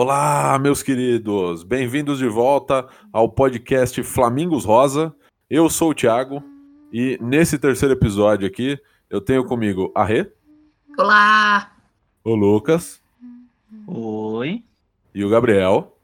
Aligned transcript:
Olá, 0.00 0.56
meus 0.60 0.80
queridos, 0.80 1.64
bem-vindos 1.64 2.18
de 2.18 2.28
volta 2.28 2.86
ao 3.12 3.28
podcast 3.28 4.00
Flamingos 4.04 4.64
Rosa. 4.64 5.12
Eu 5.50 5.68
sou 5.68 5.90
o 5.90 5.94
Thiago 5.94 6.40
e 6.92 7.18
nesse 7.20 7.58
terceiro 7.58 7.94
episódio 7.96 8.46
aqui 8.46 8.78
eu 9.10 9.20
tenho 9.20 9.44
comigo 9.44 9.90
a 9.96 10.04
Rê. 10.04 10.30
Olá! 10.96 11.72
O 12.22 12.36
Lucas. 12.36 13.02
Oi. 13.88 14.62
E 15.12 15.24
o 15.24 15.28
Gabriel. 15.28 15.98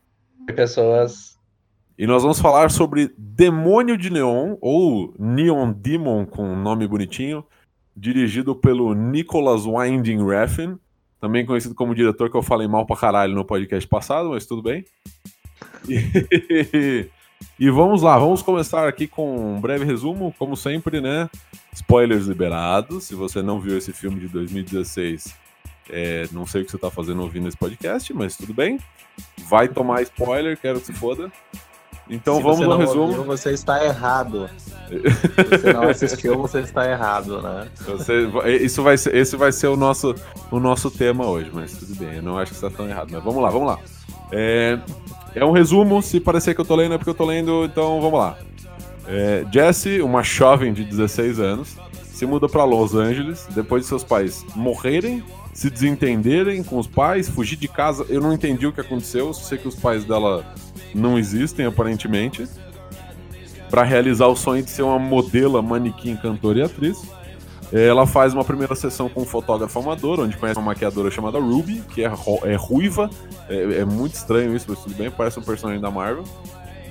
Oi, 0.48 0.54
pessoas. 0.56 1.38
E 1.96 2.04
nós 2.04 2.24
vamos 2.24 2.40
falar 2.40 2.72
sobre 2.72 3.14
Demônio 3.16 3.96
de 3.96 4.10
Neon, 4.10 4.56
ou 4.60 5.14
Neon 5.16 5.70
Demon 5.70 6.26
com 6.26 6.56
nome 6.56 6.88
bonitinho, 6.88 7.46
dirigido 7.96 8.56
pelo 8.56 8.92
Nicholas 8.92 9.64
Winding 9.64 10.26
Refn, 10.26 10.80
também 11.24 11.46
conhecido 11.46 11.74
como 11.74 11.94
diretor 11.94 12.28
que 12.30 12.36
eu 12.36 12.42
falei 12.42 12.68
mal 12.68 12.84
pra 12.84 12.96
caralho 12.96 13.34
no 13.34 13.46
podcast 13.46 13.88
passado, 13.88 14.28
mas 14.28 14.44
tudo 14.44 14.60
bem. 14.60 14.84
E, 15.88 17.08
e 17.58 17.70
vamos 17.70 18.02
lá, 18.02 18.18
vamos 18.18 18.42
começar 18.42 18.86
aqui 18.86 19.06
com 19.06 19.54
um 19.56 19.58
breve 19.58 19.86
resumo, 19.86 20.34
como 20.38 20.54
sempre, 20.54 21.00
né? 21.00 21.30
Spoilers 21.72 22.26
liberados. 22.26 23.04
Se 23.04 23.14
você 23.14 23.40
não 23.40 23.58
viu 23.58 23.78
esse 23.78 23.90
filme 23.90 24.20
de 24.20 24.28
2016, 24.28 25.34
é, 25.88 26.28
não 26.30 26.44
sei 26.44 26.60
o 26.60 26.64
que 26.66 26.70
você 26.70 26.76
tá 26.76 26.90
fazendo 26.90 27.22
ouvindo 27.22 27.48
esse 27.48 27.56
podcast, 27.56 28.12
mas 28.12 28.36
tudo 28.36 28.52
bem. 28.52 28.78
Vai 29.48 29.66
tomar 29.66 30.02
spoiler, 30.02 30.60
quero 30.60 30.78
que 30.78 30.86
se 30.88 30.92
foda. 30.92 31.32
Então 32.08 32.36
Se 32.36 32.42
vamos 32.42 32.60
não 32.60 32.76
resumo. 32.78 33.02
ouviu, 33.02 33.24
você 33.24 33.50
está 33.52 33.82
errado. 33.84 34.48
Se 34.88 35.58
você 35.58 35.72
não 35.72 35.88
assistiu, 35.88 36.38
você 36.38 36.60
está 36.60 36.88
errado, 36.88 37.40
né? 37.40 37.66
Você- 37.86 38.28
isso 38.62 38.82
vai 38.82 38.98
ser, 38.98 39.14
esse 39.16 39.36
vai 39.36 39.50
ser 39.52 39.68
o 39.68 39.76
nosso, 39.76 40.14
o 40.50 40.60
nosso 40.60 40.90
tema 40.90 41.26
hoje, 41.26 41.50
mas 41.52 41.72
tudo 41.72 41.94
bem, 41.96 42.16
eu 42.16 42.22
não 42.22 42.36
acho 42.38 42.52
que 42.52 42.56
está 42.56 42.68
tão 42.70 42.88
errado. 42.88 43.08
Mas 43.10 43.24
vamos 43.24 43.42
lá, 43.42 43.48
vamos 43.50 43.68
lá. 43.68 43.78
É, 44.30 44.78
é 45.34 45.44
um 45.44 45.52
resumo, 45.52 46.02
se 46.02 46.20
parecer 46.20 46.54
que 46.54 46.60
eu 46.60 46.64
tô 46.64 46.76
lendo 46.76 46.94
é 46.94 46.98
porque 46.98 47.10
eu 47.10 47.14
tô 47.14 47.24
lendo, 47.24 47.64
então 47.64 48.00
vamos 48.00 48.18
lá. 48.18 48.36
É, 49.06 49.44
Jessie, 49.52 50.02
uma 50.02 50.22
jovem 50.22 50.72
de 50.72 50.84
16 50.84 51.40
anos, 51.40 51.76
se 52.02 52.26
muda 52.26 52.48
para 52.48 52.64
Los 52.64 52.94
Angeles 52.94 53.46
depois 53.54 53.82
de 53.82 53.88
seus 53.88 54.04
pais 54.04 54.44
morrerem, 54.54 55.22
se 55.52 55.70
desentenderem 55.70 56.62
com 56.62 56.78
os 56.78 56.86
pais, 56.86 57.28
fugir 57.28 57.56
de 57.56 57.68
casa. 57.68 58.04
Eu 58.08 58.20
não 58.20 58.32
entendi 58.32 58.66
o 58.66 58.72
que 58.72 58.80
aconteceu, 58.80 59.32
só 59.32 59.42
sei 59.44 59.58
que 59.58 59.68
os 59.68 59.74
pais 59.74 60.04
dela 60.04 60.44
não 60.94 61.18
existem 61.18 61.66
aparentemente. 61.66 62.46
Para 63.70 63.82
realizar 63.82 64.28
o 64.28 64.36
sonho 64.36 64.62
de 64.62 64.70
ser 64.70 64.82
uma 64.82 64.98
modelo, 64.98 65.60
manequim, 65.62 66.16
cantora 66.16 66.60
e 66.60 66.62
atriz. 66.62 67.02
É, 67.72 67.86
Ela 67.86 68.06
faz 68.06 68.32
uma 68.32 68.44
primeira 68.44 68.74
sessão 68.74 69.08
com 69.08 69.22
um 69.22 69.24
fotógrafo 69.24 69.78
amador, 69.78 70.20
onde 70.20 70.36
conhece 70.36 70.58
uma 70.58 70.66
maquiadora 70.66 71.10
chamada 71.10 71.38
Ruby, 71.40 71.82
que 71.92 72.04
é, 72.04 72.12
é 72.44 72.54
ruiva. 72.54 73.10
É, 73.48 73.80
é 73.80 73.84
muito 73.84 74.14
estranho 74.14 74.54
isso, 74.54 74.66
mas 74.68 74.78
tudo 74.78 74.94
bem, 74.94 75.10
parece 75.10 75.38
um 75.38 75.42
personagem 75.42 75.80
da 75.80 75.90
Marvel. 75.90 76.24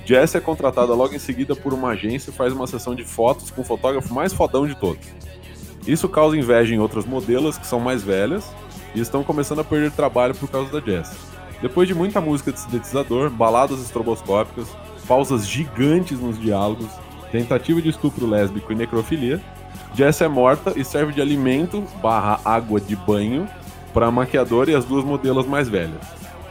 Jess 0.04 0.34
é 0.34 0.40
contratada 0.40 0.92
logo 0.92 1.14
em 1.14 1.18
seguida 1.18 1.56
por 1.56 1.72
uma 1.72 1.90
agência 1.90 2.30
e 2.30 2.32
faz 2.34 2.52
uma 2.52 2.66
sessão 2.66 2.94
de 2.94 3.04
fotos 3.04 3.50
com 3.50 3.62
o 3.62 3.64
fotógrafo 3.64 4.12
mais 4.12 4.34
fodão 4.34 4.66
de 4.66 4.74
todos. 4.74 5.06
Isso 5.86 6.08
causa 6.08 6.36
inveja 6.36 6.74
em 6.74 6.78
outras 6.78 7.06
modelos 7.06 7.56
que 7.56 7.66
são 7.66 7.80
mais 7.80 8.02
velhas 8.02 8.44
e 8.94 9.00
estão 9.00 9.24
começando 9.24 9.60
a 9.60 9.64
perder 9.64 9.90
trabalho 9.90 10.34
por 10.34 10.50
causa 10.50 10.70
da 10.70 10.84
Jess. 10.84 11.33
Depois 11.64 11.88
de 11.88 11.94
muita 11.94 12.20
música 12.20 12.52
de 12.52 12.60
sintetizador, 12.60 13.30
baladas 13.30 13.80
estroboscópicas, 13.80 14.68
pausas 15.08 15.48
gigantes 15.48 16.20
nos 16.20 16.38
diálogos, 16.38 16.90
tentativa 17.32 17.80
de 17.80 17.88
estupro 17.88 18.26
lésbico 18.26 18.70
e 18.70 18.74
necrofilia, 18.74 19.40
Jess 19.94 20.20
é 20.20 20.28
morta 20.28 20.78
e 20.78 20.84
serve 20.84 21.14
de 21.14 21.22
alimento 21.22 21.82
barra 22.02 22.38
água 22.44 22.78
de 22.78 22.94
banho 22.94 23.48
para 23.94 24.08
a 24.08 24.10
maquiadora 24.10 24.72
e 24.72 24.74
as 24.74 24.84
duas 24.84 25.06
modelos 25.06 25.46
mais 25.46 25.66
velhas. 25.66 26.02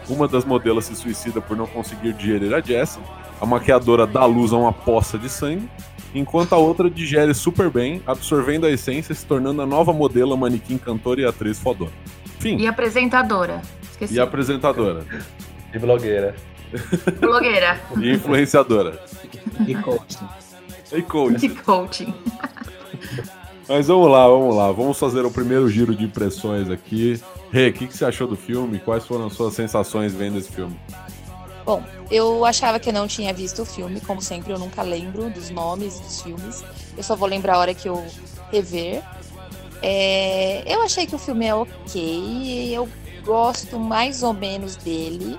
Uma 0.10 0.28
das 0.28 0.46
modelos 0.46 0.86
se 0.86 0.96
suicida 0.96 1.40
por 1.40 1.56
não 1.56 1.68
conseguir 1.68 2.14
digerir 2.14 2.52
a 2.52 2.60
Jess, 2.60 3.00
a 3.40 3.46
maquiadora 3.46 4.08
dá 4.08 4.26
luz 4.26 4.52
a 4.52 4.58
uma 4.58 4.74
poça 4.74 5.16
de 5.16 5.30
sangue, 5.30 5.70
enquanto 6.16 6.54
a 6.54 6.58
outra 6.58 6.90
digere 6.90 7.36
super 7.36 7.70
bem, 7.70 8.02
absorvendo 8.08 8.66
a 8.66 8.72
essência 8.72 9.14
e 9.14 9.16
se 9.16 9.28
tornando 9.28 9.62
a 9.62 9.66
nova 9.68 9.94
modelo, 9.94 10.36
manequim, 10.36 10.80
cantora 10.80 11.22
e 11.22 11.26
atriz 11.26 11.60
fodona. 11.60 11.92
Fim. 12.40 12.58
E 12.58 12.66
apresentadora. 12.66 13.62
Esqueci. 14.04 14.16
E 14.16 14.20
apresentadora. 14.20 15.06
E 15.74 15.80
blogueira. 15.80 16.36
Blogueira. 17.20 17.80
E 17.98 18.12
influenciadora. 18.12 19.00
E 19.68 19.76
coaching. 19.76 20.28
E 20.92 21.02
coach. 21.02 21.46
E 21.46 21.50
coaching. 21.50 22.14
Mas 23.68 23.88
vamos 23.88 24.10
lá, 24.10 24.28
vamos 24.28 24.56
lá. 24.56 24.72
Vamos 24.72 25.00
fazer 25.00 25.26
o 25.26 25.32
primeiro 25.32 25.70
giro 25.70 25.96
de 25.96 26.04
impressões 26.04 26.70
aqui. 26.70 27.20
Rê, 27.52 27.70
o 27.70 27.74
que, 27.74 27.88
que 27.88 27.98
você 27.98 28.06
achou 28.06 28.28
do 28.28 28.36
filme? 28.36 28.80
Quais 28.80 29.06
foram 29.06 29.28
as 29.28 29.34
suas 29.34 29.54
sensações 29.54 30.14
vendo 30.14 30.38
esse 30.38 30.52
filme? 30.52 30.78
Bom, 31.66 31.82
eu 32.12 32.44
achava 32.44 32.80
que 32.80 32.90
eu 32.90 32.94
não 32.94 33.08
tinha 33.08 33.34
visto 33.34 33.62
o 33.62 33.66
filme, 33.66 34.02
como 34.02 34.22
sempre, 34.22 34.52
eu 34.52 34.60
nunca 34.60 34.82
lembro 34.82 35.30
dos 35.30 35.50
nomes 35.50 36.00
dos 36.00 36.22
filmes. 36.22 36.64
Eu 36.98 37.04
só 37.04 37.16
vou 37.16 37.28
lembrar 37.28 37.56
a 37.56 37.60
hora 37.60 37.74
que 37.74 37.88
eu 37.88 38.04
rever. 38.52 39.02
É, 39.82 40.64
eu 40.72 40.82
achei 40.82 41.06
que 41.06 41.16
o 41.16 41.18
filme 41.18 41.46
é 41.46 41.56
ok, 41.56 42.76
eu 42.76 42.88
gosto 43.24 43.80
mais 43.80 44.24
ou 44.24 44.34
menos 44.34 44.76
dele. 44.76 45.38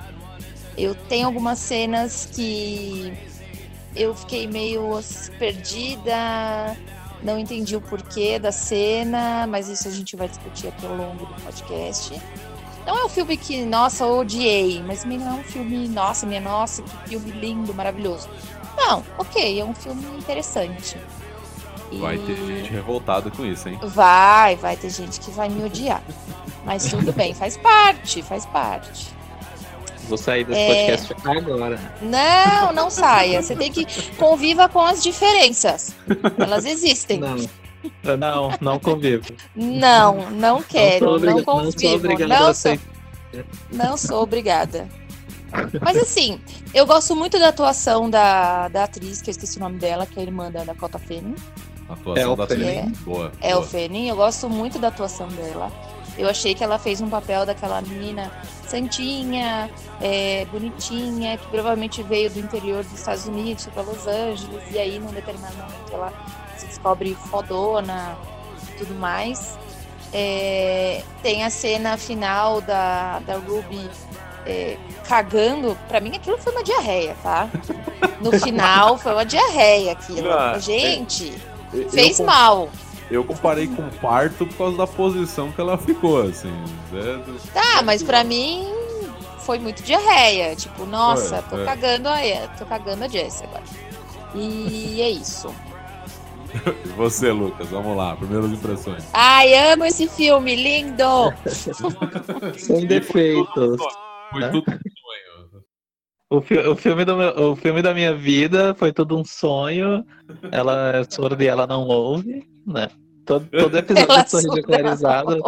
Eu 0.76 0.94
tenho 0.94 1.26
algumas 1.26 1.58
cenas 1.58 2.28
que 2.32 3.12
eu 3.94 4.14
fiquei 4.14 4.46
meio 4.46 5.00
perdida, 5.38 6.76
não 7.22 7.38
entendi 7.38 7.76
o 7.76 7.80
porquê 7.80 8.38
da 8.38 8.50
cena, 8.50 9.46
mas 9.46 9.68
isso 9.68 9.86
a 9.88 9.90
gente 9.90 10.16
vai 10.16 10.28
discutir 10.28 10.68
aqui 10.68 10.84
ao 10.84 10.94
longo 10.94 11.24
do 11.24 11.34
podcast. 11.42 12.20
Não 12.86 12.98
é 12.98 13.04
um 13.04 13.08
filme 13.08 13.36
que, 13.36 13.64
nossa, 13.64 14.06
odiei, 14.06 14.82
mas 14.82 15.04
não 15.04 15.28
é 15.28 15.40
um 15.40 15.44
filme, 15.44 15.88
nossa, 15.88 16.26
minha 16.26 16.40
nossa, 16.40 16.82
que 16.82 17.08
filme 17.08 17.30
lindo, 17.30 17.72
maravilhoso. 17.72 18.28
Não, 18.76 19.02
ok, 19.16 19.58
é 19.58 19.64
um 19.64 19.74
filme 19.74 20.04
interessante. 20.18 20.98
E 21.90 21.98
Vai 21.98 22.18
ter 22.18 22.36
gente 22.36 22.70
revoltada 22.70 23.30
com 23.30 23.44
isso, 23.44 23.68
hein? 23.68 23.78
Vai, 23.82 24.56
vai 24.56 24.76
ter 24.76 24.90
gente 24.90 25.20
que 25.20 25.30
vai 25.30 25.48
me 25.48 25.64
odiar. 25.64 26.02
Mas 26.64 26.86
tudo 26.86 27.12
bem, 27.12 27.34
faz 27.34 27.56
parte, 27.56 28.22
faz 28.22 28.44
parte. 28.46 29.08
Vou 30.08 30.18
sair 30.18 30.44
desse 30.44 30.60
É. 30.60 30.96
podcast 30.96 31.14
agora. 31.38 31.80
Não, 32.02 32.72
não 32.72 32.90
saia. 32.90 33.42
Você 33.42 33.54
tem 33.56 33.70
que 33.72 33.86
conviva 34.16 34.68
com 34.68 34.80
as 34.80 35.02
diferenças. 35.02 35.94
Elas 36.38 36.64
existem. 36.64 37.18
Não. 37.20 37.36
Não, 38.18 38.50
não 38.60 38.78
convivo. 38.78 39.24
Não, 39.54 40.30
não 40.30 40.62
quero, 40.62 40.98
sou 41.04 41.08
não, 41.08 41.16
obriga- 41.16 41.34
não 41.34 41.44
sou 41.44 41.54
convivo. 41.62 42.08
Não 42.28 42.36
sou, 42.38 42.46
aceitar. 42.48 42.84
não 43.72 43.96
sou 43.96 44.22
obrigada. 44.22 44.88
Mas 45.82 45.96
assim, 45.98 46.40
eu 46.74 46.84
gosto 46.86 47.14
muito 47.14 47.38
da 47.38 47.48
atuação 47.48 48.08
da, 48.10 48.68
da 48.68 48.84
atriz, 48.84 49.22
que 49.22 49.30
eu 49.30 49.32
esqueci 49.32 49.56
o 49.58 49.60
nome 49.60 49.78
dela, 49.78 50.04
que 50.06 50.18
é 50.18 50.22
a 50.22 50.24
irmã 50.24 50.50
da 50.50 50.64
Dakota 50.64 50.98
Fanning. 50.98 51.34
A 51.88 51.92
atuação 51.94 52.22
É 52.22 52.26
o 52.26 52.36
da. 52.36 52.46
Fanning. 52.46 52.92
Boa. 53.04 53.32
É 53.40 53.54
o 53.54 53.58
boa. 53.58 53.68
Fanning, 53.68 54.08
eu 54.08 54.16
gosto 54.16 54.48
muito 54.48 54.78
da 54.78 54.88
atuação 54.88 55.28
dela. 55.28 55.70
Eu 56.16 56.28
achei 56.28 56.54
que 56.54 56.62
ela 56.62 56.78
fez 56.78 57.00
um 57.00 57.08
papel 57.10 57.44
daquela 57.44 57.80
menina 57.82 58.30
santinha, 58.68 59.68
é, 60.00 60.44
bonitinha, 60.46 61.36
que 61.36 61.46
provavelmente 61.48 62.02
veio 62.02 62.30
do 62.30 62.38
interior 62.38 62.84
dos 62.84 62.92
Estados 62.92 63.26
Unidos 63.26 63.66
para 63.66 63.82
Los 63.82 64.06
Angeles, 64.06 64.62
e 64.70 64.78
aí 64.78 64.98
num 64.98 65.10
determinado 65.12 65.56
momento 65.56 65.92
ela 65.92 66.12
se 66.56 66.66
descobre 66.66 67.14
fodona 67.30 68.16
e 68.72 68.78
tudo 68.78 68.94
mais. 68.94 69.58
É, 70.12 71.02
tem 71.22 71.42
a 71.42 71.50
cena 71.50 71.96
final 71.96 72.60
da, 72.60 73.18
da 73.20 73.34
Ruby 73.34 73.90
é, 74.46 74.76
cagando. 75.08 75.76
Pra 75.88 76.00
mim 76.00 76.14
aquilo 76.14 76.38
foi 76.38 76.52
uma 76.52 76.62
diarreia, 76.62 77.16
tá? 77.22 77.48
No 78.20 78.30
final 78.38 78.96
foi 78.96 79.12
uma 79.12 79.24
diarreia 79.24 79.92
aquilo. 79.92 80.30
Ah, 80.32 80.56
Gente, 80.60 81.34
fez 81.90 82.20
eu, 82.20 82.26
mal. 82.26 82.70
Eu 83.10 83.24
comparei 83.24 83.66
com 83.66 83.88
parto 84.00 84.46
por 84.46 84.56
causa 84.56 84.76
da 84.78 84.86
posição 84.86 85.52
que 85.52 85.60
ela 85.60 85.76
ficou, 85.76 86.22
assim. 86.22 86.52
É, 86.92 87.18
Tá, 87.52 87.82
mas 87.82 88.02
pra 88.02 88.24
mim 88.24 88.66
foi 89.40 89.58
muito 89.58 89.82
diarreia. 89.82 90.56
Tipo, 90.56 90.86
nossa, 90.86 91.36
É, 91.36 91.42
tô 91.42 91.58
é. 91.58 91.64
cagando 91.64 92.08
a 92.08 92.18
tô 92.58 92.64
cagando 92.64 93.04
a 93.04 93.08
Jessie 93.08 93.44
agora. 93.44 93.62
E 94.34 95.00
é 95.00 95.10
isso. 95.10 95.54
E 96.84 96.88
você, 96.90 97.32
Lucas, 97.32 97.68
vamos 97.68 97.96
lá, 97.96 98.14
primeiras 98.14 98.48
impressões. 98.52 99.02
Ai, 99.12 99.72
amo 99.72 99.84
esse 99.86 100.08
filme, 100.08 100.54
lindo! 100.54 101.34
Sem 102.56 102.86
defeitos. 102.86 103.76
Foi 104.30 104.42
tudo 104.50 104.58
um 104.58 104.70
sonho. 104.70 104.93
O, 106.36 106.40
fi- 106.40 106.58
o 106.58 106.74
filme 106.76 107.04
do 107.04 107.16
meu- 107.16 107.50
o 107.52 107.56
filme 107.56 107.82
da 107.82 107.92
minha 107.94 108.14
vida 108.14 108.74
foi 108.74 108.92
tudo 108.92 109.18
um 109.18 109.24
sonho. 109.24 110.04
Ela 110.50 110.96
é 110.96 111.04
surda 111.08 111.42
e 111.42 111.46
ela 111.46 111.66
não 111.66 111.82
ouve, 111.86 112.46
né? 112.66 112.88
Todo, 113.24 113.46
todo 113.50 113.76
episódio 113.78 114.10
Ela 114.12 114.22
eu 114.22 114.28
sou 114.28 114.40
surda, 114.40 114.54
ridicularizado. 114.56 115.42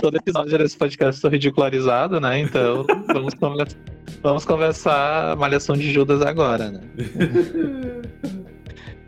Todo 0.00 0.16
episódio 0.16 0.58
desse 0.58 0.76
podcast 0.76 1.16
eu 1.16 1.20
sou 1.20 1.30
ridicularizado, 1.30 2.20
né? 2.20 2.38
Então 2.40 2.86
vamos, 3.08 3.34
conver- 3.34 3.76
vamos 4.22 4.44
conversar 4.44 5.36
Malhação 5.36 5.76
de 5.76 5.92
Judas 5.92 6.22
agora, 6.22 6.70
né? 6.70 6.80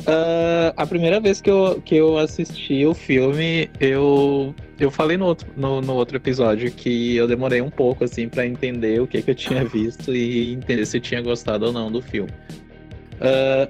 Ah, 0.07 0.73
a 0.77 0.87
primeira 0.87 1.21
vez 1.21 1.41
que 1.41 1.51
eu, 1.51 1.81
que 1.85 1.97
eu 1.97 2.19
assisti 2.19 2.85
o 2.87 2.95
filme, 2.95 3.71
eu, 3.81 4.55
eu 4.79 4.91
falei 4.91 5.17
no 5.17 5.27
outro, 5.27 5.49
no, 5.57 5.81
no 5.81 5.95
outro 5.95 6.17
episódio 6.17 6.71
que 6.71 7.17
eu 7.17 7.27
demorei 7.27 7.61
um 7.61 7.71
pouco 7.71 8.05
assim 8.05 8.29
para 8.29 8.47
entender 8.47 9.01
o 9.01 9.07
que, 9.07 9.21
que 9.23 9.31
eu 9.31 9.35
tinha 9.35 9.65
visto 9.65 10.15
e 10.15 10.53
entender 10.53 10.87
se 10.87 10.97
eu 10.97 11.01
tinha 11.01 11.21
gostado 11.21 11.67
ou 11.67 11.73
não 11.73 11.91
do 11.91 12.01
filme. 12.01 12.31
Ah, 13.21 13.69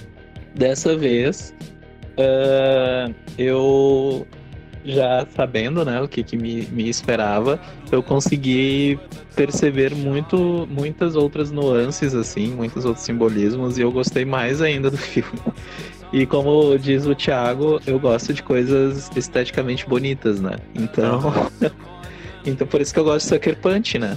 dessa 0.54 0.96
vez, 0.96 1.54
ah, 2.18 3.10
eu 3.36 4.26
já 4.88 5.26
sabendo 5.34 5.84
né, 5.84 6.00
o 6.00 6.08
que, 6.08 6.22
que 6.22 6.36
me, 6.36 6.62
me 6.72 6.88
esperava, 6.88 7.60
eu 7.92 8.02
consegui 8.02 8.98
perceber 9.36 9.94
muito, 9.94 10.66
muitas 10.70 11.14
outras 11.14 11.50
nuances, 11.50 12.14
assim, 12.14 12.48
muitos 12.48 12.84
outros 12.84 13.04
simbolismos, 13.04 13.78
e 13.78 13.82
eu 13.82 13.92
gostei 13.92 14.24
mais 14.24 14.60
ainda 14.60 14.90
do 14.90 14.96
filme. 14.98 15.38
E 16.12 16.24
como 16.26 16.78
diz 16.78 17.06
o 17.06 17.14
Thiago, 17.14 17.80
eu 17.86 18.00
gosto 18.00 18.32
de 18.32 18.42
coisas 18.42 19.10
esteticamente 19.14 19.86
bonitas, 19.86 20.40
né? 20.40 20.56
Então. 20.74 21.20
então 22.46 22.66
por 22.66 22.80
isso 22.80 22.94
que 22.94 23.00
eu 23.00 23.04
gosto 23.04 23.26
de 23.26 23.34
Sucker 23.34 23.56
Punch, 23.58 23.98
né? 23.98 24.16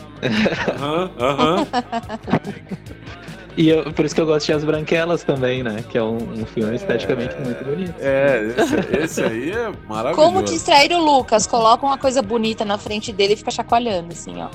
Aham, 0.79 1.11
aham. 1.19 1.67
E 3.57 3.69
eu- 3.69 3.91
por 3.93 4.05
isso 4.05 4.15
que 4.15 4.21
eu 4.21 4.25
gosto 4.25 4.45
de 4.45 4.53
As 4.53 4.63
Branquelas 4.63 5.23
também, 5.23 5.61
né? 5.61 5.83
Que 5.89 5.97
é 5.97 6.03
um, 6.03 6.17
um 6.17 6.45
filme 6.45 6.75
esteticamente 6.75 7.35
muito 7.35 7.63
bonito. 7.65 7.93
É, 7.99 8.53
esse, 8.57 8.97
esse 8.97 9.23
aí 9.23 9.51
é 9.51 9.71
maravilhoso. 9.89 10.15
Como 10.15 10.43
distrair 10.43 10.91
o 10.93 10.99
Lucas? 11.03 11.45
Coloca 11.45 11.85
uma 11.85 11.97
coisa 11.97 12.21
bonita 12.21 12.63
na 12.63 12.77
frente 12.77 13.11
dele 13.11 13.33
e 13.33 13.35
fica 13.35 13.51
chacoalhando, 13.51 14.13
assim, 14.13 14.35
ó. 14.41 14.47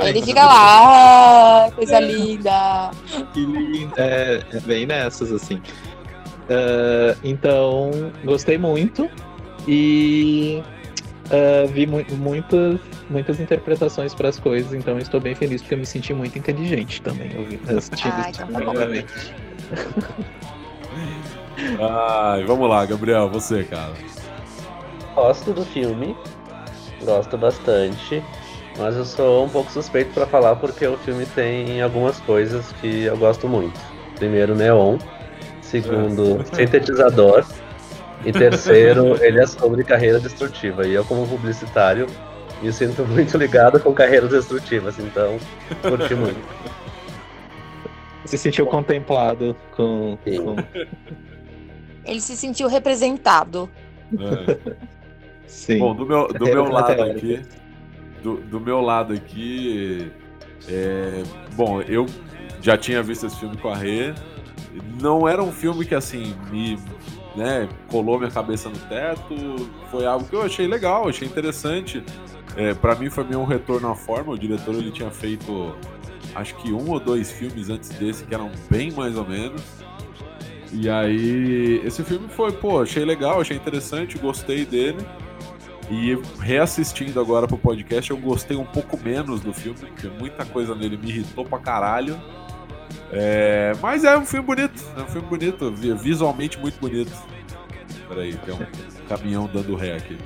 Aí 0.00 0.08
ele 0.10 0.22
fica 0.22 0.44
lá, 0.44 1.66
ah, 1.66 1.70
coisa 1.72 2.00
linda. 2.00 2.90
Que 3.32 3.40
lindo. 3.44 3.92
É, 3.96 4.40
é 4.52 4.60
bem 4.60 4.86
nessas, 4.86 5.30
assim. 5.30 5.60
Ah, 6.50 7.14
então, 7.22 7.90
gostei 8.24 8.56
muito. 8.58 9.08
E 9.68 10.62
ah, 11.30 11.66
vi 11.70 11.86
mu 11.86 12.04
muitas, 12.12 12.80
muitas 13.08 13.40
interpretações 13.40 14.14
para 14.14 14.28
as 14.28 14.38
coisas, 14.38 14.74
então 14.74 14.98
estou 14.98 15.20
bem 15.20 15.34
feliz 15.34 15.62
porque 15.62 15.74
eu 15.74 15.78
me 15.78 15.86
senti 15.86 16.12
muito 16.12 16.38
inteligente 16.38 17.00
também 17.02 17.30
ouvindo 17.36 17.76
assistindo 17.76 18.12
Ah, 18.12 18.30
isso 18.30 18.42
então 18.42 18.60
tá 18.60 18.60
novamente. 18.60 19.34
Ai, 21.80 22.44
vamos 22.44 22.68
lá, 22.68 22.84
Gabriel, 22.84 23.30
você, 23.30 23.64
cara. 23.64 23.94
Gosto 25.14 25.52
do 25.54 25.64
filme, 25.64 26.16
gosto 27.02 27.38
bastante, 27.38 28.22
mas 28.76 28.94
eu 28.96 29.04
sou 29.04 29.46
um 29.46 29.48
pouco 29.48 29.72
suspeito 29.72 30.12
pra 30.12 30.26
falar 30.26 30.56
porque 30.56 30.86
o 30.86 30.98
filme 30.98 31.24
tem 31.26 31.80
algumas 31.80 32.20
coisas 32.20 32.72
que 32.80 33.04
eu 33.04 33.16
gosto 33.16 33.48
muito. 33.48 33.80
Primeiro, 34.16 34.54
neon. 34.54 34.98
Segundo, 35.62 36.44
sintetizador. 36.52 37.44
E 38.24 38.32
terceiro, 38.32 39.22
ele 39.22 39.40
é 39.40 39.46
sobre 39.46 39.84
carreira 39.84 40.18
destrutiva. 40.18 40.86
E 40.86 40.94
eu, 40.94 41.04
como 41.04 41.26
publicitário, 41.26 42.06
me 42.66 42.72
sinto 42.72 43.04
muito 43.06 43.36
ligado 43.38 43.78
com 43.80 43.92
carreiras 43.92 44.30
destrutivas, 44.30 44.98
então 44.98 45.38
curti 45.82 46.14
muito. 46.14 46.38
Se 48.24 48.36
sentiu 48.36 48.66
contemplado 48.66 49.56
com. 49.76 50.18
Com- 50.24 50.56
Ele 52.04 52.20
se 52.20 52.36
sentiu 52.36 52.68
representado. 52.68 53.70
É. 54.18 54.76
Sim. 55.46 55.78
Bom, 55.78 55.94
do 55.94 56.04
meu, 56.04 56.26
do 56.28 56.44
meu 56.44 56.64
lado 56.64 57.02
aqui. 57.02 57.40
Do, 58.22 58.36
do 58.38 58.60
meu 58.60 58.80
lado 58.80 59.12
aqui. 59.12 60.10
é, 60.68 61.22
bom, 61.54 61.80
eu 61.82 62.06
já 62.60 62.76
tinha 62.76 63.00
visto 63.02 63.26
esse 63.26 63.38
filme 63.38 63.56
com 63.56 63.68
a 63.68 63.76
Rê. 63.76 64.12
Não 65.00 65.28
era 65.28 65.42
um 65.42 65.52
filme 65.52 65.84
que 65.84 65.94
assim 65.94 66.34
me 66.50 66.76
né, 67.36 67.68
colou 67.90 68.18
minha 68.18 68.30
cabeça 68.30 68.68
no 68.68 68.78
teto. 68.78 69.34
Foi 69.90 70.06
algo 70.06 70.26
que 70.26 70.34
eu 70.34 70.42
achei 70.42 70.66
legal, 70.66 71.08
achei 71.08 71.26
interessante. 71.26 72.02
É, 72.56 72.72
para 72.72 72.94
mim 72.94 73.10
foi 73.10 73.24
meio 73.24 73.40
um 73.40 73.44
retorno 73.44 73.90
à 73.90 73.94
forma. 73.94 74.32
O 74.32 74.38
diretor 74.38 74.74
ele 74.74 74.90
tinha 74.90 75.10
feito 75.10 75.74
acho 76.34 76.54
que 76.56 76.72
um 76.72 76.90
ou 76.90 77.00
dois 77.00 77.30
filmes 77.30 77.70
antes 77.70 77.88
desse 77.90 78.24
que 78.24 78.34
eram 78.34 78.50
bem 78.70 78.90
mais 78.92 79.16
ou 79.16 79.26
menos. 79.26 79.62
E 80.72 80.90
aí, 80.90 81.80
esse 81.84 82.02
filme 82.02 82.28
foi, 82.28 82.52
pô, 82.52 82.82
achei 82.82 83.04
legal, 83.04 83.40
achei 83.40 83.56
interessante, 83.56 84.18
gostei 84.18 84.64
dele. 84.64 84.98
E 85.88 86.18
reassistindo 86.40 87.20
agora 87.20 87.46
pro 87.46 87.56
podcast, 87.56 88.10
eu 88.10 88.16
gostei 88.16 88.56
um 88.56 88.64
pouco 88.64 88.98
menos 89.02 89.40
do 89.40 89.52
filme, 89.52 89.78
porque 89.78 90.08
muita 90.08 90.44
coisa 90.44 90.74
nele 90.74 90.96
me 90.96 91.08
irritou 91.08 91.44
pra 91.44 91.58
caralho. 91.58 92.20
É, 93.12 93.72
mas 93.80 94.04
é 94.04 94.16
um 94.18 94.26
filme 94.26 94.46
bonito, 94.46 94.82
é 94.96 95.00
um 95.02 95.06
filme 95.06 95.28
bonito, 95.28 95.70
vi- 95.72 95.94
visualmente 95.94 96.58
muito 96.58 96.78
bonito. 96.80 97.12
Peraí, 98.08 98.34
tem 98.34 98.54
um 98.54 98.66
caminhão 99.08 99.48
dando 99.52 99.74
ré 99.76 99.94
aqui. 99.96 100.18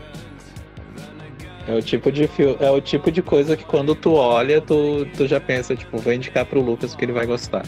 É 1.69 1.75
o 1.75 1.83
tipo 1.83 2.11
de 2.11 2.27
fio, 2.27 2.57
é 2.59 2.71
o 2.71 2.81
tipo 2.81 3.13
de 3.13 3.21
coisa 3.23 3.57
que 3.57 3.65
quando 3.65 3.95
tu 3.95 4.15
olha, 4.15 4.61
tu, 4.61 5.07
tu 5.17 5.27
já 5.27 5.39
pensa, 5.39 5.77
tipo, 5.77 5.99
vou 5.99 6.13
indicar 6.13 6.45
pro 6.47 6.61
Lucas 6.61 6.95
que 6.95 7.05
ele 7.05 7.13
vai 7.13 7.27
gostar. 7.27 7.65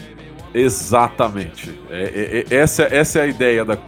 Exatamente. 0.53 1.79
É- 1.89 2.03
é- 2.03 2.39
é- 2.51 2.55
essa, 2.61 2.83
essa 2.83 3.19
é 3.19 3.21
a 3.23 3.27
ideia 3.27 3.63
da. 3.63 3.77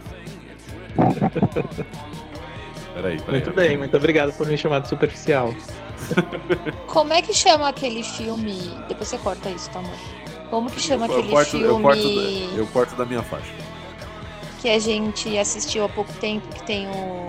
Peraí, 2.94 3.18
peraí. 3.20 3.30
Muito 3.30 3.50
bem, 3.52 3.76
muito 3.76 3.94
obrigado 3.96 4.32
por 4.32 4.46
me 4.46 4.56
chamar 4.56 4.78
de 4.80 4.88
superficial. 4.88 5.54
Como 6.86 7.12
é 7.12 7.20
que 7.20 7.34
chama 7.34 7.68
aquele 7.68 8.02
filme? 8.02 8.54
Depois 8.88 9.08
você 9.08 9.18
corta 9.18 9.50
isso, 9.50 9.70
tá, 9.70 9.80
amor? 9.80 9.92
Como 10.50 10.70
que 10.70 10.80
chama 10.80 11.06
Eu, 11.06 11.20
eu 11.24 11.38
aquele 11.38 11.64
eu, 11.64 11.68
filme 11.70 11.82
corto, 11.82 12.02
da- 12.02 12.56
eu 12.60 12.66
corto 12.68 12.96
da 12.96 13.04
minha 13.04 13.22
faixa. 13.22 13.52
que 14.60 14.68
a 14.70 14.78
gente 14.78 15.36
assistiu 15.38 15.84
há 15.84 15.88
pouco 15.88 16.12
tempo, 16.14 16.46
que 16.54 16.62
tem 16.64 16.88
o. 16.88 17.26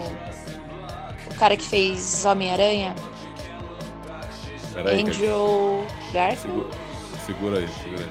O 1.32 1.36
cara 1.40 1.56
que 1.58 1.64
fez 1.66 2.26
Homem-Aranha? 2.26 2.96
Peraí, 4.74 5.04
que- 5.04 5.10
Andrew 5.10 5.86
Garfield? 6.14 6.66
segura, 6.66 6.70
segura 7.26 7.60
aí, 7.60 7.68
segura 7.84 8.04
aí. 8.04 8.10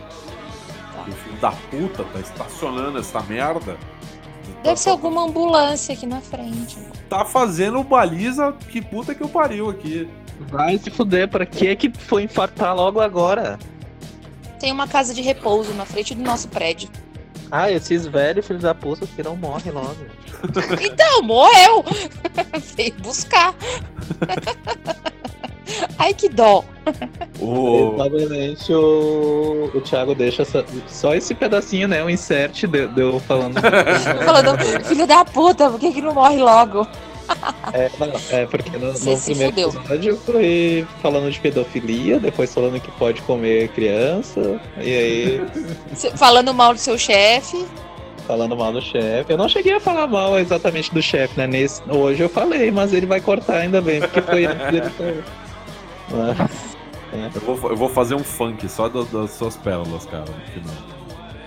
Tá. 0.97 1.03
Que 1.05 1.11
o 1.11 1.14
filho 1.14 1.37
da 1.41 1.53
puta 1.53 2.05
tá 2.05 2.20
estacionando 2.20 2.99
essa 2.99 3.20
merda. 3.23 3.76
Deve 4.62 4.76
ser 4.79 4.91
alguma 4.91 5.25
ambulância 5.25 5.93
aqui 5.94 6.06
na 6.06 6.20
frente. 6.20 6.76
Tá 7.08 7.25
fazendo 7.25 7.82
baliza, 7.85 8.53
que 8.69 8.81
puta 8.81 9.14
que 9.14 9.23
eu 9.23 9.29
pariu 9.29 9.69
aqui. 9.70 10.08
Vai 10.41 10.77
se 10.79 10.91
fuder, 10.91 11.29
pra 11.29 11.46
que 11.46 11.75
que 11.77 11.91
foi 11.96 12.25
infartar 12.25 12.75
logo 12.75 13.01
agora? 13.01 13.58
Tem 14.58 14.72
uma 14.72 14.86
casa 14.89 15.13
de 15.15 15.22
repouso 15.22 15.72
na 15.75 15.84
frente 15.84 16.15
do 16.15 16.22
nosso 16.22 16.48
prédio. 16.48 16.89
Ah, 17.51 17.70
esses 17.70 18.06
velhos 18.06 18.46
filhos 18.46 18.63
da 18.63 18.75
puta 18.75 19.06
que 19.06 19.22
não 19.22 19.36
morrem 19.36 19.72
logo. 19.72 19.96
Então, 20.81 21.22
morreu! 21.22 21.84
Veio 22.77 22.94
buscar. 23.01 23.55
Ai, 25.98 26.15
que 26.15 26.29
dó. 26.29 26.65
O... 27.41 27.94
Provavelmente 27.96 28.72
o, 28.72 29.70
o 29.75 29.81
Thiago 29.81 30.15
deixa 30.15 30.43
essa- 30.43 30.65
só 30.86 31.15
esse 31.15 31.34
pedacinho, 31.34 31.89
né? 31.89 32.03
O 32.05 32.08
insert 32.10 32.67
de, 32.67 32.86
de 32.86 33.01
eu 33.01 33.19
falando. 33.20 33.56
Falando, 34.25 34.84
filho 34.84 35.06
da 35.06 35.25
puta, 35.25 35.69
por 35.70 35.81
que, 35.81 35.93
que 35.93 36.01
não 36.03 36.15
morre 36.15 36.36
logo? 36.39 36.86
É, 37.73 37.91
não, 37.99 38.13
é, 38.31 38.47
porque 38.47 38.71
no, 38.79 38.93
no 38.93 39.19
primeiro 39.21 39.51
fudeu. 39.53 39.69
episódio 39.69 40.11
eu 40.13 40.17
fui 40.19 40.87
falando 41.03 41.31
de 41.31 41.39
pedofilia, 41.41 42.19
depois 42.21 42.53
falando 42.55 42.81
que 42.81 42.91
pode 42.93 43.21
comer 43.23 43.69
criança, 43.69 44.61
e 44.79 44.81
aí 44.97 45.43
Falando 46.17 46.53
mal 46.55 46.73
do 46.75 46.81
seu 46.81 46.97
chefe. 46.99 47.65
falando 48.27 48.56
mal 48.56 48.73
do 48.73 48.81
chefe. 48.83 49.33
Eu 49.33 49.37
não 49.39 49.49
cheguei 49.49 49.73
a 49.75 49.81
falar 49.81 50.06
mal 50.06 50.39
exatamente 50.39 50.93
do 50.93 51.03
chefe, 51.03 51.37
né? 51.39 51.47
Nesse, 51.47 51.83
hoje 51.89 52.23
eu 52.23 52.29
falei, 52.29 52.71
mas 52.71 52.93
ele 52.93 53.06
vai 53.06 53.21
cortar 53.21 53.59
ainda 53.59 53.81
bem, 53.81 54.01
porque 54.01 54.23
foi 54.23 54.47
antes 54.47 54.67
dele 54.71 54.91
sair. 54.97 55.25
Mas- 56.11 56.77
Eu, 57.35 57.41
vou, 57.55 57.71
eu 57.71 57.77
vou 57.77 57.89
fazer 57.89 58.15
um 58.15 58.23
funk 58.25 58.69
só 58.69 58.89
das, 58.89 59.09
das 59.11 59.31
suas 59.31 59.56
pérolas, 59.56 60.05
cara, 60.06 60.25
no 60.25 60.53
final. 60.53 60.75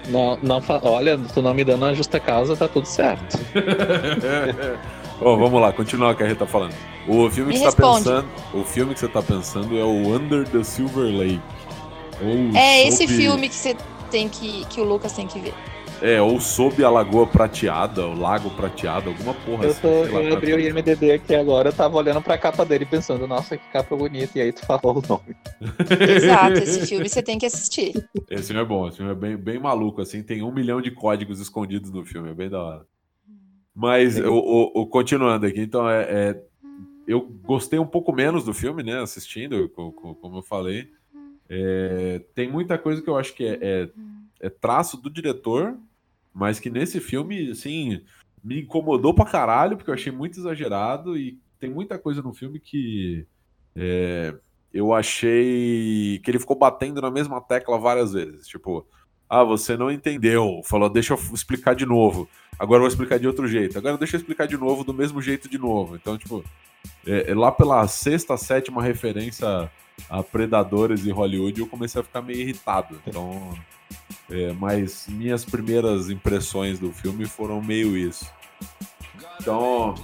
Não, 0.07 0.39
não, 0.41 0.63
olha, 0.83 1.19
tu 1.33 1.39
não 1.41 1.53
me 1.53 1.63
dando 1.63 1.83
uma 1.85 1.93
justa 1.93 2.19
causa, 2.19 2.55
tá 2.55 2.67
tudo 2.67 2.85
certo. 2.87 3.37
Ó, 5.21 5.35
vamos 5.35 5.59
lá, 5.61 5.71
continuar 5.73 6.11
o 6.13 6.15
que 6.15 6.23
a 6.23 6.27
gente 6.29 6.37
tá 6.37 6.45
falando. 6.47 6.73
O 7.07 7.29
filme 7.29 7.53
que 7.53 7.59
você 7.59 7.75
tá 7.75 7.93
pensando. 7.93 8.27
O 8.53 8.63
filme 8.63 8.93
que 8.93 8.99
você 8.99 9.07
tá 9.07 9.21
pensando 9.21 9.77
é 9.77 9.83
o 9.83 10.15
Under 10.15 10.47
the 10.47 10.63
Silver 10.63 11.05
Lake. 11.13 11.41
Ou 12.21 12.55
É 12.57 12.87
esse 12.87 13.05
sob- 13.07 13.17
filme 13.17 13.49
que 13.49 13.55
você 13.55 13.75
tem 14.09 14.29
que. 14.29 14.65
que 14.65 14.79
o 14.79 14.83
Lucas 14.83 15.13
tem 15.13 15.27
que 15.27 15.39
ver. 15.39 15.53
É, 16.01 16.21
ou 16.21 16.39
sob 16.39 16.81
a 16.81 16.89
Lagoa 16.89 17.27
Prateada, 17.27 18.05
o 18.07 18.17
Lago 18.17 18.49
Prateado, 18.51 19.09
alguma 19.09 19.33
porra 19.33 19.65
Eu, 19.65 19.71
assim. 19.71 19.81
tô, 19.81 20.05
sei 20.05 20.11
lá, 20.13 20.21
eu 20.21 20.33
abri 20.37 20.53
o 20.53 20.59
IMDB 20.59 21.11
aqui 21.11 21.35
agora, 21.35 21.67
eu 21.69 21.73
tava 21.73 21.97
olhando 21.97 22.21
pra 22.21 22.37
capa 22.37 22.63
dele 22.63 22.85
pensando, 22.85 23.27
nossa, 23.27 23.57
que 23.57 23.67
capa 23.73 23.97
bonita, 23.97 24.39
e 24.39 24.41
aí 24.43 24.53
tu 24.53 24.65
falou 24.65 24.97
o 24.97 25.03
nome. 25.05 25.35
Exato, 26.15 26.53
esse 26.53 26.87
filme 26.87 27.09
você 27.09 27.21
tem 27.21 27.37
que 27.37 27.45
assistir. 27.45 27.91
Esse 28.29 28.47
filme 28.47 28.61
é 28.61 28.65
bom, 28.65 28.87
esse 28.87 28.95
filme 28.95 29.11
é 29.11 29.15
bem, 29.15 29.35
bem 29.35 29.59
maluco, 29.59 29.99
assim, 30.01 30.23
tem 30.23 30.41
um 30.41 30.53
milhão 30.53 30.79
de 30.81 30.89
códigos 30.89 31.37
escondidos 31.41 31.91
no 31.91 32.05
filme, 32.05 32.29
é 32.29 32.33
bem 32.33 32.49
da 32.49 32.63
hora. 32.63 32.81
Mas, 33.81 34.15
Sim. 34.15 34.23
o, 34.23 34.33
o- 34.33 34.81
o- 34.81 34.87
continuando 34.87 35.45
aqui, 35.45 35.61
então, 35.61 35.89
é, 35.89 36.01
é- 36.03 36.43
eu 37.07 37.21
gostei 37.21 37.79
um 37.79 37.87
pouco 37.87 38.11
menos 38.11 38.43
do 38.43 38.53
filme, 38.53 38.83
né, 38.83 38.99
assistindo, 38.99 39.69
co- 39.69 39.93
co- 39.93 40.15
como 40.15 40.39
eu 40.39 40.43
falei. 40.43 40.91
É, 41.47 42.21
tem 42.35 42.51
muita 42.51 42.77
coisa 42.77 43.01
que 43.01 43.09
eu 43.09 43.17
acho 43.17 43.33
que 43.33 43.45
é, 43.45 43.57
é- 43.61 43.89
é 44.41 44.49
traço 44.49 45.01
do 45.01 45.09
diretor, 45.09 45.77
mas 46.33 46.59
que 46.59 46.69
nesse 46.69 46.99
filme, 46.99 47.51
assim, 47.51 48.01
me 48.43 48.59
incomodou 48.63 49.13
pra 49.13 49.23
caralho, 49.23 49.77
porque 49.77 49.89
eu 49.89 49.95
achei 49.95 50.11
muito 50.11 50.37
exagerado 50.37 51.17
e 51.17 51.39
tem 51.57 51.69
muita 51.69 51.97
coisa 51.97 52.21
no 52.21 52.33
filme 52.33 52.59
que 52.59 53.25
é, 53.77 54.35
eu 54.73 54.93
achei 54.93 56.19
que 56.21 56.29
ele 56.29 56.37
ficou 56.39 56.57
batendo 56.57 57.01
na 57.01 57.09
mesma 57.09 57.39
tecla 57.39 57.79
várias 57.79 58.11
vezes. 58.11 58.45
Tipo, 58.45 58.85
ah, 59.29 59.43
você 59.43 59.77
não 59.77 59.91
entendeu. 59.91 60.61
Falou, 60.65 60.89
deixa 60.89 61.13
eu 61.13 61.19
explicar 61.33 61.75
de 61.75 61.85
novo. 61.85 62.27
Agora 62.57 62.77
eu 62.77 62.81
vou 62.81 62.87
explicar 62.87 63.19
de 63.19 63.27
outro 63.27 63.47
jeito. 63.47 63.77
Agora 63.77 63.97
deixa 63.97 64.15
eu 64.15 64.19
explicar 64.19 64.47
de 64.47 64.57
novo, 64.57 64.83
do 64.83 64.93
mesmo 64.93 65.21
jeito 65.21 65.47
de 65.47 65.57
novo. 65.57 65.95
Então, 65.95 66.17
tipo, 66.17 66.43
é, 67.05 67.31
é 67.31 67.35
lá 67.35 67.51
pela 67.51 67.87
sexta, 67.87 68.35
sétima 68.37 68.81
referência 68.81 69.69
a 70.09 70.23
Predadores 70.23 71.05
em 71.05 71.11
Hollywood, 71.11 71.59
eu 71.59 71.67
comecei 71.67 71.99
a 71.99 72.03
ficar 72.03 72.21
meio 72.21 72.39
irritado. 72.39 72.99
Então, 73.05 73.53
é, 74.29 74.53
mas 74.53 75.07
minhas 75.07 75.45
primeiras 75.45 76.09
impressões 76.09 76.79
do 76.79 76.91
filme 76.91 77.25
foram 77.25 77.61
meio 77.61 77.97
isso. 77.97 78.25
Então, 79.39 79.95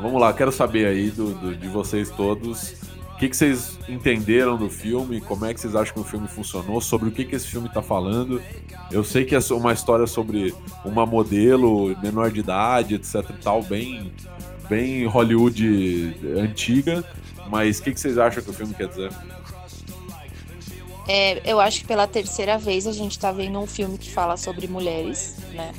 vamos 0.00 0.20
lá, 0.20 0.32
quero 0.32 0.52
saber 0.52 0.86
aí 0.86 1.10
do, 1.10 1.34
do 1.34 1.56
de 1.56 1.68
vocês 1.68 2.10
todos 2.10 2.89
que, 3.20 3.28
que 3.28 3.36
vocês 3.36 3.78
entenderam 3.86 4.56
do 4.56 4.70
filme, 4.70 5.20
como 5.20 5.44
é 5.44 5.52
que 5.52 5.60
vocês 5.60 5.76
acham 5.76 5.92
que 5.92 6.00
o 6.00 6.04
filme 6.04 6.26
funcionou, 6.26 6.80
sobre 6.80 7.10
o 7.10 7.12
que, 7.12 7.26
que 7.26 7.36
esse 7.36 7.46
filme 7.46 7.68
está 7.68 7.82
falando. 7.82 8.42
Eu 8.90 9.04
sei 9.04 9.26
que 9.26 9.34
é 9.36 9.38
uma 9.50 9.74
história 9.74 10.06
sobre 10.06 10.54
uma 10.86 11.04
modelo 11.04 11.94
menor 12.02 12.30
de 12.30 12.40
idade, 12.40 12.94
etc 12.94 13.16
e 13.28 13.42
tal, 13.42 13.62
bem, 13.62 14.10
bem 14.70 15.04
Hollywood 15.04 16.16
antiga, 16.38 17.04
mas 17.50 17.78
o 17.78 17.82
que, 17.82 17.92
que 17.92 18.00
vocês 18.00 18.16
acham 18.16 18.42
que 18.42 18.48
o 18.48 18.54
filme 18.54 18.72
quer 18.72 18.88
dizer? 18.88 19.12
É, 21.06 21.42
eu 21.44 21.60
acho 21.60 21.80
que 21.80 21.86
pela 21.86 22.06
terceira 22.06 22.56
vez 22.56 22.86
a 22.86 22.92
gente 22.92 23.18
tá 23.18 23.30
vendo 23.30 23.58
um 23.58 23.66
filme 23.66 23.98
que 23.98 24.10
fala 24.10 24.38
sobre 24.38 24.66
mulheres, 24.66 25.36
né? 25.52 25.72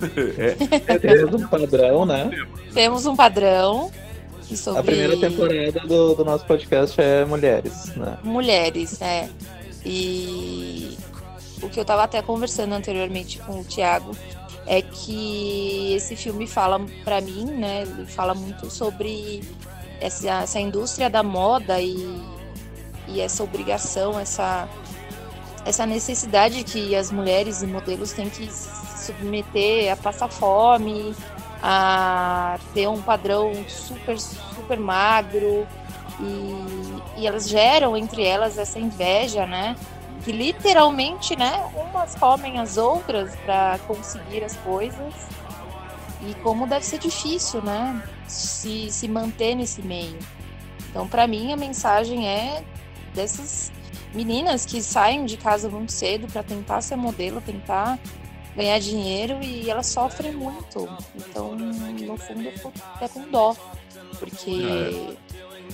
é, 0.86 0.98
temos 0.98 1.40
um 1.42 1.48
padrão, 1.48 2.04
né? 2.04 2.30
Temos 2.74 3.06
um 3.06 3.16
padrão. 3.16 3.90
Sobre... 4.54 4.80
A 4.80 4.82
primeira 4.84 5.16
temporada 5.18 5.80
do, 5.80 6.14
do 6.14 6.24
nosso 6.24 6.44
podcast 6.46 7.00
é 7.00 7.24
mulheres, 7.24 7.94
né? 7.96 8.18
Mulheres, 8.22 9.00
é. 9.00 9.28
E 9.84 10.96
o 11.62 11.68
que 11.68 11.78
eu 11.80 11.84
tava 11.84 12.04
até 12.04 12.20
conversando 12.22 12.74
anteriormente 12.74 13.38
com 13.38 13.60
o 13.60 13.64
Thiago 13.64 14.12
é 14.66 14.80
que 14.82 15.94
esse 15.94 16.16
filme 16.16 16.46
fala 16.46 16.80
para 17.04 17.20
mim, 17.20 17.44
né? 17.44 17.82
Ele 17.82 18.06
fala 18.06 18.34
muito 18.34 18.70
sobre 18.70 19.42
essa, 20.00 20.42
essa 20.42 20.60
indústria 20.60 21.10
da 21.10 21.22
moda 21.22 21.80
e 21.80 21.96
e 23.08 23.20
essa 23.20 23.42
obrigação, 23.42 24.18
essa, 24.18 24.68
essa 25.64 25.86
necessidade 25.86 26.64
que 26.64 26.94
as 26.94 27.10
mulheres 27.10 27.62
e 27.62 27.66
modelos 27.66 28.12
têm 28.12 28.28
que 28.28 28.50
se 28.50 29.06
submeter 29.06 29.92
a 29.92 29.96
passar 29.96 30.28
fome, 30.28 31.14
a 31.66 32.58
ter 32.74 32.86
um 32.86 33.00
padrão 33.00 33.50
super, 33.66 34.20
super 34.20 34.78
magro. 34.78 35.66
E, 36.20 37.22
e 37.22 37.26
elas 37.26 37.48
geram 37.48 37.96
entre 37.96 38.22
elas 38.22 38.58
essa 38.58 38.78
inveja, 38.78 39.46
né? 39.46 39.74
Que 40.22 40.30
literalmente, 40.30 41.34
né? 41.34 41.66
Umas 41.74 42.14
comem 42.16 42.60
as 42.60 42.76
outras 42.76 43.34
para 43.46 43.78
conseguir 43.86 44.44
as 44.44 44.54
coisas. 44.56 45.14
E 46.20 46.34
como 46.42 46.66
deve 46.66 46.84
ser 46.84 46.98
difícil, 46.98 47.62
né? 47.62 48.02
Se, 48.28 48.90
se 48.90 49.08
manter 49.08 49.54
nesse 49.54 49.80
meio. 49.80 50.18
Então, 50.90 51.08
para 51.08 51.26
mim, 51.26 51.50
a 51.50 51.56
mensagem 51.56 52.28
é 52.28 52.62
dessas 53.14 53.72
meninas 54.12 54.66
que 54.66 54.82
saem 54.82 55.24
de 55.24 55.38
casa 55.38 55.70
muito 55.70 55.92
cedo 55.92 56.30
para 56.30 56.42
tentar 56.42 56.82
ser 56.82 56.96
modelo, 56.96 57.40
tentar 57.40 57.98
ganhar 58.56 58.78
dinheiro 58.78 59.38
e 59.42 59.68
elas 59.68 59.86
sofrem 59.86 60.32
muito. 60.32 60.88
Então, 61.14 61.54
no 61.54 62.16
fundo, 62.16 62.42
eu 62.42 62.52
fico 62.52 62.72
até 62.94 63.08
com 63.08 63.28
dó, 63.28 63.54
porque 64.18 65.16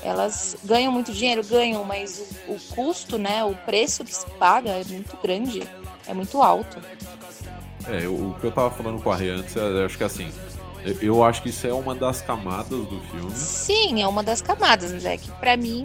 é. 0.02 0.08
elas 0.08 0.56
ganham 0.64 0.92
muito 0.92 1.12
dinheiro, 1.12 1.44
ganham, 1.44 1.84
mas 1.84 2.40
o, 2.48 2.52
o, 2.52 2.60
custo, 2.74 3.18
né, 3.18 3.44
o 3.44 3.54
preço 3.54 4.04
que 4.04 4.14
se 4.14 4.26
paga 4.32 4.70
é 4.70 4.84
muito 4.84 5.16
grande, 5.22 5.62
é 6.06 6.14
muito 6.14 6.40
alto. 6.42 6.78
É, 7.88 8.06
o 8.06 8.34
que 8.40 8.46
eu 8.46 8.52
tava 8.52 8.70
falando 8.70 9.02
com 9.02 9.10
a 9.10 9.16
Rê 9.16 9.30
antes, 9.30 9.56
eu 9.56 9.84
acho 9.84 9.96
que 9.96 10.04
assim, 10.04 10.30
eu 11.00 11.22
acho 11.24 11.42
que 11.42 11.48
isso 11.48 11.66
é 11.66 11.72
uma 11.72 11.94
das 11.94 12.20
camadas 12.20 12.68
do 12.68 13.00
filme. 13.10 13.30
Sim, 13.32 14.02
é 14.02 14.06
uma 14.06 14.22
das 14.22 14.40
camadas, 14.40 14.92
mas 14.92 15.04
é 15.04 15.16
que 15.16 15.30
pra 15.32 15.56
mim 15.56 15.84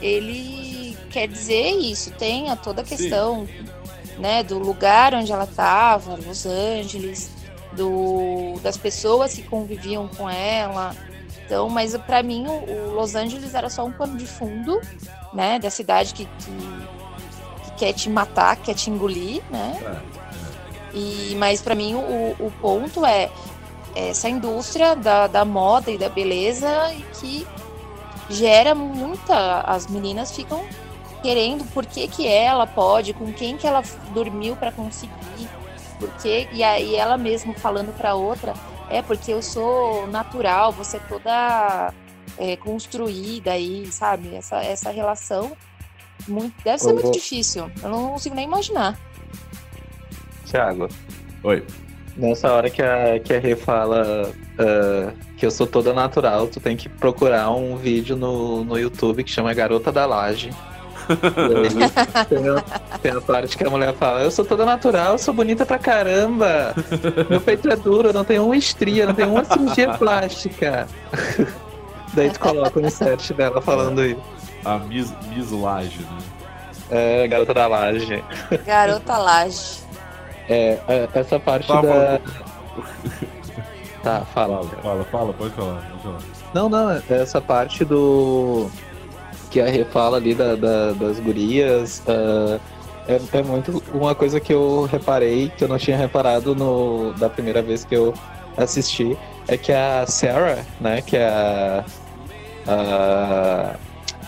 ele 0.00 0.96
quer 1.10 1.28
dizer 1.28 1.70
isso, 1.70 2.10
tem 2.12 2.54
toda 2.56 2.82
a 2.82 2.84
questão 2.84 3.46
né, 4.20 4.42
do 4.42 4.58
lugar 4.58 5.14
onde 5.14 5.32
ela 5.32 5.44
estava, 5.44 6.16
Los 6.16 6.46
Angeles, 6.46 7.30
do, 7.72 8.58
das 8.62 8.76
pessoas 8.76 9.34
que 9.34 9.42
conviviam 9.42 10.08
com 10.08 10.28
ela. 10.28 10.94
Então, 11.44 11.68
mas 11.68 11.96
para 11.96 12.22
mim 12.22 12.46
o, 12.46 12.52
o, 12.52 12.94
Los 12.94 13.14
Angeles 13.14 13.54
era 13.54 13.68
só 13.68 13.84
um 13.84 13.92
pano 13.92 14.16
de 14.16 14.26
fundo, 14.26 14.80
né, 15.32 15.58
da 15.58 15.70
cidade 15.70 16.14
que, 16.14 16.24
que, 16.26 16.50
que 17.64 17.70
quer 17.78 17.92
te 17.92 18.08
matar, 18.10 18.56
quer 18.56 18.74
te 18.74 18.90
engolir, 18.90 19.42
né? 19.50 19.78
É, 19.82 19.86
é. 19.86 20.20
E, 20.92 21.36
mas 21.38 21.62
para 21.62 21.74
mim 21.74 21.94
o, 21.94 22.36
o 22.38 22.52
ponto 22.60 23.06
é 23.06 23.30
essa 23.94 24.28
indústria 24.28 24.94
da, 24.94 25.26
da 25.26 25.44
moda 25.44 25.90
e 25.90 25.98
da 25.98 26.08
beleza 26.08 26.68
que 27.18 27.46
gera 28.28 28.74
muita. 28.74 29.60
As 29.60 29.86
meninas 29.86 30.32
ficam 30.32 30.64
querendo 31.22 31.64
por 31.72 31.86
que, 31.86 32.08
que 32.08 32.26
ela 32.26 32.66
pode, 32.66 33.12
com 33.12 33.32
quem 33.32 33.56
que 33.56 33.66
ela 33.66 33.82
dormiu 34.12 34.56
para 34.56 34.72
conseguir, 34.72 35.48
porque 35.98 36.48
e 36.52 36.62
aí 36.62 36.96
ela 36.96 37.16
mesmo 37.16 37.52
falando 37.54 37.94
para 37.96 38.14
outra, 38.14 38.54
é 38.88 39.02
porque 39.02 39.32
eu 39.32 39.42
sou 39.42 40.06
natural, 40.08 40.72
você 40.72 40.96
é 40.96 41.00
toda 41.00 41.94
é, 42.38 42.56
construída 42.56 43.52
aí, 43.52 43.86
sabe? 43.90 44.34
Essa, 44.34 44.62
essa 44.62 44.90
relação 44.90 45.52
muito, 46.26 46.54
deve 46.64 46.78
ser 46.78 46.92
muito 46.92 47.10
difícil. 47.12 47.70
Eu 47.82 47.88
não 47.88 48.08
consigo 48.10 48.34
nem 48.34 48.44
imaginar. 48.44 48.98
Thiago. 50.46 50.88
Oi. 51.44 51.64
Nessa 52.16 52.52
hora 52.52 52.68
que 52.68 52.82
a, 52.82 53.18
que 53.20 53.32
a 53.32 53.38
Rê 53.38 53.54
fala 53.54 54.28
uh, 54.28 55.12
que 55.36 55.46
eu 55.46 55.50
sou 55.50 55.66
toda 55.66 55.92
natural, 55.92 56.48
tu 56.48 56.60
tem 56.60 56.76
que 56.76 56.88
procurar 56.88 57.50
um 57.50 57.76
vídeo 57.76 58.16
no, 58.16 58.64
no 58.64 58.78
YouTube 58.78 59.22
que 59.22 59.30
chama 59.30 59.54
Garota 59.54 59.92
da 59.92 60.04
Laje. 60.04 60.50
Tem, 62.28 62.48
a, 62.48 62.98
tem 62.98 63.12
a 63.12 63.20
parte 63.20 63.56
que 63.56 63.64
a 63.64 63.70
mulher 63.70 63.94
fala, 63.94 64.22
eu 64.22 64.30
sou 64.30 64.44
toda 64.44 64.64
natural, 64.64 65.12
eu 65.12 65.18
sou 65.18 65.34
bonita 65.34 65.64
pra 65.66 65.78
caramba. 65.78 66.74
Meu 67.28 67.40
peito 67.40 67.70
é 67.70 67.76
duro, 67.76 68.12
não 68.12 68.24
tem 68.24 68.38
uma 68.38 68.56
estria, 68.56 69.06
não 69.06 69.14
tem 69.14 69.26
uma 69.26 69.44
cirurgia 69.44 69.94
plástica. 69.94 70.86
Daí 72.14 72.30
tu 72.30 72.40
coloca 72.40 72.78
o 72.78 72.84
insert 72.84 73.32
dela 73.32 73.60
falando 73.60 74.04
isso. 74.04 74.20
A 74.64 74.78
Miss, 74.78 75.12
Miss 75.28 75.50
Laje, 75.50 76.00
né? 76.00 76.18
É, 76.90 77.28
garota 77.28 77.54
da 77.54 77.66
laje. 77.68 78.22
Garota 78.66 79.16
laje. 79.16 79.78
É, 80.48 80.78
é, 80.88 81.08
essa 81.14 81.38
parte 81.38 81.68
tá, 81.68 81.80
da. 81.80 82.20
Tá, 84.02 84.24
fala. 84.34 84.64
Fala, 84.64 84.82
fala, 84.82 85.04
fala, 85.04 85.32
pode 85.32 85.54
falar, 85.54 85.80
pode 85.82 86.02
falar. 86.02 86.40
Não, 86.52 86.68
não, 86.68 86.90
é 86.90 87.02
essa 87.08 87.40
parte 87.40 87.84
do. 87.84 88.68
Que 89.50 89.60
a 89.60 89.66
Rê 89.66 89.84
fala 89.84 90.16
ali 90.16 90.34
da, 90.34 90.54
da 90.54 90.92
das 90.92 91.18
gurias. 91.18 92.02
Uh, 92.06 92.60
é, 93.08 93.38
é, 93.38 93.42
muito 93.42 93.82
uma 93.92 94.14
coisa 94.14 94.38
que 94.38 94.52
eu 94.52 94.84
reparei, 94.84 95.50
que 95.56 95.64
eu 95.64 95.68
não 95.68 95.78
tinha 95.78 95.96
reparado 95.96 96.54
no, 96.54 97.12
da 97.14 97.28
primeira 97.28 97.60
vez 97.60 97.84
que 97.84 97.96
eu 97.96 98.14
assisti, 98.56 99.16
é 99.48 99.56
que 99.56 99.72
a 99.72 100.06
Sarah, 100.06 100.64
né, 100.80 101.02
que 101.02 101.16
é 101.16 101.28
a, 101.28 101.84
a, 102.68 103.76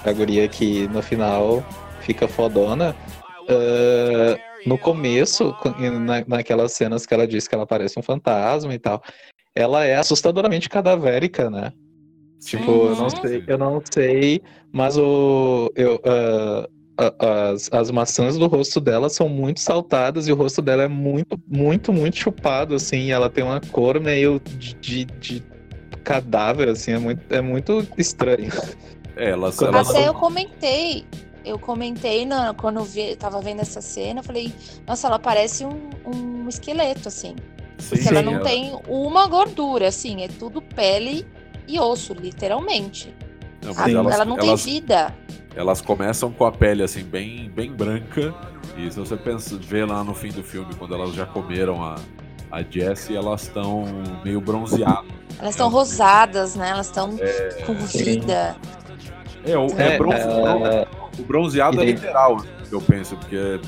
a 0.05 0.12
guria 0.12 0.49
que 0.49 0.88
no 0.88 1.00
final 1.02 1.62
fica 2.00 2.26
fodona, 2.26 2.97
uh, 3.43 4.37
no 4.67 4.76
começo, 4.76 5.55
na, 6.00 6.25
naquelas 6.26 6.73
cenas 6.73 7.07
que 7.07 7.14
ela 7.14 7.26
diz 7.26 7.47
que 7.47 7.55
ela 7.55 7.67
parece 7.67 7.99
um 7.99 8.02
fantasma 8.02 8.75
e 8.75 8.79
tal, 8.79 9.02
ela 9.55 9.85
é 9.85 9.97
assustadoramente 9.97 10.69
cadavérica, 10.69 11.50
né? 11.50 11.73
Tipo, 12.42 12.70
eu 12.70 12.96
não 12.96 13.08
sei, 13.08 13.44
eu 13.46 13.58
não 13.58 13.82
sei, 13.88 14.42
mas 14.72 14.99
o, 14.99 15.70
eu, 15.76 15.94
uh, 15.96 16.68
as, 17.18 17.70
as 17.72 17.90
maçãs 17.90 18.37
do 18.37 18.49
rosto 18.49 18.80
dela 18.80 19.08
são 19.08 19.28
muito 19.28 19.61
saltadas 19.61 20.26
e 20.26 20.32
o 20.32 20.34
rosto 20.34 20.61
dela 20.61 20.82
é 20.82 20.88
muito, 20.88 21.40
muito, 21.46 21.92
muito 21.92 22.16
chupado, 22.16 22.75
assim. 22.75 23.12
ela 23.12 23.30
tem 23.30 23.44
uma 23.44 23.61
cor 23.61 24.00
meio 24.00 24.40
de, 24.40 24.75
de, 24.75 25.04
de 25.04 25.42
cadáver, 26.02 26.68
assim, 26.68 26.92
é 26.92 26.99
muito, 26.99 27.32
é 27.32 27.40
muito 27.40 27.87
estranho. 27.96 28.50
É, 29.16 29.30
elas, 29.30 29.62
elas 29.62 29.90
Até 29.90 30.08
eu 30.08 30.14
comentei, 30.14 31.04
eu 31.44 31.61
comentei 31.61 32.26
na, 32.26 32.52
quando 32.54 32.80
eu 32.80 32.84
vi, 32.84 33.14
tava 33.14 33.40
vendo 33.40 33.61
essa 33.61 33.80
cena, 33.80 34.18
eu 34.18 34.25
falei, 34.25 34.52
nossa, 34.84 35.06
ela 35.06 35.18
parece 35.18 35.64
um, 35.64 35.90
um 36.04 36.49
esqueleto, 36.49 37.06
assim. 37.06 37.37
Sim, 37.78 37.96
porque 37.96 38.08
ela 38.08 38.22
não 38.22 38.34
ela... 38.34 38.44
tem 38.44 38.76
uma 38.88 39.28
gordura, 39.28 39.87
assim, 39.87 40.22
é 40.22 40.28
tudo 40.28 40.61
pele 40.61 41.25
e 41.66 41.78
osso, 41.78 42.14
literalmente. 42.14 43.14
Não, 43.64 43.73
a, 43.78 43.90
elas, 43.90 44.14
ela 44.14 44.25
não 44.25 44.38
elas, 44.38 44.62
tem 44.64 44.75
vida. 44.75 45.14
Elas 45.54 45.81
começam 45.81 46.33
com 46.33 46.45
a 46.47 46.52
pele 46.52 46.83
assim, 46.83 47.02
bem, 47.04 47.50
bem 47.50 47.71
branca. 47.73 48.35
E 48.76 48.90
se 48.90 48.99
você 48.99 49.16
pensa, 49.16 49.57
vê 49.59 49.85
lá 49.85 50.02
no 50.02 50.14
fim 50.14 50.31
do 50.31 50.42
filme, 50.42 50.75
quando 50.78 50.95
elas 50.95 51.14
já 51.14 51.26
comeram 51.26 51.83
a, 51.85 51.97
a 52.50 52.62
Jessie, 52.62 53.14
elas 53.16 53.42
estão 53.42 53.85
meio 54.25 54.40
bronzeadas. 54.40 55.04
Elas 55.38 55.50
estão 55.50 55.69
rosadas, 55.69 56.54
né? 56.57 56.71
Elas 56.71 56.87
estão 56.87 57.16
É. 57.21 57.62
com 57.66 57.75
vida. 57.75 58.57
É, 59.45 59.59
o, 59.59 59.66
é 59.78 59.95
É, 59.95 59.99
bronze- 59.99 60.16
é, 60.19 60.88
o 61.19 61.23
bronzeado 61.23 61.81
é 61.83 61.85
literal, 61.85 62.42
eu 62.71 62.81
penso, 62.81 63.16
porque 63.16 63.61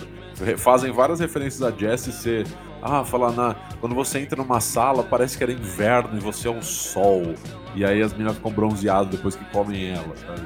fazem 0.57 0.91
várias 0.93 1.21
referências 1.21 1.63
a 1.63 1.71
Jessie 1.77 2.13
ser. 2.13 2.47
Ah, 2.87 3.03
falar 3.03 3.33
na. 3.33 3.57
Quando 3.81 3.95
você 3.95 4.19
entra 4.19 4.37
numa 4.37 4.61
sala, 4.61 5.03
parece 5.03 5.39
que 5.39 5.43
era 5.43 5.51
inverno 5.51 6.19
e 6.19 6.21
você 6.21 6.49
é 6.49 6.51
um 6.51 6.61
sol. 6.61 7.35
E 7.75 7.83
aí 7.83 8.03
as 8.03 8.13
meninas 8.13 8.37
ficam 8.37 8.53
bronzeadas 8.53 9.09
depois 9.09 9.35
que 9.35 9.45
comem 9.47 9.89
ela, 9.91 10.15
sabe? 10.17 10.43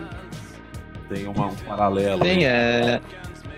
Tem 1.08 1.26
uma- 1.26 1.46
um 1.46 1.54
paralelo. 1.56 2.24
Sim, 2.24 2.44
é, 2.44 3.00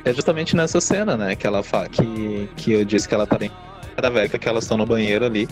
é 0.02 0.12
justamente 0.14 0.56
nessa 0.56 0.80
cena, 0.80 1.14
né, 1.14 1.36
que 1.36 1.46
ela 1.46 1.62
fa 1.62 1.88
que, 1.90 2.48
que 2.56 2.72
eu 2.72 2.84
disse 2.84 3.06
que 3.06 3.14
ela 3.14 3.26
tá 3.26 3.36
bem 3.36 3.50
veca 4.14 4.38
que 4.38 4.48
elas 4.48 4.64
estão 4.64 4.78
no 4.78 4.86
banheiro 4.86 5.26
ali, 5.26 5.46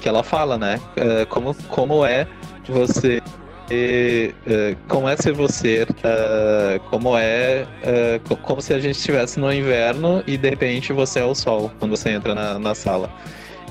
que 0.00 0.08
ela 0.08 0.24
fala, 0.24 0.58
né, 0.58 0.80
é, 0.96 1.24
como, 1.26 1.54
como 1.68 2.04
é 2.04 2.26
você 2.68 3.22
é, 3.70 4.32
é, 4.46 4.76
como 4.88 5.08
é 5.08 5.16
ser 5.16 5.32
você, 5.32 5.86
é, 6.02 6.80
como 6.90 7.16
é, 7.16 7.66
é, 7.82 8.20
co- 8.28 8.36
como 8.36 8.60
se 8.60 8.74
a 8.74 8.78
gente 8.80 8.96
estivesse 8.96 9.38
no 9.40 9.52
inverno 9.52 10.22
e 10.26 10.36
de 10.36 10.50
repente 10.50 10.92
você 10.92 11.20
é 11.20 11.24
o 11.24 11.34
sol 11.34 11.70
quando 11.78 11.96
você 11.96 12.10
entra 12.10 12.34
na, 12.34 12.58
na 12.58 12.74
sala. 12.74 13.10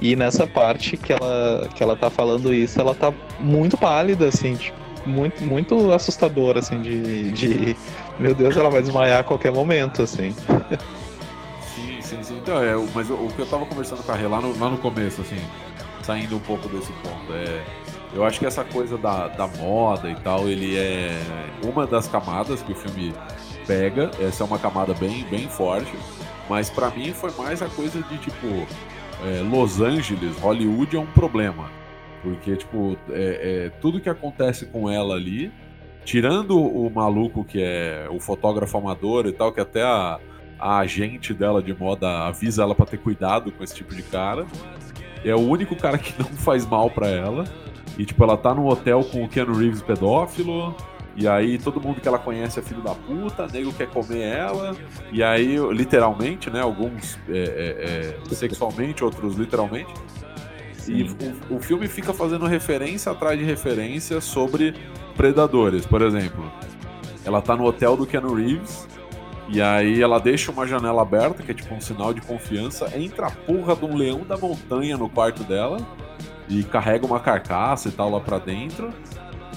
E 0.01 0.15
nessa 0.15 0.47
parte 0.47 0.97
que 0.97 1.13
ela, 1.13 1.69
que 1.75 1.83
ela 1.83 1.95
tá 1.95 2.09
falando 2.09 2.51
isso, 2.53 2.79
ela 2.81 2.95
tá 2.95 3.13
muito 3.39 3.77
pálida, 3.77 4.27
assim, 4.29 4.55
tipo, 4.55 4.77
muito, 5.05 5.43
muito 5.43 5.91
assustadora, 5.91 6.59
assim, 6.59 6.81
de, 6.81 7.31
de 7.31 7.75
meu 8.19 8.33
Deus, 8.33 8.57
ela 8.57 8.69
vai 8.69 8.81
desmaiar 8.81 9.19
a 9.19 9.23
qualquer 9.23 9.51
momento, 9.51 10.01
assim. 10.01 10.35
Sim, 11.75 12.01
sim, 12.01 12.23
sim. 12.23 12.37
Então, 12.37 12.61
é, 12.63 12.73
mas 12.95 13.09
o, 13.09 13.13
o 13.13 13.27
que 13.35 13.39
eu 13.41 13.45
tava 13.45 13.65
conversando 13.65 14.03
com 14.03 14.11
a 14.11 14.15
Rê 14.15 14.27
lá 14.27 14.41
no, 14.41 14.57
lá 14.59 14.69
no 14.69 14.77
começo, 14.79 15.21
assim, 15.21 15.37
saindo 16.03 16.35
um 16.35 16.39
pouco 16.39 16.67
desse 16.69 16.91
ponto, 16.93 17.33
é. 17.33 17.61
Eu 18.13 18.25
acho 18.25 18.39
que 18.39 18.45
essa 18.45 18.63
coisa 18.63 18.97
da, 18.97 19.27
da 19.29 19.47
moda 19.47 20.09
e 20.09 20.15
tal, 20.15 20.49
ele 20.49 20.77
é 20.77 21.17
uma 21.63 21.87
das 21.87 22.07
camadas 22.07 22.61
que 22.61 22.73
o 22.73 22.75
filme 22.75 23.13
pega. 23.65 24.11
Essa 24.19 24.43
é 24.43 24.45
uma 24.45 24.59
camada 24.59 24.93
bem, 24.93 25.23
bem 25.25 25.47
forte. 25.47 25.91
Mas 26.49 26.69
pra 26.69 26.89
mim 26.89 27.13
foi 27.13 27.31
mais 27.37 27.61
a 27.61 27.67
coisa 27.67 28.01
de 28.03 28.17
tipo. 28.17 28.47
é, 29.23 29.41
Los 29.41 29.79
Angeles, 29.79 30.37
Hollywood 30.39 30.95
é 30.95 30.99
um 30.99 31.05
problema. 31.05 31.69
Porque, 32.21 32.55
tipo, 32.55 32.97
é, 33.09 33.69
é, 33.69 33.69
tudo 33.79 33.99
que 33.99 34.09
acontece 34.09 34.65
com 34.65 34.89
ela 34.89 35.15
ali, 35.15 35.51
tirando 36.03 36.59
o 36.59 36.89
maluco 36.89 37.43
que 37.43 37.61
é 37.61 38.07
o 38.11 38.19
fotógrafo 38.19 38.77
amador 38.77 39.25
e 39.25 39.31
tal, 39.31 39.51
que 39.51 39.61
até 39.61 39.81
a, 39.81 40.19
a 40.59 40.79
agente 40.79 41.33
dela 41.33 41.63
de 41.63 41.73
moda 41.73 42.27
avisa 42.27 42.63
ela 42.63 42.75
pra 42.75 42.85
ter 42.85 42.97
cuidado 42.97 43.51
com 43.51 43.63
esse 43.63 43.73
tipo 43.73 43.95
de 43.95 44.03
cara. 44.03 44.45
É 45.23 45.33
o 45.33 45.39
único 45.39 45.75
cara 45.75 45.97
que 45.97 46.13
não 46.21 46.29
faz 46.29 46.65
mal 46.65 46.89
pra 46.89 47.07
ela. 47.07 47.45
E, 48.01 48.05
tipo, 48.05 48.23
ela 48.23 48.35
tá 48.35 48.51
num 48.51 48.65
hotel 48.65 49.03
com 49.03 49.23
o 49.23 49.29
Keanu 49.29 49.53
Reeves 49.53 49.83
pedófilo. 49.83 50.75
E 51.15 51.27
aí 51.27 51.59
todo 51.59 51.79
mundo 51.79 52.01
que 52.01 52.07
ela 52.07 52.17
conhece 52.17 52.57
é 52.57 52.63
filho 52.63 52.81
da 52.81 52.95
puta, 52.95 53.45
nego 53.45 53.71
quer 53.71 53.87
comer 53.89 54.21
ela. 54.21 54.75
E 55.11 55.21
aí, 55.21 55.55
literalmente, 55.71 56.49
né? 56.49 56.61
Alguns 56.61 57.19
é, 57.29 58.17
é, 58.25 58.31
é, 58.31 58.33
sexualmente, 58.33 59.03
outros 59.03 59.35
literalmente. 59.35 59.93
E 60.87 61.03
o, 61.03 61.57
o 61.57 61.59
filme 61.59 61.87
fica 61.87 62.11
fazendo 62.11 62.47
referência 62.47 63.11
atrás 63.11 63.37
de 63.37 63.45
referência 63.45 64.19
sobre 64.19 64.73
predadores. 65.15 65.85
Por 65.85 66.01
exemplo, 66.01 66.51
ela 67.23 67.39
tá 67.39 67.55
no 67.55 67.65
hotel 67.65 67.95
do 67.95 68.07
Keanu 68.07 68.33
Reeves. 68.33 68.87
E 69.47 69.61
aí 69.61 70.01
ela 70.01 70.17
deixa 70.17 70.51
uma 70.51 70.65
janela 70.65 71.03
aberta, 71.03 71.43
que 71.43 71.51
é 71.51 71.53
tipo 71.53 71.75
um 71.75 71.81
sinal 71.81 72.15
de 72.15 72.21
confiança. 72.21 72.97
Entra 72.97 73.27
a 73.27 73.31
porra 73.31 73.75
de 73.75 73.85
um 73.85 73.95
leão 73.95 74.21
da 74.21 74.37
montanha 74.39 74.97
no 74.97 75.07
quarto 75.07 75.43
dela. 75.43 75.77
E 76.51 76.63
carrega 76.63 77.05
uma 77.05 77.19
carcaça 77.19 77.87
e 77.87 77.91
tal 77.93 78.09
lá 78.09 78.19
pra 78.19 78.37
dentro. 78.37 78.93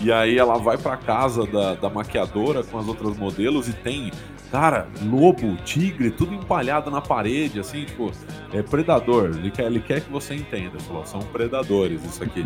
E 0.01 0.13
aí 0.13 0.39
ela 0.39 0.59
vai 0.59 0.79
pra 0.79 0.97
casa 0.97 1.45
da, 1.45 1.75
da 1.75 1.91
maquiadora 1.91 2.63
com 2.63 2.79
as 2.79 2.87
outras 2.87 3.17
modelos 3.17 3.69
e 3.69 3.73
tem, 3.73 4.13
cara, 4.51 4.87
lobo, 5.03 5.57
tigre, 5.65 6.11
tudo 6.11 6.33
empalhado 6.33 6.91
na 6.91 7.01
parede, 7.01 7.59
assim, 7.59 7.85
tipo, 7.85 8.13
é 8.53 8.63
predador. 8.63 9.31
Ele 9.35 9.51
quer, 9.51 9.65
ele 9.65 9.81
quer 9.81 10.01
que 10.03 10.11
você 10.11 10.35
entenda, 10.35 10.79
falou, 10.81 11.05
são 11.05 11.21
predadores 11.21 12.05
isso 12.05 12.23
aqui. 12.23 12.45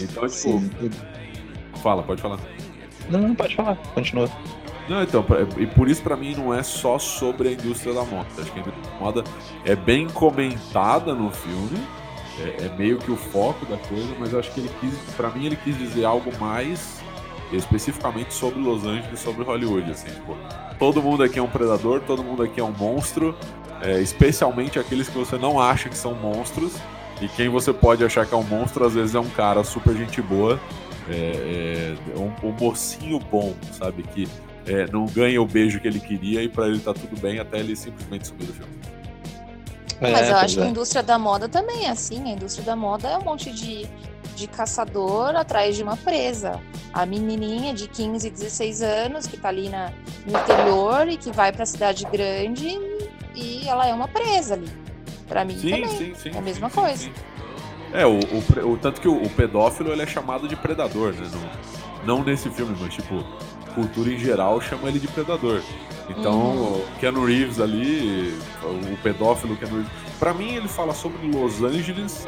Então, 0.00 0.26
tipo, 0.28 0.62
fala, 1.78 2.02
pode 2.02 2.22
falar. 2.22 2.38
Não, 3.10 3.20
não, 3.20 3.34
pode 3.34 3.56
falar, 3.56 3.76
continua. 3.94 4.28
Não, 4.88 5.02
então, 5.02 5.24
e 5.56 5.66
por 5.66 5.88
isso 5.88 6.02
pra 6.02 6.16
mim 6.16 6.34
não 6.36 6.52
é 6.52 6.62
só 6.62 6.98
sobre 6.98 7.48
a 7.48 7.52
indústria 7.52 7.94
da 7.94 8.04
moda. 8.04 8.28
Acho 8.38 8.52
que 8.52 8.58
a 8.58 8.62
indústria 8.62 8.90
da 8.92 8.98
moda 8.98 9.24
é 9.64 9.74
bem 9.74 10.08
comentada 10.08 11.14
no 11.14 11.30
filme, 11.30 11.78
é, 12.40 12.66
é 12.66 12.76
meio 12.76 12.98
que 12.98 13.10
o 13.10 13.16
foco 13.16 13.64
da 13.66 13.76
coisa, 13.76 14.14
mas 14.18 14.32
eu 14.32 14.38
acho 14.38 14.52
que 14.52 14.60
ele 14.60 14.70
quis, 14.80 14.94
pra 15.16 15.30
mim 15.30 15.46
ele 15.46 15.56
quis 15.56 15.76
dizer 15.76 16.04
algo 16.04 16.30
mais 16.38 17.02
especificamente 17.52 18.32
sobre 18.34 18.60
Los 18.60 18.84
Angeles, 18.84 19.20
sobre 19.20 19.44
Hollywood, 19.44 19.90
assim, 19.90 20.08
tipo, 20.08 20.36
todo 20.78 21.02
mundo 21.02 21.22
aqui 21.22 21.38
é 21.38 21.42
um 21.42 21.48
predador, 21.48 22.00
todo 22.00 22.22
mundo 22.22 22.42
aqui 22.42 22.60
é 22.60 22.64
um 22.64 22.72
monstro, 22.72 23.36
é, 23.80 24.00
especialmente 24.00 24.78
aqueles 24.78 25.08
que 25.08 25.16
você 25.16 25.36
não 25.36 25.60
acha 25.60 25.88
que 25.88 25.96
são 25.96 26.14
monstros, 26.14 26.74
e 27.20 27.28
quem 27.28 27.48
você 27.48 27.72
pode 27.72 28.04
achar 28.04 28.26
que 28.26 28.34
é 28.34 28.36
um 28.36 28.42
monstro, 28.42 28.84
às 28.84 28.94
vezes 28.94 29.14
é 29.14 29.20
um 29.20 29.28
cara 29.30 29.62
super 29.62 29.94
gente 29.94 30.20
boa, 30.20 30.58
é, 31.08 31.94
é, 32.14 32.18
um, 32.18 32.48
um 32.48 32.52
mocinho 32.52 33.20
bom, 33.20 33.54
sabe, 33.72 34.02
que 34.02 34.26
é, 34.66 34.86
não 34.90 35.06
ganha 35.06 35.40
o 35.40 35.46
beijo 35.46 35.78
que 35.78 35.86
ele 35.86 36.00
queria 36.00 36.42
e 36.42 36.48
pra 36.48 36.66
ele 36.66 36.80
tá 36.80 36.94
tudo 36.94 37.20
bem 37.20 37.38
até 37.38 37.58
ele 37.58 37.76
simplesmente 37.76 38.26
sumir 38.26 38.46
do 38.46 38.54
filme. 38.54 38.83
Mas 40.12 40.26
É, 40.26 40.30
eu 40.30 40.32
pois 40.34 40.44
acho 40.44 40.54
que 40.56 40.62
a 40.62 40.66
é. 40.66 40.68
indústria 40.68 41.02
da 41.02 41.18
moda 41.18 41.48
também 41.48 41.86
é 41.86 41.90
assim. 41.90 42.22
A 42.24 42.34
indústria 42.34 42.64
da 42.64 42.76
moda 42.76 43.08
é 43.08 43.18
um 43.18 43.22
monte 43.22 43.50
de, 43.52 43.86
de 44.36 44.46
caçador 44.46 45.34
atrás 45.36 45.76
de 45.76 45.82
uma 45.82 45.96
presa. 45.96 46.60
A 46.92 47.04
menininha 47.04 47.74
de 47.74 47.88
15, 47.88 48.30
16 48.30 48.82
anos 48.82 49.26
que 49.26 49.36
tá 49.36 49.48
ali 49.48 49.68
na, 49.68 49.90
no 50.26 50.38
interior 50.38 51.08
e 51.08 51.16
que 51.16 51.30
vai 51.32 51.52
pra 51.52 51.66
cidade 51.66 52.04
grande 52.10 52.78
e 53.34 53.66
ela 53.68 53.86
é 53.86 53.92
uma 53.94 54.06
presa 54.08 54.54
ali. 54.54 54.70
Pra 55.28 55.44
mim 55.44 55.58
Sim, 55.58 55.70
também. 55.70 55.88
sim, 55.88 56.14
sim. 56.14 56.30
é 56.34 56.38
a 56.38 56.42
mesma 56.42 56.68
sim, 56.68 56.74
coisa. 56.74 56.96
sim, 56.96 57.12
sim. 57.12 57.34
É, 57.92 58.04
o, 58.06 58.18
o 58.18 58.72
o- 58.72 58.76
tanto 58.76 59.00
que 59.00 59.08
o, 59.08 59.22
o 59.22 59.30
pedófilo 59.30 59.90
ele 59.92 60.02
é 60.02 60.06
chamado 60.06 60.46
de 60.48 60.56
predador, 60.56 61.12
né? 61.14 61.28
Não, 62.04 62.16
não 62.18 62.24
nesse 62.24 62.50
filme, 62.50 62.76
mas 62.80 62.92
tipo, 62.94 63.24
cultura 63.74 64.10
em 64.10 64.18
geral 64.18 64.60
chama 64.60 64.88
ele 64.88 64.98
de 64.98 65.08
predador. 65.08 65.60
Então, 66.08 66.32
Uhum. 66.34 66.62
o 66.78 66.86
Keanu 67.00 67.24
Reeves 67.24 67.60
ali, 67.60 68.38
o 68.62 68.96
pedófilo 69.02 69.56
Keanu 69.56 69.76
Reeves. 69.76 69.92
Pra 70.18 70.34
mim, 70.34 70.54
ele 70.54 70.68
fala 70.68 70.92
sobre 70.94 71.26
Los 71.26 71.62
Angeles 71.62 72.26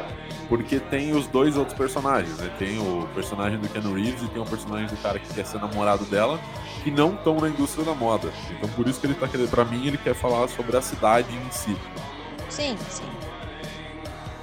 porque 0.49 0.79
tem 0.79 1.13
os 1.13 1.27
dois 1.27 1.57
outros 1.57 1.77
personagens, 1.77 2.37
né? 2.37 2.49
Tem 2.57 2.77
o 2.79 3.07
personagem 3.13 3.59
do 3.59 3.67
Keanu 3.67 3.93
Reeves 3.93 4.23
e 4.23 4.27
tem 4.29 4.41
o 4.41 4.45
personagem 4.45 4.87
do 4.87 4.95
cara 5.01 5.19
que 5.19 5.31
quer 5.33 5.45
ser 5.45 5.59
namorado 5.59 6.05
dela, 6.05 6.39
que 6.83 6.89
não 6.89 7.13
estão 7.15 7.35
na 7.39 7.49
indústria 7.49 7.83
da 7.85 7.93
moda. 7.93 8.29
Então, 8.51 8.69
por 8.69 8.87
isso 8.87 8.99
que 8.99 9.07
ele 9.07 9.13
tá 9.13 9.27
querendo. 9.27 9.49
Pra 9.49 9.65
mim, 9.65 9.85
ele 9.87 9.97
quer 9.97 10.15
falar 10.15 10.47
sobre 10.47 10.75
a 10.77 10.81
cidade 10.81 11.27
em 11.33 11.51
si. 11.51 11.75
Sim, 12.49 12.75
sim. 12.89 13.03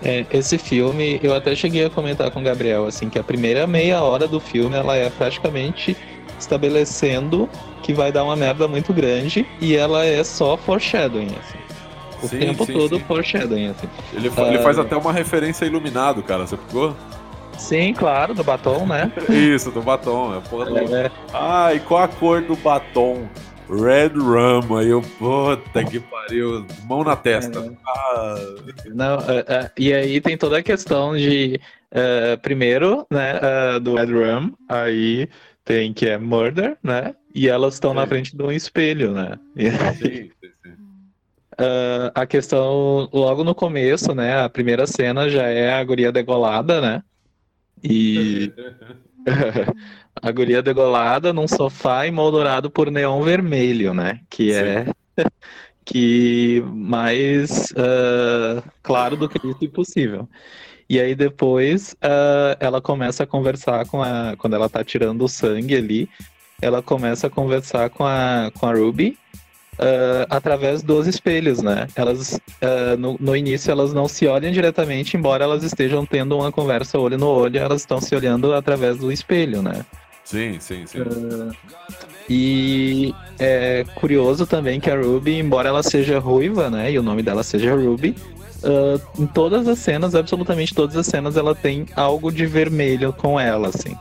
É, 0.02 0.26
esse 0.30 0.58
filme, 0.58 1.18
eu 1.22 1.34
até 1.34 1.54
cheguei 1.56 1.86
a 1.86 1.90
comentar 1.90 2.30
com 2.30 2.40
o 2.40 2.42
Gabriel, 2.42 2.86
assim, 2.86 3.08
que 3.08 3.18
a 3.18 3.24
primeira 3.24 3.66
meia 3.66 4.02
hora 4.02 4.28
do 4.28 4.38
filme, 4.38 4.76
ela 4.76 4.94
é 4.96 5.08
praticamente 5.08 5.96
estabelecendo 6.38 7.48
que 7.82 7.92
vai 7.92 8.10
dar 8.10 8.24
uma 8.24 8.36
merda 8.36 8.66
muito 8.68 8.92
grande 8.92 9.46
e 9.60 9.76
ela 9.76 10.04
é 10.04 10.22
só 10.24 10.56
foreshadowing, 10.56 11.34
assim. 11.38 11.58
O 12.22 12.28
Sim, 12.28 12.38
tempo 12.38 12.64
sim, 12.64 12.72
todo 12.72 12.96
sim. 12.98 13.04
foreshadowing, 13.04 13.68
assim. 13.68 13.86
Ele, 14.14 14.30
fa- 14.30 14.42
ele 14.48 14.56
Ah. 14.58 14.62
faz 14.62 14.78
até 14.78 14.96
uma 14.96 15.12
referência 15.12 15.66
iluminado, 15.66 16.22
cara. 16.22 16.46
Você 16.46 16.56
pegou? 16.56 16.96
Sim, 17.58 17.92
claro, 17.92 18.32
do 18.34 18.42
batom, 18.42 18.86
né? 18.86 19.12
Isso, 19.28 19.70
do 19.70 19.82
batom. 19.82 20.34
É 20.36 20.40
porra 20.48 20.64
do... 20.66 20.96
É, 20.96 21.10
Ai, 21.32 21.80
qual 21.80 22.02
a 22.02 22.08
cor 22.08 22.40
do 22.40 22.56
batom? 22.56 23.28
Red 23.68 24.12
Rum. 24.18 24.76
Aí 24.76 24.88
eu, 24.88 25.02
puta 25.18 25.84
que 25.84 26.00
pariu. 26.00 26.66
Mão 26.86 27.04
na 27.04 27.16
testa. 27.16 27.72
Ah, 27.86 28.34
Não, 28.86 29.14
é, 29.20 29.44
é, 29.46 29.70
e 29.78 29.92
aí 29.92 30.20
tem 30.20 30.36
toda 30.36 30.58
a 30.58 30.62
questão 30.62 31.16
de 31.16 31.60
é, 31.90 32.36
primeiro, 32.36 33.06
né, 33.10 33.38
é, 33.42 33.80
do 33.80 33.98
Ed 33.98 34.12
Rum, 34.12 34.52
aí 34.68 35.28
tem 35.64 35.92
que 35.92 36.06
é 36.06 36.18
murder, 36.18 36.76
né? 36.82 37.14
E 37.34 37.48
elas 37.48 37.74
estão 37.74 37.94
na 37.94 38.06
frente 38.06 38.36
de 38.36 38.42
um 38.42 38.52
espelho, 38.52 39.12
né? 39.12 39.38
E, 39.56 39.70
sim, 39.70 40.30
sim, 40.40 40.50
sim. 40.62 40.72
é, 41.58 42.12
a 42.14 42.26
questão 42.26 43.08
logo 43.12 43.42
no 43.42 43.54
começo, 43.54 44.14
né? 44.14 44.42
A 44.42 44.48
primeira 44.48 44.86
cena 44.86 45.28
já 45.28 45.44
é 45.44 45.72
a 45.72 45.82
guria 45.82 46.12
degolada, 46.12 46.80
né? 46.80 47.02
E 47.82 48.52
a 50.22 50.30
guria 50.30 50.62
degolada 50.62 51.32
num 51.32 51.48
sofá 51.48 52.06
emoldurado 52.06 52.70
por 52.70 52.90
neon 52.90 53.22
vermelho, 53.22 53.94
né? 53.94 54.20
Que 54.28 54.52
é 54.52 54.86
que 55.84 56.62
mais 56.66 57.72
ah, 57.76 58.62
claro 58.82 59.16
do 59.16 59.28
que 59.28 59.46
isso 59.46 59.68
possível. 59.70 60.28
E 60.88 61.00
aí 61.00 61.14
depois 61.14 61.96
ah, 62.02 62.56
ela 62.60 62.80
começa 62.80 63.24
a 63.24 63.26
conversar 63.26 63.86
com 63.86 64.02
a 64.02 64.34
quando 64.36 64.54
ela 64.54 64.68
tá 64.68 64.84
tirando 64.84 65.22
o 65.22 65.28
sangue 65.28 65.76
ali, 65.76 66.08
ela 66.60 66.82
começa 66.82 67.26
a 67.26 67.30
conversar 67.30 67.90
com 67.90 68.04
a 68.04 68.50
com 68.54 68.66
a 68.66 68.72
Ruby 68.72 69.18
ah, 69.78 70.26
através 70.30 70.82
dos 70.82 71.06
espelhos, 71.06 71.62
né? 71.62 71.86
Elas, 71.96 72.40
ah, 72.60 72.96
no, 72.96 73.16
no 73.18 73.36
início, 73.36 73.70
elas 73.70 73.92
não 73.92 74.08
se 74.08 74.26
olham 74.26 74.52
diretamente, 74.52 75.16
embora 75.16 75.44
elas 75.44 75.62
estejam 75.62 76.04
tendo 76.06 76.36
uma 76.36 76.52
conversa 76.52 76.98
olho 76.98 77.18
no 77.18 77.28
olho, 77.28 77.58
elas 77.58 77.82
estão 77.82 78.00
se 78.00 78.14
olhando 78.14 78.54
através 78.54 78.98
do 78.98 79.10
espelho, 79.10 79.62
né? 79.62 79.84
Sim, 80.24 80.58
sim, 80.58 80.86
sim. 80.86 80.98
E 82.28 83.14
é 83.38 83.84
curioso 83.94 84.46
também 84.46 84.80
que 84.80 84.90
a 84.90 84.96
Ruby, 84.96 85.38
embora 85.38 85.68
ela 85.68 85.82
seja 85.82 86.18
ruiva, 86.18 86.70
né, 86.70 86.90
e 86.90 86.98
o 86.98 87.02
nome 87.02 87.22
dela 87.22 87.42
seja 87.42 87.74
Ruby, 87.74 88.14
ah, 88.64 89.00
em 89.18 89.26
todas 89.26 89.68
as 89.68 89.78
cenas, 89.78 90.14
absolutamente 90.14 90.74
todas 90.74 90.96
as 90.96 91.06
cenas, 91.06 91.36
ela 91.36 91.54
tem 91.54 91.86
algo 91.94 92.32
de 92.32 92.46
vermelho 92.46 93.12
com 93.12 93.38
ela, 93.38 93.68
assim. 93.68 93.96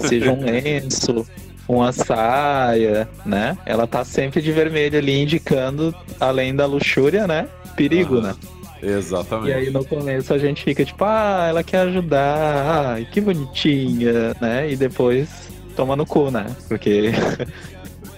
Seja 0.00 0.32
um 0.32 0.40
lenço, 0.44 1.26
uma 1.68 1.92
saia, 1.92 3.08
né? 3.24 3.56
Ela 3.66 3.86
tá 3.86 4.04
sempre 4.04 4.40
de 4.40 4.50
vermelho 4.52 4.98
ali, 4.98 5.22
indicando, 5.22 5.94
além 6.18 6.54
da 6.54 6.66
luxúria, 6.66 7.26
né? 7.26 7.48
Perigo, 7.76 8.16
Aham. 8.16 8.28
né? 8.28 8.34
Exatamente. 8.82 9.50
E 9.50 9.52
aí 9.52 9.70
no 9.70 9.84
começo 9.84 10.32
a 10.32 10.38
gente 10.38 10.64
fica 10.64 10.82
tipo, 10.82 11.04
ah, 11.04 11.46
ela 11.50 11.62
quer 11.62 11.80
ajudar, 11.80 12.94
ai, 12.94 13.06
que 13.10 13.20
bonitinha, 13.20 14.34
né? 14.40 14.70
E 14.72 14.76
depois 14.76 15.28
toma 15.76 15.94
no 15.94 16.06
cu, 16.06 16.30
né? 16.30 16.46
Porque. 16.66 17.10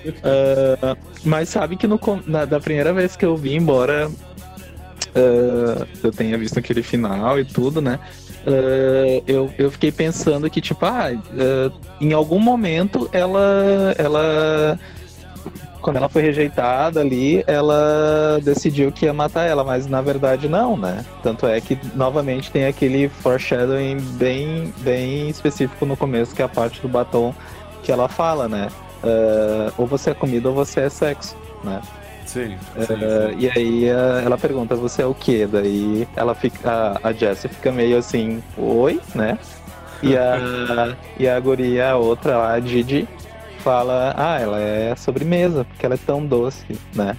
Ah, 0.24 0.96
mas 1.24 1.48
sabe 1.48 1.76
que 1.76 1.86
no, 1.86 2.00
na, 2.26 2.44
da 2.44 2.58
primeira 2.58 2.92
vez 2.92 3.14
que 3.14 3.24
eu 3.24 3.36
vi, 3.36 3.54
embora 3.54 4.10
ah, 5.14 5.86
eu 6.02 6.10
tenha 6.10 6.36
visto 6.38 6.58
aquele 6.58 6.82
final 6.82 7.38
e 7.38 7.44
tudo, 7.44 7.80
né? 7.80 7.98
ah, 8.46 9.22
eu, 9.26 9.52
eu 9.58 9.70
fiquei 9.70 9.92
pensando 9.92 10.48
que, 10.50 10.60
tipo, 10.60 10.84
ah, 10.84 11.10
ah, 11.10 11.72
em 12.00 12.12
algum 12.12 12.38
momento 12.38 13.08
ela. 13.12 13.94
ela 13.98 14.78
quando 15.80 15.96
ela 15.96 16.08
foi 16.08 16.22
rejeitada 16.22 17.00
ali, 17.00 17.42
ela 17.44 18.38
decidiu 18.44 18.92
que 18.92 19.04
ia 19.04 19.12
matar 19.12 19.48
ela, 19.48 19.64
mas 19.64 19.88
na 19.88 20.00
verdade 20.00 20.48
não, 20.48 20.76
né? 20.76 21.04
Tanto 21.24 21.44
é 21.44 21.60
que 21.60 21.76
novamente 21.96 22.52
tem 22.52 22.66
aquele 22.66 23.08
foreshadowing 23.08 23.96
bem, 24.12 24.72
bem 24.78 25.28
específico 25.28 25.84
no 25.84 25.96
começo, 25.96 26.36
que 26.36 26.40
é 26.40 26.44
a 26.44 26.48
parte 26.48 26.80
do 26.80 26.86
batom 26.86 27.34
que 27.82 27.90
ela 27.90 28.08
fala, 28.08 28.46
né? 28.48 28.68
Ah, 29.02 29.72
ou 29.76 29.84
você 29.84 30.10
é 30.10 30.14
comida 30.14 30.48
ou 30.48 30.54
você 30.54 30.82
é 30.82 30.88
sexo, 30.88 31.36
né? 31.64 31.82
Sim, 32.26 32.56
sim, 32.58 32.86
sim. 32.86 33.38
e 33.38 33.50
aí 33.50 33.90
ah, 33.90 34.22
ela 34.24 34.38
pergunta, 34.38 34.74
você 34.74 35.02
é 35.02 35.06
o 35.06 35.14
quê? 35.14 35.46
Daí 35.46 36.06
ela 36.16 36.34
fica, 36.34 36.98
a, 37.02 37.08
a 37.08 37.12
Jessie 37.12 37.48
fica 37.48 37.70
meio 37.72 37.98
assim, 37.98 38.42
oi, 38.56 39.00
né? 39.14 39.38
E 40.02 40.16
a, 40.16 40.96
e 41.18 41.28
a 41.28 41.38
guria, 41.40 41.90
a 41.90 41.96
outra 41.96 42.36
lá, 42.38 42.54
a 42.54 42.58
Didi, 42.60 43.06
fala, 43.58 44.14
ah, 44.16 44.40
ela 44.40 44.60
é 44.60 44.94
sobremesa, 44.96 45.64
porque 45.64 45.84
ela 45.84 45.94
é 45.94 45.98
tão 45.98 46.24
doce, 46.24 46.64
né? 46.94 47.16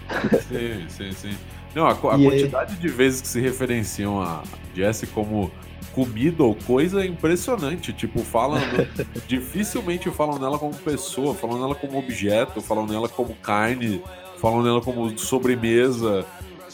Sim, 0.47 0.85
sim, 0.89 1.11
sim. 1.11 1.37
Não, 1.75 1.85
a, 1.87 1.91
a 1.91 1.95
E 2.17 2.27
aí- 2.27 2.29
quantidade 2.29 2.75
de 2.75 2.87
vezes 2.87 3.21
que 3.21 3.27
se 3.27 3.39
referenciam 3.39 4.21
a 4.21 4.43
Jessie 4.75 5.07
como 5.07 5.51
comida 5.93 6.43
ou 6.43 6.55
coisa 6.55 7.01
é 7.03 7.05
impressionante. 7.05 7.93
Tipo, 7.93 8.21
falam. 8.23 8.59
dificilmente 9.27 10.09
falam 10.11 10.37
nela 10.39 10.57
como 10.59 10.73
pessoa, 10.75 11.33
falam 11.33 11.59
nela 11.59 11.75
como 11.75 11.97
objeto, 11.97 12.61
falam 12.61 12.85
nela 12.85 13.07
como 13.09 13.33
carne, 13.35 14.03
falam 14.43 14.61
nela 14.61 14.81
como 14.81 15.17
sobremesa. 15.17 16.25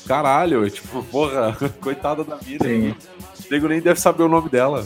Caralho, 0.08 0.66
é 0.66 0.72
tipo, 0.72 1.04
porra, 1.04 1.56
coitada 1.80 2.24
da 2.24 2.40
mina. 2.44 2.64
Sim. 2.64 2.90
O 2.90 3.52
nego 3.52 3.68
nem 3.68 3.80
deve 3.80 4.00
saber 4.00 4.24
o 4.24 4.28
nome 4.28 4.50
dela. 4.50 4.86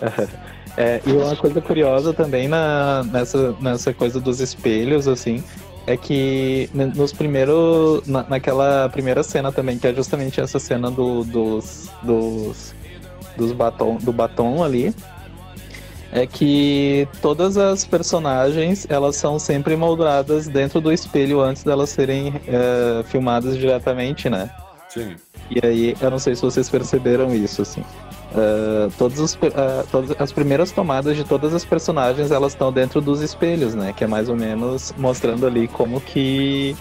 É, 0.74 1.02
e 1.04 1.12
uma 1.12 1.36
coisa 1.36 1.60
curiosa 1.60 2.14
também 2.14 2.48
na, 2.48 3.04
nessa, 3.04 3.54
nessa 3.60 3.92
coisa 3.92 4.18
dos 4.18 4.40
espelhos, 4.40 5.06
assim, 5.06 5.44
é 5.86 5.98
que 5.98 6.70
nos 6.72 7.12
primeiros. 7.12 8.06
Na, 8.06 8.22
naquela 8.22 8.88
primeira 8.88 9.22
cena 9.22 9.52
também, 9.52 9.78
que 9.78 9.86
é 9.86 9.92
justamente 9.92 10.40
essa 10.40 10.58
cena 10.58 10.90
do, 10.90 11.24
dos. 11.24 11.90
dos. 12.02 12.74
dos 13.36 13.52
batom, 13.52 13.96
do 13.96 14.14
batom 14.14 14.64
ali. 14.64 14.94
É 16.12 16.26
que 16.26 17.08
todas 17.22 17.56
as 17.56 17.86
personagens 17.86 18.86
elas 18.90 19.16
são 19.16 19.38
sempre 19.38 19.74
moldadas 19.76 20.46
dentro 20.46 20.78
do 20.80 20.92
espelho 20.92 21.40
antes 21.40 21.64
delas 21.64 21.88
serem 21.88 22.34
é, 22.46 23.02
filmadas 23.04 23.56
diretamente, 23.56 24.28
né? 24.28 24.50
Sim. 24.90 25.16
E 25.50 25.66
aí, 25.66 25.96
eu 26.00 26.10
não 26.10 26.18
sei 26.18 26.34
se 26.36 26.42
vocês 26.42 26.68
perceberam 26.68 27.34
isso, 27.34 27.62
assim. 27.62 27.82
Ah, 28.34 28.88
todos 28.98 29.18
os, 29.18 29.38
ah, 29.56 29.84
todas 29.90 30.14
as 30.18 30.32
primeiras 30.32 30.70
tomadas 30.70 31.16
de 31.16 31.24
todas 31.24 31.54
as 31.54 31.64
personagens, 31.64 32.30
elas 32.30 32.52
estão 32.52 32.70
dentro 32.70 33.00
dos 33.00 33.20
espelhos, 33.22 33.74
né? 33.74 33.92
Que 33.96 34.04
é 34.04 34.06
mais 34.06 34.28
ou 34.28 34.36
menos 34.36 34.94
mostrando 34.98 35.46
ali 35.46 35.66
como 35.66 35.98
que... 36.00 36.76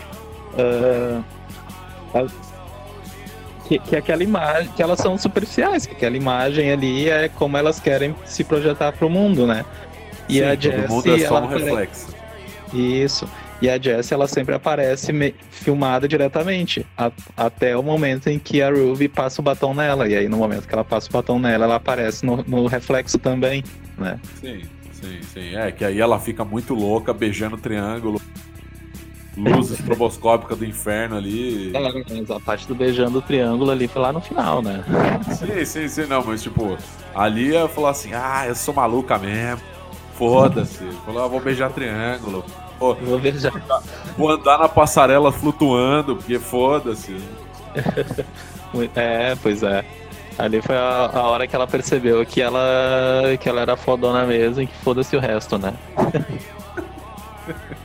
a- 2.13 2.50
que, 3.71 3.79
que 3.79 3.95
aquela 3.95 4.21
imagem, 4.21 4.69
que 4.75 4.84
elas 4.84 4.99
são 4.99 5.17
superficiais, 5.17 5.86
que 5.86 5.93
aquela 5.93 6.17
imagem 6.17 6.71
ali 6.71 7.10
é 7.10 7.29
como 7.29 7.55
elas 7.55 7.79
querem 7.79 8.13
se 8.25 8.43
projetar 8.43 8.91
para 8.91 9.05
o 9.07 9.10
mundo, 9.10 9.47
né? 9.47 9.63
E 10.27 10.39
Sim, 10.39 10.43
a 10.43 10.49
mundo 10.89 11.05
Jessie, 11.07 11.23
é 11.23 11.27
só 11.27 11.38
ela 11.38 11.45
um 11.45 11.49
reflexo. 11.49 12.07
isso. 12.73 13.29
E 13.62 13.69
a 13.69 13.77
Jessie, 13.77 14.13
ela 14.13 14.27
sempre 14.27 14.55
aparece 14.55 15.13
me- 15.13 15.36
filmada 15.51 16.07
diretamente, 16.07 16.86
a- 16.97 17.12
até 17.38 17.77
o 17.77 17.84
momento 17.84 18.27
em 18.27 18.39
que 18.39 18.62
a 18.62 18.69
Ruby 18.71 19.07
passa 19.07 19.39
o 19.39 19.43
batom 19.43 19.73
nela. 19.73 20.07
E 20.07 20.15
aí, 20.15 20.27
no 20.27 20.38
momento 20.38 20.67
que 20.67 20.73
ela 20.73 20.84
passa 20.84 21.07
o 21.10 21.13
batom 21.13 21.39
nela, 21.39 21.65
ela 21.65 21.75
aparece 21.75 22.25
no, 22.25 22.43
no 22.47 22.65
reflexo 22.67 23.19
também, 23.19 23.63
né? 23.97 24.19
Sim, 24.41 24.62
sim, 24.91 25.19
sim. 25.34 25.55
É, 25.55 25.71
que 25.71 25.86
aí 25.86 26.01
ela 26.01 26.19
fica 26.19 26.43
muito 26.43 26.73
louca, 26.73 27.13
beijando 27.13 27.55
o 27.55 27.60
triângulo. 27.60 28.19
Luz 29.38 29.72
estroboscópica 29.72 30.56
do 30.56 30.65
inferno 30.65 31.15
ali. 31.15 31.72
A 32.36 32.39
parte 32.39 32.67
do 32.67 32.76
beijando 32.76 33.20
o 33.20 33.22
triângulo 33.22 33.72
ali 33.72 33.88
foi 33.88 34.02
lá 34.02 34.12
no 34.12 34.20
final, 34.20 34.62
né? 34.62 34.84
Sim, 35.34 35.65
sim, 35.65 35.88
sim, 35.88 36.06
não, 36.06 36.24
mas 36.24 36.44
tipo, 36.44 36.78
ali 37.15 37.56
ela 37.56 37.70
falou 37.70 37.89
assim: 37.89 38.12
ah, 38.13 38.44
eu 38.48 38.56
sou 38.56 38.74
maluca 38.74 39.17
mesmo. 39.17 39.62
Foda-se. 40.15 40.84
Falou, 41.06 41.24
ah, 41.24 41.28
vou 41.28 41.39
beijar 41.39 41.72
triângulo. 41.72 42.44
Pô, 42.78 42.94
Vou 42.96 43.20
beijar. 43.20 43.54
vou 44.17 44.30
andar 44.32 44.58
na 44.58 44.67
passarela 44.67 45.32
flutuando, 45.32 46.15
porque 46.17 46.38
foda-se. 46.39 47.15
É, 48.96 49.36
pois 49.44 49.63
é. 49.63 49.84
Ali 50.38 50.62
foi 50.62 50.78
a, 50.78 51.12
a 51.13 51.24
hora 51.28 51.46
que 51.46 51.54
ela 51.54 51.67
percebeu 51.67 52.26
que 52.26 52.41
ela, 52.41 52.62
que 53.38 53.50
ela 53.50 53.60
era 53.60 53.76
fodona 53.76 54.26
mesmo 54.26 54.62
e 54.62 54.67
que 54.67 54.74
foda-se 54.78 55.13
o 55.13 55.20
resto, 55.20 55.58
né? 55.58 55.74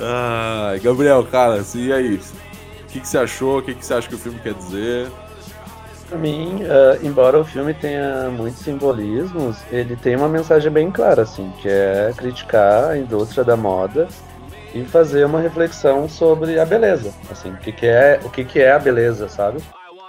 Ai, 0.00 0.78
Gabriel, 0.80 1.24
cara, 1.24 1.62
e 1.74 1.92
aí? 1.92 2.14
O 2.16 2.86
que, 2.88 3.00
que 3.00 3.08
você 3.08 3.18
achou? 3.18 3.58
O 3.58 3.62
que, 3.62 3.74
que 3.74 3.84
você 3.84 3.94
acha 3.94 4.08
que 4.08 4.14
o 4.14 4.18
filme 4.18 4.38
quer 4.40 4.54
dizer? 4.54 5.10
Pra 6.08 6.16
mim, 6.16 6.60
ah, 6.64 6.98
embora 7.02 7.38
o 7.38 7.44
filme 7.44 7.74
tenha 7.74 8.30
muitos 8.30 8.60
simbolismos, 8.60 9.58
ele 9.70 9.96
tem 9.96 10.16
uma 10.16 10.28
mensagem 10.28 10.70
bem 10.70 10.90
clara, 10.90 11.22
assim, 11.22 11.52
que 11.60 11.68
é 11.68 12.12
criticar 12.16 12.90
a 12.90 12.98
indústria 12.98 13.44
da 13.44 13.56
moda 13.56 14.08
e 14.74 14.84
fazer 14.84 15.24
uma 15.24 15.40
reflexão 15.40 16.08
sobre 16.08 16.58
a 16.58 16.64
beleza, 16.64 17.12
assim, 17.30 17.50
o 17.50 17.56
que, 17.58 17.72
que 17.72 17.86
é 17.86 18.20
o 18.24 18.30
que, 18.30 18.44
que 18.44 18.60
é 18.60 18.72
a 18.72 18.78
beleza, 18.78 19.28
sabe? 19.28 19.58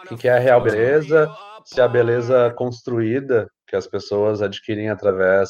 O 0.03 0.07
que, 0.07 0.15
que 0.15 0.27
é 0.27 0.33
a 0.33 0.39
real 0.39 0.61
beleza? 0.61 1.29
Se 1.65 1.81
a 1.81 1.87
beleza 1.87 2.53
construída 2.57 3.49
que 3.67 3.75
as 3.75 3.85
pessoas 3.85 4.41
adquirem 4.41 4.89
através, 4.89 5.49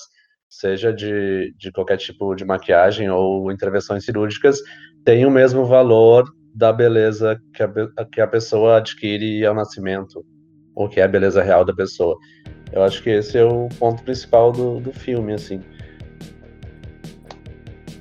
seja 0.49 0.91
de, 0.91 1.53
de 1.57 1.71
qualquer 1.71 1.97
tipo 1.97 2.33
de 2.35 2.43
maquiagem 2.43 3.09
ou 3.09 3.51
intervenções 3.51 4.03
cirúrgicas, 4.03 4.59
tem 5.05 5.25
o 5.25 5.31
mesmo 5.31 5.63
valor 5.65 6.25
da 6.55 6.73
beleza 6.73 7.39
que 7.53 7.61
a, 7.63 7.69
que 8.11 8.19
a 8.19 8.27
pessoa 8.27 8.77
adquire 8.77 9.45
ao 9.45 9.53
nascimento, 9.53 10.25
ou 10.75 10.89
que 10.89 10.99
é 10.99 11.03
a 11.03 11.07
beleza 11.07 11.43
real 11.43 11.63
da 11.63 11.73
pessoa. 11.73 12.17
Eu 12.71 12.83
acho 12.83 13.01
que 13.03 13.09
esse 13.09 13.37
é 13.37 13.43
o 13.45 13.69
ponto 13.79 14.03
principal 14.03 14.51
do, 14.51 14.79
do 14.79 14.91
filme, 14.91 15.33
assim. 15.33 15.61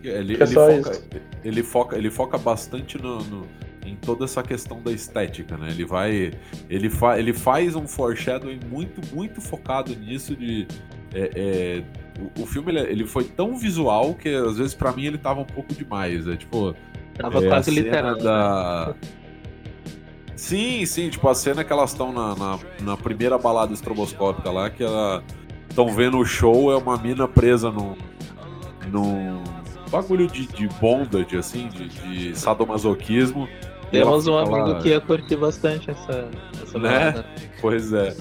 Ele, 0.02 0.34
É 0.34 0.37
ele 0.37 0.46
só 0.46 0.66
foca, 0.66 0.90
isso. 0.90 1.04
ele, 1.44 1.62
foca, 1.62 1.96
ele 1.98 2.11
foca 2.11 2.38
bastante 2.38 2.96
no, 3.00 3.18
no- 3.24 3.46
em 3.84 3.96
toda 3.96 4.24
essa 4.26 4.42
questão 4.42 4.82
da 4.82 4.92
estética, 4.92 5.56
né? 5.56 5.68
Ele 5.70 5.84
vai. 5.84 6.32
Ele, 6.68 6.90
fa, 6.90 7.18
ele 7.18 7.32
faz 7.32 7.74
um 7.74 7.87
foreshadowing 7.87 8.61
muito, 8.70 9.00
muito 9.14 9.40
focado 9.40 9.94
nisso 9.96 10.37
de. 10.37 10.66
é, 11.14 11.30
é, 11.34 11.82
o, 12.18 12.42
o 12.42 12.46
filme 12.46 12.72
ele, 12.72 12.81
ele 12.90 13.07
foi 13.07 13.24
tão 13.24 13.57
visual 13.57 14.14
que 14.14 14.28
às 14.28 14.59
vezes 14.59 14.74
pra 14.74 14.92
mim 14.92 15.07
ele 15.07 15.18
tava 15.18 15.40
um 15.40 15.44
pouco 15.44 15.72
demais. 15.74 16.26
É 16.26 16.37
tipo. 16.37 16.74
Tava 17.16 17.44
é, 17.44 17.48
quase 17.48 17.70
literal. 17.70 18.16
né? 18.16 18.22
Da... 18.22 18.94
Sim, 20.37 20.87
sim, 20.87 21.09
tipo 21.09 21.28
a 21.28 21.35
cena 21.35 21.64
que 21.64 21.72
elas 21.72 21.90
estão 21.90 22.12
na, 22.12 22.35
na, 22.37 22.59
na 22.81 22.96
primeira 22.96 23.37
balada 23.37 23.72
estroboscópica 23.72 24.50
lá, 24.50 24.70
que 24.70 24.85
ela 24.85 25.22
estão 25.68 25.88
vendo 25.92 26.16
o 26.18 26.24
show, 26.24 26.70
é 26.72 26.76
uma 26.76 26.96
mina 26.96 27.26
presa 27.26 27.70
num. 27.70 27.96
num 28.90 29.42
bagulho 29.90 30.26
de, 30.28 30.46
de 30.46 30.68
bondage, 30.81 31.37
assim, 31.37 31.68
de, 31.68 31.88
de 31.88 32.38
sadomasoquismo. 32.38 33.48
Temos 33.90 34.26
um 34.28 34.37
amigo 34.37 34.68
lá- 34.68 34.81
que 34.81 34.90
ia 34.90 35.00
curtir 35.00 35.37
bastante 35.37 35.90
essa, 35.90 36.28
essa 36.62 36.78
Né? 36.78 36.98
balada. 36.98 37.26
Pois 37.61 37.92
é. 37.92 38.14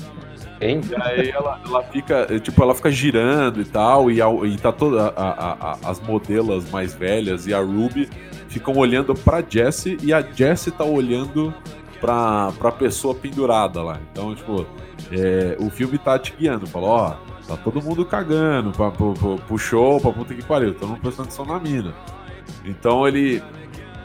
Hein? 0.60 0.82
E 0.90 0.96
aí 1.02 1.30
ela, 1.30 1.60
ela 1.66 1.84
fica, 1.84 2.26
tipo, 2.40 2.62
ela 2.64 2.74
fica 2.74 2.90
girando 2.90 3.62
e 3.62 3.66
tal, 3.66 4.10
e, 4.10 4.22
a, 4.22 4.28
e 4.46 4.58
tá 4.58 4.72
toda 4.72 5.14
a- 5.16 5.56
a- 5.74 5.78
as 5.90 6.00
modelas 6.02 6.70
mais 6.72 6.96
velhas 6.96 7.46
e 7.46 7.54
a 7.54 7.60
Ruby 7.60 8.10
ficam 8.48 8.76
olhando 8.76 9.14
pra 9.14 9.44
Jessie 9.48 9.98
e 10.02 10.12
a 10.14 10.22
Jessie 10.22 10.72
tá 10.72 10.84
olhando 10.84 11.54
pra, 12.02 12.52
pra 12.58 12.72
pessoa 12.72 13.14
pendurada 13.14 13.84
lá. 13.84 14.00
Então, 14.12 14.34
tipo, 14.34 14.66
é, 15.12 15.56
o 15.60 15.70
filme 15.70 15.98
tá 15.98 16.18
te 16.18 16.34
guiando, 16.38 16.66
fala, 16.66 16.88
ó, 16.88 17.10
tá 17.48 17.56
todo 17.58 17.82
mundo 17.82 18.04
cagando 18.04 18.72
pra, 18.72 18.90
pro, 18.90 19.14
pro 19.14 19.58
show, 19.60 20.02
pra 20.02 20.12
puta 20.12 20.34
que 20.34 20.44
pariu, 20.44 20.74
todo 20.74 20.90
mundo 20.90 21.02
prestando 21.02 21.28
atenção 21.30 21.46
na 21.46 21.60
mina. 21.60 21.94
Então 22.66 23.08
ele 23.08 23.44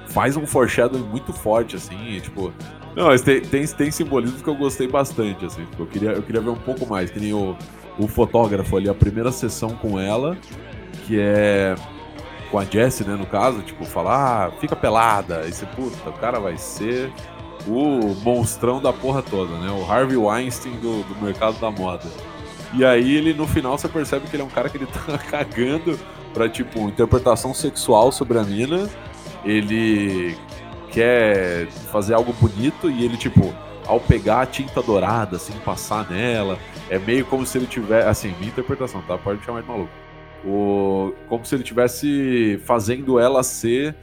faz 0.09 0.37
um 0.37 0.47
foreshadowing 0.47 1.03
muito 1.05 1.33
forte, 1.33 1.77
assim, 1.77 1.97
e, 2.09 2.21
tipo. 2.21 2.53
Não, 2.95 3.07
mas 3.07 3.23
tem, 3.23 3.41
tem, 3.41 3.67
tem 3.67 3.91
simbolismos 3.91 4.43
que 4.43 4.49
eu 4.49 4.55
gostei 4.55 4.87
bastante, 4.87 5.47
assim. 5.47 5.67
eu, 5.79 5.87
queria, 5.87 6.11
eu 6.11 6.23
queria 6.23 6.41
ver 6.41 6.51
um 6.51 6.57
pouco 6.57 6.87
mais, 6.87 7.11
que 7.11 7.19
nem 7.19 7.33
o, 7.33 7.57
o 7.99 8.07
fotógrafo 8.07 8.77
ali, 8.77 8.89
a 8.89 8.95
primeira 8.95 9.33
sessão 9.33 9.71
com 9.71 9.99
ela, 9.99 10.37
que 11.07 11.19
é 11.19 11.75
com 12.51 12.59
a 12.59 12.65
Jessie, 12.67 13.07
né, 13.07 13.17
no 13.17 13.25
caso, 13.25 13.63
tipo, 13.63 13.83
falar, 13.87 14.49
ah, 14.49 14.51
fica 14.61 14.77
pelada. 14.77 15.39
Aí 15.39 15.53
você, 15.53 15.65
puta, 15.65 16.11
o 16.11 16.13
cara 16.13 16.39
vai 16.39 16.59
ser 16.59 17.11
o 17.67 18.15
monstrão 18.23 18.81
da 18.81 18.93
porra 18.93 19.23
toda, 19.23 19.57
né? 19.57 19.71
O 19.71 19.91
Harvey 19.91 20.19
Weinstein 20.19 20.73
do, 20.73 21.03
do 21.03 21.25
mercado 21.25 21.59
da 21.59 21.71
moda. 21.71 22.07
E 22.75 22.85
aí 22.85 23.17
ele, 23.17 23.33
no 23.33 23.47
final, 23.47 23.79
você 23.79 23.89
percebe 23.89 24.27
que 24.27 24.37
ele 24.37 24.43
é 24.43 24.47
um 24.47 24.51
cara 24.51 24.69
que 24.69 24.77
ele 24.77 24.87
tá 25.07 25.17
cagando 25.17 25.99
pra, 26.35 26.47
tipo, 26.47 26.81
interpretação 26.81 27.55
sexual 27.55 28.13
sobre 28.13 28.39
a 28.39 28.43
mina. 28.43 28.89
Ele 29.45 30.37
quer 30.93 31.67
fazer 31.91 32.15
algo 32.15 32.33
bonito 32.35 32.91
e 32.91 33.05
ele, 33.05 33.17
tipo, 33.17 33.53
ao 33.87 33.99
pegar 33.99 34.43
a 34.43 34.47
tinta 34.47 34.81
dourada, 34.83 35.37
assim, 35.37 35.53
passar 35.65 36.09
nela, 36.09 36.59
é 36.89 36.99
meio 36.99 37.25
como 37.25 37.45
se 37.45 37.59
ele 37.59 37.67
tivesse, 37.67 38.07
assim, 38.09 38.35
minha 38.39 38.49
interpretação, 38.49 39.03
tá? 39.03 39.19
Pode 39.19 39.41
me 39.41 39.45
chamar 39.45 39.63
de 39.63 39.69
maluco. 39.69 39.91
O, 40.45 41.13
como 41.29 41.45
se 41.45 41.55
ele 41.55 41.63
tivesse 41.63 42.61
fazendo 42.65 43.19
ela 43.19 43.43
ser 43.43 43.95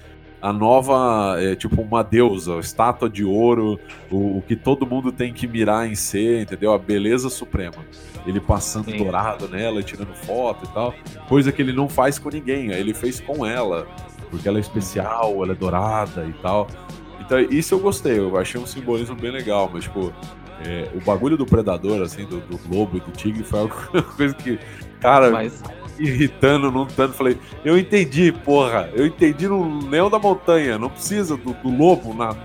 a 0.41 0.54
nova, 0.54 1.36
é, 1.38 1.56
tipo, 1.56 1.82
uma 1.82 2.04
deusa, 2.04 2.58
estátua 2.60 3.10
de 3.10 3.23
ouro, 3.23 3.80
o, 4.10 4.38
o 4.38 4.43
que 4.47 4.56
todo 4.56 4.86
mundo 4.86 5.12
tem 5.12 5.34
que 5.34 5.47
mirar 5.47 5.88
em 5.88 5.95
ser, 5.95 6.43
entendeu? 6.43 6.73
A 6.73 6.78
beleza 6.78 7.30
suprema. 7.30 7.86
Ele 8.25 8.39
passando 8.39 8.91
Sim. 8.91 8.97
dourado 8.97 9.47
nela, 9.49 9.84
tirando 9.84 10.13
foto 10.13 10.65
e 10.65 10.73
tal. 10.73 10.93
Coisa 11.28 11.52
que 11.52 11.62
ele 11.62 11.73
não 11.73 11.89
faz 11.89 12.17
com 12.17 12.30
ninguém, 12.30 12.71
ele 12.71 12.93
fez 12.93 13.19
com 13.19 13.45
ela. 13.45 13.88
Porque 14.30 14.47
ela 14.47 14.58
é 14.60 14.62
especial, 14.62 15.43
ela 15.43 15.54
é 15.54 15.56
dourada 15.56 16.25
e 16.25 16.34
tal. 16.41 16.67
Então, 17.19 17.39
isso 17.39 17.75
eu 17.75 17.80
gostei, 17.80 18.17
eu 18.17 18.38
achei 18.38 18.60
um 18.60 18.65
simbolismo 18.65 19.15
bem 19.15 19.32
legal, 19.32 19.69
mas, 19.71 19.84
tipo, 19.84 20.13
é, 20.65 20.89
o 20.95 21.02
bagulho 21.02 21.38
do 21.38 21.45
predador, 21.45 22.02
assim, 22.02 22.25
do, 22.25 22.39
do 22.39 22.60
lobo 22.73 22.97
e 22.97 22.99
do 22.99 23.12
tigre 23.12 23.43
foi 23.43 23.60
alguma 23.62 24.04
coisa 24.04 24.34
que, 24.34 24.60
cara, 24.99 25.30
Mas 25.30 25.62
irritando, 25.99 26.71
não 26.71 26.85
tanto. 26.85 27.13
Falei, 27.13 27.38
eu 27.63 27.77
entendi, 27.77 28.31
porra. 28.31 28.89
Eu 28.93 29.05
entendi 29.05 29.47
no 29.47 29.88
Leão 29.89 30.09
da 30.09 30.17
Montanha. 30.17 30.77
Não 30.77 30.89
precisa 30.89 31.38
do, 31.38 31.53
do 31.53 31.69
lobo 31.69 32.13
na, 32.13 32.35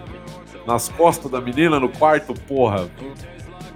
nas 0.67 0.89
costas 0.89 1.31
da 1.31 1.41
menina 1.41 1.79
no 1.79 1.89
quarto, 1.89 2.35
porra. 2.47 2.89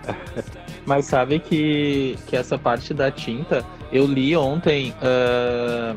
Mas 0.86 1.04
sabe 1.04 1.38
que, 1.38 2.16
que 2.26 2.36
essa 2.36 2.58
parte 2.58 2.94
da 2.94 3.10
tinta 3.10 3.64
eu 3.92 4.06
li 4.06 4.34
ontem 4.34 4.94
ah, 5.02 5.94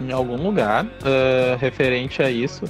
em 0.00 0.12
algum 0.12 0.36
lugar 0.36 0.86
ah, 1.02 1.56
referente 1.58 2.22
a 2.22 2.30
isso. 2.30 2.64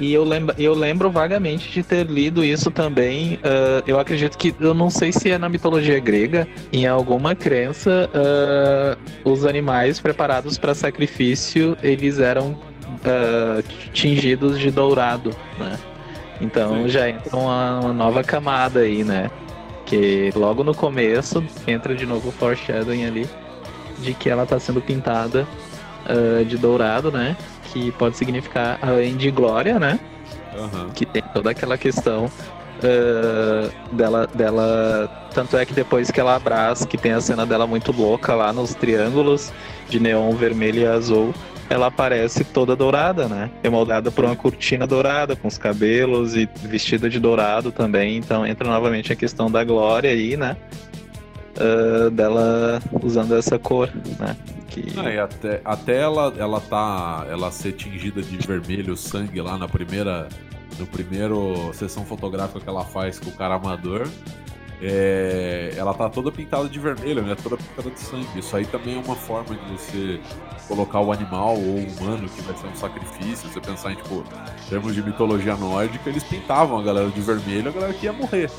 E 0.00 0.12
eu 0.12 0.24
lembro, 0.24 0.54
eu 0.58 0.74
lembro 0.74 1.10
vagamente 1.10 1.70
de 1.70 1.82
ter 1.82 2.06
lido 2.06 2.44
isso 2.44 2.70
também. 2.70 3.38
ah, 3.42 3.82
eu 3.86 3.98
acredito 3.98 4.36
que, 4.36 4.54
eu 4.58 4.74
não 4.74 4.90
sei 4.90 5.12
se 5.12 5.30
é 5.30 5.38
na 5.38 5.48
mitologia 5.48 5.98
grega, 6.00 6.48
em 6.72 6.86
alguma 6.86 7.34
crença, 7.34 8.10
ah, 8.14 8.96
os 9.24 9.44
animais 9.44 10.00
preparados 10.00 10.58
para 10.58 10.74
sacrifício 10.74 11.76
eles 11.82 12.18
eram 12.18 12.58
ah, 13.04 13.62
tingidos 13.92 14.58
de 14.58 14.70
dourado, 14.70 15.30
né? 15.58 15.78
Então 16.40 16.82
Sim. 16.82 16.88
já 16.88 17.08
entra 17.08 17.36
uma, 17.36 17.80
uma 17.80 17.92
nova 17.92 18.24
camada 18.24 18.80
aí, 18.80 19.04
né? 19.04 19.30
Que 19.86 20.32
logo 20.34 20.64
no 20.64 20.74
começo 20.74 21.44
entra 21.66 21.94
de 21.94 22.04
novo 22.04 22.30
o 22.30 22.32
foreshadowing 22.32 23.04
ali 23.04 23.28
de 24.00 24.12
que 24.12 24.28
ela 24.28 24.44
tá 24.44 24.58
sendo 24.58 24.80
pintada 24.80 25.46
de 26.46 26.58
dourado, 26.58 27.10
né? 27.10 27.34
Que 27.72 27.90
pode 27.92 28.16
significar 28.16 28.78
além 28.82 29.16
de 29.16 29.30
glória, 29.30 29.78
né? 29.78 29.98
Aham. 30.56 30.90
Que 30.94 31.04
tem 31.04 31.22
toda 31.32 31.50
aquela 31.50 31.76
questão 31.76 32.30
ah, 32.82 33.70
dela, 33.92 34.26
dela. 34.34 35.28
Tanto 35.32 35.56
é 35.56 35.64
que 35.64 35.72
depois 35.72 36.10
que 36.10 36.20
ela 36.20 36.36
abraça, 36.36 36.86
que 36.86 36.96
tem 36.96 37.12
a 37.12 37.20
cena 37.20 37.44
dela 37.46 37.66
muito 37.66 37.92
louca 37.92 38.34
lá 38.34 38.52
nos 38.52 38.74
triângulos 38.74 39.52
de 39.88 39.98
neon 39.98 40.32
vermelho 40.32 40.82
e 40.82 40.86
azul, 40.86 41.34
ela 41.68 41.86
aparece 41.86 42.44
toda 42.44 42.76
dourada, 42.76 43.26
né? 43.26 43.50
Emoldada 43.62 44.10
por 44.10 44.24
uma 44.24 44.36
cortina 44.36 44.86
dourada, 44.86 45.34
com 45.34 45.48
os 45.48 45.58
cabelos 45.58 46.36
e 46.36 46.48
vestida 46.62 47.08
de 47.08 47.18
dourado 47.18 47.72
também. 47.72 48.16
Então 48.16 48.46
entra 48.46 48.68
novamente 48.68 49.12
a 49.12 49.16
questão 49.16 49.50
da 49.50 49.64
glória 49.64 50.10
aí, 50.10 50.36
né? 50.36 50.56
Ah, 51.58 52.10
dela 52.10 52.80
usando 53.02 53.34
essa 53.36 53.58
cor, 53.58 53.90
né? 54.18 54.36
Que... 54.68 54.92
Ah, 54.96 55.10
e 55.10 55.18
até, 55.18 55.60
até 55.64 56.00
ela, 56.00 56.32
ela 56.36 56.60
tá. 56.60 57.26
Ela 57.30 57.50
ser 57.50 57.72
tingida 57.72 58.22
de 58.22 58.36
vermelho 58.38 58.96
sangue 58.96 59.40
lá 59.40 59.56
na 59.58 59.68
primeira. 59.68 60.28
No 60.78 60.86
primeiro 60.86 61.72
sessão 61.72 62.04
fotográfica 62.04 62.58
que 62.58 62.68
ela 62.68 62.84
faz 62.84 63.20
com 63.20 63.30
o 63.30 63.32
cara 63.32 63.54
amador. 63.54 64.08
é, 64.82 65.72
ela 65.76 65.94
tá 65.94 66.10
toda 66.10 66.32
pintada 66.32 66.68
de 66.68 66.78
vermelho, 66.80 67.22
né? 67.22 67.36
Toda 67.40 67.56
pintada 67.56 67.90
de 67.90 68.00
sangue. 68.00 68.38
Isso 68.38 68.56
aí 68.56 68.66
também 68.66 68.96
é 68.96 68.98
uma 68.98 69.14
forma 69.14 69.54
de 69.54 69.72
você 69.72 70.20
colocar 70.66 71.00
o 71.00 71.12
animal 71.12 71.54
ou 71.56 71.78
o 71.78 71.86
humano 71.86 72.28
que 72.28 72.42
vai 72.42 72.56
ser 72.56 72.66
um 72.66 72.74
sacrifício. 72.74 73.48
Você 73.48 73.60
pensar 73.60 73.92
em, 73.92 73.96
tipo, 73.96 74.24
em 74.66 74.68
termos 74.68 74.94
de 74.94 75.02
mitologia 75.02 75.54
nórdica, 75.56 76.10
eles 76.10 76.24
pintavam 76.24 76.78
a 76.78 76.82
galera 76.82 77.08
de 77.10 77.20
vermelho, 77.20 77.68
a 77.68 77.72
galera 77.72 77.94
que 77.94 78.06
ia 78.06 78.12
morrer. 78.12 78.50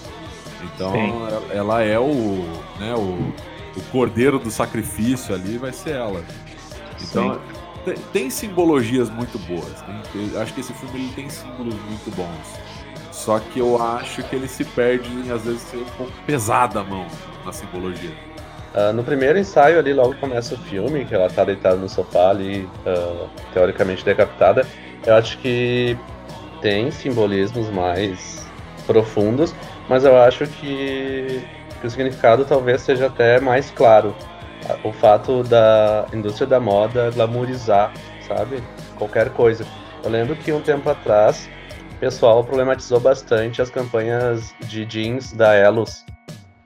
Então 0.74 0.92
Sim. 0.92 1.48
ela- 1.54 1.84
é 1.84 2.00
o, 2.00 2.44
né, 2.80 2.94
o, 2.96 3.34
o 3.78 3.82
cordeiro 3.92 4.40
do 4.40 4.50
sacrifício 4.50 5.34
ali, 5.36 5.58
vai 5.58 5.72
ser 5.74 5.92
ela. 5.92 6.24
Então 7.02 7.40
tem, 7.84 7.96
tem 8.14 8.30
simbologias 8.30 9.10
muito 9.10 9.38
boas. 9.40 9.84
tem- 10.12 10.32
eu 10.34 10.42
acho 10.42 10.54
que 10.54 10.62
esse 10.62 10.74
filme 10.74 11.00
ele 11.00 11.14
tem 11.14 11.30
símbolos 11.30 11.76
muito 11.76 12.16
bons. 12.16 12.66
Só 13.12 13.40
que 13.40 13.60
eu 13.60 13.82
acho 13.82 14.24
que 14.24 14.36
ele 14.36 14.48
se 14.48 14.64
perde 14.66 15.08
em 15.10 15.32
às 15.32 15.44
vezes 15.44 15.62
ser 15.62 15.78
um 15.78 15.86
pouco 15.98 16.12
pesada 16.26 16.82
a 16.82 16.84
mão 16.84 17.06
na 17.46 17.52
simbologia. 17.54 18.12
Ah, 18.74 18.92
no 18.92 19.04
primeiro 19.04 19.40
ensaio 19.40 19.80
ali, 19.80 19.94
logo 19.94 20.16
começa 20.16 20.54
o 20.54 20.58
filme, 20.58 21.06
que 21.06 21.16
ela 21.16 21.30
tá 21.30 21.46
deitada 21.46 21.78
no 21.78 21.88
sofá 21.88 22.30
ali, 22.32 22.68
ah, 22.86 23.28
teoricamente 23.54 24.04
decapitada. 24.04 24.68
Eu 25.06 25.16
acho 25.16 25.38
que 25.38 25.98
tem 26.62 26.92
simbolismos 26.92 27.70
mais 27.70 28.46
profundos, 28.86 29.54
mas 29.88 30.04
eu 30.04 30.18
acho 30.18 30.48
que, 30.48 31.42
que 31.80 31.88
o 31.88 31.90
significado 31.90 32.46
talvez 32.46 32.82
seja 32.82 33.08
até 33.08 33.40
mais 33.40 33.72
claro. 33.72 34.16
O 34.84 34.92
fato 34.92 35.44
da 35.44 36.08
indústria 36.12 36.48
da 36.48 36.60
moda 36.60 37.12
glamourizar, 37.12 37.94
sabe? 38.28 38.64
Qualquer 38.98 39.30
coisa. 39.32 39.66
Eu 40.04 40.10
lembro 40.10 40.36
que 40.36 40.52
um 40.52 40.62
tempo 40.62 40.90
atrás 40.90 41.48
o 41.96 41.98
pessoal 41.98 42.44
problematizou 42.44 43.00
bastante 43.00 43.62
as 43.62 43.70
campanhas 43.70 44.54
de 44.68 44.86
jeans 44.86 45.32
da 45.34 45.56
Elos. 45.56 46.04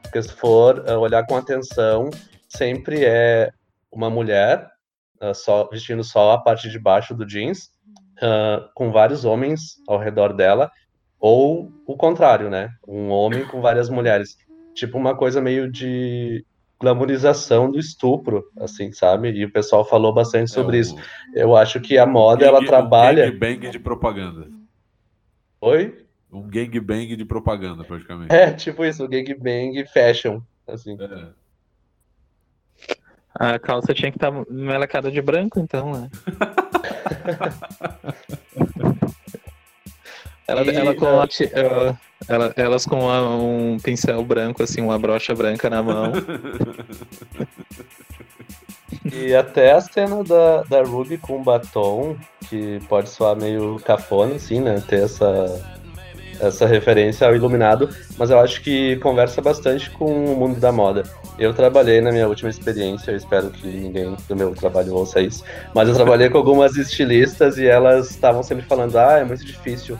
Porque 0.01 0.23
se 0.23 0.33
for 0.33 0.83
ah, 0.87 0.97
olhar 0.97 1.25
com 1.25 1.35
atenção, 1.35 2.09
sempre 2.47 3.05
é 3.05 3.51
uma 3.91 4.09
mulher 4.09 4.67
ah, 5.21 5.33
só 5.33 5.67
vestindo 5.69 6.03
só 6.03 6.31
a 6.31 6.37
parte 6.39 6.69
de 6.69 6.79
baixo 6.79 7.13
do 7.13 7.27
jeans, 7.27 7.69
ah, 8.21 8.69
com 8.73 8.91
vários 8.91 9.23
homens 9.23 9.75
ao 9.87 9.99
redor 9.99 10.33
dela, 10.33 10.71
ou 11.19 11.71
o 11.85 11.95
contrário, 11.97 12.49
né? 12.49 12.69
Um 12.87 13.09
homem 13.09 13.45
com 13.45 13.61
várias 13.61 13.89
mulheres. 13.89 14.37
Tipo 14.73 14.97
uma 14.97 15.15
coisa 15.15 15.41
meio 15.41 15.69
de 15.71 16.45
glamorização 16.79 17.69
do 17.69 17.77
estupro, 17.77 18.45
assim, 18.57 18.91
sabe? 18.93 19.31
E 19.31 19.43
o 19.43 19.51
pessoal 19.51 19.83
falou 19.83 20.13
bastante 20.13 20.49
sobre 20.49 20.77
É 20.77 20.79
o- 20.79 20.81
isso. 20.81 20.95
Eu 21.35 21.55
acho 21.55 21.81
que 21.81 21.97
a 21.97 22.05
moda, 22.05 22.45
ela 22.45 22.59
gangue- 22.59 22.67
trabalha... 22.69 23.27
Um 23.27 23.31
gangbang 23.31 23.69
de 23.69 23.79
propaganda. 23.79 24.47
Oi? 25.59 26.05
Um 26.31 26.43
gangbang 26.47 27.15
de 27.17 27.25
propaganda, 27.25 27.83
praticamente. 27.83 28.33
É, 28.33 28.53
tipo 28.53 28.85
isso, 28.85 29.05
gangbang 29.09 29.85
fashion, 29.93 30.39
assim. 30.65 30.95
É. 31.01 31.27
A 33.35 33.59
calça 33.59 33.93
tinha 33.93 34.11
que 34.11 34.17
estar 34.17 34.31
melecada 34.49 35.11
de 35.11 35.21
branco, 35.21 35.59
então, 35.59 35.91
né? 35.91 36.09
Ela, 40.49 40.63
E, 40.63 40.75
ela 40.75 40.95
com 40.95 41.05
ela- 41.05 41.99
ela- 42.27 42.53
elas 42.55 42.85
com 42.85 42.97
um 42.99 43.77
pincel 43.79 44.23
branco, 44.23 44.63
assim, 44.63 44.81
uma 44.81 44.97
brocha 44.99 45.33
branca 45.35 45.69
na 45.69 45.81
mão. 45.83 46.11
E 49.11 49.33
até 49.35 49.71
a 49.71 49.81
cena 49.81 50.23
da, 50.23 50.63
da 50.63 50.83
Ruby 50.83 51.17
com 51.17 51.41
batom, 51.43 52.15
que 52.49 52.79
pode 52.89 53.09
soar 53.09 53.35
meio 53.35 53.79
cafona, 53.85 54.35
assim, 54.35 54.59
né? 54.59 54.81
Ter 54.87 55.03
essa, 55.03 55.61
essa 56.39 56.65
referência 56.65 57.27
ao 57.27 57.35
Iluminado, 57.35 57.89
mas 58.17 58.29
eu 58.29 58.39
acho 58.39 58.61
que 58.61 58.95
conversa 58.97 59.41
bastante 59.41 59.89
com 59.91 60.33
o 60.33 60.35
mundo 60.35 60.59
da 60.59 60.71
moda. 60.71 61.03
Eu 61.37 61.53
trabalhei 61.53 62.01
na 62.01 62.11
minha 62.11 62.27
última 62.27 62.49
experiência, 62.49 63.11
eu 63.11 63.15
espero 63.17 63.49
que 63.51 63.67
ninguém 63.67 64.15
do 64.27 64.35
meu 64.35 64.53
trabalho 64.55 64.93
ouça 64.95 65.21
isso, 65.21 65.43
mas 65.73 65.87
eu 65.87 65.95
trabalhei 65.95 66.29
com 66.29 66.37
algumas 66.37 66.75
estilistas 66.75 67.57
e 67.57 67.67
elas 67.67 68.09
estavam 68.09 68.43
sempre 68.43 68.65
falando: 68.65 68.97
ah, 68.97 69.19
é 69.19 69.23
muito 69.23 69.45
difícil 69.45 69.97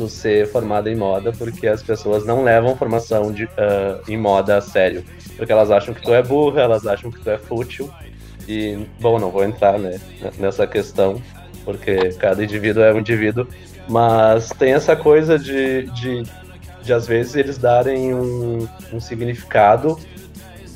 tu 0.00 0.08
ser 0.08 0.46
formada 0.46 0.90
em 0.90 0.96
moda 0.96 1.30
porque 1.30 1.68
as 1.68 1.82
pessoas 1.82 2.24
não 2.24 2.42
levam 2.42 2.74
formação 2.74 3.30
de, 3.30 3.44
uh, 3.44 4.00
em 4.08 4.16
moda 4.16 4.56
a 4.56 4.60
sério. 4.62 5.04
Porque 5.36 5.52
elas 5.52 5.70
acham 5.70 5.92
que 5.92 6.00
tu 6.00 6.14
é 6.14 6.22
burra, 6.22 6.62
elas 6.62 6.86
acham 6.86 7.10
que 7.10 7.20
tu 7.20 7.28
é 7.28 7.36
fútil. 7.36 7.90
E, 8.48 8.86
bom, 8.98 9.18
não 9.18 9.30
vou 9.30 9.44
entrar 9.44 9.78
né, 9.78 10.00
nessa 10.38 10.66
questão, 10.66 11.20
porque 11.64 12.14
cada 12.18 12.42
indivíduo 12.42 12.82
é 12.82 12.94
um 12.94 12.98
indivíduo. 12.98 13.46
Mas 13.88 14.48
tem 14.50 14.72
essa 14.72 14.96
coisa 14.96 15.38
de, 15.38 15.82
de, 15.90 16.22
de 16.82 16.92
às 16.92 17.06
vezes, 17.06 17.36
eles 17.36 17.58
darem 17.58 18.14
um, 18.14 18.66
um 18.92 19.00
significado 19.00 19.98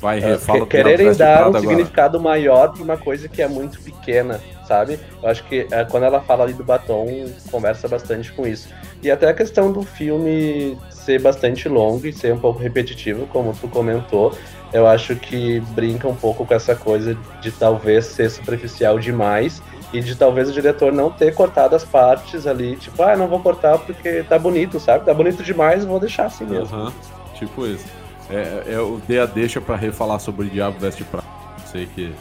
Vai, 0.05 0.19
uh, 0.19 0.37
fala 0.37 0.67
quererem 0.67 1.13
dar 1.13 1.45
um 1.45 1.47
agora. 1.47 1.61
significado 1.61 2.19
maior 2.19 2.71
para 2.71 2.83
uma 2.83 2.97
coisa 2.97 3.27
que 3.27 3.41
é 3.41 3.47
muito 3.47 3.81
pequena, 3.81 4.39
sabe? 4.67 4.99
Eu 5.21 5.29
acho 5.29 5.43
que 5.45 5.61
uh, 5.61 5.89
quando 5.89 6.03
ela 6.03 6.21
fala 6.21 6.43
ali 6.43 6.53
do 6.53 6.63
batom, 6.63 7.25
conversa 7.49 7.87
bastante 7.87 8.31
com 8.31 8.45
isso. 8.45 8.69
E 9.05 9.11
até 9.11 9.29
a 9.29 9.33
questão 9.35 9.71
do 9.71 9.83
filme 9.83 10.75
ser 10.89 11.21
bastante 11.21 11.69
longo 11.69 12.07
e 12.07 12.11
ser 12.11 12.33
um 12.33 12.39
pouco 12.39 12.59
repetitivo, 12.59 13.27
como 13.27 13.53
tu 13.53 13.67
comentou, 13.67 14.35
eu 14.73 14.87
acho 14.87 15.15
que 15.15 15.59
brinca 15.75 16.07
um 16.07 16.15
pouco 16.15 16.43
com 16.43 16.51
essa 16.51 16.75
coisa 16.75 17.15
de 17.39 17.51
talvez 17.51 18.07
ser 18.07 18.31
superficial 18.31 18.97
demais 18.97 19.61
e 19.93 20.01
de 20.01 20.15
talvez 20.15 20.49
o 20.49 20.51
diretor 20.51 20.91
não 20.91 21.11
ter 21.11 21.35
cortado 21.35 21.75
as 21.75 21.85
partes 21.85 22.47
ali, 22.47 22.77
tipo, 22.77 23.03
ah, 23.03 23.15
não 23.15 23.27
vou 23.27 23.39
cortar 23.39 23.77
porque 23.77 24.23
tá 24.23 24.39
bonito, 24.39 24.79
sabe? 24.79 25.05
Tá 25.05 25.13
bonito 25.13 25.43
demais, 25.43 25.85
vou 25.85 25.99
deixar 25.99 26.25
assim 26.25 26.45
mesmo. 26.45 26.75
Aham, 26.75 26.91
tipo 27.35 27.67
isso. 27.67 27.85
É, 28.27 28.63
é, 28.65 28.73
eu 28.73 28.99
dei 29.07 29.19
a 29.19 29.27
deixa 29.27 29.61
pra 29.61 29.75
refalar 29.75 30.19
sobre 30.19 30.49
Diabo 30.49 30.79
Veste 30.79 31.03
Prata. 31.03 31.27
Sei 31.71 31.85
que 31.85 32.11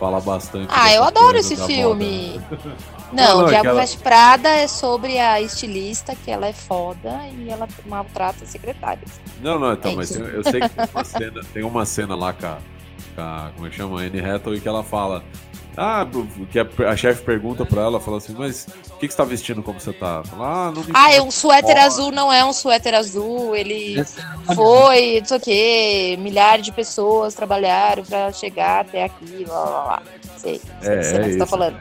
fala 0.00 0.20
bastante. 0.20 0.66
Ah, 0.68 0.92
eu 0.92 1.04
adoro 1.04 1.36
esse 1.36 1.56
filme. 1.56 2.40
Não, 3.12 3.42
o 3.42 3.46
é 3.46 3.48
Diabo 3.50 3.62
que 3.62 3.66
ela- 3.68 3.80
Veste 3.80 3.98
Prada 3.98 4.48
é 4.48 4.66
sobre 4.66 5.18
a 5.18 5.40
estilista, 5.40 6.14
que 6.16 6.30
ela 6.30 6.46
é 6.46 6.52
foda 6.52 7.20
e 7.38 7.48
ela 7.50 7.68
maltrata 7.86 8.44
secretárias. 8.46 9.20
Não, 9.40 9.58
não, 9.58 9.72
então, 9.72 9.92
É 9.92 9.96
mas 9.96 10.14
eu, 10.16 10.26
eu 10.26 10.42
sei 10.42 10.60
que 10.60 10.68
tem 10.68 10.86
uma 10.94 11.04
cena, 11.04 11.40
tem 11.52 11.62
uma 11.62 11.86
cena 11.86 12.14
lá 12.16 12.32
com 12.32 12.46
a, 12.46 12.58
com 13.14 13.20
a- 13.22 13.50
como 13.54 13.66
é 13.66 13.70
que 13.70 13.76
chama? 13.76 14.00
Anne 14.00 14.20
Hathaway 14.20 14.60
que 14.60 14.68
ela 14.68 14.82
fala. 14.82 15.22
Ah, 15.76 16.06
que 16.52 16.58
a, 16.60 16.66
a 16.88 16.96
chefe 16.96 17.22
pergunta 17.24 17.66
pra 17.66 17.82
ela, 17.82 17.98
fala 18.00 18.18
assim, 18.18 18.32
mas 18.38 18.64
o 18.90 18.96
que, 18.96 19.08
que 19.08 19.12
você 19.12 19.16
tá 19.16 19.24
vestindo 19.24 19.60
como 19.60 19.80
você 19.80 19.92
tá? 19.92 20.22
Fala, 20.24 20.68
ah, 20.68 20.70
não 20.70 20.84
Ah, 20.94 21.12
é 21.12 21.20
um 21.20 21.32
suéter 21.32 21.74
Foda. 21.74 21.82
azul, 21.86 22.12
não 22.12 22.32
é 22.32 22.44
um 22.44 22.52
suéter 22.52 22.94
azul, 22.94 23.56
ele 23.56 23.96
foi, 24.54 25.18
não 25.18 25.26
sei 25.26 25.36
o 25.36 25.40
quê, 25.40 26.16
milhares 26.20 26.64
de 26.64 26.70
pessoas 26.70 27.34
trabalharam 27.34 28.04
pra 28.04 28.30
chegar 28.32 28.82
até 28.82 29.02
aqui, 29.04 29.44
blá 29.44 29.64
blá 29.66 29.82
blá. 29.84 30.02
Sei, 30.36 30.60
sei 30.80 30.94
É, 30.94 31.02
sei 31.02 31.18
o 31.18 31.22
que 31.22 31.28
é 31.28 31.32
você 31.32 31.38
tá 31.38 31.46
falando. 31.46 31.76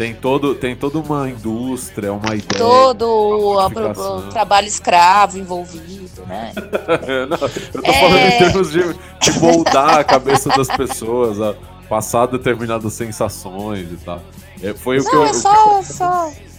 Tem, 0.00 0.14
todo, 0.14 0.54
tem 0.54 0.74
toda 0.74 0.98
uma 0.98 1.28
indústria, 1.28 2.10
uma 2.10 2.34
ideia. 2.34 2.56
Todo 2.56 3.02
o, 3.06 3.54
o- 3.54 4.16
o 4.16 4.22
trabalho 4.30 4.66
escravo 4.66 5.36
envolvido, 5.36 6.24
né? 6.26 6.52
não, 7.28 7.36
eu 7.74 7.82
tô 7.82 7.90
É. 7.90 8.00
falando 8.00 8.16
em 8.18 8.38
termos 8.38 8.70
de, 8.72 8.80
de 9.20 9.40
moldar 9.40 9.98
a 9.98 10.04
cabeça 10.04 10.48
das 10.56 10.68
pessoas, 10.68 11.38
a 11.38 11.54
passar 11.86 12.24
determinadas 12.28 12.94
sensações 12.94 13.92
e 13.92 13.96
tal. 14.02 14.22
É, 14.62 14.72
foi 14.72 15.00
o 15.00 15.04
que 15.04 15.12
Não, 15.14 15.20
eu. 15.24 15.26
é 15.28 15.32
só, 15.34 15.82
só. 15.82 16.24
É 16.24 16.28
o 16.28 16.32
que 16.32 16.38
eu 16.38 16.44
me 16.44 16.49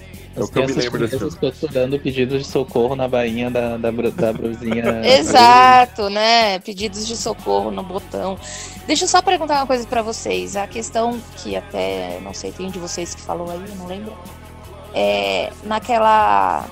crianças 0.50 0.78
lembro 0.78 1.00
desse 1.00 1.18
chinesas 1.18 1.40
costurando 1.40 2.00
pedidos 2.00 2.44
de 2.44 2.48
socorro 2.48 2.96
na 2.96 3.08
bainha 3.08 3.50
da, 3.50 3.78
da, 3.78 3.92
da 3.92 4.34
brusinha. 4.34 5.02
Exato, 5.06 6.10
né? 6.10 6.60
Pedidos 6.60 7.06
de 7.06 7.16
socorro 7.16 7.72
no 7.72 7.84
botão. 7.84 8.38
Deixa 8.88 9.06
eu 9.06 9.08
só 9.08 9.22
perguntar 9.22 9.58
uma 9.58 9.68
coisa 9.68 9.86
pra 9.86 10.02
vocês. 10.02 10.56
A 10.56 10.68
questão 10.68 11.20
que 11.38 11.56
até, 11.56 12.20
não 12.22 12.34
sei, 12.34 12.52
tem 12.52 12.66
um 12.68 12.72
de 12.72 12.80
vocês 12.80 13.14
que 13.14 13.22
falou 13.22 13.50
aí, 13.52 13.64
eu 13.68 13.76
não 13.76 13.88
lembro. 13.88 14.14
É 14.94 15.52
naquela 15.64 16.66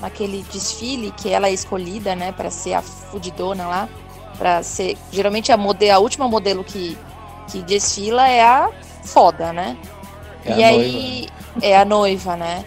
naquele 0.00 0.44
desfile 0.52 1.10
que 1.12 1.30
ela 1.30 1.48
é 1.48 1.52
escolhida, 1.52 2.14
né, 2.14 2.30
Pra 2.30 2.50
ser 2.50 2.74
a 2.74 2.82
fudidona 2.82 3.66
lá, 3.66 3.88
Pra 4.36 4.62
ser, 4.62 4.98
geralmente 5.10 5.50
a 5.50 5.56
modelo, 5.56 5.96
a 5.96 5.98
última 5.98 6.28
modelo 6.28 6.62
que 6.62 6.98
que 7.50 7.62
desfila 7.62 8.28
é 8.28 8.42
a 8.42 8.70
foda, 9.04 9.52
né? 9.52 9.76
É 10.44 10.58
e 10.58 10.64
aí 10.64 11.28
é 11.62 11.76
a 11.76 11.84
noiva, 11.84 12.36
né? 12.36 12.64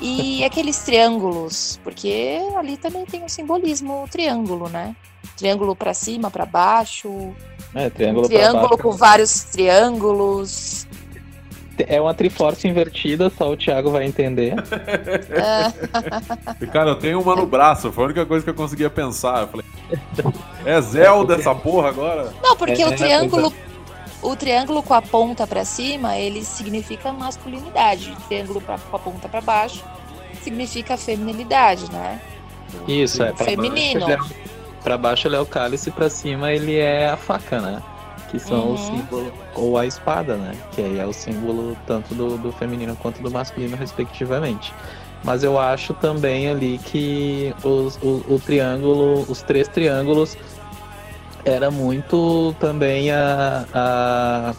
E 0.00 0.44
aqueles 0.44 0.78
triângulos, 0.78 1.80
porque 1.82 2.38
ali 2.56 2.76
também 2.76 3.04
tem 3.06 3.22
um 3.22 3.28
simbolismo 3.28 4.04
o 4.04 4.08
triângulo, 4.08 4.68
né? 4.68 4.94
Triângulo 5.36 5.74
pra 5.74 5.94
cima, 5.94 6.30
pra 6.30 6.44
baixo, 6.44 7.32
É, 7.74 7.88
triângulo, 7.88 8.28
pra 8.28 8.36
triângulo 8.36 8.68
baixo. 8.70 8.82
com 8.82 8.90
vários 8.92 9.44
triângulos. 9.44 10.86
É 11.88 12.00
uma 12.00 12.14
triforce 12.14 12.68
invertida, 12.68 13.32
só 13.36 13.50
o 13.50 13.56
Thiago 13.56 13.90
vai 13.90 14.04
entender. 14.04 14.54
É, 15.30 16.66
Cara, 16.66 16.90
eu 16.90 16.94
tenho 16.96 17.20
uma 17.20 17.34
no 17.34 17.46
braço, 17.46 17.90
foi 17.90 18.04
a 18.04 18.06
única 18.06 18.26
coisa 18.26 18.44
que 18.44 18.50
eu 18.50 18.54
conseguia 18.54 18.88
pensar. 18.90 19.42
Eu 19.42 19.48
falei, 19.48 19.66
é 20.64 20.80
Zelda 20.80 21.34
essa 21.34 21.52
porra 21.54 21.88
agora? 21.88 22.32
não, 22.42 22.56
porque 22.56 22.80
É, 22.82 22.86
o 22.86 22.92
é, 22.92 22.96
triângulo, 22.96 23.52
o 24.24 24.36
triângulo 24.36 24.82
com 24.82 24.94
a 24.94 25.02
ponta 25.02 25.46
pra 25.46 25.64
cima, 25.64 26.16
ele 26.16 26.44
significa 26.44 27.12
masculinidade. 27.12 28.10
O 28.10 28.20
triângulo 28.28 28.60
pra, 28.60 28.78
com 28.78 28.96
a 28.96 28.98
ponta 28.98 29.28
pra 29.28 29.40
baixo 29.40 29.84
significa 30.42 30.96
feminilidade, 30.96 31.90
né? 31.92 32.20
Isso, 32.88 33.22
é. 33.22 33.32
Pra 33.32 33.44
Feminino. 33.46 34.10
É, 34.10 34.18
pra 34.82 34.98
baixo 34.98 35.28
ele 35.28 35.36
é 35.36 35.40
o 35.40 35.46
cálice, 35.46 35.90
pra 35.90 36.10
cima 36.10 36.52
ele 36.52 36.76
é 36.76 37.08
a 37.08 37.16
faca, 37.16 37.60
né? 37.60 37.82
Que 38.30 38.38
são 38.38 38.64
Uhum. 38.68 38.74
os 38.74 38.80
símbolos. 38.80 39.32
Ou 39.54 39.78
a 39.78 39.86
espada, 39.86 40.36
né? 40.36 40.52
Que 40.72 40.80
aí 40.82 40.98
é 40.98 41.06
o 41.06 41.12
símbolo 41.12 41.76
tanto 41.86 42.14
do, 42.14 42.36
do 42.36 42.50
feminino 42.52 42.96
quanto 42.96 43.22
do 43.22 43.30
masculino, 43.30 43.76
respectivamente. 43.76 44.72
Mas 45.22 45.42
eu 45.42 45.58
acho 45.58 45.94
também 45.94 46.48
ali 46.50 46.78
que 46.78 47.54
os, 47.62 47.96
o, 48.02 48.22
o 48.28 48.42
triângulo, 48.44 49.24
os 49.28 49.40
três 49.40 49.68
triângulos, 49.68 50.36
era 51.44 51.70
muito 51.70 52.54
também 52.58 53.10
a, 53.10 53.66
a- 53.72 54.54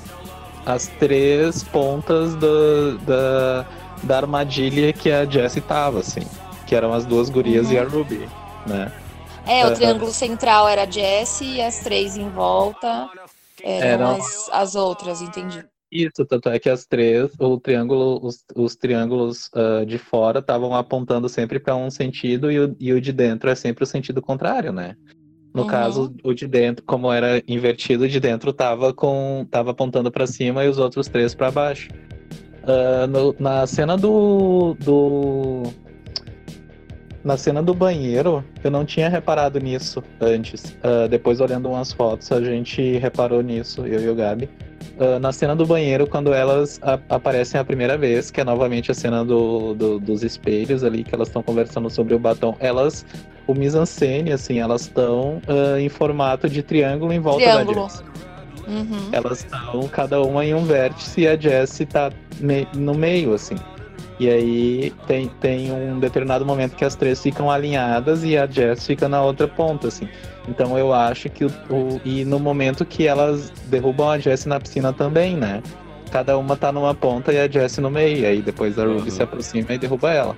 as 0.65 0.87
três 0.99 1.63
pontas 1.63 2.35
do- 2.35 2.97
da, 2.99 3.65
da 4.03 4.17
armadilha 4.17 4.91
que 4.93 5.11
a 5.11 5.25
Jessie 5.25 5.61
tava, 5.61 5.99
assim. 5.99 6.21
Que 6.67 6.75
eram 6.75 6.93
as 6.93 7.05
duas 7.05 7.29
gurias 7.29 7.67
Uhum. 7.67 7.73
e 7.73 7.79
a 7.79 7.83
Ruby, 7.83 8.29
né? 8.65 8.91
É, 9.47 9.65
o 9.65 9.73
triângulo 9.73 10.11
central 10.11 10.67
era 10.67 10.83
a 10.83 10.89
Jessie 10.89 11.55
e 11.57 11.61
as 11.61 11.79
três 11.81 12.17
em 12.17 12.27
volta 12.29 13.09
eram 13.63 13.87
Eram- 13.87 14.11
as, 14.15 14.49
as 14.51 14.75
outras, 14.75 15.21
entendi. 15.21 15.63
Isso, 15.91 16.25
tanto 16.25 16.49
é 16.49 16.57
que 16.59 16.67
as 16.69 16.85
três, 16.87 17.31
o 17.39 17.59
triângulo, 17.59 18.19
os, 18.25 18.43
os 18.55 18.75
triângulos 18.75 19.49
ah, 19.53 19.85
de 19.85 19.99
fora 19.99 20.39
estavam 20.39 20.73
apontando 20.75 21.29
sempre 21.29 21.59
para 21.59 21.75
um 21.75 21.91
sentido 21.91 22.51
e 22.51 22.59
o, 22.59 22.75
e 22.79 22.91
o 22.91 22.99
de 22.99 23.13
dentro 23.13 23.49
é 23.51 23.55
sempre 23.55 23.83
o 23.83 23.87
sentido 23.87 24.19
contrário, 24.21 24.73
né? 24.73 24.95
No 25.55 25.61
Uhum. 25.61 25.67
caso, 25.69 26.13
o 26.21 26.33
de 26.33 26.47
dentro, 26.47 26.83
como 26.85 27.11
era 27.11 27.41
invertido, 27.47 28.03
o 28.03 28.07
de 28.09 28.19
dentro 28.19 28.51
tava 28.51 28.93
com, 28.93 29.47
tava 29.49 29.71
apontando 29.71 30.11
para 30.11 30.27
cima 30.27 30.65
e 30.65 30.67
os 30.67 30.77
outros 30.77 31.07
três 31.07 31.33
para 31.33 31.49
baixo. 31.49 31.87
Ah, 32.67 33.07
no- 33.07 33.33
na 33.39 33.65
cena 33.65 33.95
do, 33.95 34.75
do 34.83 35.63
na 37.25 37.35
cena 37.37 37.61
do 37.63 37.73
banheiro, 37.73 38.43
eu 38.63 38.69
não 38.69 38.85
tinha 38.85 39.09
reparado 39.09 39.59
nisso 39.59 40.03
antes. 40.21 40.77
Ah, 40.83 41.07
depois, 41.07 41.41
olhando 41.41 41.67
umas 41.67 41.91
fotos, 41.91 42.31
a 42.31 42.39
gente 42.39 42.97
reparou 42.99 43.41
nisso, 43.41 43.85
eu 43.85 43.99
e 44.01 44.07
o 44.09 44.15
Gabi. 44.15 44.47
Ah, 44.99 45.19
na 45.19 45.31
cena 45.33 45.55
do 45.55 45.65
banheiro, 45.65 46.05
quando 46.07 46.31
elas 46.33 46.79
a- 46.83 46.99
aparecem 47.09 47.59
a 47.59 47.65
primeira 47.65 47.97
vez, 47.97 48.29
que 48.29 48.39
é 48.39 48.43
novamente 48.43 48.91
a 48.91 48.93
cena 48.93 49.25
do, 49.25 49.73
do- 49.73 49.99
dos 49.99 50.23
espelhos 50.23 50.83
ali, 50.83 51.03
que 51.03 51.13
elas 51.15 51.27
estão 51.27 51.41
conversando 51.41 51.89
sobre 51.89 52.13
o 52.13 52.19
batom, 52.19 52.55
elas, 52.59 53.03
o 53.47 53.53
mise-en-scène, 53.55 54.31
assim, 54.31 54.59
elas 54.59 54.81
estão 54.81 55.41
ah, 55.47 55.79
em 55.81 55.89
formato 55.89 56.47
de 56.47 56.61
triângulo 56.61 57.11
em 57.11 57.19
volta 57.19 57.41
Triângulo. 57.43 57.75
da 57.75 57.87
Jess. 57.89 58.03
Uhum. 58.67 59.09
Elas 59.11 59.39
estão 59.39 59.87
cada 59.89 60.21
uma 60.21 60.43
em 60.45 60.53
um 60.55 60.63
vértice 60.63 61.21
e 61.21 61.27
a 61.27 61.35
Jessie 61.35 61.85
tá 61.85 62.11
me- 62.39 62.67
no 62.75 62.93
meio, 62.95 63.33
assim. 63.33 63.55
E 64.19 64.29
aí 64.29 64.93
tem, 65.07 65.27
tem 65.41 65.71
um 65.73 65.99
determinado 65.99 66.45
momento 66.45 66.75
que 66.75 66.85
as 66.85 66.95
três 66.95 67.21
ficam 67.21 67.51
alinhadas 67.51 68.23
e 68.23 68.37
a 68.37 68.45
Jess 68.47 68.85
fica 68.87 69.09
na 69.09 69.21
outra 69.21 69.45
ponta, 69.47 69.89
assim. 69.89 70.07
Então 70.47 70.77
eu 70.77 70.93
acho 70.93 71.29
que 71.29 71.43
o, 71.43 71.51
o- 71.69 71.99
E 72.05 72.23
no 72.23 72.39
momento 72.39 72.85
que 72.85 73.05
elas 73.07 73.51
derrubam 73.65 74.09
a 74.09 74.17
Jessie 74.17 74.47
na 74.47 74.59
piscina 74.59 74.93
também, 74.93 75.35
né? 75.35 75.61
Cada 76.11 76.37
uma 76.37 76.55
tá 76.55 76.71
numa 76.71 76.93
ponta 76.95 77.33
e 77.33 77.37
a 77.39 77.47
Jessie 77.49 77.81
no 77.81 77.89
meio. 77.91 78.19
E 78.19 78.25
aí 78.25 78.41
depois 78.41 78.79
a 78.79 78.85
Ruby 78.85 79.01
Uhum. 79.01 79.09
se 79.09 79.21
aproxima 79.23 79.73
e 79.73 79.77
derruba 79.77 80.11
ela. 80.13 80.35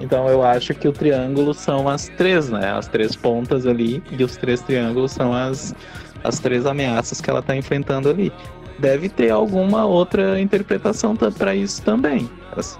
Então 0.00 0.26
eu 0.28 0.42
acho 0.42 0.72
que 0.72 0.88
o 0.88 0.92
triângulo 0.92 1.52
são 1.52 1.86
as 1.88 2.08
três, 2.16 2.48
né? 2.48 2.72
As 2.72 2.88
três 2.88 3.14
pontas 3.14 3.66
ali. 3.66 4.02
E 4.10 4.24
os 4.24 4.34
três 4.38 4.62
triângulos 4.62 5.12
são 5.12 5.34
as, 5.34 5.74
as 6.24 6.38
três 6.38 6.64
ameaças 6.64 7.20
que 7.20 7.28
ela 7.28 7.42
tá 7.42 7.54
enfrentando 7.54 8.08
ali. 8.08 8.32
Deve 8.78 9.10
ter 9.10 9.28
alguma 9.30 9.84
outra 9.84 10.40
interpretação 10.40 11.14
ta- 11.14 11.30
pra 11.30 11.54
isso 11.54 11.82
também. 11.82 12.30
assim. 12.56 12.78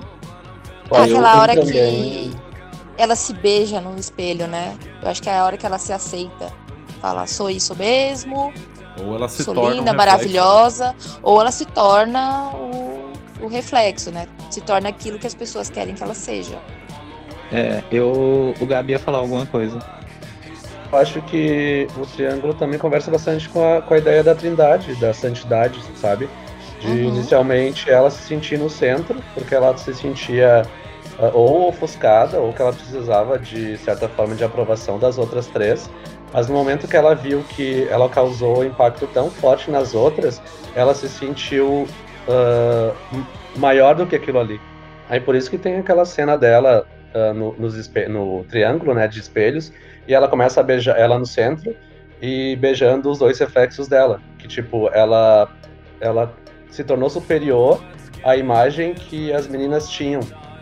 Olha, 0.90 1.04
Aquela 1.04 1.40
hora 1.40 1.54
também- 1.54 1.72
que 1.72 2.36
ela 2.98 3.14
se 3.16 3.32
beija 3.32 3.80
no 3.80 3.96
espelho, 3.98 4.46
né? 4.46 4.76
Eu 5.02 5.08
acho 5.08 5.22
que 5.22 5.28
é 5.28 5.38
a 5.38 5.44
hora 5.44 5.56
que 5.56 5.64
ela 5.64 5.78
se 5.78 5.92
aceita. 5.92 6.52
Fala, 7.00 7.26
sou 7.26 7.48
isso 7.48 7.74
mesmo, 7.76 8.52
Ou 9.02 9.14
ela 9.16 9.28
se 9.28 9.42
sou 9.42 9.54
torna. 9.54 9.70
um 9.70 9.72
linda, 9.72 9.92
reflexo. 9.92 9.96
maravilhosa, 9.96 10.94
ou 11.22 11.40
ela 11.40 11.50
se 11.50 11.64
torna 11.64 12.50
o, 12.54 13.12
o 13.42 13.46
reflexo, 13.48 14.10
né? 14.10 14.26
Se 14.50 14.60
torna 14.60 14.88
aquilo 14.90 15.18
que 15.18 15.26
as 15.26 15.34
pessoas 15.34 15.70
querem 15.70 15.94
que 15.94 16.02
ela 16.02 16.14
seja. 16.14 16.58
É, 17.52 17.82
eu. 17.90 18.54
O 18.60 18.66
Gabi 18.66 18.92
ia 18.92 18.98
falar 18.98 19.18
alguma 19.18 19.46
coisa. 19.46 19.78
Eu 20.92 20.98
acho 20.98 21.22
que 21.22 21.86
o 21.96 22.04
Triângulo 22.04 22.52
também 22.52 22.78
conversa 22.78 23.10
bastante 23.10 23.48
com 23.48 23.64
a, 23.64 23.80
com 23.80 23.94
a 23.94 23.98
ideia 23.98 24.22
da 24.24 24.34
trindade, 24.34 24.94
da 24.96 25.14
santidade, 25.14 25.80
sabe? 25.94 26.28
De 26.80 26.86
Uhum. 26.88 26.94
inicialmente 27.08 27.88
ela 27.90 28.10
se 28.10 28.22
sentir 28.22 28.58
no 28.58 28.68
centro, 28.68 29.22
porque 29.34 29.54
ela 29.54 29.76
se 29.76 29.94
sentia 29.94 30.62
ou 31.28 31.68
ofuscada, 31.68 32.38
ou 32.40 32.52
que 32.52 32.62
ela 32.62 32.72
precisava 32.72 33.38
de 33.38 33.76
certa 33.78 34.08
forma 34.08 34.34
de 34.34 34.44
aprovação 34.44 34.98
das 34.98 35.18
outras 35.18 35.46
três. 35.46 35.90
Mas 36.32 36.48
no 36.48 36.54
momento 36.54 36.86
que 36.86 36.96
ela 36.96 37.14
viu 37.14 37.42
que 37.56 37.86
ela 37.90 38.08
causou 38.08 38.64
impacto 38.64 39.06
tão 39.08 39.30
forte 39.30 39.70
nas 39.70 39.94
outras, 39.94 40.40
ela 40.74 40.94
se 40.94 41.08
sentiu 41.08 41.86
ah, 42.28 42.92
m- 43.12 43.26
maior 43.56 43.94
do 43.94 44.06
que 44.06 44.16
aquilo 44.16 44.38
ali. 44.38 44.60
Aí 45.08 45.20
por 45.20 45.34
isso 45.34 45.50
que 45.50 45.58
tem 45.58 45.76
aquela 45.76 46.04
cena 46.04 46.38
dela 46.38 46.86
ah, 47.12 47.32
no, 47.34 47.54
no 47.58 48.44
triângulo 48.44 48.94
né, 48.94 49.08
de 49.08 49.18
espelhos, 49.18 49.72
e 50.06 50.14
ela 50.14 50.28
começa 50.28 50.60
a 50.60 50.62
beijar 50.62 50.98
ela 50.98 51.18
no 51.18 51.26
centro 51.26 51.74
e 52.22 52.56
beijando 52.56 53.10
os 53.10 53.18
dois 53.18 53.38
reflexos 53.38 53.88
dela. 53.88 54.20
Que 54.38 54.46
tipo, 54.46 54.88
ela, 54.92 55.48
ela 56.00 56.32
se 56.70 56.84
tornou 56.84 57.10
superior 57.10 57.82
à 58.22 58.36
imagem 58.36 58.94
que 58.94 59.32
as 59.32 59.48
meninas 59.48 59.88
tinham. 59.88 60.20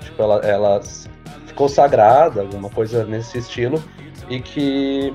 Tipo, 0.08 0.22
ela, 0.22 0.36
ela 0.38 0.80
ficou 1.46 1.68
sagrada, 1.68 2.40
alguma 2.40 2.70
coisa 2.70 3.04
nesse 3.04 3.38
estilo, 3.38 3.82
e 4.28 4.40
que 4.40 5.14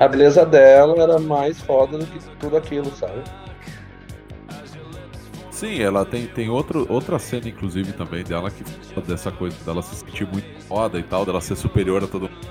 a 0.00 0.08
beleza 0.08 0.44
dela 0.44 1.02
era 1.02 1.18
mais 1.18 1.60
foda 1.60 1.98
do 1.98 2.06
que 2.06 2.18
tudo 2.38 2.56
aquilo, 2.56 2.90
sabe? 2.96 3.22
Sim, 5.50 5.80
ela 5.80 6.04
tem, 6.04 6.26
tem 6.26 6.50
outro, 6.50 6.86
outra 6.90 7.18
cena, 7.18 7.48
inclusive, 7.48 7.92
também 7.92 8.22
dela 8.22 8.50
que 8.50 8.62
dessa 9.00 9.30
coisa 9.30 9.56
dela 9.64 9.80
se 9.80 9.96
sentir 9.96 10.26
muito 10.30 10.46
foda 10.64 10.98
e 10.98 11.02
tal, 11.02 11.24
dela 11.24 11.40
ser 11.40 11.56
superior 11.56 12.04
a 12.04 12.06
todo 12.06 12.28
mundo. 12.28 12.46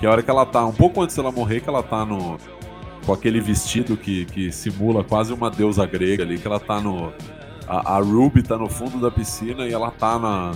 Que 0.00 0.06
a 0.06 0.10
hora 0.10 0.22
que 0.22 0.30
ela 0.30 0.44
tá, 0.44 0.64
um 0.66 0.72
pouco 0.72 1.00
antes 1.00 1.14
dela 1.14 1.30
morrer, 1.30 1.60
que 1.60 1.68
ela 1.68 1.82
tá 1.82 2.04
no. 2.04 2.36
Com 3.06 3.12
aquele 3.12 3.40
vestido 3.40 3.96
que, 3.96 4.24
que 4.24 4.50
simula 4.50 5.04
quase 5.04 5.32
uma 5.32 5.50
deusa 5.50 5.86
grega 5.86 6.24
ali, 6.24 6.38
que 6.38 6.46
ela 6.46 6.58
tá 6.58 6.80
no. 6.80 7.12
A, 7.68 7.96
a 7.96 7.98
Ruby 8.00 8.42
tá 8.42 8.58
no 8.58 8.68
fundo 8.68 9.00
da 9.00 9.10
piscina 9.10 9.64
e 9.66 9.72
ela 9.72 9.92
tá 9.92 10.18
na. 10.18 10.52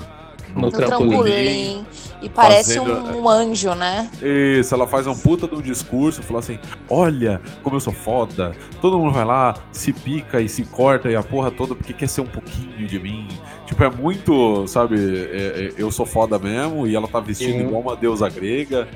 No 0.57 0.63
No 0.63 0.73
trampolim. 0.73 1.09
trampolim. 1.11 1.87
E 2.23 2.29
parece 2.31 2.79
Fazendo- 2.79 3.15
um, 3.19 3.23
um 3.25 3.29
anjo, 3.29 3.75
né? 3.75 4.09
Isso, 4.23 4.75
ela 4.75 4.87
faz 4.87 5.07
um 5.07 5.15
puta 5.15 5.47
de 5.47 5.55
um 5.55 5.61
discurso, 5.61 6.23
fala 6.23 6.41
assim: 6.41 6.59
Olha 6.89 7.41
como 7.63 7.77
eu 7.77 7.81
sou 7.81 7.93
foda, 7.93 8.53
todo 8.81 8.99
mundo 8.99 9.13
vai 9.13 9.25
lá, 9.25 9.55
se 9.71 9.93
pica 9.93 10.41
e 10.41 10.49
se 10.49 10.65
corta 10.65 11.11
e 11.11 11.15
a 11.15 11.23
porra 11.23 11.51
toda 11.51 11.75
porque 11.75 11.93
quer 11.93 12.09
ser 12.09 12.23
um 12.23 12.27
pouquinho 12.27 12.87
de 12.89 12.99
mim. 12.99 13.29
Tipo, 13.67 13.85
é 13.85 13.91
muito, 13.91 14.67
sabe, 14.67 14.97
é- 14.97 15.67
é, 15.67 15.73
eu 15.77 15.91
sou 15.93 16.07
foda 16.07 16.39
mesmo 16.39 16.87
e 16.87 16.97
ela 16.97 17.07
tá 17.07 17.21
vestida 17.21 17.53
Sim. 17.53 17.67
igual 17.67 17.83
uma 17.83 17.95
deusa 17.97 18.29
grega. 18.31 18.89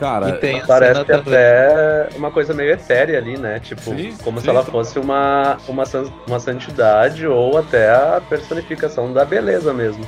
Cara, 0.00 0.40
E 0.42 0.60
Parece 0.66 1.00
até 1.12 2.08
uma 2.16 2.30
coisa 2.30 2.52
meio 2.52 2.72
etérea 2.72 3.16
ali, 3.18 3.36
né? 3.38 3.60
Tipo, 3.60 3.82
Sim, 3.94 4.12
como 4.24 4.38
sim. 4.40 4.44
se 4.44 4.50
ela 4.50 4.64
fosse 4.64 4.98
uma, 4.98 5.56
uma, 5.68 5.84
uma 6.26 6.40
santidade 6.40 7.24
ou 7.26 7.56
até 7.56 7.90
a 7.90 8.20
personificação 8.28 9.12
da 9.12 9.24
beleza 9.24 9.72
mesmo. 9.72 10.04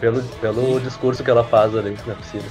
Pelo, 0.00 0.22
pelo 0.40 0.80
discurso 0.80 1.22
que 1.22 1.30
ela 1.30 1.44
faz 1.44 1.76
ali 1.76 1.94
na 2.06 2.14
piscina. 2.14 2.44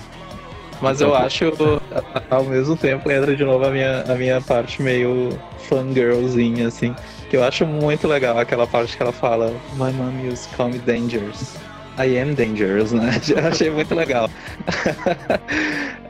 Mas 0.82 1.02
eu 1.02 1.14
acho, 1.16 1.46
a- 1.92 2.24
ao 2.38 2.44
mesmo 2.46 2.78
tempo, 2.78 3.12
entra 3.12 3.36
de 3.36 3.44
novo 3.44 3.66
a 3.66 3.70
minha, 3.72 4.04
a 4.08 4.16
minha 4.16 4.40
parte 4.40 4.82
meio 4.82 5.38
fangirlzinha, 5.68 6.68
assim. 6.68 6.96
Que 7.30 7.36
eu 7.38 7.44
acho 7.44 7.66
muito 7.66 8.08
legal 8.08 8.38
aquela 8.40 8.66
parte 8.66 8.96
que 8.96 9.04
ela 9.04 9.12
fala 9.12 9.48
My 9.74 9.92
mom 9.92 10.26
used 10.28 10.50
to 10.50 10.56
call 10.56 10.70
me 10.70 10.80
dangerous. 10.80 11.56
I 11.98 12.18
am 12.18 12.34
dangerous, 12.34 12.92
né? 12.94 13.12
Eu 13.28 13.46
achei 13.48 13.70
muito 13.70 13.94
legal. 13.94 14.30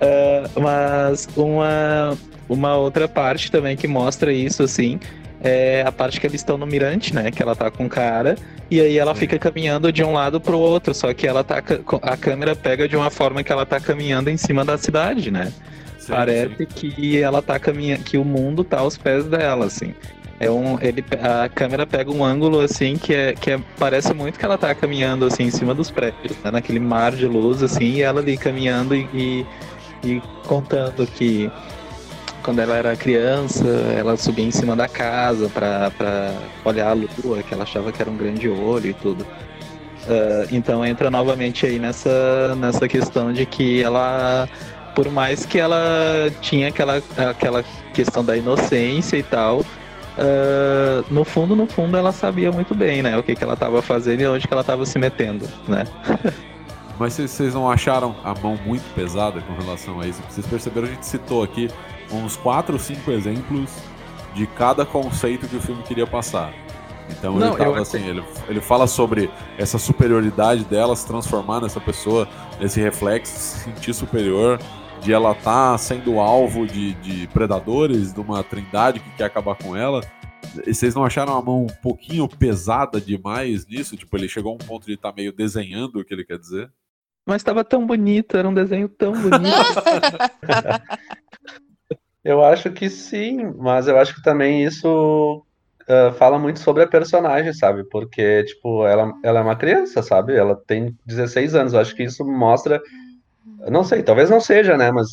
Ah, 0.02 0.50
mas 0.58 1.28
uma, 1.36 2.18
uma 2.48 2.78
outra 2.78 3.06
parte 3.06 3.52
também 3.52 3.76
que 3.76 3.86
mostra 3.86 4.32
isso, 4.32 4.64
assim, 4.64 4.98
é 5.42 5.84
a 5.86 5.92
parte 5.92 6.20
que 6.20 6.28
eles 6.28 6.42
estão 6.42 6.58
no 6.58 6.66
mirante, 6.66 7.14
né? 7.14 7.32
Que 7.32 7.42
ela 7.42 7.56
tá 7.56 7.72
com 7.72 7.86
o 7.86 7.90
cara. 7.90 8.36
E 8.70 8.80
aí 8.80 8.98
ela 8.98 9.16
fica 9.16 9.40
caminhando 9.40 9.92
de 9.92 10.04
um 10.04 10.14
lado 10.14 10.40
pro 10.40 10.60
outro, 10.60 10.94
só 10.94 11.14
que 11.14 11.28
ela 11.28 11.44
tá 11.44 11.64
a 12.02 12.18
câmera 12.18 12.56
pega 12.56 12.88
de 12.88 12.96
uma 12.96 13.10
forma 13.10 13.44
que 13.44 13.52
ela 13.52 13.66
tá 13.66 13.80
caminhando 13.80 14.30
em 14.30 14.38
cima 14.38 14.64
da 14.64 14.78
cidade, 14.78 15.32
né? 15.32 15.52
sim, 16.10 16.16
Parece 16.16 16.56
sim. 16.58 16.66
que 16.66 17.22
ela 17.22 17.42
tá 17.42 17.60
caminhando, 17.60 18.04
que 18.04 18.18
o 18.18 18.26
mundo 18.26 18.64
tá 18.64 18.80
aos 18.80 18.98
pés 18.98 19.26
dela, 19.26 19.66
assim. 19.66 19.94
É 20.40 20.50
um, 20.50 20.80
ele, 20.82 21.04
a 21.22 21.50
câmera 21.50 21.86
pega 21.86 22.10
um 22.10 22.24
ângulo 22.24 22.62
assim 22.62 22.96
que 22.96 23.14
é, 23.14 23.34
que 23.34 23.52
é, 23.52 23.60
parece 23.78 24.14
muito 24.14 24.40
que 24.40 24.46
ela 24.46 24.58
tá 24.58 24.74
caminhando 24.74 25.26
assim 25.26 25.44
em 25.44 25.52
cima 25.52 25.76
dos 25.76 25.92
prédios, 25.92 26.38
né? 26.42 26.50
naquele 26.50 26.80
mar 26.80 27.12
de 27.12 27.26
luz 27.26 27.62
assim, 27.62 27.96
e 27.96 28.02
ela 28.02 28.22
ali 28.22 28.38
caminhando 28.38 28.96
e, 28.96 29.06
e, 29.14 29.46
e 30.02 30.22
contando 30.48 31.06
que 31.06 31.52
quando 32.50 32.62
ela 32.62 32.76
era 32.78 32.95
criança, 32.95 33.64
ela 33.95 34.18
subia 34.18 34.43
em 34.43 34.50
cima 34.50 34.76
da 34.76 34.88
casa 34.88 35.47
pra 35.50 35.91
olhar 36.66 36.89
a 36.89 36.93
lua, 36.93 37.43
que 37.43 37.54
ela 37.54 37.62
achava 37.62 37.91
que 37.91 38.02
era 38.02 38.10
um 38.10 38.18
grande 38.18 38.50
olho 38.50 38.89
e 38.89 38.93
tudo. 38.95 39.24
Ah, 40.08 40.47
então 40.52 40.84
entra 40.84 41.12
novamente 41.12 41.68
aí 41.68 41.78
nessa, 41.78 42.56
nessa 42.56 42.88
questão 42.88 43.32
de 43.32 43.45
que 43.45 43.84
ela, 43.84 44.50
por 44.95 45.12
mais 45.12 45.45
que 45.45 45.60
ela 45.60 45.78
tinha 46.41 46.70
aquela, 46.70 47.04
aquela 47.30 47.64
questão 47.93 48.26
da 48.26 48.36
inocência 48.36 49.16
e 49.16 49.22
tal, 49.22 49.64
ah, 50.18 51.04
no 51.12 51.24
fundo, 51.24 51.56
no 51.56 51.68
fundo, 51.68 51.95
ela 51.95 52.12
sabia 52.12 52.52
muito 52.52 52.74
bem, 52.74 53.04
né, 53.04 53.16
o 53.16 53.22
que, 53.22 53.36
que 53.36 53.43
ela 53.43 53.54
estava 53.54 53.80
fazendo 53.80 54.22
e 54.22 54.28
onde 54.28 54.47
que 54.47 54.54
ela 54.56 54.62
estava 54.62 54.88
se 54.88 54.97
metendo, 54.97 55.47
né? 55.68 55.84
Mas 56.97 57.14
vocês 57.14 57.54
não 57.54 57.70
acharam 57.70 58.16
a 58.24 58.34
mão 58.34 58.58
muito 58.66 58.84
pesada 58.95 59.39
com 59.39 59.54
relação 59.54 60.02
a 60.02 60.08
isso? 60.08 60.20
Vocês 60.28 60.47
perceberam, 60.47 60.88
a 60.88 60.89
gente 60.89 61.06
citou 61.06 61.43
aqui 61.43 61.70
uns 62.12 62.36
4 62.38 62.74
ou 62.74 62.80
5 62.80 63.12
exemplos 63.12 63.70
de 64.34 64.47
cada 64.47 64.86
conceito 64.86 65.47
que 65.47 65.55
o 65.55 65.62
filme 65.62 65.84
queria 65.84 66.07
passar. 66.07 66.53
Então 67.10 67.36
Não, 67.36 67.47
ele 67.49 67.57
tava 67.57 67.78
eu- 67.78 67.82
assim, 67.82 68.05
ele, 68.07 68.24
ele 68.47 68.62
fala 68.62 68.86
sobre 68.86 69.32
essa 69.57 69.80
superioridade 69.80 70.64
dela 70.66 70.95
se 70.95 71.07
transformar 71.07 71.62
nessa 71.62 71.80
pessoa, 71.80 72.28
nesse 72.60 72.80
reflexo, 72.80 73.34
se 73.34 73.60
sentir 73.64 73.93
superior, 73.93 74.60
de 75.01 75.12
ela 75.14 75.32
estar 75.32 75.76
sendo 75.80 76.20
alvo 76.20 76.68
de, 76.68 76.93
de 76.95 77.26
predadores, 77.28 78.14
de 78.14 78.20
uma 78.20 78.43
trindade 78.43 78.99
que 78.99 79.10
quer 79.12 79.26
acabar 79.26 79.55
com 79.55 79.76
ela. 79.76 80.01
E 80.68 80.74
Vocês 80.74 80.93
não 80.93 81.03
acharam 81.03 81.36
a 81.36 81.41
mão 81.41 81.64
um 81.64 81.82
pouquinho 81.82 82.28
pesada 82.28 82.99
demais 83.01 83.66
nisso? 83.66 83.95
Tipo, 83.97 84.16
ele 84.18 84.28
chegou 84.28 84.51
a 84.51 84.55
um 84.55 84.68
ponto 84.68 84.86
de 84.86 84.93
estar 84.93 85.12
meio 85.14 85.32
desenhando 85.34 85.99
o 85.99 86.05
que 86.05 86.14
ele 86.14 86.26
quer 86.26 86.38
dizer? 86.38 86.70
Mas 87.26 87.38
estava 87.41 87.64
tão 87.64 87.88
bonito, 87.88 88.38
era 88.38 88.47
um 88.47 88.53
desenho 88.53 88.88
tão 88.89 89.14
bonito. 89.14 89.30
Eu 92.30 92.44
acho 92.44 92.70
que 92.70 92.92
sim, 92.92 93.52
mas 93.58 93.88
eu 93.88 93.98
acho 93.98 94.14
que 94.14 94.22
também 94.22 94.64
isso 94.64 95.44
ah, 95.88 96.14
fala 96.14 96.38
muito 96.38 96.60
sobre 96.60 96.84
a 96.84 96.88
personagem, 96.88 97.52
sabe? 97.52 97.84
Porque, 97.86 98.44
tipo, 98.44 98.86
ela, 98.86 99.12
ela 99.24 99.40
é 99.40 99.42
uma 99.42 99.56
criança, 99.56 100.04
sabe? 100.04 100.36
Ela 100.36 100.56
tem 100.68 100.96
16 101.08 101.56
anos. 101.56 101.74
Eu 101.74 101.80
acho 101.80 101.96
que 101.96 102.04
isso 102.04 102.24
mostra. 102.24 102.80
Não 103.68 103.84
sei, 103.84 104.04
talvez 104.04 104.30
não 104.30 104.40
seja, 104.40 104.78
né? 104.78 104.92
Mas 104.92 105.08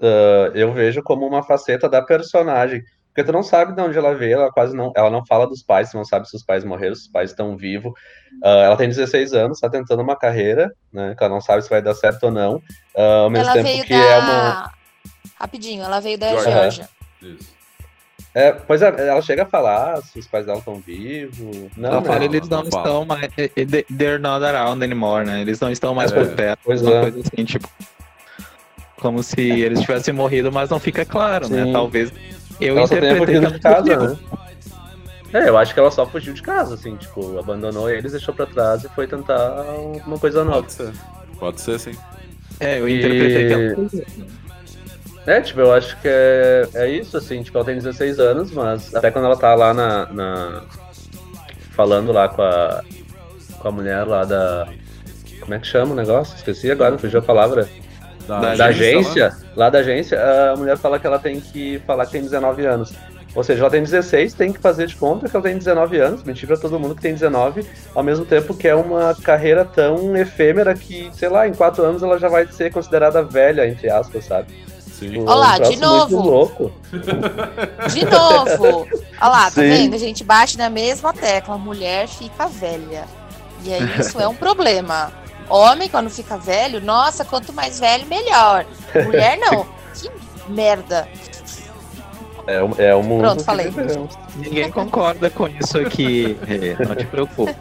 ah, 0.00 0.52
eu 0.54 0.72
vejo 0.72 1.02
como 1.02 1.26
uma 1.26 1.42
faceta 1.42 1.88
da 1.88 2.00
personagem. 2.00 2.80
Porque 3.08 3.24
tu 3.24 3.32
não 3.32 3.42
sabe 3.42 3.74
de 3.74 3.82
onde 3.82 3.98
ela 3.98 4.14
veio, 4.14 4.34
ela 4.34 4.52
quase 4.52 4.76
não. 4.76 4.92
Ela 4.94 5.10
não 5.10 5.26
fala 5.26 5.48
dos 5.48 5.64
pais, 5.64 5.90
tu 5.90 5.96
não 5.96 6.04
sabe 6.04 6.28
se 6.28 6.36
os 6.36 6.44
pais 6.44 6.64
morreram, 6.64 6.94
se 6.94 7.02
os 7.02 7.08
pais 7.08 7.30
estão 7.30 7.56
vivos. 7.56 7.92
Ah, 8.44 8.66
ela 8.66 8.76
tem 8.76 8.88
16 8.88 9.32
anos, 9.32 9.58
tá 9.58 9.68
tentando 9.68 10.00
uma 10.00 10.16
carreira, 10.16 10.72
né? 10.92 11.16
Que 11.18 11.24
ela 11.24 11.34
não 11.34 11.40
sabe 11.40 11.62
se 11.62 11.68
vai 11.68 11.82
dar 11.82 11.94
certo 11.96 12.22
ou 12.26 12.30
não. 12.30 12.62
Ao 12.96 13.28
mesmo 13.28 13.50
ela 13.50 13.64
tempo 13.64 13.84
que 13.84 13.92
da. 13.92 13.98
é 13.98 14.18
uma. 14.18 14.81
Rapidinho, 15.42 15.82
ela 15.84 16.00
veio 16.00 16.16
da 16.16 16.28
Georgia. 16.30 16.52
Geórgia. 16.52 16.88
Isso. 17.20 17.62
É, 18.34 18.52
pois 18.52 18.80
é, 18.80 18.86
ela 19.08 19.20
chega 19.20 19.42
a 19.42 19.46
falar 19.46 20.00
se 20.02 20.18
os 20.18 20.26
pais 20.26 20.46
dela 20.46 20.58
estão 20.60 20.76
vivos. 20.76 21.38
Não, 21.76 21.88
Ela 21.90 22.00
né? 22.00 22.06
fala, 22.06 22.24
eles 22.24 22.48
não, 22.48 22.62
não 22.62 22.70
fala. 22.70 22.82
estão 22.86 23.04
mais. 23.04 23.28
They're 23.98 24.18
not 24.18 24.42
around 24.44 24.82
anymore, 24.82 25.26
né? 25.26 25.42
Eles 25.42 25.60
não 25.60 25.70
estão 25.70 25.94
mais 25.94 26.10
É, 26.12 26.14
por 26.14 26.28
perto. 26.34 26.60
pois 26.64 26.80
uma 26.80 26.94
é. 26.94 27.00
coisa 27.02 27.20
assim, 27.20 27.44
tipo. 27.44 27.68
Como 29.00 29.22
se 29.22 29.40
eles 29.40 29.80
tivessem 29.80 30.14
morrido, 30.14 30.50
mas 30.52 30.70
não 30.70 30.78
fica 30.78 31.04
claro, 31.04 31.48
né? 31.48 31.64
Sim. 31.64 31.72
Talvez. 31.72 32.12
Eu 32.60 32.78
Ela 32.78 32.86
só 32.86 32.96
interpretei 32.96 33.36
ela 33.36 33.50
de 33.50 33.58
casa, 33.58 33.96
né? 33.96 34.18
É, 35.34 35.48
eu 35.48 35.58
acho 35.58 35.74
que 35.74 35.80
ela 35.80 35.90
só 35.90 36.06
fugiu 36.06 36.32
de 36.32 36.42
casa, 36.42 36.74
assim, 36.74 36.94
tipo, 36.96 37.38
abandonou 37.38 37.90
eles, 37.90 38.12
deixou 38.12 38.32
pra 38.32 38.46
trás 38.46 38.84
e 38.84 38.88
foi 38.90 39.06
tentar 39.08 39.62
uma 40.06 40.18
coisa 40.18 40.44
nova. 40.44 40.62
Pode 40.62 40.72
ser. 40.72 40.92
Pode 41.38 41.60
ser, 41.60 41.80
sim. 41.80 41.92
É, 42.60 42.78
eu 42.78 42.88
E- 42.88 42.98
interpretei 42.98 43.46
que 43.48 43.52
ela. 43.52 43.88
É, 45.26 45.40
tipo, 45.40 45.60
eu 45.60 45.72
acho 45.72 45.96
que 46.00 46.08
é, 46.08 46.68
é 46.74 46.88
isso, 46.90 47.16
assim, 47.16 47.42
tipo, 47.42 47.56
ela 47.56 47.64
tem 47.64 47.76
16 47.76 48.18
anos, 48.18 48.50
mas 48.50 48.92
até 48.94 49.10
quando 49.10 49.26
ela 49.26 49.36
tá 49.36 49.54
lá 49.54 49.72
na. 49.72 50.06
na- 50.06 50.62
falando 51.70 52.12
lá 52.12 52.28
com 52.28 52.42
a. 52.42 52.82
com 53.60 53.68
a 53.68 53.70
mulher 53.70 54.04
lá 54.04 54.24
da. 54.24 54.68
Como 55.40 55.54
é 55.54 55.58
que 55.58 55.66
chama 55.66 55.92
o 55.92 55.96
negócio? 55.96 56.34
Esqueci 56.36 56.70
agora, 56.70 56.98
fugiu 56.98 57.20
a 57.20 57.22
palavra. 57.22 57.68
Da 58.26 58.38
Da 58.40 58.54
lá. 58.54 58.64
agência, 58.66 59.36
lá 59.56 59.68
da 59.68 59.78
agência, 59.80 60.18
a 60.52 60.56
mulher 60.56 60.76
fala 60.76 60.98
que 60.98 61.06
ela 61.06 61.18
tem 61.18 61.40
que 61.40 61.80
falar 61.86 62.06
que 62.06 62.12
tem 62.12 62.22
19 62.22 62.64
anos. 62.64 62.92
Ou 63.34 63.42
seja, 63.42 63.62
ela 63.62 63.70
tem 63.70 63.82
16, 63.82 64.34
tem 64.34 64.52
que 64.52 64.60
fazer 64.60 64.86
de 64.86 64.94
conta 64.94 65.28
que 65.28 65.34
ela 65.34 65.42
tem 65.42 65.56
19 65.56 65.98
anos, 65.98 66.22
mentir 66.22 66.46
pra 66.46 66.56
todo 66.56 66.78
mundo 66.78 66.94
que 66.94 67.00
tem 67.00 67.14
19, 67.14 67.64
ao 67.94 68.02
mesmo 68.02 68.24
tempo 68.26 68.54
que 68.54 68.68
é 68.68 68.74
uma 68.74 69.14
carreira 69.24 69.64
tão 69.64 70.14
efêmera 70.16 70.74
que, 70.74 71.10
sei 71.14 71.28
lá, 71.30 71.48
em 71.48 71.54
4 71.54 71.82
anos 71.82 72.02
ela 72.02 72.18
já 72.18 72.28
vai 72.28 72.46
ser 72.46 72.70
considerada 72.70 73.22
velha, 73.22 73.66
entre 73.66 73.88
aspas, 73.90 74.24
sabe? 74.26 74.48
Sim. 75.10 75.18
Um 75.20 75.28
Olá, 75.28 75.58
de 75.58 75.76
novo. 75.76 76.72
De 77.92 78.04
novo! 78.04 78.86
Olha 79.20 79.30
lá, 79.30 79.44
tá 79.44 79.50
Sim. 79.62 79.68
vendo? 79.68 79.94
A 79.94 79.98
gente 79.98 80.22
bate 80.24 80.56
na 80.58 80.68
mesma 80.70 81.12
tecla. 81.12 81.56
Mulher 81.58 82.08
fica 82.08 82.46
velha. 82.46 83.04
E 83.64 83.72
aí 83.72 84.00
isso 84.00 84.20
é 84.20 84.26
um 84.28 84.34
problema. 84.34 85.12
Homem, 85.48 85.88
quando 85.88 86.08
fica 86.08 86.36
velho, 86.38 86.80
nossa, 86.80 87.24
quanto 87.24 87.52
mais 87.52 87.78
velho, 87.80 88.06
melhor. 88.06 88.64
Mulher, 89.04 89.38
não. 89.38 89.66
Que 89.94 90.10
merda. 90.50 91.06
É, 92.46 92.62
o- 92.62 92.74
é 92.78 92.94
o 92.94 93.02
mundo. 93.02 93.20
Pronto, 93.20 93.44
falei. 93.44 93.70
Ninguém 94.36 94.70
concorda 94.70 95.28
com 95.30 95.46
isso 95.48 95.78
aqui. 95.78 96.36
Não 96.88 96.96
te 96.96 97.04
preocupe. 97.06 97.54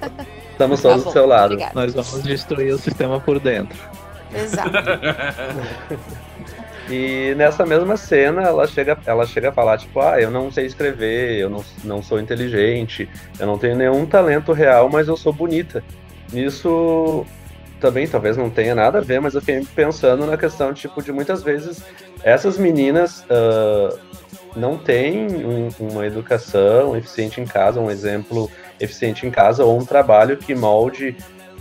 Estamos 0.51 0.81
Tá 0.81 0.89
todos 0.89 1.03
bom, 1.03 1.09
do 1.09 1.13
seu 1.13 1.25
lado. 1.27 1.53
obrigada. 1.53 1.73
Nós 1.75 1.93
vamos 1.93 2.23
destruir 2.23 2.73
o 2.73 2.77
sistema 2.79 3.19
por 3.19 3.39
dentro. 3.39 3.77
Exato. 4.33 4.71
E 6.91 7.33
nessa 7.35 7.65
mesma 7.65 7.95
cena, 7.95 8.41
ela 8.43 8.67
chega, 8.67 8.97
ela 9.05 9.25
chega 9.25 9.49
a 9.49 9.51
falar, 9.53 9.77
tipo, 9.77 9.99
ah, 10.01 10.19
eu 10.19 10.29
não 10.29 10.51
sei 10.51 10.65
escrever, 10.65 11.39
eu 11.39 11.49
não, 11.49 11.63
não 11.85 12.03
sou 12.03 12.19
inteligente, 12.19 13.07
eu 13.39 13.47
não 13.47 13.57
tenho 13.57 13.75
nenhum 13.77 14.05
talento 14.05 14.51
real, 14.51 14.89
mas 14.89 15.07
eu 15.07 15.15
sou 15.15 15.31
bonita. 15.31 15.81
Nisso 16.33 17.25
também 17.79 18.05
talvez 18.07 18.35
não 18.35 18.49
tenha 18.49 18.75
nada 18.75 18.97
a 18.97 19.01
ver, 19.01 19.21
mas 19.21 19.33
eu 19.35 19.39
fiquei 19.41 19.65
pensando 19.73 20.25
na 20.25 20.37
questão, 20.37 20.73
tipo, 20.73 21.01
de 21.01 21.11
muitas 21.13 21.41
vezes 21.41 21.81
essas 22.23 22.57
meninas 22.57 23.23
ah, 23.29 23.95
não 24.55 24.77
têm 24.77 25.27
um- 25.45 25.69
uma 25.79 26.05
educação 26.05 26.97
eficiente 26.97 27.39
em 27.39 27.45
casa, 27.45 27.79
um 27.79 27.89
exemplo 27.89 28.51
eficiente 28.81 29.25
em 29.25 29.31
casa, 29.31 29.63
ou 29.63 29.79
um 29.79 29.85
trabalho 29.85 30.35
que 30.35 30.53
molde 30.53 31.15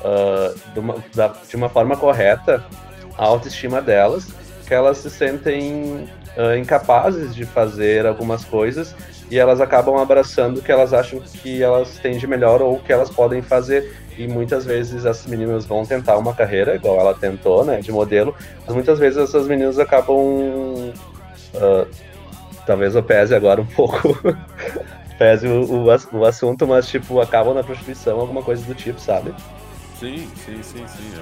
ah, 0.04 0.52
de, 0.74 0.80
uma, 0.80 0.96
da- 1.14 1.34
de 1.48 1.54
uma 1.54 1.68
forma 1.68 1.96
correta 1.96 2.64
a 3.16 3.24
autoestima 3.24 3.80
delas, 3.82 4.28
que 4.70 4.74
elas 4.74 4.98
se 4.98 5.10
sentem 5.10 6.08
ah, 6.36 6.56
incapazes 6.56 7.34
de 7.34 7.44
fazer 7.44 8.06
algumas 8.06 8.44
coisas 8.44 8.94
e 9.28 9.36
elas 9.36 9.60
acabam 9.60 9.96
abraçando 9.96 10.58
o 10.58 10.62
que 10.62 10.70
elas 10.70 10.92
acham 10.92 11.18
que 11.18 11.60
elas 11.60 11.98
têm 11.98 12.16
de 12.16 12.24
melhor 12.24 12.62
ou 12.62 12.78
que 12.78 12.92
elas 12.92 13.10
podem 13.10 13.42
fazer. 13.42 13.92
E 14.16 14.28
muitas 14.28 14.64
vezes 14.64 15.04
essas 15.04 15.26
meninas 15.26 15.66
vão 15.66 15.84
tentar 15.84 16.16
uma 16.18 16.32
carreira, 16.32 16.76
igual 16.76 17.00
ela 17.00 17.14
tentou, 17.14 17.64
né, 17.64 17.80
de 17.80 17.90
modelo, 17.90 18.32
mas 18.64 18.72
muitas 18.72 18.96
vezes 19.00 19.18
essas 19.18 19.48
meninas 19.48 19.76
acabam. 19.76 20.92
ah, 21.56 21.86
talvez 22.64 22.94
eu 22.94 23.02
pese 23.02 23.34
agora 23.34 23.60
um 23.60 23.66
pouco. 23.66 24.16
pese 25.18 25.48
o, 25.48 25.64
o, 25.64 25.86
o 25.86 26.24
assunto, 26.24 26.64
mas 26.64 26.86
tipo, 26.88 27.20
acabam 27.20 27.54
na 27.54 27.64
prostituição, 27.64 28.20
alguma 28.20 28.42
coisa 28.42 28.62
do 28.64 28.74
tipo, 28.74 29.00
sabe? 29.00 29.34
Sim, 30.00 30.26
sim, 30.46 30.62
sim, 30.62 30.88
sim. 30.88 31.12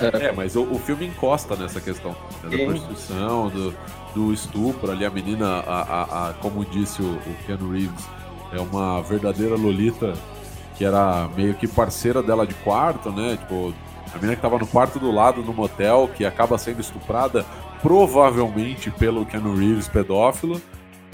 É, 0.00 0.26
é, 0.26 0.32
mas 0.32 0.54
o, 0.54 0.62
o 0.62 0.78
filme 0.78 1.06
encosta 1.06 1.56
nessa 1.56 1.80
questão 1.80 2.12
né, 2.44 2.56
da 2.56 2.64
prostituição, 2.64 3.48
do, 3.48 3.74
do 4.14 4.32
estupro 4.32 4.92
ali, 4.92 5.04
a 5.04 5.10
menina, 5.10 5.46
a, 5.66 5.80
a, 5.82 6.28
a- 6.30 6.34
como 6.34 6.64
disse 6.64 7.02
o, 7.02 7.06
o 7.16 7.36
Keanu 7.44 7.72
Reeves, 7.72 8.04
é 8.52 8.60
uma 8.60 9.02
verdadeira 9.02 9.56
Lolita 9.56 10.14
que 10.76 10.84
era 10.84 11.28
meio 11.36 11.54
que 11.54 11.66
parceira 11.66 12.22
dela 12.22 12.46
de 12.46 12.54
quarto, 12.54 13.10
né? 13.10 13.36
Tipo, 13.36 13.74
a 14.12 14.16
menina 14.16 14.36
que 14.36 14.42
tava 14.42 14.58
no 14.58 14.66
quarto 14.66 14.98
do 15.00 15.10
lado 15.10 15.42
no 15.42 15.52
motel, 15.52 16.08
que 16.14 16.24
acaba 16.24 16.56
sendo 16.56 16.80
estuprada, 16.80 17.44
provavelmente 17.82 18.90
pelo 18.90 19.26
Keanu 19.26 19.56
Reeves 19.56 19.88
pedófilo. 19.88 20.62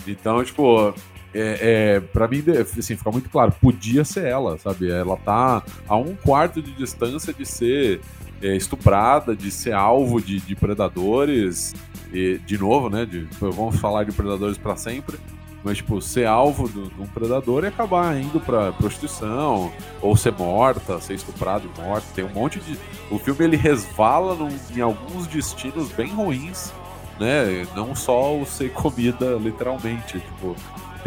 Então, 0.07 0.45
tipo, 0.45 0.95
é, 1.35 1.59
é, 1.97 2.01
pra 2.01 2.27
mim, 2.27 2.43
assim, 2.79 2.97
fica 2.97 3.11
muito 3.11 3.29
claro, 3.29 3.53
podia 3.61 4.05
ser 4.05 4.25
ela, 4.25 4.59
sabe? 4.59 4.91
Ela 4.91 5.17
tá 5.17 5.63
a 5.87 5.97
um 5.97 6.15
quarto 6.15 6.63
de 6.63 6.73
distância 6.73 7.33
de 7.33 7.45
ser 7.45 8.01
é, 8.43 8.57
estuprada, 8.57 9.37
de 9.37 9.51
ser 9.51 9.73
alvo 9.73 10.21
de, 10.21 10.41
de 10.41 10.55
predadores, 10.57 11.75
e, 12.13 12.39
de 12.47 12.59
novo, 12.59 12.89
né? 12.89 13.05
De, 13.05 13.27
vamos 13.41 13.79
falar 13.79 14.05
de 14.05 14.13
predadores 14.13 14.57
pra 14.57 14.77
sempre. 14.77 15.19
Mas, 15.65 15.79
tipo, 15.79 16.01
ser 16.01 16.25
alvo 16.25 16.69
de 16.69 16.79
um 17.03 17.07
predador 17.07 17.65
e 17.65 17.67
acabar 17.67 18.17
indo 18.17 18.39
pra 18.41 18.71
prostituição, 18.73 19.73
ou 20.01 20.17
ser 20.17 20.33
morta, 20.33 21.01
ser 21.01 21.15
estuprado 21.15 21.69
e 21.69 21.81
morta. 21.81 22.07
Tem 22.15 22.25
um 22.25 22.33
monte 22.33 22.61
de. 22.61 22.79
O 23.11 23.19
filme 23.19 23.45
ele 23.45 23.57
resvala 23.57 24.35
num- 24.37 24.57
em 24.75 24.81
alguns 24.81 25.27
destinos 25.27 25.91
bem 25.91 26.15
ruins, 26.15 26.73
né? 27.19 27.67
Não 27.75 27.95
só 27.95 28.39
o 28.39 28.47
ser 28.47 28.71
comida, 28.73 29.35
literalmente. 29.35 30.21
Tipo, 30.21 30.55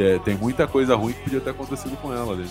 é, 0.02 0.20
tem 0.20 0.36
muita 0.36 0.68
coisa 0.68 0.96
ruim 0.96 1.14
que 1.14 1.22
podia 1.22 1.42
ter 1.42 1.50
acontecido 1.52 1.98
com 1.98 2.14
ela 2.14 2.34
ali. 2.34 2.48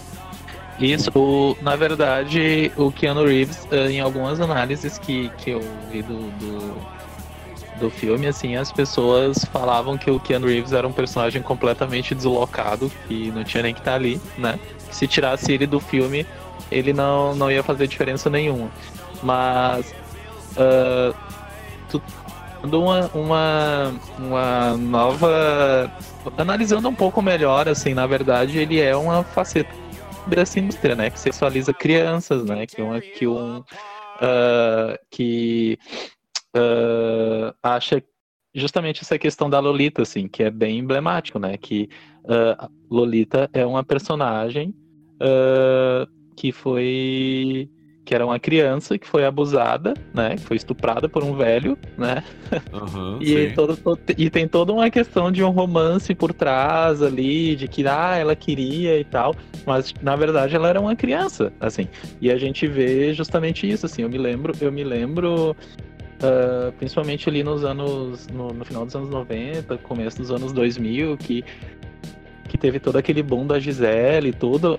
Isso, 0.78 1.10
o- 1.14 1.56
na 1.60 1.76
verdade, 1.76 2.72
o 2.76 2.90
Keanu 2.90 3.24
Reeves, 3.26 3.66
eh, 3.70 3.90
em 3.90 4.00
algumas 4.00 4.40
análises 4.40 4.98
que, 4.98 5.30
que 5.36 5.50
eu 5.50 5.60
vi 5.90 6.02
do, 6.02 6.30
do, 6.32 6.88
do 7.78 7.90
filme, 7.90 8.26
assim, 8.26 8.56
as 8.56 8.72
pessoas 8.72 9.44
falavam 9.52 9.98
que 9.98 10.10
o 10.10 10.18
Keanu 10.18 10.46
Reeves 10.46 10.72
era 10.72 10.88
um 10.88 10.92
personagem 10.92 11.42
completamente 11.42 12.14
deslocado, 12.14 12.90
que 13.06 13.30
não 13.30 13.44
tinha 13.44 13.62
nem 13.62 13.74
que 13.74 13.80
estar 13.80 13.94
ali, 13.94 14.20
né? 14.38 14.58
Se 14.90 15.06
tirasse 15.06 15.52
ele 15.52 15.66
do 15.66 15.80
filme, 15.80 16.26
ele 16.70 16.92
não, 16.94 17.34
não 17.34 17.50
ia 17.50 17.62
fazer 17.62 17.86
diferença 17.86 18.30
nenhuma. 18.30 18.70
Mas, 19.22 19.94
ah, 20.56 21.12
tu, 21.90 22.02
uma, 22.62 23.06
uma, 23.14 24.00
uma 24.18 24.76
nova. 24.76 25.90
Analisando 26.36 26.88
um 26.88 26.94
pouco 26.94 27.22
melhor, 27.22 27.68
assim, 27.68 27.94
na 27.94 28.06
verdade, 28.06 28.58
ele 28.58 28.80
é 28.80 28.94
uma 28.94 29.24
faceta 29.24 29.70
dessa 30.26 30.58
indústria, 30.58 30.94
né? 30.94 31.10
Que 31.10 31.18
sexualiza 31.18 31.72
crianças, 31.72 32.44
né? 32.44 32.66
Que, 32.66 32.82
uma, 32.82 33.00
que 33.00 33.26
um. 33.26 33.62
ah, 34.20 34.98
que 35.10 35.78
ah, 36.54 37.54
acha 37.62 38.02
justamente 38.54 39.02
essa 39.02 39.18
questão 39.18 39.48
da 39.48 39.60
Lolita, 39.60 40.02
assim, 40.02 40.28
que 40.28 40.42
é 40.42 40.50
bem 40.50 40.78
emblemático, 40.78 41.38
né? 41.38 41.56
Que 41.56 41.88
ah, 42.28 42.68
Lolita 42.90 43.48
é 43.52 43.64
uma 43.64 43.84
personagem 43.84 44.74
que 46.34 46.52
foi 46.52 47.68
que 48.04 48.14
era 48.14 48.24
uma 48.24 48.38
criança 48.38 48.98
que 48.98 49.06
foi 49.06 49.24
abusada, 49.24 49.94
né? 50.12 50.36
Que 50.36 50.42
foi 50.42 50.56
estuprada 50.56 51.08
por 51.08 51.22
um 51.22 51.36
velho, 51.36 51.78
né? 51.96 52.22
Aham, 52.72 53.18
E, 53.22 53.50
todo, 53.54 53.76
todo- 53.76 54.00
e 54.16 54.30
tem 54.30 54.48
toda 54.48 54.72
uma 54.72 54.90
questão 54.90 55.30
de 55.30 55.44
um 55.44 55.50
romance 55.50 56.14
por 56.14 56.32
trás 56.32 57.02
ali, 57.02 57.54
de 57.54 57.68
que 57.68 57.86
ah, 57.86 58.16
ela 58.16 58.34
queria 58.34 58.98
e 58.98 59.04
tal, 59.04 59.34
mas 59.66 59.92
na 60.02 60.16
verdade 60.16 60.56
ela 60.56 60.68
era 60.68 60.80
uma 60.80 60.96
criança, 60.96 61.52
assim. 61.60 61.86
E 62.20 62.30
a 62.30 62.38
gente 62.38 62.66
vê 62.66 63.12
justamente 63.12 63.70
isso, 63.70 63.84
assim. 63.86 64.02
Eu 64.02 64.08
me 64.08 64.18
lembro, 64.18 64.52
eu 64.60 64.72
me 64.72 64.82
lembro, 64.82 65.54
ah, 66.22 66.72
principalmente 66.78 67.28
ali 67.28 67.42
nos 67.44 67.62
anos, 67.64 68.26
no, 68.28 68.48
no 68.48 68.64
final 68.64 68.84
dos 68.86 68.96
anos 68.96 69.10
90, 69.10 69.76
começo 69.78 70.16
dos 70.18 70.30
anos 70.30 70.52
2000, 70.52 71.16
que 71.18 71.44
que 72.48 72.58
teve 72.58 72.80
todo 72.80 72.96
aquele 72.96 73.22
boom 73.22 73.46
da 73.46 73.60
Gisele 73.60 74.30
e 74.30 74.32
tudo. 74.32 74.76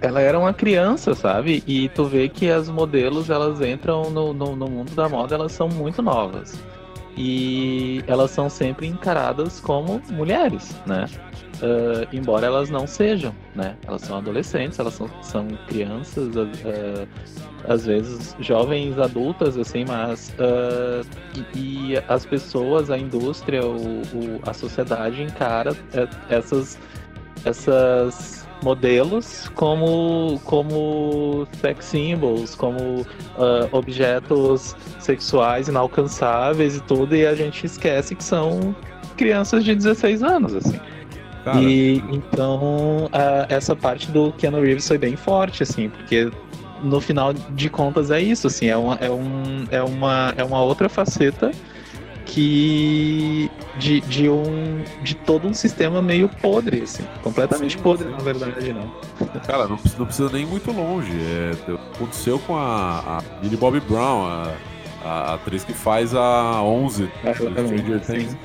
Ela 0.00 0.20
era 0.20 0.38
uma 0.38 0.52
criança, 0.52 1.14
sabe? 1.14 1.62
E 1.66 1.88
tu 1.90 2.04
vê 2.04 2.28
que 2.28 2.50
as 2.50 2.68
modelos, 2.68 3.30
elas 3.30 3.60
entram 3.60 4.10
no, 4.10 4.32
no, 4.32 4.54
no 4.56 4.68
mundo 4.68 4.94
da 4.94 5.08
moda, 5.08 5.34
elas 5.34 5.52
são 5.52 5.68
muito 5.68 6.02
novas. 6.02 6.54
E 7.18 8.04
elas 8.06 8.30
são 8.30 8.50
sempre 8.50 8.86
encaradas 8.86 9.58
como 9.58 10.02
mulheres, 10.10 10.76
né? 10.86 11.06
Ah, 11.62 12.06
embora 12.12 12.46
elas 12.46 12.68
não 12.68 12.86
sejam, 12.86 13.34
né? 13.54 13.74
Elas 13.86 14.02
são 14.02 14.18
adolescentes, 14.18 14.78
elas 14.78 14.92
são, 14.94 15.08
são 15.22 15.48
crianças, 15.66 16.28
ah, 16.36 17.06
às 17.72 17.86
vezes 17.86 18.36
jovens 18.38 18.98
adultas, 18.98 19.56
assim, 19.56 19.86
mas 19.88 20.30
ah, 20.38 21.02
e, 21.54 21.58
e 21.94 22.02
as 22.06 22.26
pessoas, 22.26 22.90
a 22.90 22.98
indústria, 22.98 23.64
o, 23.64 24.02
o- 24.02 24.40
a 24.46 24.52
sociedade 24.52 25.22
encara 25.22 25.74
eh, 25.94 26.06
essas, 26.28 26.78
essas 27.46 28.35
modelos 28.62 29.50
como, 29.54 30.40
como 30.44 31.46
sex 31.60 31.84
symbols, 31.84 32.54
como 32.54 33.06
ah, 33.38 33.68
objetos 33.72 34.74
sexuais 34.98 35.68
inalcançáveis 35.68 36.76
e 36.76 36.80
tudo, 36.82 37.14
e 37.14 37.26
a 37.26 37.34
gente 37.34 37.64
esquece 37.66 38.14
que 38.14 38.24
são 38.24 38.74
crianças 39.16 39.64
de 39.64 39.74
16 39.74 40.22
anos, 40.22 40.54
assim. 40.54 40.78
Cara, 41.44 41.60
E 41.62 42.02
então 42.10 43.08
a- 43.12 43.46
essa 43.48 43.76
parte 43.76 44.10
do 44.10 44.32
Keanu 44.32 44.60
Reeves 44.60 44.86
foi 44.88 44.98
bem 44.98 45.14
forte, 45.16 45.62
assim, 45.62 45.88
porque 45.88 46.30
no 46.82 47.00
final 47.00 47.32
de 47.32 47.70
contas 47.70 48.10
é 48.10 48.20
isso, 48.20 48.48
assim, 48.48 48.66
é 48.66 48.76
uma, 48.76 48.94
é 48.96 49.08
um, 49.10 49.64
é 49.70 49.82
uma, 49.82 50.34
é 50.36 50.42
uma 50.44 50.60
outra 50.62 50.88
faceta 50.88 51.52
que 52.24 53.50
de, 53.78 54.00
de 54.00 54.28
um 54.28 54.82
de 55.02 55.14
todo 55.14 55.46
um 55.46 55.54
sistema 55.54 56.00
meio 56.00 56.28
podre, 56.28 56.82
assim, 56.82 57.04
completamente 57.22 57.76
Sim, 57.76 57.82
podre, 57.82 58.06
sim. 58.06 58.12
na 58.12 58.18
verdade, 58.18 58.72
não. 58.72 58.92
Cara, 59.46 59.66
não 59.68 59.76
precisa, 59.76 59.98
não 59.98 60.06
precisa 60.06 60.30
nem 60.32 60.42
ir 60.42 60.46
muito 60.46 60.70
longe. 60.72 61.12
É, 61.12 61.52
aconteceu 61.94 62.38
com 62.40 62.56
a, 62.56 63.18
a 63.18 63.22
Millie 63.42 63.56
Bobby 63.56 63.80
Brown, 63.80 64.26
a, 64.26 64.52
A 65.04 65.34
atriz 65.34 65.62
que 65.62 65.72
faz 65.72 66.14
a 66.14 66.62
11 66.62 67.02
do 67.04 67.10
Stranger 67.34 68.00
Things. 68.00 68.36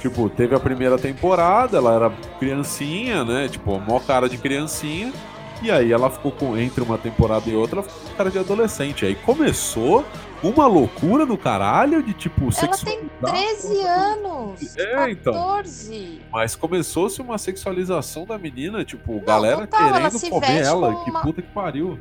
Tipo, 0.00 0.28
teve 0.30 0.54
a 0.54 0.60
primeira 0.60 0.96
temporada, 0.96 1.76
ela 1.76 1.94
era 1.94 2.10
criancinha, 2.38 3.24
né? 3.24 3.48
Tipo, 3.48 3.80
mó 3.80 3.98
cara 4.00 4.28
de 4.28 4.38
criancinha. 4.38 5.12
E 5.60 5.70
aí 5.72 5.90
ela 5.92 6.08
ficou 6.08 6.30
com, 6.30 6.56
entre 6.56 6.82
uma 6.82 6.96
temporada 6.96 7.50
e 7.50 7.54
outra, 7.56 7.80
ela 7.80 7.88
ficou 7.88 8.10
com 8.10 8.16
cara 8.16 8.30
de 8.30 8.38
adolescente. 8.38 9.04
Aí 9.04 9.16
começou 9.16 10.04
uma 10.42 10.66
loucura 10.66 11.26
do 11.26 11.36
caralho 11.36 12.02
de 12.02 12.12
tipo 12.14 12.42
Ela 12.42 12.52
tem 12.52 12.72
sexualizar 12.72 13.08
13 13.22 13.80
anos. 13.82 14.76
É, 14.76 15.10
então. 15.10 15.32
14. 15.34 16.22
Mas 16.30 16.54
começou-se 16.54 17.20
uma 17.20 17.38
sexualização 17.38 18.24
da 18.24 18.38
menina, 18.38 18.84
tipo, 18.84 19.20
galera 19.20 19.66
total, 19.66 19.80
ela 19.88 19.92
querendo 19.98 20.18
se 20.18 20.30
comer 20.30 20.62
ela. 20.62 20.92
como 20.92 21.04
Que 21.04 21.10
uma- 21.10 21.20
puta 21.22 21.42
que 21.42 21.48
pariu. 21.52 21.98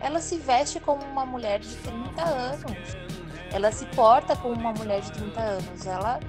Ela 0.00 0.20
se 0.20 0.36
veste 0.38 0.80
como 0.80 1.02
uma 1.04 1.26
mulher 1.26 1.60
de 1.60 1.74
30 1.76 2.22
anos. 2.22 2.62
Ela 3.52 3.72
se 3.72 3.84
porta 3.86 4.36
como 4.36 4.54
uma 4.54 4.72
mulher 4.72 5.00
de 5.00 5.10
30 5.12 5.40
anos. 5.40 5.86
Ela 5.86 6.20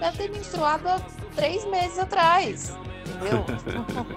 deve 0.00 0.16
ter 0.18 0.30
menstruado 0.30 0.88
há 0.88 0.98
três 1.36 1.64
meses 1.66 1.98
atrás. 1.98 2.76
Entendeu? 3.06 3.44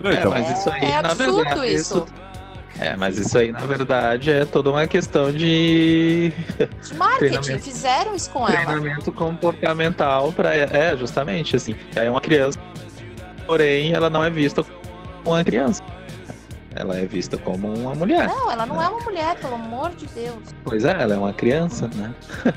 Não, 0.00 0.10
É, 0.10 0.14
então, 0.14 0.30
mas 0.30 0.58
isso 0.58 0.70
aí, 0.70 0.84
é 0.84 1.02
na 1.02 1.10
absurdo 1.10 1.36
verdade, 1.44 1.74
isso. 1.74 2.06
É, 2.80 2.96
mas 2.96 3.18
isso 3.18 3.36
aí, 3.36 3.52
na 3.52 3.60
verdade, 3.60 4.30
é 4.30 4.44
toda 4.46 4.70
uma 4.70 4.86
questão 4.86 5.30
de 5.30 6.32
De 6.82 6.94
marketing, 6.94 7.18
Treinamento. 7.40 7.62
fizeram 7.64 8.14
isso 8.16 8.30
com 8.30 8.48
ela. 8.48 8.56
treinamento 8.64 9.12
comportamental 9.12 10.32
para 10.32 10.54
é 10.56 10.96
justamente 10.96 11.56
assim 11.56 11.76
é 11.94 12.10
uma 12.10 12.20
criança 12.22 12.58
porém 13.46 13.92
ela 13.92 14.08
não 14.08 14.24
é 14.24 14.30
vista 14.30 14.62
como 14.64 14.80
uma 15.36 15.44
criança 15.44 15.82
ela 16.74 16.96
é 16.96 17.04
vista 17.04 17.36
como 17.36 17.68
uma 17.74 17.94
mulher 17.94 18.26
Não, 18.28 18.50
ela 18.50 18.64
não 18.64 18.80
é 18.82 18.88
uma 18.88 19.00
mulher, 19.00 19.36
pelo 19.36 19.56
amor 19.56 19.90
de 19.90 20.06
Deus. 20.06 20.38
pois 20.64 20.84
é 20.84 20.92
ela 21.02 21.14
é 21.14 21.18
uma 21.18 21.32
criança 21.34 21.88
né 21.96 22.14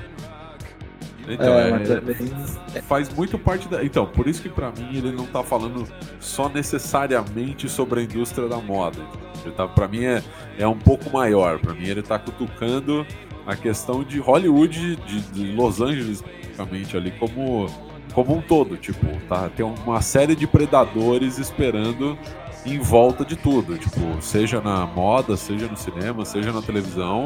então 1.28 1.54
É, 1.54 1.70
é, 1.70 2.78
é 2.78 2.82
faz 2.82 3.14
muito 3.14 3.38
parte 3.38 3.68
da. 3.68 3.84
Então, 3.84 4.06
por 4.06 4.28
isso 4.28 4.42
que 4.42 4.50
pra 4.50 4.72
mim 4.72 4.98
ele 4.98 5.12
não 5.12 5.26
tá 5.26 5.44
falando 5.44 5.88
só 6.20 6.50
necessariamente 6.50 7.70
sobre 7.70 8.02
a 8.02 8.04
indústria 8.04 8.48
da 8.48 8.58
moda. 8.58 9.00
Ele 9.44 9.54
tá, 9.54 9.68
pra 9.68 9.88
mim 9.88 10.04
é, 10.04 10.24
é 10.58 10.68
um 10.68 10.78
pouco 10.78 11.10
maior. 11.10 11.60
Pra 11.60 11.74
mim 11.74 11.88
ele 11.88 12.02
tá 12.02 12.20
cutucando 12.20 13.06
a 13.46 13.56
questão 13.56 14.04
de 14.04 14.20
Hollywood, 14.20 14.96
de, 14.96 15.22
de 15.22 15.52
Los 15.54 15.82
Angeles, 15.82 16.22
especificamente 16.22 16.96
ali, 16.96 17.12
como, 17.12 17.68
como 18.14 18.36
um 18.36 18.42
todo. 18.42 18.78
Tipo, 18.78 19.06
tá, 19.28 19.50
tem 19.50 19.66
uma 19.66 20.02
série 20.02 20.36
de 20.36 20.48
predadores 20.48 21.38
esperando 21.38 22.18
em 22.66 22.80
volta 22.80 23.26
de 23.26 23.36
tudo. 23.36 23.78
Tipo, 23.78 24.22
seja 24.22 24.62
na 24.62 24.86
moda, 24.86 25.36
seja 25.38 25.68
no 25.68 25.78
cinema, 25.78 26.26
seja 26.26 26.52
na 26.52 26.62
televisão. 26.62 27.26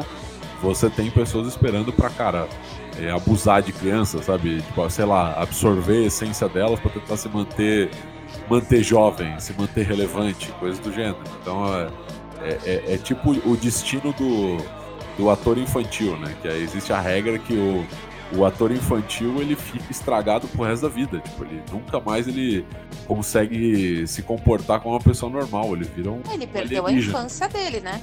Você 0.60 0.90
tem 0.90 1.08
pessoas 1.08 1.46
esperando 1.46 1.92
pra, 1.92 2.10
cara, 2.10 2.48
é, 2.98 3.10
abusar 3.10 3.62
de 3.62 3.72
crianças, 3.72 4.24
sabe? 4.24 4.60
Tipo, 4.62 4.88
sei 4.90 5.04
lá, 5.04 5.32
absorver 5.40 6.04
a 6.04 6.06
essência 6.06 6.48
delas 6.48 6.78
pra 6.80 6.90
tentar 6.90 7.16
se 7.16 7.28
manter 7.28 7.90
manter 8.50 8.82
jovem, 8.82 9.38
se 9.40 9.52
manter 9.54 9.86
relevante, 9.86 10.48
coisas 10.60 10.78
do 10.78 10.92
gênero. 10.92 11.18
Então 11.40 11.64
é, 11.74 11.88
é, 12.42 12.58
é- 12.64 12.94
é 12.94 12.96
tipo 12.98 13.30
o 13.30 13.56
destino 13.56 14.12
do, 14.12 14.58
do 15.16 15.30
ator 15.30 15.56
infantil, 15.58 16.16
né? 16.18 16.34
Que 16.42 16.48
aí 16.48 16.62
existe 16.62 16.92
a 16.92 17.00
regra 17.00 17.38
que 17.38 17.54
o, 17.54 17.84
o 18.36 18.44
ator 18.44 18.70
infantil 18.70 19.40
ele 19.40 19.56
fica 19.56 19.90
estragado 19.90 20.46
pro 20.48 20.64
resto 20.64 20.82
da 20.82 20.88
vida. 20.88 21.18
Tipo, 21.20 21.44
ele 21.44 21.62
nunca 21.72 22.00
mais 22.00 22.28
ele 22.28 22.66
consegue 23.06 24.06
se 24.06 24.22
comportar 24.22 24.80
como 24.80 24.94
uma 24.94 25.00
pessoa 25.00 25.30
normal. 25.32 25.72
Ele 25.74 25.84
vira 25.84 26.10
um. 26.10 26.20
Ele 26.30 26.46
perdeu 26.46 26.84
a 26.84 26.88
alienígena. 26.88 27.18
infância 27.18 27.48
dele, 27.48 27.80
né? 27.80 28.00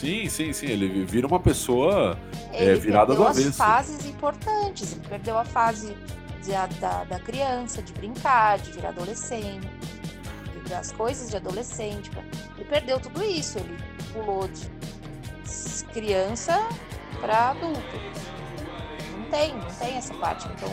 Sim, 0.00 0.28
sim, 0.28 0.52
sim. 0.52 0.66
Ele 0.66 1.04
vira 1.04 1.26
uma 1.26 1.40
pessoa. 1.40 2.18
Ele 2.52 2.74
virada 2.78 3.06
perdeu 3.06 3.24
do 3.24 3.30
as 3.30 3.38
avesso. 3.38 3.52
fases 3.56 4.04
importantes. 4.06 4.92
Ele 4.92 5.08
perdeu 5.08 5.38
a 5.38 5.44
fase 5.44 5.96
de- 6.44 6.78
da, 6.80 7.04
da 7.04 7.18
criança, 7.18 7.80
de 7.82 7.92
brincar, 7.94 8.58
de 8.58 8.72
virar 8.72 8.90
adolescente, 8.90 9.66
de- 10.52 10.68
das 10.70 10.92
coisas 10.92 11.30
de 11.30 11.36
adolescente. 11.36 12.10
Ele 12.56 12.64
perdeu 12.68 13.00
tudo 13.00 13.22
isso. 13.24 13.58
Ele 13.58 13.76
pulou 14.12 14.46
de 14.48 15.84
criança 15.92 16.66
para 17.20 17.50
adulto. 17.50 17.80
Não 19.16 19.24
tem, 19.30 19.54
não 19.56 19.70
tem 19.80 19.96
essa 19.96 20.12
parte. 20.14 20.46
Então 20.54 20.70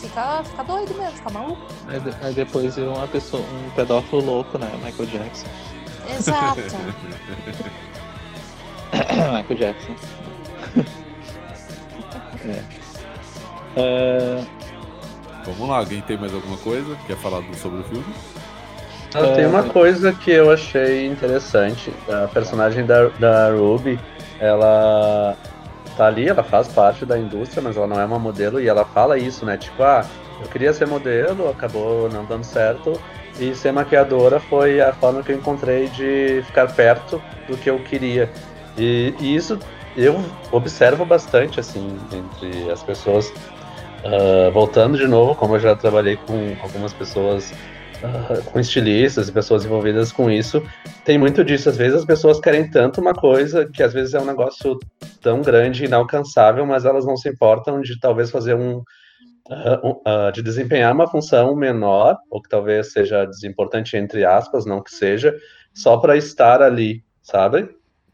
fica, 0.00 0.42
fica 0.44 0.64
doido 0.64 0.94
mesmo, 0.94 1.12
fica 1.18 1.30
maluco. 1.30 1.62
aí, 1.86 2.00
de- 2.00 2.16
aí 2.24 2.34
depois 2.34 2.74
vira 2.74 2.90
uma 2.90 3.06
pessoa 3.06 3.42
um 3.42 3.70
pedófilo 3.70 4.22
louco 4.24 4.58
né 4.58 4.70
Michael 4.84 5.08
Jackson 5.08 5.46
Exato. 6.16 6.60
Michael 9.32 9.58
Jackson 9.58 9.94
é. 12.46 12.80
É, 13.76 14.44
Vamos 15.44 15.68
lá, 15.68 15.78
alguém 15.78 16.00
tem 16.02 16.16
mais 16.16 16.34
alguma 16.34 16.56
coisa? 16.58 16.96
Quer 17.06 17.16
falar 17.16 17.42
sobre 17.54 17.80
o 17.80 17.84
filme? 17.84 18.04
Ah, 19.14 19.34
Tem 19.34 19.46
uma 19.46 19.64
coisa 19.64 20.12
que 20.12 20.30
eu 20.30 20.50
achei 20.50 21.06
interessante. 21.06 21.92
A 22.08 22.28
personagem 22.28 22.84
da, 22.84 23.08
da 23.08 23.50
Ruby, 23.50 23.98
ela 24.38 25.36
tá 25.96 26.06
ali, 26.06 26.28
ela 26.28 26.42
faz 26.42 26.68
parte 26.68 27.04
da 27.04 27.18
indústria, 27.18 27.62
mas 27.62 27.76
ela 27.76 27.86
não 27.86 28.00
é 28.00 28.04
uma 28.04 28.18
modelo 28.18 28.60
e 28.60 28.68
ela 28.68 28.84
fala 28.84 29.18
isso, 29.18 29.44
né? 29.44 29.56
Tipo, 29.56 29.82
ah, 29.82 30.04
eu 30.40 30.46
queria 30.48 30.72
ser 30.72 30.86
modelo, 30.86 31.48
acabou 31.48 32.08
não 32.08 32.24
dando 32.24 32.44
certo. 32.44 33.00
E 33.38 33.54
ser 33.54 33.72
maquiadora 33.72 34.38
foi 34.38 34.80
a 34.80 34.92
forma 34.92 35.22
que 35.22 35.32
eu 35.32 35.36
encontrei 35.36 35.88
de 35.88 36.42
ficar 36.46 36.66
perto 36.72 37.22
do 37.48 37.56
que 37.56 37.70
eu 37.70 37.78
queria. 37.78 38.30
E, 38.80 39.14
e 39.20 39.36
isso 39.36 39.58
eu 39.96 40.16
observo 40.50 41.04
bastante, 41.04 41.60
assim, 41.60 41.98
entre 42.12 42.70
as 42.70 42.82
pessoas. 42.82 43.32
Ah, 44.04 44.50
voltando 44.50 44.96
de 44.96 45.06
novo, 45.06 45.34
como 45.34 45.56
eu 45.56 45.60
já 45.60 45.76
trabalhei 45.76 46.16
com 46.16 46.56
algumas 46.62 46.92
pessoas 46.94 47.52
ah, 48.02 48.40
com 48.46 48.58
estilistas 48.58 49.28
e 49.28 49.32
pessoas 49.32 49.64
envolvidas 49.64 50.10
com 50.10 50.30
isso, 50.30 50.62
tem 51.04 51.18
muito 51.18 51.44
disso. 51.44 51.68
Às 51.68 51.76
vezes 51.76 51.98
as 51.98 52.04
pessoas 52.06 52.40
querem 52.40 52.70
tanto 52.70 53.00
uma 53.00 53.12
coisa 53.12 53.68
que 53.70 53.82
às 53.82 53.92
vezes 53.92 54.14
é 54.14 54.20
um 54.20 54.24
negócio 54.24 54.78
tão 55.20 55.42
grande 55.42 55.84
inalcançável, 55.84 56.64
mas 56.64 56.86
elas 56.86 57.04
não 57.04 57.16
se 57.16 57.28
importam 57.28 57.80
de 57.82 57.98
talvez 58.00 58.30
fazer 58.30 58.54
um. 58.54 58.82
um- 59.84 60.00
ah, 60.06 60.30
de 60.30 60.42
desempenhar 60.42 60.94
uma 60.94 61.06
função 61.08 61.54
menor, 61.54 62.16
ou 62.30 62.40
que 62.40 62.48
talvez 62.48 62.92
seja 62.92 63.26
desimportante, 63.26 63.96
entre 63.96 64.24
aspas, 64.24 64.64
não 64.64 64.82
que 64.82 64.94
seja, 64.94 65.34
só 65.74 65.98
para 65.98 66.16
estar 66.16 66.62
ali, 66.62 67.02
sabe? 67.22 67.68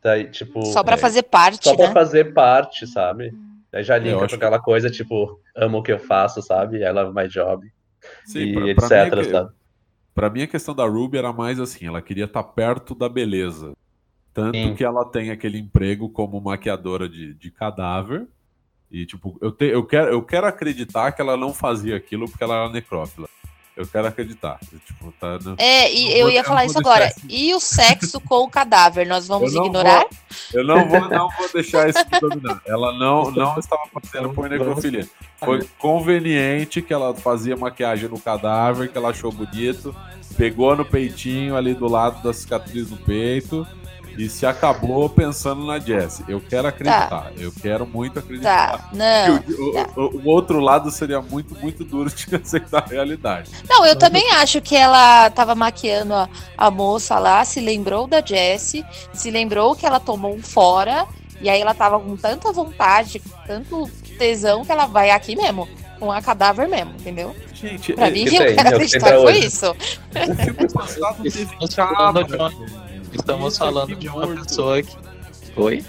Daí, 0.07 0.31
tipo. 0.31 0.65
Só 0.67 0.85
pra 0.85 0.95
é, 0.95 0.99
fazer 0.99 1.25
parte, 1.25 1.65
Só 1.65 1.75
pra 1.75 1.89
né? 1.89 1.93
fazer 1.93 2.33
parte, 2.33 2.87
sabe? 2.87 3.35
Daí 3.73 3.83
já 3.83 3.97
acho 3.97 4.17
com 4.17 4.37
aquela 4.37 4.61
coisa, 4.61 4.89
tipo, 4.89 5.41
amo 5.57 5.79
o 5.79 5.83
que 5.83 5.91
eu 5.91 5.99
faço, 5.99 6.41
sabe? 6.41 6.79
I 6.79 6.93
love 6.93 7.13
my 7.13 7.27
job. 7.27 7.69
Sim, 8.25 8.39
e 8.69 8.73
pra, 8.73 8.87
pra 8.89 9.03
etc, 9.03 9.13
mim, 9.15 9.21
é 9.21 9.25
que- 9.25 9.31
sabe? 9.33 9.51
pra 10.15 10.31
mim 10.31 10.43
a 10.43 10.47
questão 10.47 10.77
da 10.77 10.85
Ruby 10.87 11.19
era 11.19 11.33
mais 11.33 11.59
assim, 11.59 11.89
ela 11.89 12.01
queria 12.01 12.27
estar 12.27 12.45
perto 12.45 12.95
da 12.95 13.09
beleza. 13.09 13.73
Tanto 14.33 14.57
Sim. 14.57 14.77
que 14.77 14.85
ela 14.85 15.05
tem 15.05 15.33
aquele 15.33 15.59
emprego 15.59 16.09
como 16.09 16.41
maquiadora 16.41 17.09
de, 17.09 17.35
de 17.35 17.51
cadáver. 17.51 18.29
E, 18.89 19.05
tipo, 19.05 19.37
eu, 19.43 19.51
te, 19.51 19.65
eu, 19.65 19.85
quero, 19.85 20.13
eu 20.13 20.23
quero 20.23 20.47
acreditar 20.47 21.11
que 21.11 21.21
ela 21.21 21.37
não 21.37 21.53
fazia 21.53 21.97
aquilo 21.97 22.31
porque 22.31 22.45
ela 22.45 22.55
era 22.55 22.73
necrófila. 22.73 23.29
Eu 23.77 23.87
quero 23.87 24.07
acreditar. 24.09 24.59
Tipo, 24.87 25.13
tá, 25.21 25.39
no- 25.45 25.55
É, 25.59 25.93
e 25.93 26.05
Não 26.09 26.11
eu 26.17 26.23
vou- 26.27 26.31
ia 26.31 26.43
falar 26.45 26.65
isso 26.65 26.75
vou 26.75 26.81
agora. 26.81 27.09
esse- 27.09 27.21
E 27.29 27.55
o 27.55 27.61
sexo 27.61 28.19
com 28.21 28.37
o 28.45 28.49
cadáver? 28.49 29.07
Nós 29.07 29.29
vamos 29.29 29.53
Eu 29.55 29.65
ignorar? 29.67 30.07
Eu 30.55 30.65
não 30.65 30.89
vou, 30.89 31.01
não 31.11 31.29
vou 31.37 31.49
deixar 31.53 31.87
isso 31.89 31.99
me 32.11 32.19
dominar. 32.21 32.63
Ela 32.67 32.93
não, 32.99 33.31
não 33.31 33.59
estava 33.59 33.83
fazendo 33.93 34.31
por 34.33 34.49
necrofilia. 34.49 35.07
Foi 35.39 35.63
conveniente 35.79 36.81
que 36.81 36.93
ela 36.95 37.15
fazia 37.15 37.55
maquiagem 37.57 38.09
no 38.09 38.19
cadáver, 38.19 38.89
que 38.91 38.97
ela 38.97 39.11
achou 39.11 39.31
bonito, 39.31 39.95
pegou 40.39 40.75
no 40.75 40.85
peitinho 40.85 41.55
ali 41.55 41.75
do 41.75 41.87
lado 41.87 42.23
da 42.23 42.33
cicatriz 42.33 42.91
no 42.91 42.97
peito 42.97 43.67
e 44.17 44.29
se 44.29 44.47
acabou 44.47 45.09
pensando 45.09 45.65
na 45.67 45.79
Jessie. 45.79 46.25
Eu 46.29 46.41
quero 46.41 46.69
acreditar, 46.69 47.33
eu 47.39 47.53
quero 47.53 47.87
muito 47.87 48.19
acreditar. 48.19 48.79
Tá, 48.79 48.89
não. 48.93 49.37
O, 49.37 50.01
o- 50.01 50.05
o- 50.07 50.17
o 50.23 50.29
outro 50.29 50.59
lado 50.61 50.91
seria 50.91 51.21
muito, 51.21 51.55
muito 51.61 51.85
duro 51.85 52.11
de 52.11 52.27
aceitar 52.37 52.83
a 52.85 52.87
realidade. 52.87 53.51
Não, 53.69 53.85
eu 53.85 53.97
também 53.97 54.31
acho 54.33 54.61
que 54.61 54.75
ela 54.77 55.29
tava 55.31 55.55
maquiando 55.55 56.15
a, 56.15 56.29
a 56.57 56.71
moça 56.71 57.19
lá, 57.19 57.45
se 57.45 57.61
lembrou 57.61 58.07
da 58.07 58.21
Jessie, 58.25 58.85
se 59.13 59.31
lembrou 59.31 59.75
que 59.77 59.85
ela 59.87 60.01
tomou 60.01 60.35
um 60.35 60.43
fora, 60.43 61.07
e 61.41 61.49
aí 61.51 61.61
ela 61.61 61.75
tava 61.75 61.99
com 62.01 62.17
tanta 62.17 62.51
vontade, 62.53 63.19
com 63.21 63.31
tanto 63.47 63.91
tesão, 64.19 64.65
que 64.65 64.73
ela 64.73 64.87
vai 64.87 65.11
aqui 65.11 65.37
mesmo, 65.37 65.69
com 65.99 66.11
a 66.11 66.23
cadáver 66.23 66.67
mesmo, 66.69 66.93
entendeu? 66.99 67.37
Gente, 67.53 67.93
Pra 67.93 68.09
é- 68.09 68.11
mim, 68.11 68.25
eu 68.25 68.31
quero 68.55 68.69
é 68.69 68.73
acreditar 68.75 69.17
foi 69.21 69.39
isso. 69.39 69.71
o 69.71 70.35
filme 70.35 70.73
passado 70.73 71.23
teve 71.23 71.49
Estamos 71.61 72.57
estamos 73.13 73.53
Isso 73.55 73.59
falando 73.59 73.95
de 73.97 74.09
uma 74.09 74.27
morto. 74.27 74.43
pessoa 74.45 74.83
que. 74.83 74.97
Oi? 75.57 75.85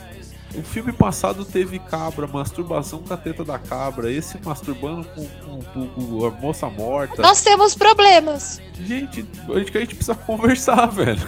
O 0.56 0.64
filme 0.64 0.92
passado 0.94 1.44
teve 1.46 1.78
cabra, 1.78 2.26
masturbação 2.26 3.00
com 3.04 3.14
a 3.14 3.18
teta 3.18 3.44
da 3.44 3.60
cabra, 3.60 4.10
esse 4.10 4.40
masturbando 4.44 5.06
com, 5.14 5.26
com- 5.28 5.62
com- 5.62 5.88
com 5.88 6.26
a 6.26 6.32
moça 6.32 6.68
morta. 6.70 7.22
Nós 7.22 7.42
temos 7.44 7.76
problemas. 7.76 8.60
Gente, 8.82 9.26
acho 9.56 9.66
que 9.72 9.78
a 9.78 9.82
gente 9.82 9.94
precisa 9.96 10.16
conversar, 10.16 10.86
velho. 10.90 11.20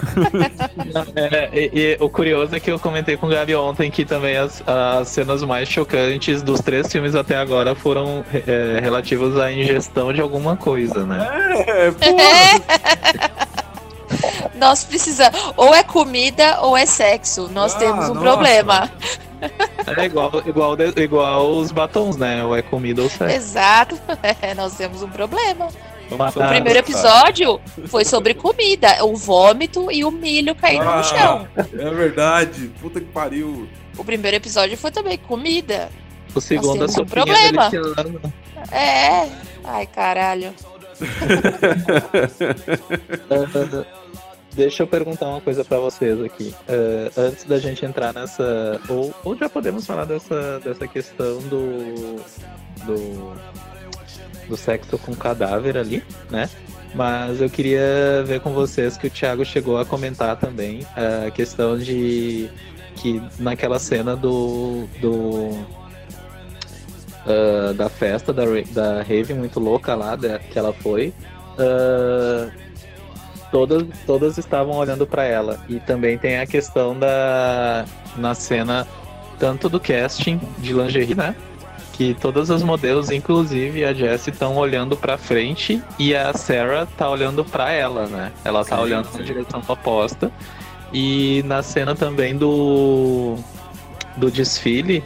É, 1.15 1.49
e, 1.53 1.71
e 1.73 1.97
o 1.99 2.09
curioso 2.09 2.55
é 2.55 2.59
que 2.59 2.71
eu 2.71 2.79
comentei 2.79 3.17
com 3.17 3.27
o 3.27 3.29
Gabi 3.29 3.55
ontem 3.55 3.91
que 3.91 4.05
também 4.05 4.37
as, 4.37 4.63
as 4.65 5.09
cenas 5.09 5.43
mais 5.43 5.67
chocantes 5.67 6.41
dos 6.41 6.61
três 6.61 6.91
filmes 6.91 7.13
até 7.13 7.35
agora 7.37 7.75
foram 7.75 8.23
é, 8.33 8.79
relativas 8.81 9.37
à 9.37 9.51
ingestão 9.51 10.13
de 10.13 10.21
alguma 10.21 10.55
coisa, 10.55 11.05
né? 11.05 11.27
É, 11.67 11.91
porra. 11.91 13.28
Nós 14.59 14.83
precisamos. 14.83 15.53
Ou 15.57 15.73
é 15.73 15.83
comida 15.83 16.59
ou 16.61 16.77
é 16.77 16.85
sexo. 16.85 17.49
Nós 17.53 17.75
Ah, 17.75 17.79
temos 17.79 18.05
um 18.05 18.13
nossa. 18.13 18.19
problema. 18.19 18.91
É 19.97 20.05
igual, 20.05 20.31
igual, 20.45 20.75
igual 20.97 21.49
os 21.51 21.71
batons, 21.71 22.17
né? 22.17 22.43
Ou 22.43 22.55
é 22.55 22.61
comida 22.61 23.01
ou 23.01 23.09
sexo. 23.09 23.35
Exato. 23.35 23.97
É, 24.41 24.53
nós 24.57 24.75
temos 24.75 25.01
um 25.01 25.09
problema. 25.09 25.69
Mas- 26.17 26.35
O 26.35 26.39
primeiro 26.47 26.79
episódio 26.79 27.61
foi 27.87 28.03
sobre 28.03 28.33
comida, 28.33 29.05
o 29.05 29.15
vômito 29.15 29.91
e 29.91 30.03
o 30.03 30.09
milho 30.11 30.55
caindo 30.55 30.89
Ah. 30.89 30.97
no 30.97 31.03
chão. 31.03 31.47
É 31.55 31.89
verdade. 31.91 32.71
Puta 32.81 32.99
que 32.99 33.05
pariu. 33.07 33.67
O 33.97 34.03
primeiro 34.03 34.35
episódio 34.37 34.75
foi 34.77 34.89
também 34.91 35.17
comida. 35.19 35.89
O 36.33 36.41
segundo 36.41 36.79
Nós 36.79 36.91
um 36.91 36.95
sopinha 36.95 37.25
problema. 37.25 37.69
É. 38.71 39.27
Ai, 39.63 39.85
caralho. 39.87 40.53
Deixa 44.53 44.83
eu 44.83 44.87
perguntar 44.87 45.27
uma 45.27 45.41
coisa 45.41 45.63
pra 45.63 45.77
vocês 45.79 46.21
aqui. 46.23 46.53
Ah, 46.67 47.11
antes 47.17 47.43
da 47.45 47.57
gente 47.59 47.85
entrar 47.85 48.13
nessa. 48.13 48.79
Ou, 48.89 49.13
ou 49.23 49.35
já 49.37 49.47
podemos 49.47 49.85
falar 49.85 50.05
dessa, 50.05 50.59
dessa 50.59 50.87
questão 50.87 51.37
do. 51.43 52.15
do. 52.85 53.33
do 54.49 54.57
sexo 54.57 54.97
com 54.97 55.15
cadáver 55.15 55.77
ali, 55.77 56.03
né? 56.29 56.49
Mas 56.95 57.39
eu 57.39 57.49
queria 57.49 58.23
ver 58.25 58.39
com 58.41 58.51
vocês 58.51 58.97
que 58.97 59.05
o 59.05 59.09
Thiago 59.11 59.45
chegou 59.45 59.77
a 59.77 59.85
comentar 59.85 60.35
também 60.37 60.79
a 60.95 61.29
questão 61.29 61.77
de 61.77 62.49
que 62.95 63.21
naquela 63.37 63.77
cena 63.77 64.15
do. 64.15 64.87
do 64.99 65.51
ah, 67.27 67.73
da 67.73 67.87
festa 67.87 68.33
da, 68.33 68.43
da 68.71 69.03
Rave 69.03 69.33
muito 69.35 69.59
louca 69.59 69.93
lá, 69.93 70.15
da- 70.15 70.39
que 70.39 70.57
ela 70.57 70.73
foi. 70.73 71.13
ah, 71.59 72.49
todas, 73.51 73.83
todas 74.05 74.37
estavam 74.37 74.75
olhando 74.75 75.05
pra 75.05 75.23
ela. 75.23 75.59
E 75.67 75.79
também 75.79 76.17
tem 76.17 76.39
a 76.39 76.45
questão 76.45 76.97
da. 76.97 77.85
na 78.15 78.33
cena, 78.33 78.87
tanto 79.37 79.69
do 79.69 79.79
casting 79.79 80.39
de 80.57 80.73
lingerie, 80.73 81.15
né? 81.15 81.35
Que 81.93 82.13
todas 82.13 82.49
as 82.49 82.63
modelos, 82.63 83.11
inclusive 83.11 83.83
a 83.83 83.93
Jessie, 83.93 84.31
estão 84.31 84.55
olhando 84.55 84.95
pra 84.95 85.17
frente 85.17 85.81
e 85.97 86.15
a 86.15 86.31
Sarah 86.33 86.85
tá 86.85 87.09
olhando 87.09 87.43
pra 87.43 87.71
ela, 87.71 88.07
né? 88.07 88.31
Ela 88.45 88.63
tá 88.63 88.77
Sim, 88.77 88.83
olhando 88.83 89.07
sim. 89.07 89.17
na 89.17 89.23
direção 89.23 89.61
oposta. 89.67 90.31
E 90.93 91.43
na 91.45 91.61
cena 91.61 91.95
também 91.95 92.35
do. 92.35 93.35
do 94.17 94.31
desfile, 94.31 95.03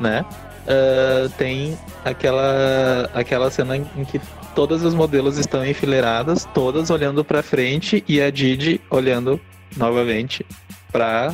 né? 0.00 0.24
ah, 0.70 1.28
tem 1.36 1.76
aquela, 2.04 3.10
aquela 3.14 3.50
cena 3.50 3.76
em 3.76 4.04
que 4.04 4.20
todas 4.54 4.84
as 4.84 4.94
modelos 4.94 5.38
estão 5.38 5.64
enfileiradas, 5.64 6.46
todas 6.54 6.90
olhando 6.90 7.24
pra 7.24 7.42
frente 7.42 8.04
e 8.08 8.20
a 8.20 8.30
Didi 8.30 8.80
olhando 8.90 9.40
novamente 9.76 10.44
pra, 10.92 11.32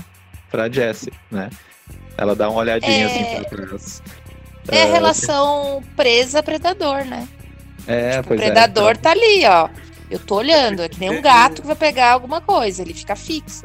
pra 0.50 0.68
Jessie, 0.68 1.12
né? 1.30 1.50
Ela 2.18 2.34
dá 2.34 2.48
uma 2.48 2.60
olhadinha 2.60 3.04
É. 3.04 3.06
assim 3.06 3.24
pra 3.24 3.66
trás. 3.66 4.02
É 4.68 4.82
a 4.82 4.84
Ah, 4.86 4.92
relação 4.92 5.82
presa-predador, 5.94 7.04
né? 7.04 7.28
É, 7.86 8.20
o 8.20 8.24
pois 8.24 8.40
é. 8.40 8.44
predador 8.46 8.96
tá 8.96 9.10
ali, 9.10 9.44
ó. 9.46 9.68
Eu 10.10 10.18
tô 10.18 10.36
olhando, 10.36 10.82
é 10.82 10.88
que 10.88 10.98
nem 11.00 11.10
um 11.10 11.20
gato 11.20 11.60
que 11.62 11.66
vai 11.66 11.76
pegar 11.76 12.12
alguma 12.12 12.40
coisa, 12.40 12.82
ele 12.82 12.94
fica 12.94 13.14
fixo. 13.16 13.64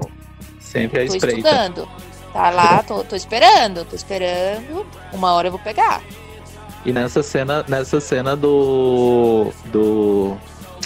Sempre 0.59 1.01
a 1.03 1.07
tô 1.07 1.15
espreita. 1.15 1.39
estudando. 1.49 1.89
Tá 2.33 2.49
lá, 2.49 2.81
tô, 2.83 3.03
tô 3.03 3.15
esperando, 3.15 3.83
tô 3.85 3.95
esperando. 3.95 4.85
Uma 5.11 5.33
hora 5.33 5.47
eu 5.47 5.51
vou 5.51 5.59
pegar. 5.59 6.01
E 6.85 6.91
nessa 6.91 7.21
cena, 7.21 7.63
nessa 7.67 7.99
cena 7.99 8.35
do, 8.35 9.51
do 9.65 10.37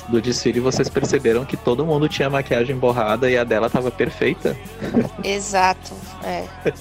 do 0.08 0.22
desfile, 0.22 0.60
vocês 0.60 0.90
perceberam 0.90 1.46
que 1.46 1.58
todo 1.58 1.86
mundo 1.86 2.08
tinha 2.08 2.30
maquiagem 2.30 2.76
borrada 2.76 3.30
e 3.30 3.38
a 3.38 3.44
dela 3.44 3.70
tava 3.70 3.90
perfeita. 3.90 4.56
Exato. 5.24 5.94
É. 6.24 6.46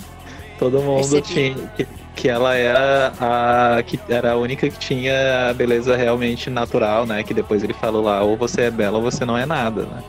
Todo 0.59 0.81
mundo 0.81 1.11
Percebi. 1.11 1.23
tinha 1.23 1.69
que, 1.77 1.87
que 2.15 2.29
ela 2.29 2.55
era 2.55 3.13
a 3.21 3.83
que 3.83 3.99
era 4.09 4.33
a 4.33 4.37
única 4.37 4.71
que 4.71 4.79
tinha 4.79 5.51
a 5.51 5.53
beleza 5.53 5.97
realmente 5.97 6.49
natural, 6.49 7.05
né? 7.07 7.25
Que 7.25 7.35
depois 7.35 7.65
ele 7.65 7.75
falou 7.75 8.05
lá, 8.05 8.23
ou 8.23 8.37
você 8.37 8.63
é 8.63 8.71
bela 8.71 8.99
ou 8.99 9.03
você 9.03 9.25
não 9.25 9.37
é 9.37 9.45
nada, 9.45 9.83
né? 9.83 10.03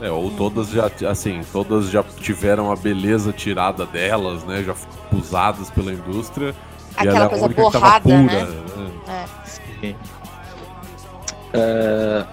É, 0.00 0.10
ou 0.10 0.30
todas 0.30 0.70
já, 0.70 0.90
assim, 1.08 1.40
todas 1.52 1.90
já 1.90 2.02
tiveram 2.02 2.70
a 2.70 2.76
beleza 2.76 3.32
tirada 3.32 3.84
delas, 3.84 4.44
né? 4.44 4.62
Já 4.62 4.74
usadas 5.12 5.70
pela 5.70 5.92
indústria. 5.92 6.54
E 6.98 7.08
Aquela 7.08 7.24
é 7.24 7.26
a 7.26 7.28
coisa 7.28 7.44
única 7.46 7.64
que 7.64 7.72
tava 7.72 8.00
borrada, 8.00 8.02
pura, 8.04 8.20
né? 8.22 8.44
né? 9.06 9.28
Sim. 9.80 9.96
Ah, 11.54 12.26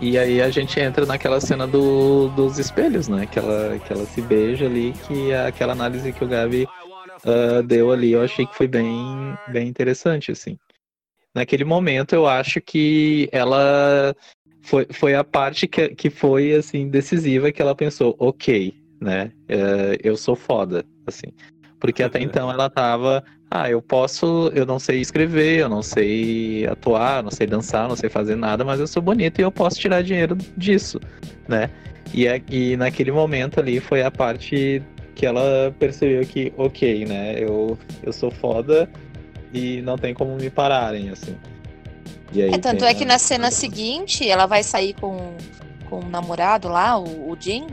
e 0.00 0.16
aí 0.16 0.40
a 0.40 0.50
gente 0.50 0.78
entra 0.78 1.04
naquela 1.04 1.40
cena 1.40 1.66
do, 1.66 2.28
dos 2.28 2.58
espelhos, 2.58 3.08
né? 3.08 3.26
Que 3.26 3.38
ela, 3.38 3.78
que 3.78 3.92
ela 3.92 4.04
se 4.06 4.20
beija 4.20 4.66
ali, 4.66 4.94
que 5.06 5.32
é 5.32 5.46
aquela 5.46 5.72
análise 5.72 6.12
que 6.12 6.24
o 6.24 6.28
Gabi 6.28 6.68
ah, 7.24 7.62
deu 7.62 7.90
ali, 7.90 8.12
eu 8.12 8.22
achei 8.22 8.46
que 8.46 8.54
foi 8.56 8.68
bem, 8.68 9.36
bem 9.48 9.68
interessante, 9.68 10.30
assim. 10.30 10.56
Naquele 11.34 11.64
momento 11.64 12.14
eu 12.14 12.26
acho 12.26 12.60
que 12.60 13.28
ela 13.32 14.14
foi, 14.62 14.86
foi 14.90 15.14
a 15.14 15.22
parte 15.24 15.66
que, 15.66 15.88
que 15.90 16.10
foi 16.10 16.52
assim 16.54 16.88
decisiva 16.88 17.52
que 17.52 17.62
ela 17.62 17.74
pensou, 17.74 18.16
ok, 18.18 18.74
né? 19.00 19.30
eh, 19.48 19.98
eu 20.02 20.16
sou 20.16 20.34
foda, 20.34 20.84
assim. 21.06 21.28
Porque 21.78 22.02
até 22.02 22.20
então 22.20 22.50
ela 22.50 22.68
tava 22.68 23.22
ah, 23.50 23.70
eu 23.70 23.80
posso, 23.80 24.50
eu 24.54 24.66
não 24.66 24.78
sei 24.78 25.00
escrever, 25.00 25.60
eu 25.60 25.68
não 25.68 25.82
sei 25.82 26.66
atuar, 26.66 27.22
não 27.22 27.30
sei 27.30 27.46
dançar, 27.46 27.88
não 27.88 27.96
sei 27.96 28.10
fazer 28.10 28.36
nada, 28.36 28.64
mas 28.64 28.78
eu 28.80 28.86
sou 28.86 29.02
bonito 29.02 29.38
e 29.38 29.42
eu 29.42 29.50
posso 29.50 29.78
tirar 29.78 30.02
dinheiro 30.02 30.36
disso, 30.56 31.00
né? 31.48 31.70
E, 32.12 32.26
é- 32.26 32.42
e 32.50 32.76
naquele 32.76 33.10
momento 33.12 33.58
ali 33.60 33.80
foi 33.80 34.02
a 34.02 34.10
parte 34.10 34.82
que 35.14 35.26
ela 35.26 35.74
percebeu 35.78 36.24
que, 36.26 36.52
ok, 36.56 37.04
né? 37.06 37.34
Eu, 37.38 37.78
eu 38.02 38.12
sou 38.12 38.30
foda 38.30 38.88
e 39.52 39.80
não 39.82 39.96
tem 39.96 40.14
como 40.14 40.36
me 40.36 40.50
pararem, 40.50 41.10
assim. 41.10 41.34
É, 42.36 42.58
tanto 42.58 42.84
é 42.84 42.92
que 42.94 43.04
a- 43.04 43.06
na 43.06 43.18
cena 43.18 43.50
seguinte 43.50 44.28
ela 44.28 44.44
vai 44.46 44.62
sair 44.62 44.94
com, 44.94 45.34
com 45.88 46.00
o 46.00 46.08
namorado 46.08 46.68
lá, 46.68 46.98
o, 46.98 47.30
o 47.30 47.36
Jim, 47.40 47.66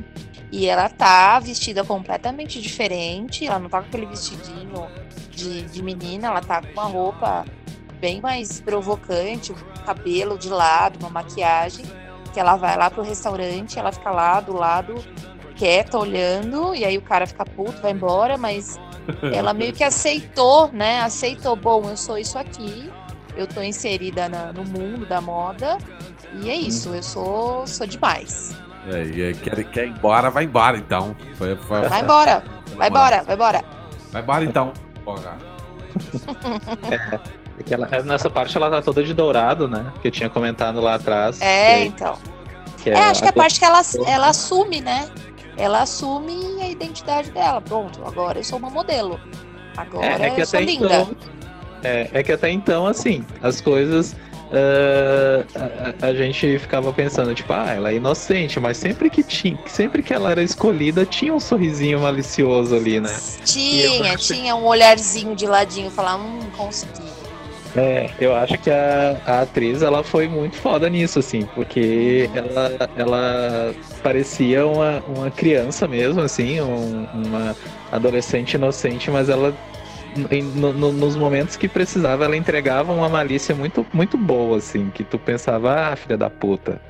e 0.58 0.66
ela 0.68 0.88
tá 0.90 1.38
vestida 1.40 1.84
completamente 1.84 2.62
diferente. 2.62 3.46
Ela 3.46 3.60
não 3.60 3.70
tá 3.70 3.82
com 3.82 3.88
aquele 3.88 4.06
vestidinho 4.06 4.88
de, 5.32 5.64
de 5.64 5.84
menina, 5.84 6.28
ela 6.30 6.42
tá 6.42 6.62
com 6.62 6.72
uma 6.72 6.86
roupa 6.86 7.44
bem 8.00 8.22
mais 8.22 8.62
provocante, 8.62 9.54
cabelo 9.86 10.38
de 10.38 10.50
lado, 10.50 10.98
uma 11.00 11.10
maquiagem. 11.10 11.86
Que 12.34 12.40
ela 12.40 12.56
vai 12.56 12.78
lá 12.78 12.90
pro 12.90 13.02
restaurante, 13.04 13.78
ela 13.80 13.92
fica 13.92 14.12
lá 14.12 14.40
do 14.42 14.54
lado, 14.54 14.96
quieta, 15.56 15.98
olhando, 15.98 16.74
e 16.76 16.84
aí 16.86 16.98
o 16.98 17.02
cara 17.02 17.26
fica 17.26 17.46
puto, 17.46 17.82
vai 17.82 17.92
embora, 17.92 18.38
mas 18.38 18.78
ela 19.34 19.54
meio 19.54 19.72
que 19.74 19.84
aceitou, 19.84 20.70
né? 20.72 21.02
Aceitou, 21.02 21.56
bom, 21.56 21.90
eu 21.90 21.96
sou 21.98 22.18
isso 22.18 22.38
aqui, 22.38 22.92
eu 23.38 23.48
tô 23.48 23.62
inserida 23.62 24.28
na- 24.28 24.52
no 24.52 24.66
mundo 24.66 25.06
da 25.06 25.22
moda, 25.22 25.78
e 26.42 26.50
é 26.50 26.56
isso, 26.56 26.90
eu 26.94 27.02
sou, 27.04 27.66
sou 27.68 27.88
demais. 27.88 28.54
É, 28.88 29.04
e 29.06 29.22
aí 29.28 29.34
quer, 29.34 29.64
quer 29.66 29.86
ir 29.88 29.90
embora, 29.92 30.30
vai 30.30 30.44
embora 30.44 30.78
então. 30.78 31.16
Vai, 31.40 31.56
vai, 31.56 31.90
Vai 31.90 32.02
embora, 32.02 32.44
vai 32.76 32.88
embora, 32.90 33.24
vai 33.24 33.36
embora. 33.36 33.64
Vai 34.12 34.22
embora 34.22 34.44
então. 34.44 34.74
Porra. 35.04 35.38
ela- 37.70 38.04
nessa 38.04 38.30
parte 38.30 38.56
ela 38.58 38.70
tá 38.70 38.82
toda 38.82 39.04
de 39.04 39.14
dourado, 39.14 39.68
né? 39.68 39.92
Que 40.02 40.08
eu 40.10 40.12
tinha 40.12 40.30
comentado 40.30 40.80
lá 40.82 40.96
atrás. 40.96 41.40
É, 41.42 41.80
que- 41.80 41.86
então. 41.88 42.18
que 42.84 42.90
É, 42.90 42.98
acho 43.06 43.22
que 43.22 43.30
a 43.30 43.34
parte 43.34 43.60
que 43.60 43.66
ela, 43.66 43.82
ela 44.06 44.28
assume, 44.30 44.82
né? 44.82 45.08
Ela 45.58 45.82
assume 45.82 46.62
a 46.62 46.68
identidade 46.70 47.32
dela. 47.32 47.62
Pronto, 47.62 48.02
agora 48.06 48.40
eu 48.40 48.44
sou 48.44 48.60
uma 48.60 48.70
modelo. 48.70 49.20
Agora 49.78 50.06
É, 50.06 50.28
é 50.28 50.30
que 50.32 50.42
eu 50.42 50.46
sou 50.46 50.60
linda. 50.60 50.86
então. 50.86 51.16
É, 51.84 52.10
é 52.14 52.24
que 52.24 52.32
até 52.32 52.50
então, 52.50 52.86
assim, 52.88 53.26
as 53.42 53.62
coisas. 53.62 54.16
Ah, 54.52 55.46
a, 56.02 56.08
a- 56.08 56.14
gente 56.16 56.60
ficava 56.60 56.92
pensando, 56.94 57.34
tipo, 57.34 57.52
ah, 57.54 57.74
ela 57.74 57.92
é 57.92 57.96
inocente, 57.96 58.60
mas 58.60 58.78
sempre 58.78 59.10
que 59.10 59.24
tinha, 59.24 59.58
sempre 59.66 60.02
que 60.04 60.14
ela 60.14 60.32
era 60.32 60.44
escolhida, 60.44 61.06
tinha 61.06 61.34
um 61.34 61.40
sorrisinho 61.40 62.00
malicioso 62.00 62.76
ali, 62.76 63.00
né? 63.00 63.14
Tinha, 63.44 64.12
eu 64.12 64.18
tinha 64.18 64.56
um 64.56 64.66
olharzinho 64.66 65.36
de 65.36 65.46
ladinho, 65.46 65.90
falar, 65.90 66.18
hum, 66.18 66.40
consegui. 66.56 67.16
É, 67.76 68.10
eu 68.22 68.34
acho 68.34 68.58
que 68.58 68.70
a, 68.70 69.18
a 69.26 69.42
atriz 69.42 69.82
ela 69.82 70.02
foi 70.02 70.30
muito 70.30 70.56
foda 70.56 70.90
nisso, 70.90 71.20
assim, 71.20 71.46
porque 71.54 72.30
ela, 72.34 72.72
ela 72.96 73.76
parecia 74.02 74.66
uma, 74.66 75.04
uma 75.10 75.30
criança 75.30 75.86
mesmo, 75.86 76.22
assim, 76.22 76.62
um- 76.62 77.06
uma 77.14 77.54
adolescente 77.92 78.54
inocente, 78.54 79.12
mas 79.12 79.28
ela 79.28 79.54
em- 80.32 80.44
no- 80.44 80.74
no- 80.74 80.92
nos 80.92 81.16
momentos 81.16 81.56
que 81.56 81.68
precisava, 81.68 82.26
ela 82.26 82.36
entregava 82.38 82.92
uma 82.94 83.10
malícia 83.10 83.54
muito, 83.56 83.86
muito 83.94 84.18
boa, 84.18 84.58
assim, 84.58 84.90
que 84.90 85.04
tu 85.04 85.18
pensava, 85.20 85.92
ah, 85.92 85.96
filha 85.96 86.18
da 86.18 86.30
puta. 86.30 86.82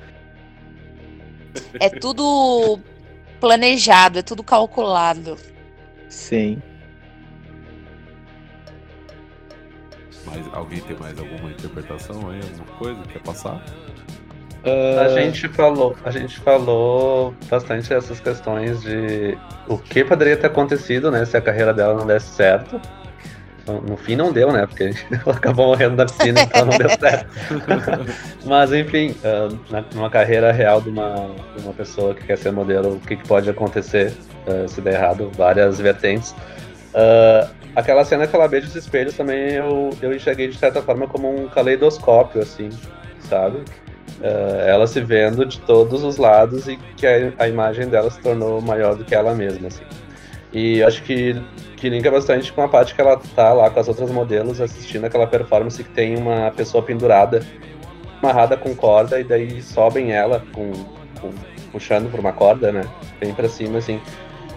É 1.80 1.89
tudo 1.89 2.80
planejado, 3.39 4.19
é 4.19 4.21
tudo 4.21 4.43
calculado. 4.43 5.38
Sim. 6.09 6.61
Mas 10.26 10.41
alguém 10.53 10.80
tem 10.82 10.97
mais 10.97 11.17
alguma 11.19 11.51
interpretação 11.51 12.30
aí? 12.30 12.39
Alguma 12.41 12.78
coisa? 12.78 13.01
Quer 13.03 13.21
passar? 13.21 13.63
Ah, 14.63 15.01
A 15.03 15.09
gente 15.09 15.47
falou, 15.49 15.95
a 16.03 16.09
gente 16.09 16.39
falou 16.39 17.36
bastante 17.47 17.93
essas 17.93 18.19
questões 18.19 18.82
de 18.82 19.38
o 19.67 19.78
que 19.78 20.03
poderia 20.03 20.36
ter 20.36 20.47
acontecido, 20.47 21.11
né, 21.11 21.23
se 21.26 21.38
a 21.38 21.41
carreira 21.41 21.71
dela 21.73 21.93
não 21.93 22.07
desse 22.07 22.30
certo. 22.30 22.82
No, 23.68 23.82
no 23.82 23.97
fim 23.97 24.16
não 24.16 24.32
deu, 24.32 24.51
né, 24.51 24.68
porque 24.68 24.91
acabou 25.26 25.68
morrendo 25.68 25.95
na 25.95 26.05
piscina, 26.05 26.41
então 26.41 26.66
não 26.66 26.78
deu 26.78 26.89
certo. 26.89 27.28
Mas 28.45 28.72
enfim, 28.72 29.16
ah, 29.24 29.49
na- 29.72 29.84
numa 29.93 30.09
carreira 30.09 30.51
real 30.51 30.80
de 30.82 30.89
uma, 30.89 31.30
de 31.55 31.63
uma 31.63 31.74
pessoa 31.74 32.13
que 32.13 32.24
quer 32.26 32.38
ser 32.38 32.51
modelo, 32.51 32.95
o 32.95 32.99
que, 32.99 33.16
que 33.16 33.28
pode 33.28 33.49
acontecer 33.49 34.13
ah, 34.47 34.68
se 34.68 34.82
der 34.82 34.93
errado? 34.93 35.32
Várias 35.36 35.80
vertentes. 35.80 36.36
Ah, 36.93 37.49
aquela 37.76 38.05
cena 38.05 38.28
que 38.28 38.36
ela 38.36 38.47
beija 38.47 38.68
os 38.68 38.76
espelhos 38.76 39.16
também 39.16 39.53
eu, 39.53 39.89
eu 40.01 40.13
enxerguei 40.16 40.47
de 40.47 40.57
certa 40.57 40.82
forma 40.82 41.07
como 41.07 41.28
um 41.30 41.47
caleidoscópio, 41.49 42.41
assim, 42.41 42.70
sabe? 43.28 43.63
Ela 44.22 44.88
se 44.88 45.01
vendo 45.01 45.45
de 45.45 45.59
todos 45.61 46.03
os 46.03 46.18
lados 46.18 46.68
e 46.68 46.78
que 46.95 47.05
a, 47.05 47.34
a 47.38 47.47
imagem 47.49 47.88
dela 47.89 48.09
se 48.09 48.20
tornou 48.22 48.61
maior 48.61 48.95
do 48.95 49.03
que 49.03 49.13
ela 49.13 49.36
mesma, 49.36 49.68
assim. 49.68 49.84
E 50.53 50.82
acho 50.82 51.03
que, 51.03 51.36
que 51.78 51.89
linka 51.89 52.09
bastante 52.09 52.51
com 52.53 52.61
a 52.61 52.67
parte 52.67 52.95
que 52.95 53.01
ela 53.01 53.19
tá 53.36 53.53
lá 53.53 53.69
com 53.69 53.80
as 53.80 53.88
outras 53.88 54.09
modelos 54.11 54.61
assistindo 54.61 55.05
aquela 55.05 55.28
performance 55.28 55.84
que 55.84 55.89
tem 55.89 56.15
uma 56.17 56.51
pessoa 56.51 56.82
pendurada, 56.84 57.45
amarrada 58.21 58.55
com 58.57 58.73
corda, 58.76 59.19
e 59.19 59.23
daí 59.23 59.61
sobem 59.61 60.11
ela 60.13 60.41
com, 60.53 60.71
com- 61.19 61.34
puxando 61.71 62.09
por 62.09 62.19
uma 62.19 62.32
corda, 62.34 62.71
né? 62.71 62.84
Bem 63.19 63.34
pra 63.34 63.49
cima, 63.49 63.78
assim. 63.80 63.99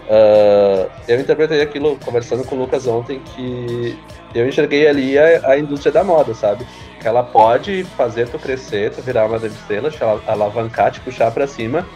Ah, 0.09 0.87
eu 1.07 1.19
interpretei 1.19 1.61
aquilo 1.61 1.97
conversando 2.03 2.43
com 2.43 2.55
o 2.55 2.59
Lucas 2.59 2.87
ontem 2.87 3.19
que 3.35 3.97
eu 4.33 4.47
enxerguei 4.47 4.87
ali 4.87 5.17
a, 5.19 5.49
a 5.51 5.59
indústria 5.59 5.91
da 5.91 6.03
moda, 6.03 6.33
sabe? 6.33 6.65
que 6.99 7.07
ela 7.07 7.23
pode 7.23 7.85
fazer 7.95 8.27
tu 8.27 8.37
crescer, 8.37 8.91
tu 8.91 9.01
virar 9.01 9.25
uma 9.25 9.39
grande 9.39 9.55
estrela, 9.55 9.89
te 9.89 10.03
ala- 10.03 10.21
alavancar, 10.27 10.91
te 10.91 10.99
puxar 10.99 11.31
pra 11.31 11.47
cima, 11.47 11.87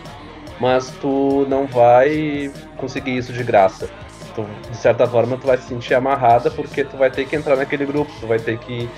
mas 0.61 0.91
tu 1.01 1.45
não 1.49 1.67
vai 1.67 2.49
conseguir 2.77 3.17
isso 3.17 3.33
de 3.33 3.43
graça. 3.43 3.89
Tu, 4.35 4.45
de 4.71 4.77
certa 4.77 5.05
forma, 5.07 5.37
tu 5.37 5.45
vai 5.47 5.57
se 5.57 5.67
sentir 5.67 5.93
amarrada 5.93 6.49
porque 6.49 6.83
tu 6.83 6.97
vai 6.97 7.11
ter 7.11 7.25
que 7.25 7.35
entrar 7.35 7.55
naquele 7.55 7.85
grupo, 7.85 8.11
tu 8.19 8.25
vai 8.27 8.39
ter 8.39 8.57
que 8.57 8.89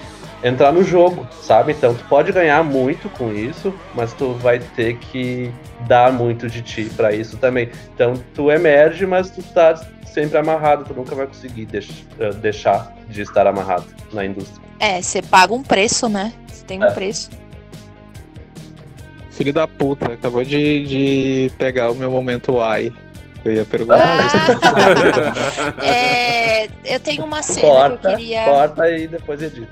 entrar 0.44 0.72
no 0.72 0.84
jogo, 0.84 1.28
sabe? 1.42 1.72
Então 1.74 1.94
tu 1.94 2.04
pode 2.06 2.32
ganhar 2.32 2.64
muito 2.64 3.10
com 3.10 3.34
isso, 3.34 3.74
mas 3.94 4.14
tu 4.14 4.34
vai 4.34 4.60
ter 4.60 4.98
que 4.98 5.52
dar 5.88 6.12
muito 6.14 6.48
de 6.50 6.62
ti 6.62 6.86
pra 6.96 7.12
isso 7.14 7.38
também. 7.38 7.70
Então 7.94 8.14
tu 8.34 8.50
emerge, 8.52 9.06
mas 9.06 9.30
tu 9.30 9.42
tá 9.44 9.76
sempre 10.06 10.38
amarrado, 10.38 10.86
tu 10.86 10.94
nunca 10.94 11.14
vai 11.16 11.28
conseguir 11.28 11.66
deix- 11.66 12.06
eh, 12.20 12.30
deixar 12.34 12.96
de 13.10 13.22
estar 13.22 13.46
amarrado 13.48 13.86
na 14.14 14.24
indústria. 14.26 14.64
É, 14.80 15.02
você 15.02 15.22
paga 15.22 15.54
um 15.54 15.64
preço, 15.64 16.08
né? 16.08 16.32
Você 16.48 16.64
tem 16.66 16.80
um 16.80 16.84
É. 16.86 16.92
preço. 16.92 17.30
Filho 19.32 19.52
da 19.52 19.68
puta, 19.68 20.14
acabou 20.14 20.44
de, 20.46 20.86
de 20.86 21.52
pegar 21.58 21.92
o 21.92 21.96
meu 21.96 22.10
momento 22.10 22.62
ai. 22.62 22.94
Eu 23.46 23.54
ia 23.54 23.64
perguntar 23.66 24.26
isso. 24.26 24.36
É, 25.86 26.68
eu 26.84 27.00
tenho 27.00 27.24
uma 27.24 27.43
cena 27.43 27.62
que 27.62 27.68
Corta, 27.68 28.12
eu 28.12 28.18
queria. 28.18 28.46
corta 28.46 28.89
e 28.89 29.08
depois 29.08 29.41
edita. 29.41 29.72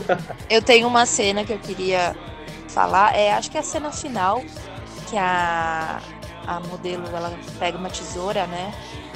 Eu 0.48 0.62
tenho 0.62 0.88
uma 0.88 1.04
cena 1.06 1.44
que 1.44 1.52
eu 1.52 1.58
queria 1.58 2.16
falar. 2.68 3.14
É, 3.16 3.32
acho 3.34 3.50
que 3.50 3.56
é 3.56 3.60
a 3.60 3.62
cena 3.62 3.92
final, 3.92 4.42
que 5.08 5.16
a, 5.18 6.00
a 6.46 6.60
modelo 6.60 7.04
ela 7.14 7.32
pega 7.58 7.76
uma 7.76 7.90
tesoura, 7.90 8.46
né? 8.46 8.72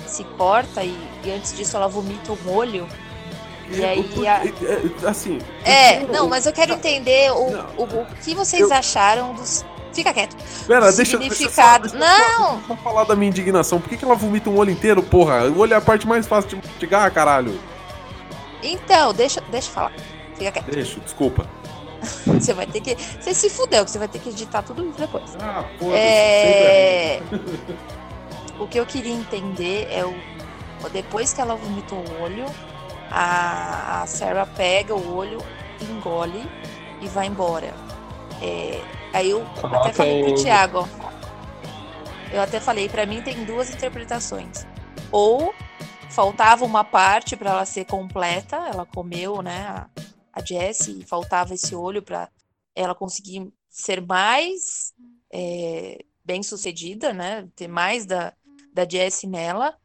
Se 0.06 0.22
corta 0.24 0.82
e, 0.84 0.94
e 1.24 1.30
antes 1.30 1.56
disso 1.56 1.76
ela 1.76 1.88
vomita 1.88 2.32
um 2.32 2.50
olho. 2.54 2.86
E 3.70 3.82
aí 3.84 4.28
a- 4.28 5.08
Assim. 5.08 5.38
É, 5.64 6.00
não, 6.00 6.28
mas 6.28 6.44
eu 6.46 6.52
quero 6.52 6.74
entender 6.74 7.30
o, 7.32 7.50
Não. 7.50 7.66
o, 7.78 7.82
o 8.02 8.06
que 8.22 8.34
vocês 8.34 8.62
Eu- 8.62 8.72
acharam 8.72 9.32
dos. 9.34 9.64
Fica 9.94 10.12
quieto. 10.12 10.36
Pera, 10.66 10.90
deixa, 10.92 11.16
deixa, 11.18 11.34
Significado. 11.34 11.88
só, 11.88 11.96
deixa, 11.96 12.14
só- 12.16 12.38
Não! 12.40 12.56
deixa 12.58 12.72
eu 12.72 12.76
falar 12.78 13.04
da 13.04 13.14
minha 13.14 13.28
indignação. 13.30 13.80
Por 13.80 13.88
que, 13.88 13.96
que 13.96 14.04
ela 14.04 14.14
vomita 14.14 14.50
um 14.50 14.56
olho 14.58 14.70
inteiro, 14.70 15.02
porra? 15.02 15.44
O 15.44 15.58
olho 15.58 15.72
é 15.74 15.76
a 15.76 15.80
parte 15.80 16.06
mais 16.06 16.26
fácil 16.26 16.50
de 16.50 16.56
mastigar, 16.56 17.10
caralho. 17.12 17.58
Então, 18.62 19.12
deixa, 19.14 19.40
deixa 19.50 19.68
eu 19.68 19.72
falar. 19.72 19.92
Fica 20.36 20.50
quieto. 20.52 20.70
Deixa, 20.70 21.00
desculpa. 21.00 21.46
Você 22.26 22.52
vai 22.52 22.66
ter 22.66 22.80
que. 22.80 22.96
Você 22.96 23.32
se 23.32 23.48
fudeu, 23.48 23.84
que 23.84 23.90
você 23.90 23.98
vai 23.98 24.08
ter 24.08 24.18
que 24.18 24.28
editar 24.28 24.62
tudo 24.62 24.86
isso 24.86 24.98
depois. 24.98 25.34
Ah, 25.40 25.64
foda-se. 25.78 25.96
É... 25.96 27.22
o 28.58 28.66
que 28.66 28.78
eu 28.78 28.84
queria 28.84 29.12
entender 29.14 29.88
é 29.90 30.04
o. 30.04 30.14
Depois 30.92 31.32
que 31.32 31.40
ela 31.40 31.54
vomitou 31.54 31.98
o 31.98 32.22
olho, 32.22 32.44
a, 33.10 34.02
a 34.02 34.06
Sarah 34.06 34.44
pega 34.44 34.94
o 34.94 35.16
olho, 35.16 35.38
engole 35.80 36.46
e 37.00 37.08
vai 37.08 37.26
embora. 37.26 37.72
É, 38.42 38.82
Aí 39.14 39.30
eu 39.30 39.46
até 39.62 39.92
falei 39.92 40.24
pro 40.24 40.32
o- 40.32 40.42
Thiago. 40.42 40.88
Eu 42.32 42.40
até 42.42 42.58
falei, 42.58 42.88
pra 42.88 43.06
mim 43.06 43.22
tem 43.22 43.44
duas 43.44 43.70
interpretações. 43.72 44.66
Ou 45.12 45.54
faltava 46.10 46.64
uma 46.64 46.82
parte 46.82 47.36
pra 47.36 47.50
ela 47.50 47.64
ser 47.64 47.84
completa, 47.84 48.56
ela 48.56 48.84
comeu, 48.84 49.40
né, 49.40 49.68
a, 49.68 49.88
a 50.32 50.44
Jessie, 50.44 51.00
e 51.00 51.06
faltava 51.06 51.54
esse 51.54 51.76
olho 51.76 52.02
pra 52.02 52.28
ela 52.74 52.92
conseguir 52.92 53.52
ser 53.70 54.00
mais 54.04 54.92
é, 55.32 55.98
bem 56.24 56.42
sucedida, 56.42 57.12
né, 57.12 57.46
ter 57.54 57.68
mais 57.68 58.04
da, 58.06 58.32
da 58.72 58.84
Jessie 58.88 59.28
nela, 59.28 59.76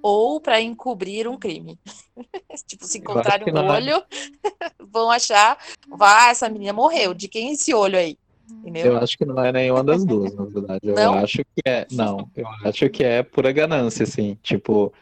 ou 0.00 0.40
pra 0.40 0.60
encobrir 0.60 1.26
um 1.26 1.36
crime. 1.36 1.76
tipo, 2.68 2.86
se 2.86 2.98
encontrarem 2.98 3.52
um 3.52 3.66
olho, 3.68 4.04
vão 4.78 5.10
achar, 5.10 5.58
vá, 5.88 6.28
essa 6.28 6.48
menina 6.48 6.72
morreu, 6.72 7.12
de 7.12 7.26
quem 7.26 7.48
é 7.48 7.52
esse 7.54 7.74
olho 7.74 7.98
aí? 7.98 8.16
Entendeu? 8.50 8.92
Eu 8.92 8.98
acho 8.98 9.16
que 9.16 9.24
não 9.24 9.44
é 9.44 9.52
nenhuma 9.52 9.82
das 9.82 10.04
duas, 10.04 10.34
na 10.34 10.44
verdade. 10.44 10.80
Eu 10.82 10.94
Não? 10.94 11.14
acho 11.14 11.38
que 11.38 11.62
é. 11.64 11.86
Não, 11.92 12.28
eu 12.36 12.46
acho 12.64 12.88
que 12.90 13.04
é 13.04 13.22
pura 13.22 13.52
ganância, 13.52 14.04
assim. 14.04 14.36
Tipo, 14.42 14.92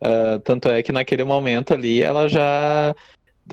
ah, 0.00 0.40
tanto 0.44 0.68
é 0.68 0.82
que 0.82 0.92
naquele 0.92 1.24
momento 1.24 1.74
ali 1.74 2.02
ela 2.02 2.28
já. 2.28 2.94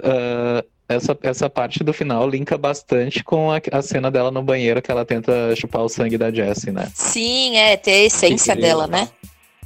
ah, 0.03 0.63
essa, 0.89 1.17
essa 1.23 1.49
parte 1.49 1.83
do 1.83 1.93
final 1.93 2.29
linka 2.29 2.57
bastante 2.57 3.23
com 3.23 3.51
a, 3.51 3.61
a 3.71 3.81
cena 3.81 4.11
dela 4.11 4.29
no 4.29 4.43
banheiro 4.43 4.81
que 4.81 4.91
ela 4.91 5.05
tenta 5.05 5.55
chupar 5.55 5.81
o 5.81 5.89
sangue 5.89 6.17
da 6.17 6.29
Jessie, 6.29 6.71
né? 6.71 6.91
Sim, 6.93 7.55
é, 7.57 7.77
ter 7.77 7.91
a 7.91 8.03
essência 8.03 8.53
Que 8.55 8.61
dela, 8.61 8.85
né? 8.85 9.09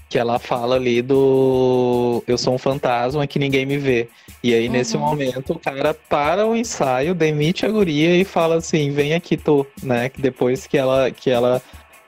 Que 0.09 0.17
ela 0.17 0.39
fala 0.39 0.75
ali 0.75 1.01
do 1.01 2.23
eu 2.27 2.37
sou 2.37 2.53
um 2.53 2.57
fantasma 2.57 3.27
que 3.27 3.37
ninguém 3.37 3.65
me 3.65 3.77
vê. 3.77 4.07
E 4.43 4.53
aí, 4.53 4.69
nesse 4.69 4.95
Uhum. 4.95 5.03
momento, 5.03 5.53
o 5.53 5.59
cara 5.59 5.93
para 5.93 6.45
o 6.45 6.55
ensaio, 6.55 7.13
demite 7.13 7.65
a 7.65 7.69
guria 7.69 8.15
e 8.15 8.23
fala 8.23 8.55
assim: 8.55 8.91
vem 8.91 9.13
aqui, 9.13 9.35
tu, 9.35 9.65
né? 9.83 10.07
Que 10.09 10.21
depois 10.21 10.65
que 10.65 10.77
ela, 10.77 11.11
que 11.11 11.29
ela 11.29 11.61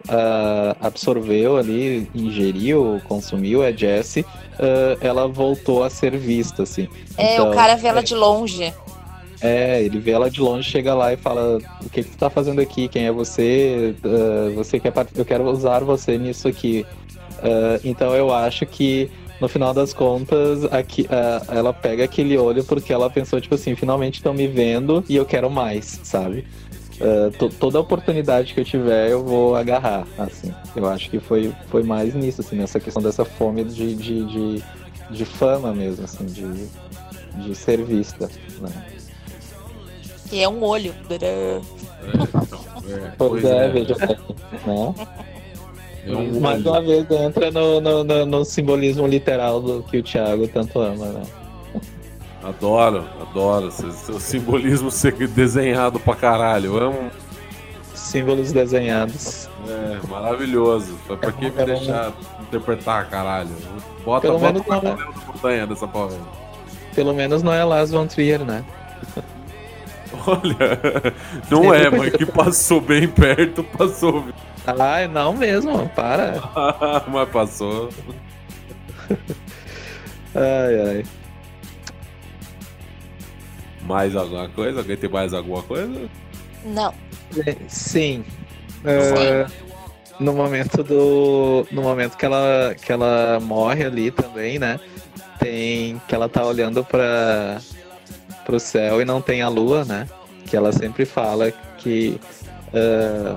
ah, 0.08 0.78
absorveu 0.80 1.58
ali, 1.58 2.10
ingeriu, 2.16 3.02
consumiu 3.08 3.64
a 3.64 3.72
Jessie, 3.72 4.26
ah, 4.58 4.98
ela 5.02 5.28
voltou 5.28 5.84
a 5.84 5.90
ser 5.90 6.16
vista, 6.16 6.64
assim. 6.64 6.88
É, 7.18 7.34
Então, 7.34 7.52
o 7.52 7.54
cara 7.54 7.76
vê 7.76 7.88
ela 7.90 8.02
de 8.04 8.16
longe. 8.16 8.74
É, 9.42 9.82
ele 9.82 10.00
vê 10.00 10.12
ela 10.12 10.30
de 10.30 10.42
longe, 10.42 10.70
chega 10.70 10.94
lá 10.94 11.12
e 11.14 11.18
fala: 11.18 11.58
O 11.84 11.90
que, 11.90 12.04
que 12.04 12.10
tu 12.12 12.18
tá 12.18 12.30
fazendo 12.30 12.60
aqui? 12.62 12.88
Quem 12.88 13.06
é 13.08 13.12
você? 13.12 13.94
Ah, 14.04 14.52
você 14.56 14.80
quer 14.80 14.92
part- 14.92 15.12
Eu 15.18 15.26
quero 15.26 15.44
usar 15.50 15.84
você 15.84 16.18
nisso 16.18 16.48
aqui. 16.48 16.86
Ah, 17.44 17.80
então 17.84 18.16
eu 18.16 18.34
acho 18.34 18.66
que 18.66 19.10
no 19.40 19.48
final 19.48 19.74
das 19.74 19.94
contas, 19.94 20.66
aqui, 20.66 21.08
ah, 21.10 21.42
ela 21.50 21.74
pega 21.74 22.04
aquele 22.04 22.38
olho 22.38 22.64
porque 22.64 22.92
ela 22.92 23.10
pensou, 23.10 23.40
tipo 23.40 23.56
assim, 23.56 23.76
finalmente 23.76 24.16
estão 24.16 24.34
me 24.34 24.48
vendo 24.48 25.04
e 25.08 25.16
eu 25.16 25.26
quero 25.26 25.50
mais, 25.50 26.00
sabe? 26.04 26.46
To- 27.38 27.48
toda 27.50 27.80
oportunidade 27.80 28.54
que 28.54 28.60
eu 28.60 28.66
tiver, 28.66 29.10
eu 29.10 29.24
vou 29.24 29.56
agarrar, 29.56 30.06
assim. 30.18 30.54
Eu 30.76 30.86
acho 30.86 31.10
que 31.10 31.18
foi, 31.18 31.54
foi 31.70 31.82
mais 31.82 32.14
nisso, 32.14 32.42
assim, 32.42 32.58
nessa 32.58 32.78
questão 32.78 33.02
dessa 33.02 33.24
fome 33.24 33.64
de, 33.64 33.96
de, 33.96 34.26
de, 34.26 34.64
de 35.10 35.24
fama 35.26 35.74
mesmo, 35.74 36.04
assim, 36.04 36.26
de, 36.26 36.68
de 37.42 37.56
ser 37.56 37.82
vista, 37.86 38.30
né? 38.60 38.70
Que 40.30 40.42
é 40.42 40.50
um 40.50 40.62
olho. 40.62 40.94
É, 41.10 41.62
então, 42.44 42.60
é, 42.86 43.12
Pois 43.18 43.46
é, 43.46 43.70
veja 43.70 43.96
bem, 43.96 44.18
né? 44.66 44.94
É 46.06 46.16
um 46.16 46.40
Mais 46.40 46.66
uma 46.66 46.82
vez 46.82 47.06
entra 47.12 47.52
no, 47.52 47.80
no, 47.82 48.04
no- 48.04 48.26
no 48.26 48.46
simbolismo 48.46 49.06
literal 49.08 49.62
do 49.62 49.84
que 49.84 49.98
o 49.98 50.04
Thiago 50.04 50.48
tanto 50.48 50.80
ama, 50.80 51.06
né? 51.08 51.22
Adoro, 52.44 53.06
adoro. 53.22 53.68
O 53.68 54.20
simbolismo 54.20 54.90
ser 54.90 55.14
desenhado 55.28 56.00
pra 56.00 56.16
caralho. 56.16 56.78
Eu 56.78 56.84
amo. 56.88 57.12
Símbolos 57.94 58.52
desenhados. 58.54 59.50
É, 59.68 60.08
maravilhoso. 60.08 60.98
Pra 61.06 61.32
que 61.34 61.42
me 61.52 61.54
É 61.58 61.66
deixar 61.66 62.14
interpretar, 62.42 63.10
caralho? 63.10 63.50
Bota, 64.06 64.28
Pelo 64.28 64.40
bota 64.40 64.54
menos 64.54 64.68
não, 64.68 64.82
na 64.96 65.12
montanha 65.28 65.68
dessa 65.68 65.88
porra. 65.88 66.16
Pelo 66.96 67.14
menos 67.14 67.44
não 67.44 67.54
é 67.54 67.64
Lars 67.64 67.92
von 67.92 68.08
Trier, 68.08 68.44
né? 68.44 68.64
Olha, 70.26 71.14
não 71.52 71.74
é, 71.74 71.90
mas 71.90 72.14
que 72.16 72.26
passou 72.26 72.82
bem 72.82 73.08
perto, 73.08 73.64
passou. 73.64 74.26
Ai, 74.78 75.08
não 75.08 75.34
mesmo, 75.34 75.88
para. 75.90 76.42
mas 77.08 77.30
passou. 77.30 77.90
Ai, 80.36 80.82
ai. 80.88 81.06
Mais 83.82 84.16
alguma 84.16 84.48
coisa? 84.50 84.80
Alguém 84.80 84.98
tem 84.98 85.10
mais 85.10 85.34
alguma 85.34 85.64
coisa? 85.64 86.10
Não. 86.66 86.94
Sim. 87.68 88.24
É, 88.86 89.46
no 90.20 90.34
momento 90.34 90.84
do. 90.84 91.66
No 91.72 91.82
momento 91.82 92.18
que 92.18 92.26
ela, 92.26 92.76
que 92.80 92.92
ela 92.92 93.40
morre 93.40 93.86
ali 93.86 94.12
também, 94.12 94.60
né? 94.60 94.80
Tem. 95.40 96.00
Que 96.08 96.14
ela 96.14 96.30
tá 96.30 96.46
olhando 96.46 96.84
para 96.84 97.60
pro 98.46 98.60
céu 98.60 99.02
e 99.02 99.06
não 99.06 99.22
tem 99.22 99.42
a 99.42 99.48
lua, 99.48 99.86
né? 99.86 100.08
Que 100.46 100.56
ela 100.56 100.72
sempre 100.72 101.06
fala 101.06 101.52
que. 101.78 102.20
é, 102.74 103.36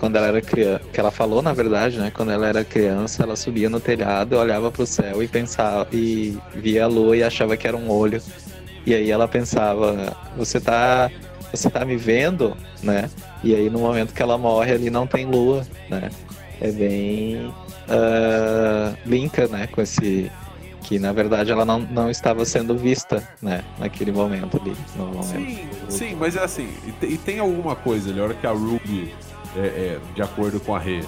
quando 0.00 0.16
ela 0.16 0.26
era 0.28 0.40
criança. 0.42 0.82
Que 0.92 1.00
ela 1.00 1.10
falou, 1.10 1.40
na 1.42 1.52
verdade, 1.52 1.98
né? 1.98 2.10
Quando 2.14 2.30
ela 2.32 2.46
era 2.46 2.64
criança, 2.64 3.22
ela 3.22 3.36
subia 3.36 3.68
no 3.70 3.80
telhado, 3.80 4.36
olhava 4.36 4.70
pro 4.70 4.86
céu 4.86 5.22
e 5.22 5.28
pensava. 5.28 5.86
E 5.92 6.36
via 6.54 6.84
a 6.84 6.86
lua 6.88 7.16
e 7.16 7.22
achava 7.22 7.56
que 7.56 7.66
era 7.66 7.76
um 7.76 7.90
olho. 7.90 8.20
E 8.86 8.94
aí 8.94 9.10
ela 9.10 9.26
pensava, 9.28 10.16
você 10.36 10.60
tá. 10.60 11.10
Você 11.52 11.70
tá 11.70 11.84
me 11.84 11.96
vendo, 11.96 12.56
né? 12.82 13.08
E 13.42 13.54
aí 13.54 13.70
no 13.70 13.78
momento 13.78 14.12
que 14.12 14.20
ela 14.20 14.36
morre 14.36 14.72
ali 14.72 14.90
não 14.90 15.06
tem 15.06 15.24
lua, 15.24 15.64
né? 15.88 16.10
É 16.60 16.70
bem. 16.72 17.52
ah, 17.88 18.92
linka, 19.06 19.46
né? 19.48 19.66
Com 19.68 19.80
esse. 19.80 20.30
Que 20.82 20.98
na 20.98 21.12
verdade 21.12 21.50
ela 21.50 21.64
não, 21.64 21.78
não 21.78 22.10
estava 22.10 22.44
sendo 22.44 22.76
vista, 22.76 23.26
né? 23.40 23.62
Naquele 23.78 24.12
momento 24.12 24.60
ali. 24.60 24.76
No 24.96 25.06
momento. 25.06 25.24
Sim, 25.26 25.58
sim, 25.88 26.14
mas 26.18 26.36
é 26.36 26.42
assim, 26.44 26.68
e 26.86 26.92
te- 26.92 27.06
e 27.14 27.16
tem 27.16 27.38
alguma 27.38 27.74
coisa 27.74 28.10
ali, 28.10 28.20
a 28.20 28.24
hora 28.24 28.34
que 28.34 28.46
a 28.46 28.50
Ruby, 28.50 29.14
é, 29.56 29.60
é, 29.60 29.98
de 30.14 30.22
acordo 30.22 30.60
com 30.60 30.74
a 30.74 30.78
Rê, 30.78 31.02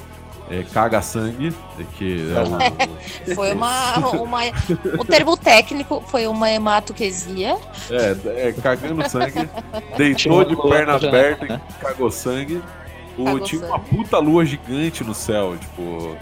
é, 0.48 0.62
caga 0.72 1.02
sangue, 1.02 1.52
que 1.98 2.32
é 2.32 3.30
o, 3.30 3.34
Foi 3.34 3.52
uma, 3.52 3.98
uma. 3.98 4.40
O 4.98 5.04
termo 5.04 5.36
técnico 5.36 6.02
foi 6.06 6.26
uma 6.26 6.50
hematoquesia. 6.50 7.56
É, 7.90 8.48
é, 8.48 8.52
cagando 8.52 9.08
sangue. 9.08 9.48
Deitou 9.96 10.44
de 10.44 10.56
perna 10.56 10.94
aberta 10.94 11.46
né? 11.46 11.60
e 11.68 11.72
cagou 11.82 12.10
sangue. 12.10 12.62
O, 13.18 13.24
Cagou 13.24 13.40
tinha 13.40 13.60
sangue. 13.60 13.72
uma 13.72 13.80
puta 13.80 14.18
lua 14.18 14.44
gigante 14.44 15.02
no 15.02 15.14
céu, 15.14 15.56
tipo. 15.58 16.16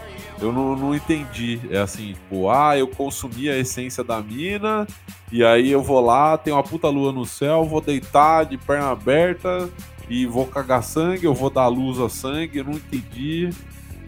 Eu 0.45 0.53
não, 0.53 0.77
não 0.77 0.95
entendi. 0.95 1.61
É 1.71 1.79
assim, 1.79 2.13
tipo, 2.13 2.49
ah, 2.51 2.77
eu 2.79 2.87
consumi 2.87 3.49
a 3.49 3.57
essência 3.59 4.05
da 4.05 4.21
mina, 4.21 4.87
e 5.33 5.45
aí 5.45 5.71
eu 5.71 5.83
vou 5.83 6.01
lá, 6.01 6.37
tem 6.39 6.53
uma 6.53 6.63
puta 6.63 6.89
lua 6.89 7.13
no 7.13 7.25
céu, 7.25 7.65
vou 7.65 7.81
deitar 7.81 8.45
de 8.45 8.57
perna 8.59 8.91
aberta 8.91 9.69
e 10.09 10.27
vou 10.27 10.47
cagar 10.47 10.83
sangue, 10.83 11.25
eu 11.25 11.35
vou 11.35 11.49
dar 11.51 11.67
luz 11.69 11.99
a 11.99 12.09
sangue, 12.09 12.59
eu 12.59 12.65
não 12.65 12.73
entendi. 12.75 13.49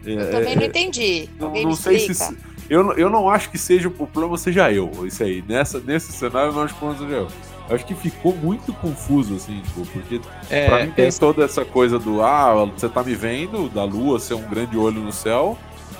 É, 0.05 0.11
Eu 0.13 0.31
também 0.31 0.55
não 0.55 0.63
entendi. 0.63 1.27
não, 1.39 1.47
Alguém 1.47 1.63
não 1.63 1.71
me 1.71 1.75
sei 1.77 1.95
explica. 1.97 2.13
se. 2.25 2.37
Eu, 2.69 2.83
não- 2.83 2.93
eu 2.93 3.09
não 3.09 3.29
acho 3.29 3.49
que 3.49 3.57
seja 3.57 3.87
o 3.87 3.91
problema 3.91 4.37
seja 4.37 4.71
eu, 4.71 4.91
isso 5.05 5.23
aí. 5.23 5.43
Nessa, 5.47 5.79
nesse 5.79 6.11
cenário, 6.11 6.49
eu 6.49 6.53
não 6.53 6.61
acho 6.63 6.73
que 6.75 6.83
o 6.85 6.87
problema 6.87 7.05
seja 7.09 7.21
eu. 7.21 7.27
Eu 7.69 7.75
acho 7.75 7.85
que 7.85 7.95
ficou 7.95 8.33
muito 8.35 8.71
confuso, 8.73 9.35
assim, 9.35 9.59
tipo, 9.61 9.85
porque 9.87 10.21
É, 10.49 10.67
pra 10.67 10.85
mim 10.85 10.91
tem 10.91 11.07
esse- 11.07 11.19
toda 11.19 11.43
essa 11.43 11.65
coisa 11.65 11.97
do 11.99 12.21
ah, 12.21 12.63
você 12.65 12.87
tá 12.87 13.03
me 13.03 13.13
vendo, 13.15 13.67
da 13.69 13.83
lua 13.83 14.19
ser 14.19 14.35
um 14.35 14.47
grande 14.47 14.77
olho 14.77 15.01
no 15.01 15.11
céu, 15.11 15.57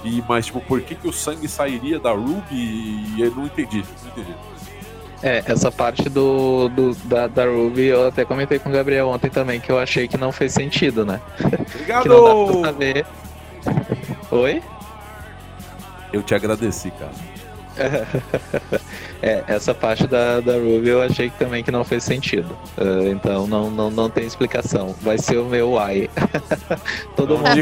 e 0.08 0.24
mas, 0.28 0.46
tipo, 0.48 0.60
por 0.62 0.82
que, 0.82 0.96
que 0.96 1.08
o 1.08 1.14
sangue 1.14 1.48
sairia 1.48 2.00
da 2.00 2.12
Ruby? 2.12 2.44
E 2.52 3.16
eu 3.20 3.32
não 3.36 3.46
entendi, 3.46 3.84
não 4.04 4.12
entendi. 4.12 4.36
É, 5.24 5.44
essa 5.48 5.72
parte 5.72 6.08
do, 6.10 6.70
do- 6.70 6.96
da, 7.06 7.26
da 7.28 7.46
Ruby 7.46 7.86
eu 7.88 8.08
até 8.08 8.24
comentei 8.24 8.60
com 8.60 8.70
o 8.70 8.72
Gabriel 8.72 9.08
ontem 9.10 9.30
também, 9.32 9.60
que 9.60 9.72
eu 9.72 9.80
achei 9.80 10.08
que 10.08 10.16
não 10.18 10.32
fez 10.32 10.54
sentido, 10.54 11.04
né? 11.06 11.20
Que 12.04 12.08
não 12.10 12.24
dá 12.24 12.30
pra 12.30 12.44
Obrigado! 12.44 12.62
saber. 12.66 13.06
Oi? 14.32 14.62
Eu 16.14 16.22
te 16.24 16.36
agradeci, 16.36 16.92
cara. 16.92 17.12
É, 19.22 19.44
essa 19.48 19.74
parte 19.74 20.06
da, 20.06 20.40
da 20.40 20.54
Ruby 20.54 20.90
eu 20.90 21.02
achei 21.02 21.30
que 21.30 21.40
também 21.40 21.64
que 21.64 21.72
não 21.72 21.84
fez 21.84 22.04
sentido. 22.04 22.56
Ah, 22.78 23.08
então 23.10 23.48
não, 23.48 23.70
não, 23.72 23.90
não 23.90 24.10
tem 24.10 24.26
explicação. 24.26 24.96
Vai 25.02 25.18
ser 25.18 25.38
o 25.38 25.46
meu 25.46 25.74
why. 25.74 26.10
Todo 27.16 27.34
Não, 27.36 27.40
mundo 27.40 27.56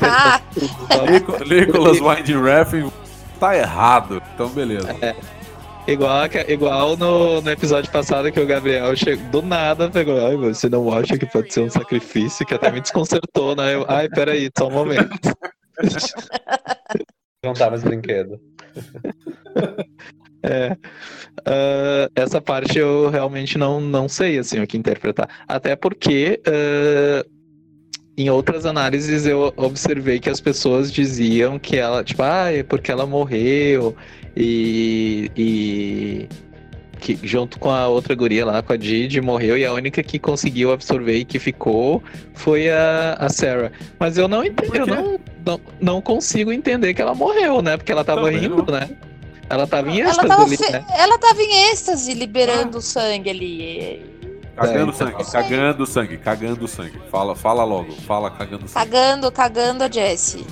Nicholas 1.48 2.00
Winding 2.04 2.92
tá 3.40 3.56
errado, 3.56 4.22
então 4.34 4.50
beleza. 4.50 4.88
Igual, 5.88 6.12
a- 6.24 6.30
igual 6.52 6.98
no, 6.98 7.42
no 7.42 7.50
episódio 7.52 7.92
passado 7.92 8.32
que 8.32 8.40
o 8.40 8.46
Gabriel 8.46 8.96
chegou, 8.96 9.26
do 9.30 9.42
nada 9.48 9.90
pegou. 9.90 10.26
Ai, 10.26 10.36
você 10.36 10.68
não 10.68 10.92
acha 10.92 11.18
que 11.18 11.26
pode 11.26 11.54
ser 11.54 11.62
um 11.62 11.70
sacrifício? 11.70 12.46
Que 12.46 12.56
até 12.56 12.72
me 12.72 12.82
desconcertou, 12.82 13.56
né? 13.56 13.76
Eu, 13.76 13.86
Ai, 13.88 14.10
peraí, 14.10 14.50
só 14.58 14.68
um 14.68 14.72
momento. 14.72 15.10
Juntar 17.46 17.70
mais 17.70 17.84
brinquedo. 17.84 18.40
É. 20.48 20.78
Ah, 21.44 22.08
essa 22.16 22.40
parte 22.40 22.78
eu 22.78 23.10
realmente 23.10 23.58
não, 23.58 23.82
não 23.82 24.08
sei 24.08 24.38
assim 24.38 24.60
o 24.62 24.68
que 24.68 24.78
interpretar. 24.78 25.28
Até 25.48 25.76
porque 25.76 26.40
ah, 26.46 27.26
em 28.18 28.30
outras 28.30 28.66
análises 28.66 29.26
eu 29.26 29.52
observei 29.58 30.20
que 30.20 30.30
as 30.30 30.40
pessoas 30.40 30.92
diziam 30.92 31.60
que 31.60 31.78
ela, 31.78 32.04
tipo, 32.04 32.22
ah, 32.22 32.52
é 32.52 32.64
porque 32.64 32.92
ela 32.92 33.06
morreu 33.06 33.96
e, 34.36 35.32
e 35.36 36.30
que 37.00 37.20
junto 37.24 37.60
com 37.60 37.70
a 37.70 37.88
outra 37.88 38.16
guria 38.16 38.46
lá, 38.46 38.62
com 38.62 38.74
a 38.74 38.78
Didi, 38.78 39.22
morreu 39.22 39.58
e 39.58 39.66
a 39.66 39.72
única 39.74 40.02
que 40.04 40.18
conseguiu 40.20 40.72
absorver 40.72 41.18
e 41.18 41.26
que 41.26 41.38
ficou 41.40 42.02
foi 42.34 42.70
a, 42.70 43.16
a 43.20 43.30
Sarah. 43.30 43.72
Mas 44.00 44.18
eu 44.18 44.28
não 44.28 44.44
entendo, 44.44 44.76
eu 44.76 44.86
quê? 44.86 44.92
não, 44.92 45.20
não, 45.46 45.62
não 45.80 46.02
consigo 46.02 46.52
entender 46.52 46.94
que 46.94 47.02
ela 47.02 47.14
morreu, 47.16 47.62
né? 47.62 47.78
Porque 47.78 47.92
ela 47.92 48.04
tava 48.04 48.22
Também 48.22 48.40
rindo, 48.40 48.58
não. 48.58 48.80
né? 48.80 48.90
Ela 49.50 49.68
tava 49.68 49.92
em 49.92 50.00
ela, 50.02 50.10
êxtase 50.10 50.28
tava 50.28 50.44
ali, 50.44 50.58
fe- 50.58 50.72
né? 50.72 50.86
ela 50.98 51.18
tava 51.20 51.42
em 51.42 51.70
êxtase, 51.72 52.14
liberando 52.14 52.82
sangue 52.82 53.30
ali. 53.30 54.16
Cagando 54.56 54.92
É, 54.92 54.96
sangue, 54.96 55.12
então. 55.20 55.26
cagando 55.32 55.86
sangue, 55.86 56.18
cagando 56.18 56.68
sangue. 56.68 57.00
Fala, 57.12 57.36
fala 57.36 57.64
logo, 57.64 57.92
fala 57.92 58.32
cagando 58.32 58.68
sangue. 58.68 58.90
Cagando, 58.90 59.32
cagando 59.32 59.84
a 59.84 59.92
Jessie. 59.92 60.46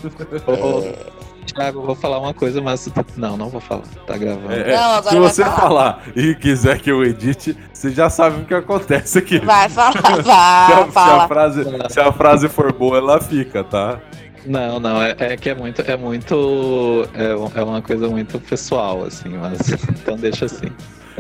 Ô, 0.46 0.84
É, 0.86 1.23
Thiago, 1.44 1.82
vou 1.82 1.96
falar 1.96 2.20
uma 2.20 2.34
coisa, 2.34 2.62
mas. 2.62 2.90
Não, 3.18 3.36
não 3.38 3.50
vou 3.50 3.62
falar. 3.62 3.84
Tá 4.08 4.18
gravando. 4.18 4.52
É, 4.52 4.72
é, 4.72 4.76
Não, 4.76 4.84
agora 4.96 5.04
se 5.04 5.20
vai 5.20 5.30
você 5.30 5.44
falar. 5.44 5.56
falar. 5.60 6.04
e 6.16 6.36
quiser 6.36 6.80
que 6.80 6.92
eu 6.92 7.04
edite, 7.04 7.58
você 7.72 7.92
já 7.92 8.10
sabe 8.10 8.42
o 8.42 8.46
que 8.46 8.54
acontece 8.54 9.18
aqui. 9.20 9.40
Vai 9.40 9.70
falar, 9.70 9.92
se, 9.94 10.00
a, 10.00 10.04
vai, 10.22 10.24
se 10.24 10.32
a 10.32 10.86
fala. 10.92 11.28
frase, 11.28 11.64
se 11.90 12.00
a 12.00 12.12
frase 12.12 12.50
for 12.50 12.72
boa, 12.74 12.98
ela 12.98 13.20
fica, 13.22 13.64
tá? 13.64 14.00
Não, 14.46 14.78
não, 14.80 15.02
é, 15.02 15.16
é 15.20 15.38
que 15.38 15.50
é 15.50 15.56
muito. 15.56 15.82
É 15.82 15.96
muito. 15.96 17.08
É, 17.14 17.36
um- 17.36 17.52
é 17.56 17.64
uma 17.64 17.82
coisa 17.82 18.08
muito 18.10 18.40
pessoal, 18.40 19.04
assim, 19.06 19.30
mas. 19.38 19.60
Então 19.90 20.16
deixa 20.18 20.46
assim. 20.46 20.68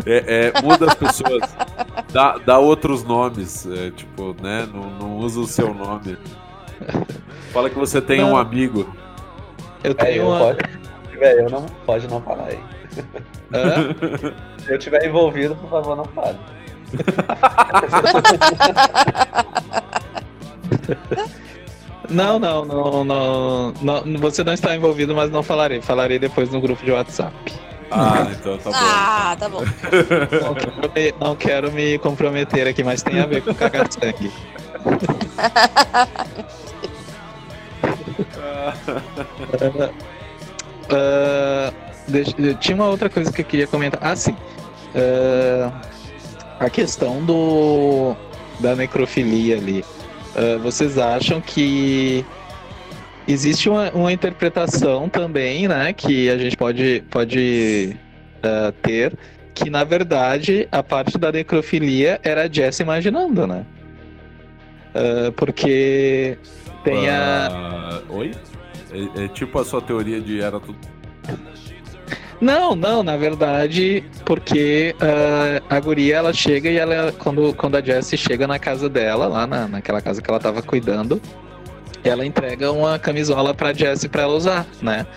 É, 0.05 0.51
é, 0.57 0.61
muda 0.63 0.87
as 0.87 0.95
pessoas, 0.95 1.55
dá, 2.11 2.37
dá 2.43 2.57
outros 2.57 3.03
nomes, 3.03 3.67
é, 3.67 3.91
tipo, 3.91 4.35
né? 4.41 4.67
Não, 4.73 4.89
não 4.89 5.17
usa 5.17 5.39
o 5.39 5.45
seu 5.45 5.71
nome. 5.71 6.17
Fala 7.53 7.69
que 7.69 7.77
você 7.77 8.01
tem 8.01 8.23
um 8.23 8.29
Não. 8.29 8.37
amigo. 8.37 8.91
Eu 9.83 9.91
É, 9.91 9.93
tenho 9.93 10.23
eu 10.23 10.27
uma. 10.27 10.39
pode. 10.39 10.59
Velho, 11.19 11.39
eu 11.41 11.49
não 11.49 11.65
pode 11.85 12.07
não 12.07 12.21
falar 12.21 12.47
aí. 12.47 12.59
Hã? 13.53 13.95
Se 14.59 14.73
eu 14.73 14.79
tiver 14.79 15.05
envolvido, 15.05 15.55
por 15.55 15.69
favor, 15.69 15.95
não 15.95 16.05
fale. 16.05 16.37
Não, 22.09 22.37
não, 22.37 22.65
não, 22.65 23.03
não, 23.03 23.71
não. 23.81 24.03
Você 24.19 24.43
não 24.43 24.53
está 24.53 24.75
envolvido, 24.75 25.15
mas 25.15 25.31
não 25.31 25.41
falarei. 25.41 25.81
Falarei 25.81 26.19
depois 26.19 26.49
no 26.51 26.59
grupo 26.59 26.83
de 26.83 26.91
WhatsApp. 26.91 27.33
Ah, 27.91 28.27
então 28.31 28.57
tá 28.57 28.69
bom. 28.69 28.75
Ah, 28.75 29.35
tá 29.39 29.49
bom. 29.49 29.61
Não 29.61 30.53
quero 30.55 30.91
me, 30.93 31.13
não 31.19 31.35
quero 31.35 31.71
me 31.71 31.97
comprometer 31.99 32.67
aqui, 32.67 32.83
mas 32.83 33.01
tem 33.03 33.19
a 33.19 33.25
ver 33.25 33.41
com 33.41 33.53
cagar 33.53 33.87
sangue. 33.91 34.31
Ah, 40.89 41.71
deixa- 42.07 42.33
tinha 42.59 42.75
uma 42.75 42.87
outra 42.87 43.09
coisa 43.09 43.31
que 43.31 43.41
eu 43.41 43.45
queria 43.45 43.67
comentar. 43.67 43.99
Ah, 44.03 44.15
sim. 44.15 44.35
Ah, 44.95 45.81
a 46.59 46.69
questão 46.69 47.23
do 47.23 48.15
da 48.59 48.75
necrofilia 48.75 49.57
ali. 49.57 49.83
Ah, 50.35 50.57
vocês 50.61 50.97
acham 50.97 51.41
que 51.41 52.25
existe 53.27 53.69
uma, 53.69 53.89
uma 53.91 54.11
interpretação 54.11 55.07
também, 55.09 55.67
né? 55.67 55.93
Que 55.93 56.29
a 56.29 56.37
gente 56.37 56.57
pode, 56.57 57.03
pode 57.09 57.95
ah, 58.43 58.73
ter 58.81 59.13
que 59.55 59.69
na 59.69 59.83
verdade 59.83 60.67
a 60.71 60.81
parte 60.81 61.15
da 61.17 61.31
necrofilia 61.31 62.19
era 62.23 62.43
a 62.45 62.49
Jess 62.51 62.79
imaginando, 62.79 63.47
né? 63.47 63.65
Ah, 64.93 65.31
porque 65.35 66.37
tem 66.83 67.09
a. 67.09 68.01
Oi? 68.09 68.31
É, 68.91 69.25
é 69.25 69.27
tipo 69.27 69.59
a 69.59 69.65
sua 69.65 69.81
teoria 69.81 70.21
de 70.21 70.41
era 70.41 70.59
tudo. 70.59 70.77
Não, 72.43 72.75
não, 72.75 73.03
na 73.03 73.15
verdade, 73.15 74.03
porque 74.25 74.93
ah, 74.99 75.61
a 75.69 75.79
guria 75.79 76.17
ela 76.17 76.33
chega 76.33 76.69
e 76.69 76.77
ela, 76.77 77.13
quando, 77.13 77.53
quando 77.53 77.77
a 77.77 77.81
Jessie 77.81 78.17
chega 78.17 78.45
na 78.45 78.59
casa 78.59 78.89
dela, 78.89 79.27
lá 79.27 79.47
na, 79.47 79.67
naquela 79.67 80.01
casa 80.01 80.21
que 80.21 80.29
ela 80.29 80.41
tava 80.41 80.61
cuidando, 80.61 81.21
ela 82.03 82.25
entrega 82.25 82.69
uma 82.71 82.99
camisola 82.99 83.53
pra 83.53 83.71
Jessie 83.71 84.09
pra 84.09 84.23
ela 84.23 84.33
usar, 84.33 84.67
né? 84.81 85.07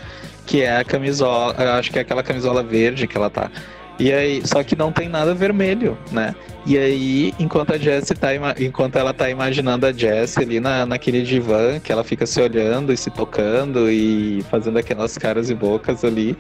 Que 0.47 0.63
é 0.63 0.77
a 0.77 0.85
camisola, 0.85 1.53
acho 1.77 1.91
que 1.91 1.99
é 1.99 2.03
aquela 2.03 2.23
camisola 2.23 2.63
verde 2.63 3.09
que 3.09 3.17
ela 3.17 3.29
tá. 3.29 3.51
E 3.99 4.13
aí, 4.13 4.47
só 4.47 4.63
que 4.63 4.77
não 4.77 4.93
tem 4.93 5.09
nada 5.09 5.35
vermelho, 5.35 5.97
né? 6.13 6.35
E 6.67 6.77
aí, 6.77 7.35
enquanto 7.39 7.73
a 7.73 7.79
Jessie 7.79 8.15
tá, 8.15 8.29
enquanto 8.59 8.97
ela 8.97 9.15
tá 9.15 9.31
imaginando 9.31 9.87
a 9.87 9.93
Jessie 9.93 10.43
ali 10.43 10.61
na, 10.61 10.85
naquele 10.85 11.23
divã, 11.23 11.81
que 11.81 11.91
ela 11.91 12.05
fica 12.05 12.27
se 12.27 12.41
olhando 12.41 12.93
e 12.93 12.97
se 12.97 13.11
tocando 13.11 13.91
e 13.91 14.45
fazendo 14.51 14.79
aquelas 14.79 15.17
caras 15.17 15.49
e 15.49 15.55
bocas 15.55 16.05
ali, 16.05 16.37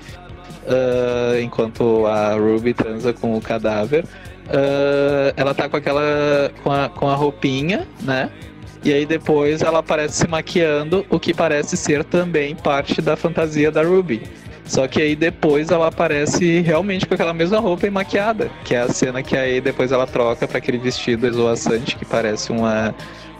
ah, 0.68 1.40
enquanto 1.40 2.07
a 2.07 2.34
Ruby 2.34 2.74
transa 2.74 3.12
com 3.12 3.36
o 3.36 3.40
cadáver, 3.40 4.04
ah, 4.48 5.32
ela 5.36 5.54
tá 5.54 5.68
com 5.68 5.76
aquela. 5.76 6.50
Com 6.62 6.70
a, 6.70 6.88
com 6.88 7.09
a 7.09 7.14
roupinha, 7.14 7.86
né? 8.02 8.30
E 8.84 8.92
aí 8.92 9.07
depois 9.07 9.62
ela 9.62 9.80
aparece 9.80 10.18
se 10.18 10.28
maquiando, 10.28 11.04
o 11.11 11.18
que 11.18 11.34
parece 11.34 11.76
ser 11.76 12.04
também 12.04 12.54
parte 12.54 13.02
da 13.02 13.16
fantasia 13.16 13.70
da 13.70 13.82
Ruby. 13.82 14.22
Só 14.67 14.89
que 14.89 15.01
aí 15.01 15.14
depois 15.14 15.71
ela 15.71 15.87
aparece 15.87 16.61
realmente 16.61 17.07
com 17.07 17.14
aquela 17.14 17.33
mesma 17.33 17.61
roupa 17.61 17.87
e 17.87 17.91
maquiada, 17.91 18.51
que 18.64 18.75
é 18.75 18.81
a 18.81 18.89
cena 18.89 19.23
que 19.23 19.37
aí 19.37 19.61
depois 19.61 19.93
ela 19.93 20.07
troca 20.07 20.47
para 20.47 20.59
aquele 20.59 20.79
vestido 20.79 21.27
esvoaçante 21.27 21.97
que 21.97 22.05
parece 22.05 22.51
uma, 22.51 22.93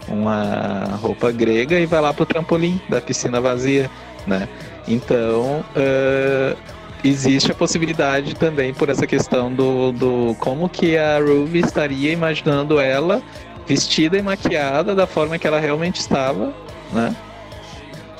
uma 0.07 0.97
roupa 1.01 1.29
grega 1.31 1.77
e 1.77 1.85
vai 1.85 1.99
lá 1.99 2.13
pro 2.13 2.25
trampolim 2.25 2.79
da 2.87 3.01
piscina 3.01 3.41
vazia, 3.41 3.91
né? 4.25 4.47
Então, 4.87 5.65
ah, 5.75 6.55
existe 7.03 7.51
a 7.51 7.55
possibilidade 7.55 8.35
também 8.35 8.73
por 8.73 8.89
essa 8.89 9.05
questão 9.05 9.53
do, 9.53 9.91
do 9.91 10.35
como 10.39 10.69
que 10.69 10.97
a 10.97 11.19
Ruby 11.19 11.59
estaria 11.59 12.11
imaginando 12.11 12.79
ela 12.79 13.21
vestida 13.67 14.17
e 14.17 14.21
maquiada 14.21 14.95
da 14.95 15.05
forma 15.05 15.37
que 15.37 15.45
ela 15.45 15.59
realmente 15.59 15.99
estava, 15.99 16.53
né? 16.93 17.15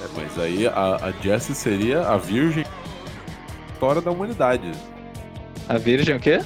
É, 0.02 0.08
mas 0.16 0.38
aí 0.38 0.68
a, 0.68 1.00
a 1.02 1.14
Jessie 1.22 1.56
seria 1.56 2.02
a 2.02 2.18
virgem 2.18 2.66
história 3.78 4.02
da 4.02 4.10
humanidade. 4.12 4.72
A 5.70 5.78
Virgem 5.78 6.16
o 6.16 6.20
quê? 6.20 6.40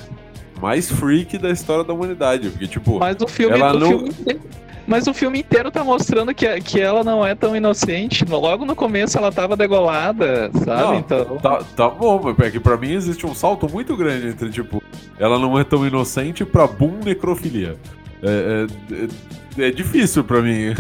Mais 0.62 0.92
freak 0.92 1.38
da 1.38 1.50
história 1.50 1.84
da 1.84 1.94
humanidade. 1.94 2.50
Porque, 2.50 2.68
tipo, 2.68 3.00
Mas 3.00 3.16
o 3.22 3.28
filme, 3.28 3.56
Ela 3.58 3.74
o 3.74 3.80
não- 3.80 3.88
filme 3.90 4.10
inteiro- 4.10 4.42
mas 4.86 5.08
o 5.08 5.14
filme 5.14 5.40
inteiro 5.40 5.72
tá 5.72 5.82
mostrando 5.84 6.34
que, 6.36 6.60
que 6.60 6.82
ela 6.82 7.04
não 7.06 7.26
é 7.26 7.34
tão 7.34 7.56
inocente. 7.56 8.26
Logo 8.26 8.66
no 8.66 8.76
começo 8.76 9.18
ela 9.18 9.32
tava 9.32 9.56
degolada, 9.56 10.52
sabe? 10.66 10.82
Não, 10.82 10.96
então. 10.96 11.38
Tá, 11.38 11.64
tá 11.76 11.88
bom, 11.90 12.20
mas 12.38 12.48
é 12.48 12.52
que 12.52 12.60
pra 12.60 12.76
mim 12.76 12.92
existe 12.92 13.26
um 13.26 13.34
salto 13.34 13.72
muito 13.72 13.96
grande 13.96 14.28
entre, 14.28 14.50
tipo, 14.50 14.84
ela 15.18 15.40
não 15.40 15.58
é 15.58 15.64
tão 15.64 15.88
inocente 15.88 16.44
pra 16.44 16.68
boom 16.68 17.00
necrofilia. 17.06 17.78
É, 18.22 18.68
é, 18.90 19.64
é- 19.64 19.68
é 19.68 19.72
difícil 19.72 20.24
pra 20.24 20.42
mim 20.42 20.74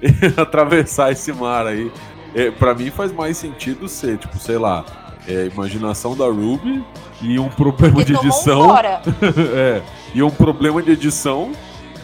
atravessar 0.36 1.12
esse 1.12 1.30
mar 1.32 1.66
aí. 1.66 1.90
É, 2.34 2.50
pra 2.50 2.74
mim 2.74 2.90
faz 2.90 3.12
mais 3.12 3.36
sentido 3.36 3.88
ser, 3.88 4.16
tipo, 4.16 4.38
sei 4.38 4.56
lá, 4.56 4.84
é, 5.30 5.46
imaginação 5.46 6.16
da 6.16 6.26
Ruby 6.26 6.84
e 7.22 7.38
um 7.38 7.48
problema 7.48 8.02
E 8.02 8.04
de 8.04 8.14
edição. 8.14 8.74
é, 9.54 9.82
e 10.14 10.22
um 10.22 10.30
problema 10.30 10.82
de 10.82 10.90
edição 10.92 11.52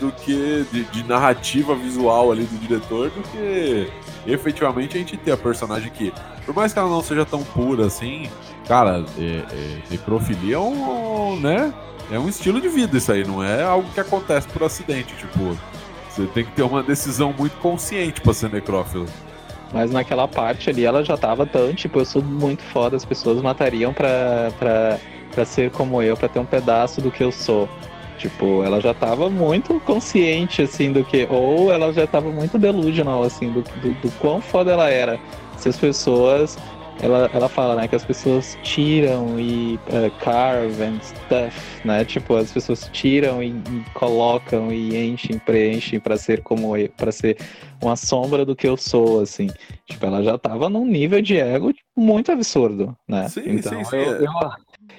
do 0.00 0.12
que 0.12 0.66
de, 0.70 0.84
de 0.84 1.02
narrativa 1.04 1.74
visual 1.74 2.30
ali 2.30 2.44
do 2.44 2.58
diretor 2.58 3.10
do 3.10 3.22
que 3.22 3.90
efetivamente 4.26 4.96
a 4.96 5.00
gente 5.00 5.16
ter 5.16 5.32
a 5.32 5.36
personagem 5.36 5.90
que, 5.90 6.12
por 6.44 6.54
mais 6.54 6.72
que 6.72 6.78
ela 6.78 6.88
não 6.88 7.02
seja 7.02 7.24
tão 7.24 7.42
pura 7.42 7.86
assim, 7.86 8.28
cara, 8.68 9.04
é, 9.18 9.22
é, 9.22 9.78
necrofilia 9.90 10.56
é 10.56 10.58
um, 10.58 11.40
né? 11.40 11.72
É 12.10 12.18
um 12.18 12.28
estilo 12.28 12.60
de 12.60 12.68
vida 12.68 12.96
isso 12.98 13.10
aí, 13.10 13.26
não 13.26 13.42
é 13.42 13.64
algo 13.64 13.88
que 13.92 13.98
acontece 13.98 14.46
por 14.48 14.62
acidente, 14.62 15.14
tipo, 15.16 15.56
você 16.08 16.26
tem 16.26 16.44
que 16.44 16.52
ter 16.52 16.62
uma 16.62 16.82
decisão 16.82 17.34
muito 17.36 17.56
consciente 17.58 18.20
pra 18.20 18.32
ser 18.32 18.50
necrófilo. 18.50 19.06
Mas 19.76 19.90
naquela 19.90 20.26
parte 20.26 20.70
ali 20.70 20.86
ela 20.86 21.04
já 21.04 21.18
tava 21.18 21.44
tão, 21.44 21.74
tipo, 21.74 21.98
eu 21.98 22.04
sou 22.06 22.22
muito 22.22 22.62
foda, 22.62 22.96
as 22.96 23.04
pessoas 23.04 23.42
matariam 23.42 23.92
pra, 23.92 24.50
pra, 24.58 24.98
pra 25.30 25.44
ser 25.44 25.70
como 25.70 26.00
eu, 26.00 26.16
pra 26.16 26.28
ter 26.28 26.38
um 26.38 26.46
pedaço 26.46 27.02
do 27.02 27.10
que 27.10 27.22
eu 27.22 27.30
sou. 27.30 27.68
Tipo, 28.16 28.62
ela 28.64 28.80
já 28.80 28.94
tava 28.94 29.28
muito 29.28 29.78
consciente, 29.80 30.62
assim, 30.62 30.90
do 30.90 31.04
que. 31.04 31.28
Ou 31.30 31.70
ela 31.70 31.92
já 31.92 32.06
tava 32.06 32.30
muito 32.30 32.58
delusional, 32.58 33.22
assim, 33.22 33.50
do, 33.52 33.60
do, 33.60 33.90
do 34.00 34.10
quão 34.18 34.40
foda 34.40 34.72
ela 34.72 34.88
era. 34.88 35.20
Se 35.58 35.68
as 35.68 35.76
pessoas. 35.76 36.58
Ela, 37.02 37.30
ela 37.32 37.48
fala, 37.48 37.76
né, 37.76 37.86
que 37.86 37.94
as 37.94 38.04
pessoas 38.04 38.56
tiram 38.62 39.38
e 39.38 39.78
eh, 39.88 40.10
carve 40.18 40.82
and 40.82 40.98
stuff, 41.02 41.86
né? 41.86 42.04
Tipo, 42.06 42.36
as 42.36 42.50
pessoas 42.50 42.88
tiram 42.92 43.42
e, 43.42 43.48
e 43.50 43.84
colocam 43.92 44.72
e 44.72 44.96
enchem, 44.96 45.38
preenchem 45.38 46.00
pra 46.00 46.16
ser 46.16 46.42
como 46.42 46.74
eu, 46.76 46.88
para 46.96 47.12
ser 47.12 47.36
uma 47.82 47.96
sombra 47.96 48.46
do 48.46 48.56
que 48.56 48.66
eu 48.66 48.76
sou, 48.78 49.20
assim. 49.20 49.48
Tipo, 49.84 50.06
ela 50.06 50.22
já 50.22 50.38
tava 50.38 50.70
num 50.70 50.86
nível 50.86 51.20
de 51.20 51.36
ego 51.36 51.72
muito 51.94 52.32
absurdo, 52.32 52.96
né? 53.06 53.28
Sim, 53.28 53.42
então, 53.46 53.84
sim, 53.84 53.90
sim, 53.90 53.96
eu, 53.96 54.12
é. 54.12 54.24
eu, 54.24 54.30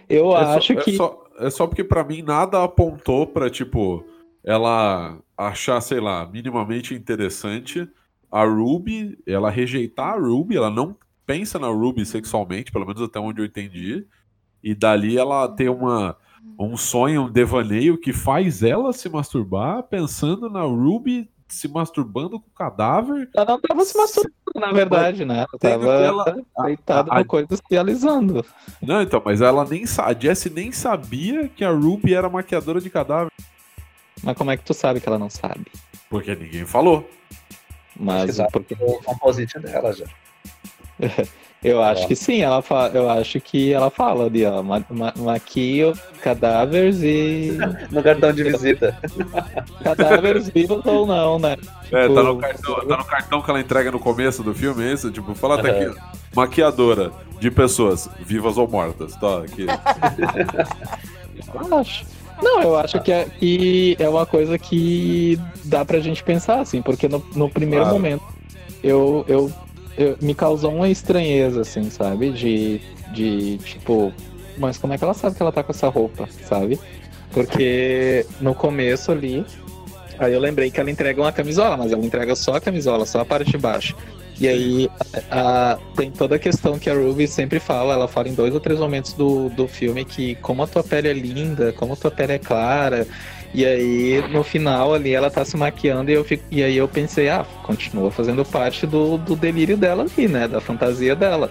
eu 0.10 0.38
É 0.38 0.46
só- 0.46 0.58
acho 0.60 0.74
é 0.74 0.76
que. 0.78 0.92
só, 0.96 1.24
é 1.40 1.50
só 1.50 1.66
porque 1.68 1.84
pra 1.84 2.04
mim 2.04 2.22
nada 2.22 2.64
apontou 2.64 3.26
pra, 3.26 3.50
tipo, 3.50 4.06
ela 4.46 5.18
achar, 5.36 5.82
sei 5.82 6.00
lá, 6.00 6.26
minimamente 6.32 6.94
interessante 6.94 7.90
a 8.32 8.44
Ruby, 8.46 9.18
ela 9.26 9.50
rejeitar 9.50 10.14
a 10.14 10.18
Ruby, 10.20 10.58
ela 10.58 10.70
não 10.70 10.96
pensa 11.28 11.60
na 11.60 11.68
Ruby 11.68 12.06
sexualmente, 12.06 12.72
pelo 12.72 12.86
menos 12.88 13.02
até 13.02 13.20
onde 13.20 13.42
eu 13.42 13.46
entendi. 13.46 14.08
E 14.64 14.74
dali 14.74 15.18
ela 15.18 15.48
tem 15.50 15.70
uma, 15.70 16.16
um 16.58 16.76
sonho, 16.76 17.24
um 17.26 17.30
devaneio 17.32 17.98
que 18.00 18.12
faz 18.14 18.64
ela 18.64 18.92
se 18.94 19.08
masturbar 19.10 19.84
pensando 19.84 20.50
na 20.50 20.62
Ruby 20.62 21.30
se 21.50 21.68
masturbando 21.70 22.40
com 22.42 22.48
o 22.50 22.54
cadáver. 22.54 23.30
Ela 23.34 23.46
não 23.46 23.62
tava 23.62 23.86
se 23.86 23.96
masturbando, 23.98 24.36
na 24.56 24.72
verdade, 24.74 25.24
né? 25.24 25.46
Ela 25.50 25.60
tava 25.60 25.94
ela- 25.94 26.36
deitada 26.66 27.10
a- 27.12 27.16
a- 27.16 27.20
no 27.20 27.26
coisa 27.26 27.56
se 27.56 27.62
realizando. 27.72 28.46
Não, 28.82 29.02
então, 29.02 29.22
mas 29.24 29.40
ela 29.40 29.64
nem 29.64 29.86
sa- 29.86 30.08
a 30.08 30.14
Jessie 30.14 30.52
nem 30.52 30.74
sabia 30.74 31.48
que 31.48 31.64
a 31.64 31.72
Ruby 31.72 32.14
era 32.14 32.28
maquiadora 32.30 32.82
de 32.82 32.90
cadáver. 32.90 33.32
Mas 34.22 34.36
como 34.36 34.52
é 34.52 34.58
que 34.58 34.64
tu 34.66 34.74
sabe 34.74 35.00
que 35.00 35.08
ela 35.08 35.18
não 35.20 35.30
sabe? 35.30 35.68
Porque 36.10 36.36
ninguém 36.36 36.66
falou. 36.66 37.10
Mas 37.98 38.28
Exato. 38.30 38.52
porque 38.52 38.76
O 38.80 39.02
composite 39.04 39.58
dela 39.60 39.94
já. 39.94 40.06
eu 41.64 41.82
acho 41.82 42.04
É. 42.04 42.08
que 42.08 42.16
sim, 42.16 42.42
ela 42.42 42.62
fala, 42.62 42.90
eu 42.94 43.10
acho 43.10 43.40
que 43.42 43.74
ela 43.74 43.90
fala 43.90 44.26
ali, 44.26 44.46
ó, 44.46 44.62
ma 44.64 44.82
ma 44.90 45.14
maquio 45.18 45.94
cadáveres 46.22 47.02
e 47.02 47.58
No 47.92 48.02
cartão 48.04 48.32
de 48.32 48.44
visita. 48.44 48.98
cadáveres 49.84 50.50
vivos 50.50 50.86
ou 50.86 51.06
não, 51.06 51.40
né? 51.40 51.56
É, 51.92 52.08
tá 52.08 52.24
no, 52.24 52.36
Tipo, 52.36 52.38
cartão, 52.40 52.88
tá 52.88 52.98
no 52.98 53.06
cartão 53.06 53.42
que 53.42 53.50
ela 53.50 53.60
entrega 53.60 53.92
no 53.92 54.00
começo 54.00 54.44
do 54.44 54.54
filme, 54.54 54.84
é 54.86 54.94
isso? 54.94 55.12
Tipo, 55.12 55.34
fala 55.36 55.60
até 55.60 55.72
aqui. 55.86 55.96
Maquiadora 56.36 57.12
de 57.40 57.50
pessoas, 57.52 58.10
vivas 58.20 58.58
ou 58.58 58.68
mortas. 58.68 59.16
Tá, 59.16 59.40
aqui. 59.40 59.66
Eu 61.54 61.78
acho. 61.78 62.06
Não, 62.42 62.62
eu 62.62 62.76
acho 62.78 63.00
que 63.02 63.12
é, 63.12 63.26
que 63.26 63.96
é 64.00 64.08
uma 64.08 64.26
coisa 64.26 64.60
que 64.60 65.40
dá 65.66 65.84
pra 65.84 66.00
gente 66.00 66.24
pensar, 66.24 66.60
assim, 66.60 66.82
porque 66.84 67.08
no, 67.08 67.24
no 67.36 67.50
primeiro 67.50 67.86
Claro. 67.86 67.98
momento 67.98 68.24
eu, 68.84 69.26
eu, 69.28 69.52
eu- 69.98 70.18
me 70.22 70.34
causou 70.36 70.74
uma 70.74 70.90
estranheza, 70.90 71.62
assim, 71.62 71.90
sabe? 71.90 72.32
De, 72.32 72.80
de 73.14 73.58
tipo, 73.60 74.14
mas 74.58 74.78
como 74.78 74.94
é 74.94 74.98
que 74.98 75.04
ela 75.04 75.14
sabe 75.14 75.36
que 75.36 75.42
ela 75.42 75.52
tá 75.52 75.64
com 75.64 75.72
essa 75.72 75.88
roupa, 75.90 76.28
sabe? 76.48 76.80
Porque 77.32 78.26
no 78.42 78.56
começo 78.56 79.12
ali, 79.12 79.46
aí 80.18 80.34
eu 80.34 80.40
lembrei 80.40 80.72
que 80.72 80.80
ela 80.80 80.90
entrega 80.90 81.22
uma 81.22 81.32
camisola, 81.32 81.78
mas 81.78 81.92
ela 81.92 82.04
entrega 82.06 82.36
só 82.36 82.56
a 82.56 82.62
camisola, 82.62 83.06
só 83.06 83.20
a 83.22 83.26
parte 83.26 83.52
de 83.52 83.58
baixo. 83.58 83.96
E 84.40 84.48
aí 84.48 84.90
a- 85.32 85.72
a- 85.74 85.78
tem 85.96 86.12
toda 86.12 86.36
a 86.36 86.40
questão 86.40 86.78
que 86.78 86.90
a 86.90 86.94
Ruby 86.94 87.28
sempre 87.28 87.60
fala, 87.60 87.94
ela 87.94 88.08
fala 88.08 88.30
em 88.30 88.34
dois 88.36 88.54
ou 88.54 88.60
três 88.60 88.80
momentos 88.80 89.14
do, 89.14 89.50
do 89.50 89.68
filme 89.68 90.06
que 90.06 90.36
como 90.36 90.62
a 90.62 90.68
tua 90.68 90.84
pele 90.84 91.08
é 91.08 91.14
linda, 91.14 91.74
como 91.74 91.94
a 91.94 91.96
tua 91.96 92.12
pele 92.12 92.34
é 92.34 92.40
clara. 92.40 93.08
E 93.58 93.66
aí, 93.66 94.24
no 94.30 94.44
final 94.44 94.94
ali, 94.94 95.16
ela 95.16 95.32
tá 95.32 95.44
se 95.44 95.58
maquiando 95.58 96.12
e, 96.12 96.14
eu 96.14 96.24
fico, 96.24 96.44
e 96.52 96.62
aí 96.62 96.78
eu 96.78 96.88
pensei, 96.88 97.28
ah, 97.28 97.44
continua 97.64 98.12
fazendo 98.12 98.46
parte 98.46 98.86
do, 98.86 99.18
do 99.18 99.36
delírio 99.36 99.76
dela 99.76 100.04
ali, 100.04 100.28
né? 100.28 100.48
Da 100.48 100.62
fantasia 100.62 101.16
dela. 101.16 101.50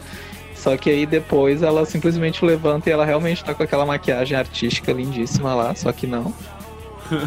Só 0.55 0.77
que 0.77 0.89
aí 0.89 1.05
depois 1.05 1.65
ela 1.65 1.85
simplesmente 1.85 2.45
levanta 2.45 2.89
e 2.89 2.93
ela 2.93 3.05
realmente 3.05 3.43
tá 3.43 3.53
com 3.53 3.65
aquela 3.65 3.85
maquiagem 3.85 4.39
artística 4.39 4.93
lindíssima 4.93 5.53
lá, 5.53 5.75
só 5.75 5.91
que 5.91 6.07
não. 6.07 6.33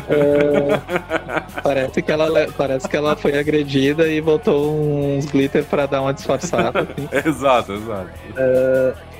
É, 0.09 1.61
parece, 1.61 2.01
que 2.01 2.11
ela, 2.11 2.47
parece 2.57 2.87
que 2.87 2.97
ela 2.97 3.15
foi 3.15 3.37
agredida 3.37 4.09
e 4.09 4.19
botou 4.19 4.77
uns 4.77 5.25
glitter 5.25 5.63
pra 5.63 5.85
dar 5.85 6.01
uma 6.01 6.13
disfarçada. 6.13 6.81
assim. 6.81 7.07
exato, 7.29 7.73
exato. 7.73 8.09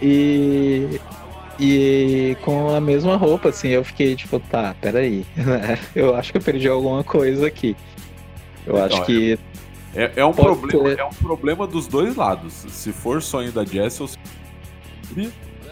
E, 0.02 1.00
E 1.60 2.38
com 2.42 2.74
a 2.74 2.80
mesma 2.80 3.16
roupa, 3.18 3.50
assim, 3.50 3.68
eu 3.70 3.84
fiquei 3.84 4.16
tipo, 4.16 4.40
tá, 4.40 4.76
peraí. 4.80 5.26
né? 5.36 5.78
Eu 5.94 6.16
acho 6.16 6.32
que 6.32 6.38
eu 6.38 6.42
perdi 6.42 6.68
alguma 6.70 7.04
coisa 7.04 7.46
aqui. 7.48 7.76
Eu 8.66 8.76
Então, 8.76 8.86
acho 8.86 9.06
que. 9.06 9.38
É, 9.96 10.12
é 10.18 10.26
um 10.26 10.32
Pode 10.32 10.58
problema, 10.60 10.90
ser. 10.90 11.00
é 11.00 11.06
um 11.06 11.10
problema 11.10 11.68
dos 11.68 11.88
dois 11.88 12.16
lados. 12.16 12.54
Se 12.54 12.92
for 12.94 13.22
sonho 13.22 13.52
da 13.52 13.66
Jess 13.66 14.00
ou 14.00 14.08
se 14.08 14.18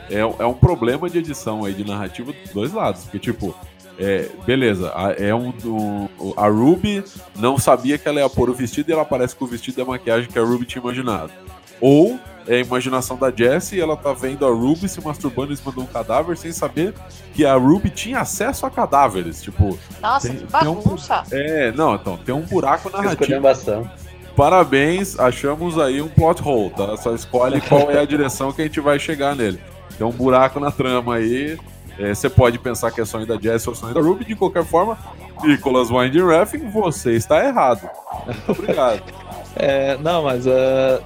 é, 0.09 0.19
é 0.19 0.45
um 0.45 0.53
problema 0.53 1.09
de 1.09 1.19
edição 1.19 1.63
aí, 1.63 1.73
de 1.73 1.85
narrativa 1.85 2.33
dos 2.33 2.51
dois 2.51 2.73
lados. 2.73 3.03
Porque, 3.03 3.19
tipo, 3.19 3.55
é, 3.99 4.29
beleza, 4.45 4.91
a, 4.95 5.11
é 5.13 5.33
um, 5.35 5.53
um- 5.65 6.33
a 6.35 6.47
Ruby 6.47 7.03
não 7.35 7.57
sabia 7.57 7.97
que 7.97 8.07
ela 8.07 8.19
ia 8.19 8.29
pôr 8.29 8.49
o 8.49 8.53
vestido 8.53 8.89
e 8.89 8.93
ela 8.93 9.03
aparece 9.03 9.35
com 9.35 9.45
o 9.45 9.47
vestido 9.47 9.79
e 9.79 9.81
a 9.81 9.85
maquiagem 9.85 10.29
que 10.29 10.39
a 10.39 10.43
Ruby 10.43 10.65
tinha 10.65 10.81
imaginado. 10.81 11.31
Ou 11.79 12.19
é 12.47 12.55
a 12.55 12.59
imaginação 12.59 13.17
da 13.17 13.29
Jessie 13.31 13.77
e 13.77 13.81
ela 13.81 13.95
tá 13.97 14.13
vendo 14.13 14.45
a 14.45 14.49
Ruby 14.49 14.87
se 14.87 15.01
masturbando 15.03 15.51
em 15.51 15.55
cima 15.55 15.71
de 15.71 15.79
um 15.79 15.85
cadáver 15.85 16.37
sem 16.37 16.51
saber 16.51 16.93
que 17.33 17.45
a 17.45 17.55
Ruby 17.55 17.89
tinha 17.89 18.19
acesso 18.21 18.65
a 18.65 18.69
cadáveres. 18.71 19.41
Tipo, 19.41 19.77
Nossa, 20.01 20.27
Tem- 20.29 20.37
que 20.37 20.45
tem 20.45 20.67
um- 20.67 20.75
bagunça. 20.75 21.23
é, 21.31 21.71
não, 21.73 21.95
então, 21.95 22.17
tem 22.17 22.33
um 22.33 22.41
buraco 22.41 22.89
narrativo. 22.89 23.41
Parabéns, 24.35 25.19
achamos 25.19 25.79
aí 25.79 26.01
um 26.01 26.07
plot 26.07 26.41
hole, 26.43 26.69
tá? 26.69 26.95
Só 26.97 27.13
escolhe 27.15 27.59
qual 27.61 27.89
é 27.89 27.99
a 27.99 28.05
direção 28.05 28.51
que 28.51 28.61
a 28.61 28.65
gente 28.65 28.79
vai 28.79 28.99
chegar 28.99 29.35
nele. 29.35 29.59
Tem 29.97 30.05
um 30.05 30.11
buraco 30.11 30.59
na 30.59 30.69
trama 30.69 31.15
aí. 31.15 31.57
É, 31.97 32.13
Você 32.13 32.29
pode 32.29 32.59
pensar 32.59 32.91
que 32.91 33.01
é 33.01 33.05
sonho 33.05 33.25
da 33.25 33.35
Jess 33.39 33.67
ou 33.67 33.73
sonho 33.73 33.95
da 33.95 33.99
Ruby, 34.01 34.25
de 34.25 34.35
qualquer 34.35 34.63
forma. 34.63 34.95
Nicholas 35.43 35.89
Winding 35.89 36.23
Refn, 36.27 36.69
você 36.69 37.13
está 37.13 37.43
errado. 37.43 37.89
Muito 38.25 38.51
obrigado. 38.51 39.01
É, 39.59 39.97
não, 39.97 40.21
mas 40.21 40.45
ah, 40.45 41.01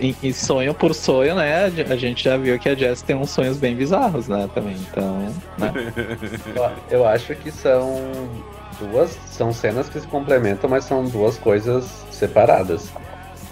em, 0.00 0.16
em 0.22 0.32
sonho 0.32 0.72
por 0.74 0.94
sonho, 0.94 1.34
né? 1.34 1.66
A 1.88 1.96
gente 1.96 2.24
já 2.24 2.36
viu 2.36 2.58
que 2.58 2.68
a 2.68 2.74
Jess 2.74 3.02
tem 3.02 3.14
uns 3.16 3.30
sonhos 3.30 3.56
bem 3.58 3.74
bizarros, 3.76 4.26
né? 4.28 4.48
Também. 4.54 4.76
Então. 4.90 5.18
Né? 5.58 5.72
Eu- 6.90 6.98
Eu 7.00 7.06
acho 7.06 7.34
que 7.36 7.50
são 7.50 8.00
duas. 8.80 9.16
São 9.26 9.52
cenas 9.52 9.88
que 9.88 10.00
se 10.00 10.06
complementam, 10.06 10.68
mas 10.70 10.84
são 10.84 11.04
duas 11.04 11.36
coisas 11.38 11.84
separadas. 12.10 12.90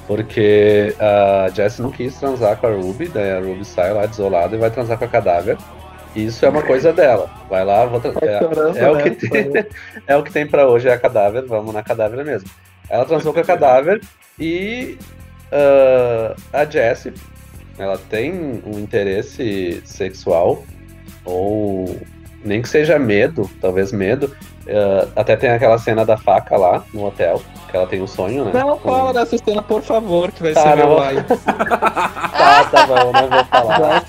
Porque 0.06 0.94
a 0.98 1.48
Jess 1.54 1.78
não 1.80 1.90
quis 1.90 2.18
transar 2.18 2.56
com 2.56 2.66
a 2.66 2.70
Ruby, 2.70 3.08
daí 3.08 3.32
a 3.32 3.40
Ruby 3.40 3.64
sai 3.64 3.92
lá 3.92 4.06
desolada 4.06 4.56
e 4.56 4.58
vai 4.58 4.70
transar 4.70 4.96
com 4.98 5.04
a 5.04 5.08
cadáver. 5.08 5.58
E 6.16 6.24
Isso 6.24 6.46
é 6.46 6.48
uma 6.48 6.62
coisa 6.62 6.92
dela. 6.94 7.30
Vai 7.50 7.62
lá, 7.64 7.84
vou 7.84 8.00
tra- 8.00 8.12
é, 8.22 8.40
é 8.84 8.90
o 8.90 8.96
que 8.96 9.10
tem, 9.10 9.52
é 10.06 10.16
o 10.16 10.22
que 10.22 10.32
tem 10.32 10.46
pra 10.46 10.66
hoje, 10.66 10.88
é 10.88 10.92
a 10.94 10.98
cadáver, 10.98 11.44
vamos 11.44 11.74
na 11.74 11.82
cadáver 11.82 12.24
mesmo. 12.24 12.48
Ela 12.88 13.04
transou 13.04 13.34
com 13.34 13.40
a 13.40 13.44
cadáver 13.44 14.00
e 14.40 14.96
ah, 15.52 16.34
a 16.52 16.64
Jessie, 16.64 17.12
ela 17.78 17.96
tem 18.10 18.32
um 18.64 18.78
interesse 18.78 19.82
sexual, 19.84 20.64
ou 21.24 21.96
nem 22.44 22.62
que 22.62 22.68
seja 22.68 22.98
medo, 22.98 23.48
talvez 23.60 23.92
medo. 23.92 24.34
ah, 24.68 25.08
até 25.16 25.36
tem 25.36 25.50
aquela 25.50 25.78
cena 25.78 26.04
da 26.04 26.16
faca 26.16 26.56
lá 26.56 26.84
no 26.92 27.06
hotel, 27.06 27.40
que 27.70 27.76
ela 27.76 27.86
tem 27.86 28.00
um 28.02 28.06
sonho, 28.06 28.44
né? 28.46 28.52
Não 28.54 28.78
Com- 28.78 28.88
fala 28.88 29.12
dessa 29.12 29.36
cena, 29.38 29.62
por 29.62 29.82
favor, 29.82 30.30
que 30.32 30.42
vai 30.42 30.52
Tá, 30.54 30.62
ser 30.70 30.76
meu 30.76 30.94
like. 30.94 31.22
Tá, 32.38 32.64
tá 32.70 32.86
bom, 32.86 33.12
não 33.12 33.28
vou 33.28 33.44
falar. 33.46 34.04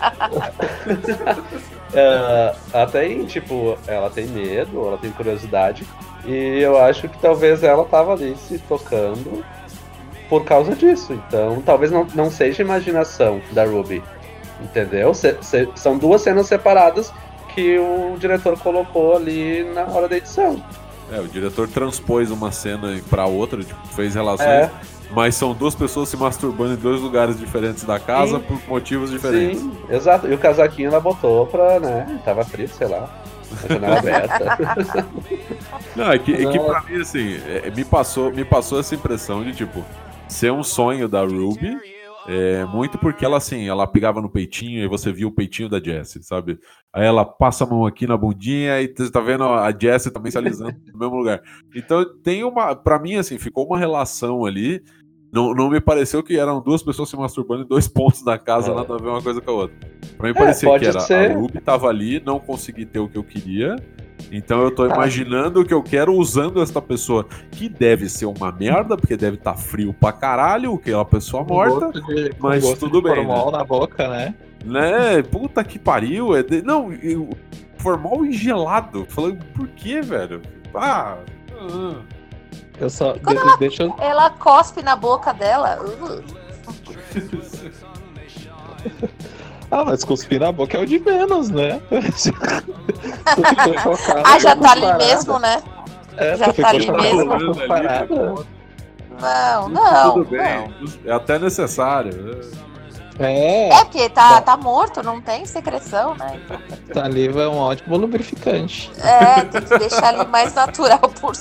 Ela 1.92 2.86
tem, 2.92 3.26
tipo, 3.26 3.76
ela 3.88 4.10
tem 4.12 4.28
medo, 4.28 4.88
ela 4.88 4.98
tem 4.98 5.10
curiosidade. 5.12 5.84
E 6.26 6.60
eu 6.62 6.78
acho 6.80 7.10
que 7.10 7.18
talvez 7.20 7.64
ela 7.64 7.84
tava 7.86 8.14
ali 8.14 8.36
se 8.38 8.60
tocando 8.60 9.44
por 10.30 10.46
causa 10.46 10.76
disso. 10.76 11.12
Então, 11.14 11.62
talvez 11.66 11.92
não, 11.92 12.06
não 12.16 12.30
seja 12.30 12.62
imaginação 12.64 13.42
da 13.52 13.66
Ruby. 13.66 14.02
Entendeu? 14.62 15.14
Se- 15.14 15.38
se- 15.42 15.70
são 15.76 15.98
duas 15.98 16.22
cenas 16.22 16.46
separadas 16.48 17.12
que 17.56 17.78
o 17.80 18.16
diretor 18.20 18.58
colocou 18.60 19.16
ali 19.16 19.64
na 19.74 19.84
hora 19.86 20.08
da 20.08 20.18
edição. 20.18 20.62
É, 21.12 21.20
o 21.20 21.28
diretor 21.28 21.68
transpôs 21.68 22.30
uma 22.30 22.52
cena 22.52 23.00
pra 23.10 23.26
outra, 23.26 23.64
tipo, 23.64 23.88
fez 23.96 24.14
relações, 24.14 24.48
É, 24.48 24.70
mas 25.12 25.34
são 25.34 25.54
duas 25.54 25.74
pessoas 25.74 26.08
se 26.10 26.16
masturbando 26.16 26.74
em 26.74 26.76
dois 26.76 27.02
lugares 27.02 27.40
diferentes 27.40 27.84
da 27.84 28.00
casa 28.00 28.38
Sim. 28.38 28.44
por 28.44 28.60
motivos 28.68 29.10
diferentes. 29.10 29.60
sim, 29.60 29.72
exato. 29.90 30.28
E 30.28 30.34
o 30.34 30.38
casaquinho 30.38 30.90
ela 30.90 31.00
botou 31.00 31.48
pra, 31.48 31.80
né? 31.80 32.20
Tava 32.24 32.44
frio, 32.46 32.68
sei 32.70 32.88
lá. 32.88 33.10
A 33.64 33.68
janela 33.74 33.98
aberta. 33.98 35.08
Não, 35.96 36.12
é 36.12 36.20
que, 36.20 36.34
é 36.34 36.52
que 36.52 36.60
pra 36.60 36.82
mim, 36.82 37.02
assim, 37.02 37.40
é, 37.48 37.72
me, 37.76 37.84
passou, 37.84 38.32
me 38.32 38.46
passou 38.46 38.80
essa 38.80 38.94
impressão 38.94 39.44
de, 39.44 39.54
tipo, 39.54 39.84
ser 40.30 40.52
um 40.52 40.64
sonho 40.64 41.08
da 41.10 41.22
Ruby, 41.24 41.78
é, 42.28 42.64
muito 42.66 42.98
porque 43.00 43.26
ela, 43.26 43.38
assim, 43.38 43.68
ela 43.68 43.88
pegava 43.88 44.22
no 44.22 44.30
peitinho 44.30 44.84
e 44.84 44.88
você 44.88 45.12
via 45.12 45.28
o 45.28 45.32
peitinho 45.32 45.68
da 45.70 45.80
Jessie, 45.82 46.22
sabe? 46.24 46.60
Aí 46.94 47.06
ela 47.06 47.26
passa 47.26 47.64
a 47.64 47.68
mão 47.68 47.86
aqui 47.86 48.06
na 48.06 48.16
bundinha 48.18 48.80
e 48.82 48.94
você 48.96 49.12
tá 49.12 49.20
vendo 49.20 49.44
a 49.46 49.72
Jessie 49.72 50.12
também 50.12 50.32
se 50.32 50.38
alisando 50.38 50.76
no 50.94 51.00
mesmo 51.00 51.16
lugar. 51.18 51.42
Então 51.76 52.06
tem 52.22 52.44
uma, 52.44 52.76
pra 52.76 53.00
mim, 53.00 53.16
assim, 53.16 53.38
ficou 53.40 53.66
uma 53.66 53.78
relação 53.80 54.46
ali, 54.46 54.84
não, 55.32 55.54
não 55.54 55.70
me 55.70 55.80
pareceu 55.82 56.22
que 56.22 56.38
eram 56.38 56.62
duas 56.62 56.84
pessoas 56.84 57.10
se 57.10 57.16
masturbando 57.18 57.64
em 57.64 57.68
dois 57.68 57.88
pontos 57.90 58.24
da 58.24 58.38
casa, 58.38 58.72
É. 58.72 58.76
nada 58.76 58.94
a 58.94 58.98
ver 58.98 59.10
uma 59.10 59.22
coisa 59.22 59.42
com 59.42 59.50
a 59.52 59.54
outra. 59.54 59.76
Pra 60.18 60.28
mim 60.28 60.36
É, 60.36 60.40
parecia 60.40 60.80
que 60.80 60.86
era 60.86 61.00
ser. 61.00 61.32
a 61.32 61.36
Ruby 61.36 61.62
tava 61.62 61.88
ali, 61.88 62.22
não 62.24 62.40
consegui 62.40 62.86
ter 62.86 63.00
o 63.00 63.08
que 63.10 63.18
eu 63.18 63.24
queria, 63.24 63.76
então 64.32 64.62
eu 64.62 64.72
tô 64.72 64.88
Tá. 64.88 64.96
imaginando 64.96 65.62
o 65.62 65.66
que 65.66 65.74
eu 65.74 65.82
quero 65.84 66.14
usando 66.14 66.62
essa 66.62 66.82
pessoa, 66.82 67.26
que 67.52 67.68
deve 67.70 68.10
ser 68.10 68.26
uma 68.26 68.52
merda, 68.52 68.96
porque 68.98 69.16
deve 69.18 69.38
estar 69.38 69.56
frio 69.56 69.94
pra 69.94 70.12
caralho, 70.12 70.78
que 70.78 70.92
é 70.92 70.96
uma 70.96 71.06
pessoa 71.06 71.44
morta, 71.44 71.92
de- 72.02 72.32
mas 72.40 72.64
gosto 72.64 72.80
tudo 72.90 73.02
de 73.02 73.08
bem, 73.08 73.16
formol 73.26 73.52
na 73.52 73.64
boca, 73.64 74.08
né? 74.08 74.34
né? 74.66 75.22
Puta 75.24 75.64
que 75.64 75.80
pariu. 75.80 76.36
É 76.36 76.44
de- 76.44 76.62
Não, 76.62 76.92
eu... 76.94 77.30
formal 77.78 78.26
e 78.26 78.32
gelado. 78.34 79.06
Falando, 79.10 79.44
por 79.56 79.68
que, 79.70 80.02
velho? 80.02 80.42
Ah. 80.76 81.16
ah. 81.60 81.96
Eu 82.80 82.90
só. 82.90 83.14
de- 83.14 83.58
deixa 83.60 83.84
eu. 83.84 83.96
Ela 84.00 84.30
cospe 84.30 84.82
na 84.82 84.96
boca 84.96 85.34
dela. 85.34 85.80
Uh, 85.82 86.24
Ah, 89.72 89.86
mas 89.86 90.04
cuspir 90.04 90.40
na 90.40 90.52
boca 90.52 90.78
é 90.78 90.82
o 90.82 90.86
de 90.86 91.00
menos, 91.00 91.50
né? 91.50 91.80
Ah, 94.24 94.40
já 94.40 94.56
tá 94.56 94.72
ali 94.72 94.82
parada. 94.82 95.06
mesmo, 95.06 95.40
né? 95.40 95.62
É, 96.18 96.36
já 96.36 96.52
tá 96.54 96.70
ali 96.70 96.82
chocado 96.84 97.02
mesmo. 97.04 97.34
Ali, 97.34 97.68
parada. 97.68 98.08
pô. 98.08 98.46
Não, 99.22 99.70
não. 99.70 100.14
Tudo 100.14 100.26
bem. 100.30 100.74
não. 100.80 100.88
É 101.06 101.12
até 101.16 101.38
necessário. 101.38 102.40
É, 103.20 103.68
É 103.70 103.84
porque 103.84 104.08
tá, 104.10 104.42
tá 104.42 104.56
morto, 104.56 105.04
não 105.04 105.20
tem 105.22 105.46
secreção, 105.46 106.16
né? 106.16 106.40
Então, 106.90 107.04
saliva 107.04 107.42
é 107.44 107.48
um 107.48 107.58
ótimo 107.58 107.98
lubrificante. 107.98 108.90
É, 109.04 109.42
tem 109.42 109.62
que 109.62 109.78
deixar 109.78 110.08
ali 110.16 110.26
mais 110.28 110.54
natural 110.54 111.00
por. 111.20 111.34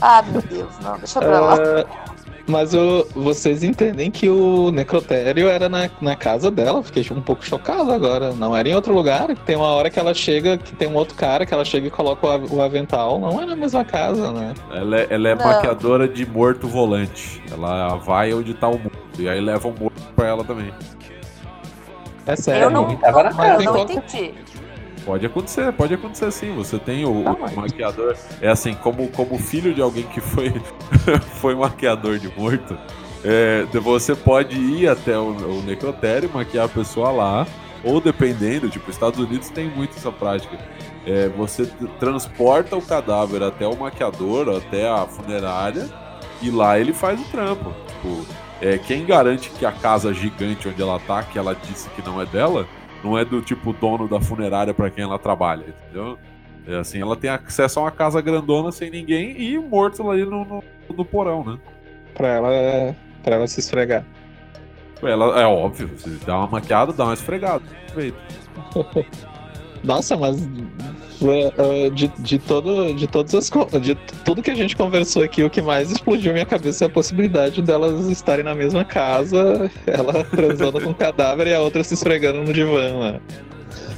Ah, 0.00 0.22
meu 0.22 0.40
Deus, 0.42 0.72
não, 0.82 0.98
deixa 0.98 1.20
pra 1.20 1.40
lá. 1.40 1.54
Ah, 1.54 2.13
mas 2.46 2.74
o- 2.74 3.06
vocês 3.14 3.62
entendem 3.62 4.10
que 4.10 4.28
o 4.28 4.70
necrotério 4.70 5.48
era 5.48 5.68
na, 5.68 5.88
na 6.00 6.14
casa 6.14 6.50
dela. 6.50 6.82
Fiquei 6.82 7.06
um 7.10 7.20
pouco 7.22 7.44
chocado 7.44 7.90
agora. 7.92 8.32
Não 8.34 8.54
era 8.56 8.68
em 8.68 8.74
outro 8.74 8.92
lugar. 8.94 9.28
Tem 9.46 9.56
uma 9.56 9.68
hora 9.68 9.88
que 9.90 9.98
ela 9.98 10.12
chega, 10.14 10.58
que 10.58 10.74
tem 10.76 10.86
um 10.88 10.94
outro 10.94 11.14
cara 11.14 11.46
que 11.46 11.54
ela 11.54 11.64
chega 11.64 11.86
e 11.86 11.90
coloca 11.90 12.26
o, 12.26 12.56
o 12.56 12.62
avental. 12.62 13.18
Não 13.18 13.40
é 13.40 13.46
na 13.46 13.56
mesma 13.56 13.84
casa, 13.84 14.30
né? 14.32 14.52
Ela 14.70 15.00
é, 15.00 15.06
ela 15.10 15.28
é 15.30 15.34
Não. 15.34 15.44
maquiadora 15.46 16.06
de 16.06 16.26
morto 16.26 16.68
volante. 16.68 17.42
Ela 17.50 17.96
vai 17.96 18.32
onde 18.34 18.52
tá 18.54 18.68
o 18.68 18.78
morto. 18.78 18.98
E 19.18 19.28
aí 19.28 19.40
leva 19.40 19.68
o 19.68 19.74
morto 19.78 20.02
pra 20.14 20.26
ela 20.28 20.44
também. 20.44 20.72
É 22.26 22.36
sério. 22.36 22.64
Eu 22.64 22.70
não, 22.70 22.90
eu 22.90 23.62
não 23.64 23.78
entendi. 23.82 24.32
Pode 25.04 25.26
acontecer, 25.26 25.72
pode 25.72 25.94
acontecer 25.94 26.30
sim. 26.30 26.54
Você 26.54 26.78
tem 26.78 27.04
o, 27.04 27.24
Ah, 27.26 27.32
o 27.32 27.56
maquiador. 27.56 28.16
É 28.40 28.48
assim, 28.48 28.74
como, 28.74 29.08
como 29.08 29.38
filho 29.38 29.74
de 29.74 29.82
alguém 29.82 30.04
que 30.04 30.20
foi, 30.20 30.52
foi 31.40 31.54
maquiador 31.54 32.18
de 32.18 32.28
morto, 32.36 32.76
é, 33.24 33.64
você 33.80 34.14
pode 34.14 34.56
ir 34.56 34.88
até 34.88 35.18
o, 35.18 35.28
o 35.30 35.62
necrotério, 35.62 36.30
maquiar 36.32 36.66
a 36.66 36.68
pessoa 36.68 37.10
lá, 37.10 37.46
ou 37.82 38.00
dependendo, 38.00 38.68
tipo, 38.70 38.90
Estados 38.90 39.18
Unidos 39.18 39.50
tem 39.50 39.68
muito 39.68 39.96
essa 39.96 40.10
prática. 40.10 40.58
É, 41.06 41.28
você 41.28 41.66
transporta 41.98 42.76
o 42.76 42.82
cadáver 42.82 43.42
até 43.42 43.66
o 43.66 43.76
maquiador, 43.76 44.56
até 44.56 44.88
a 44.88 45.06
funerária, 45.06 45.88
e 46.40 46.50
lá 46.50 46.78
ele 46.78 46.94
faz 46.94 47.20
o 47.20 47.24
trampo. 47.24 47.74
Tipo, 47.88 48.26
é, 48.60 48.78
quem 48.78 49.04
garante 49.04 49.50
que 49.50 49.66
a 49.66 49.72
casa 49.72 50.12
gigante 50.14 50.68
onde 50.68 50.80
ela 50.80 50.98
tá, 50.98 51.22
que 51.22 51.38
ela 51.38 51.54
disse 51.54 51.88
que 51.90 52.02
não 52.02 52.20
é 52.20 52.26
dela, 52.26 52.66
não 53.04 53.18
é 53.18 53.24
do 53.24 53.42
tipo 53.42 53.72
dono 53.74 54.08
da 54.08 54.20
funerária 54.20 54.72
pra 54.72 54.90
quem 54.90 55.04
ela 55.04 55.18
trabalha, 55.18 55.66
entendeu? 55.68 56.18
É 56.66 56.76
assim, 56.76 57.00
ela 57.00 57.14
tem 57.14 57.28
acesso 57.28 57.78
a 57.78 57.82
uma 57.82 57.90
casa 57.90 58.22
grandona 58.22 58.72
sem 58.72 58.90
ninguém 58.90 59.38
e 59.38 59.58
morto 59.58 60.10
ali 60.10 60.24
no, 60.24 60.44
no, 60.44 60.64
no 60.96 61.04
porão, 61.04 61.44
né? 61.44 61.58
Pra 62.14 62.28
ela, 62.28 62.96
pra 63.22 63.36
ela 63.36 63.46
se 63.46 63.60
esfregar. 63.60 64.04
Ela, 65.02 65.38
é 65.38 65.46
óbvio, 65.46 65.90
você 65.94 66.08
dá 66.24 66.38
uma 66.38 66.46
maquiada, 66.46 66.92
dá 66.92 67.04
uma 67.04 67.12
esfregada. 67.12 67.62
Feito. 67.92 68.16
Nossa, 69.84 70.16
mas 70.16 70.40
de, 71.94 72.08
de, 72.18 72.38
todo, 72.38 72.92
de 72.94 73.06
todas 73.06 73.34
as 73.34 73.50
de 73.80 73.94
tudo 74.24 74.42
que 74.42 74.50
a 74.50 74.54
gente 74.54 74.76
conversou 74.76 75.22
aqui, 75.22 75.42
o 75.42 75.50
que 75.50 75.62
mais 75.62 75.90
explodiu 75.90 76.32
minha 76.32 76.46
cabeça 76.46 76.84
é 76.84 76.86
a 76.86 76.90
possibilidade 76.90 77.62
delas 77.62 78.06
estarem 78.08 78.44
na 78.44 78.54
mesma 78.54 78.84
casa, 78.84 79.70
ela 79.86 80.24
transando 80.30 80.80
com 80.80 80.90
o 80.90 80.94
cadáver 80.94 81.46
e 81.46 81.54
a 81.54 81.60
outra 81.60 81.84
se 81.84 81.94
esfregando 81.94 82.42
no 82.42 82.52
divã, 82.52 83.12
né? 83.12 83.20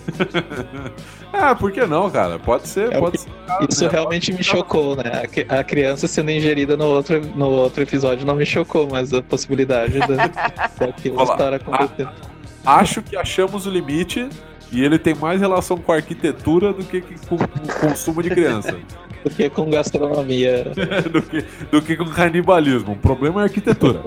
ah, 1.32 1.54
por 1.54 1.72
que 1.72 1.84
não, 1.84 2.08
cara? 2.10 2.38
Pode 2.38 2.68
ser, 2.68 2.92
É 2.92 2.98
pode 2.98 3.18
ser. 3.18 3.30
Isso 3.68 3.84
né? 3.84 3.90
realmente 3.90 4.32
me 4.32 4.42
chocou, 4.42 4.96
né? 4.96 5.22
A 5.50 5.58
A 5.58 5.64
criança 5.64 6.06
sendo 6.06 6.30
ingerida 6.30 6.76
no 6.76 6.84
outro, 6.84 7.20
no 7.34 7.46
outro 7.46 7.82
episódio 7.82 8.24
não 8.24 8.36
me 8.36 8.46
chocou, 8.46 8.88
mas 8.88 9.12
a 9.12 9.22
possibilidade 9.22 9.98
da, 9.98 10.28
daquilo 10.78 11.22
estar 11.22 11.52
acontecendo. 11.54 12.10
Acho 12.64 13.02
que 13.02 13.16
achamos 13.16 13.66
o 13.66 13.70
limite 13.70 14.28
e 14.72 14.84
ele 14.84 14.98
tem 14.98 15.14
mais 15.14 15.40
relação 15.40 15.76
com 15.78 15.92
a 15.92 15.96
arquitetura 15.96 16.72
do 16.72 16.84
que 16.84 17.00
com 17.00 17.36
o 17.36 17.80
consumo 17.80 18.22
de 18.22 18.30
criança. 18.30 18.76
Porque 19.22 19.50
com 19.50 19.68
gastronomia. 19.68 20.72
do, 21.10 21.22
que, 21.22 21.44
do 21.70 21.82
que 21.82 21.96
com 21.96 22.04
canibalismo. 22.06 22.92
O 22.92 22.96
problema 22.96 23.40
é 23.40 23.42
a 23.42 23.44
arquitetura. 23.46 24.02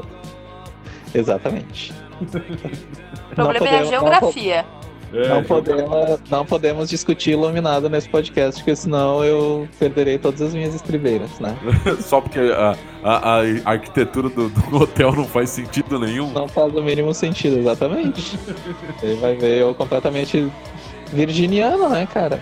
Exatamente. 1.13 1.93
O 2.21 3.35
problema 3.35 3.67
é 3.67 3.79
a 3.79 3.83
geografia. 3.83 4.65
É, 5.13 5.27
Não 5.29 5.43
podemos, 5.43 6.19
não 6.29 6.45
podemos 6.45 6.89
discutir 6.89 7.31
iluminado 7.31 7.89
nesse 7.89 8.07
podcast, 8.07 8.59
porque 8.61 8.75
senão 8.75 9.23
eu 9.23 9.67
perderei 9.79 10.17
todas 10.17 10.41
as 10.41 10.53
minhas 10.53 10.75
estribeiras, 10.75 11.39
né? 11.39 11.55
Só 12.01 12.21
porque 12.21 12.39
a, 12.39 12.75
a- 13.03 13.41
a 13.65 13.71
arquitetura 13.71 14.29
do, 14.29 14.49
do 14.49 14.77
hotel 14.77 15.11
não 15.13 15.25
faz 15.25 15.49
sentido 15.49 15.99
nenhum. 15.99 16.31
Não 16.31 16.47
faz 16.47 16.73
o 16.75 16.81
mínimo 16.83 17.13
sentido, 17.13 17.57
exatamente. 17.57 18.37
Ele 19.01 19.15
vai 19.15 19.35
ver 19.35 19.61
eu 19.61 19.73
completamente 19.73 20.51
virginiano, 21.11 21.89
né, 21.89 22.07
cara? 22.13 22.39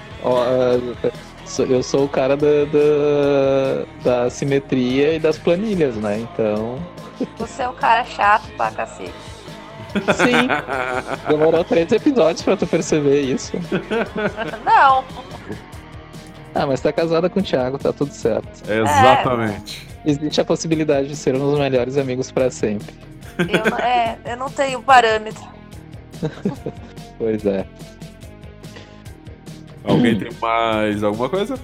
Sou- 1.46 1.66
Eu 1.66 1.82
sou 1.82 2.04
o 2.04 2.10
cara 2.10 2.36
da, 2.36 2.66
da, 2.66 4.24
da 4.24 4.30
simetria 4.30 5.14
e 5.14 5.20
das 5.20 5.38
planilhas, 5.38 5.96
né? 5.96 6.20
Então, 6.20 6.78
Você 7.38 7.62
é 7.64 7.70
um 7.70 7.74
cara 7.74 8.04
chato 8.04 8.44
pra 8.58 8.70
cacete. 8.72 9.14
Sim, 10.02 10.48
demorou 11.30 11.64
três 11.64 11.92
episódios 11.92 12.42
pra 12.44 12.56
tu 12.58 12.66
perceber 12.68 13.22
isso. 13.22 13.54
Não, 14.66 15.04
Ah, 16.56 16.66
mas 16.66 16.82
tá 16.82 16.92
casada 16.92 17.30
com 17.30 17.40
o 17.40 17.44
Thiago, 17.44 17.78
tá 17.78 17.94
tudo 17.94 18.12
certo. 18.12 18.48
Exatamente. 18.70 19.88
Existe 20.06 20.42
a 20.42 20.46
possibilidade 20.46 21.08
de 21.08 21.16
sermos 21.16 21.54
os 21.54 21.60
melhores 21.60 21.98
amigos 21.98 22.32
pra 22.32 22.50
sempre. 22.50 22.94
eu, 23.38 23.70
não- 23.72 23.78
é, 23.78 24.18
eu 24.26 24.38
não 24.38 24.50
tenho 24.50 24.82
parâmetro. 24.82 25.44
Pois 27.20 27.44
é. 27.48 27.66
Alguém 29.84 30.20
tem 30.20 30.30
mais 30.40 31.04
alguma 31.04 31.28
coisa? 31.30 31.56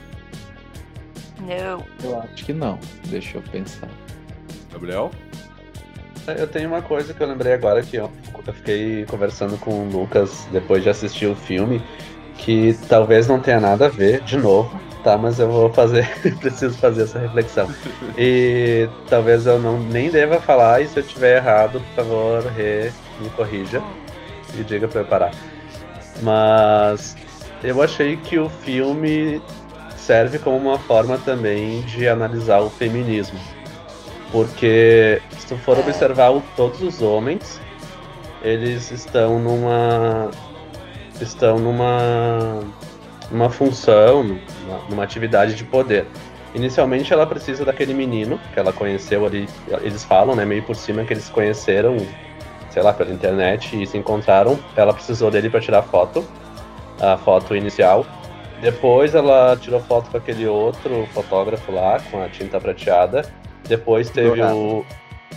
Não. 1.42 1.84
Eu 2.04 2.20
acho 2.22 2.46
que 2.46 2.54
não. 2.54 2.80
Deixa 3.06 3.38
eu 3.38 3.42
pensar. 3.52 3.88
Gabriel? 4.72 5.12
Eu 6.26 6.48
tenho 6.48 6.70
uma 6.70 6.82
coisa 6.82 7.14
que 7.14 7.22
eu 7.22 7.28
lembrei 7.28 7.54
agora 7.54 7.82
que 7.82 7.98
eu, 7.98 8.10
eu 8.48 8.54
fiquei 8.54 9.06
conversando 9.06 9.58
com 9.58 9.72
o 9.72 9.90
Lucas 9.90 10.48
depois 10.52 10.82
de 10.82 10.90
assistir 10.90 11.28
o 11.28 11.36
filme, 11.36 11.84
que 12.38 12.78
talvez 12.88 13.28
não 13.28 13.40
tenha 13.40 13.60
nada 13.60 13.88
a 13.88 13.90
ver, 13.90 14.22
de 14.22 14.38
novo, 14.38 14.80
tá? 15.04 15.18
Mas 15.18 15.38
eu 15.40 15.50
vou 15.52 15.72
fazer, 15.74 16.08
preciso 16.40 16.78
fazer 16.78 17.04
essa 17.04 17.20
reflexão. 17.20 17.70
E 18.18 18.88
talvez 19.10 19.46
eu 19.46 19.60
não 19.60 19.78
nem 19.78 20.10
deva 20.10 20.40
falar, 20.40 20.82
e 20.82 20.88
se 20.88 20.98
eu 20.98 21.04
tiver 21.04 21.38
errado, 21.38 21.82
por 21.82 22.04
favor, 22.04 22.44
Rê, 22.54 22.90
me 23.20 23.30
corrija 23.32 23.82
e 24.58 24.64
diga 24.64 24.88
pra 24.88 25.02
eu 25.02 25.06
parar. 25.06 25.32
Mas 26.22 27.18
eu 27.62 27.82
achei 27.82 28.16
que 28.16 28.40
o 28.40 28.48
filme 28.48 29.42
serve 29.98 30.40
como 30.40 30.58
uma 30.58 30.80
forma 30.80 31.18
também 31.18 31.82
de 31.82 32.08
analisar 32.08 32.60
o 32.62 32.70
feminismo. 32.70 33.40
Porque 34.34 35.22
se 35.38 35.46
tu 35.48 35.56
for 35.58 35.78
observar 35.78 36.32
o- 36.32 36.42
todos 36.58 36.82
os 36.82 37.02
homens, 37.04 37.62
eles 38.42 38.90
estão 38.92 39.38
numa. 39.40 40.32
estão 41.22 41.60
numa. 41.60 42.60
numa 43.30 43.50
função, 43.52 44.24
numa, 44.24 44.80
numa 44.90 45.04
atividade 45.04 45.54
de 45.54 45.64
poder. 45.64 46.08
Inicialmente 46.56 47.14
ela 47.14 47.26
precisa 47.28 47.64
daquele 47.64 47.94
menino 47.94 48.40
que 48.54 48.60
ela 48.60 48.74
conheceu 48.74 49.24
ali. 49.26 49.48
Eles 49.82 50.04
falam, 50.04 50.36
né, 50.36 50.44
meio 50.46 50.64
por 50.64 50.76
cima 50.76 51.04
que 51.04 51.14
eles 51.14 51.30
conheceram, 51.30 51.96
sei 52.72 52.82
lá, 52.82 52.92
pela 52.92 53.12
internet 53.12 53.80
e 53.82 53.86
se 53.86 53.98
encontraram. 54.00 54.58
Ela 54.76 54.94
precisou 54.96 55.30
dele 55.30 55.50
para 55.50 55.62
tirar 55.62 55.84
foto, 55.84 56.26
a 57.00 57.18
foto 57.18 57.56
inicial. 57.56 58.04
Depois 58.62 59.14
ela 59.14 59.56
tirou 59.60 59.80
foto 59.82 60.10
com 60.10 60.18
aquele 60.18 60.48
outro 60.48 61.08
fotógrafo 61.14 61.72
lá, 61.72 62.00
com 62.10 62.24
a 62.24 62.30
tinta 62.30 62.60
prateada. 62.60 63.26
Depois 63.68 64.10
teve 64.10 64.30
Dourada. 64.30 64.56
o. 64.56 64.86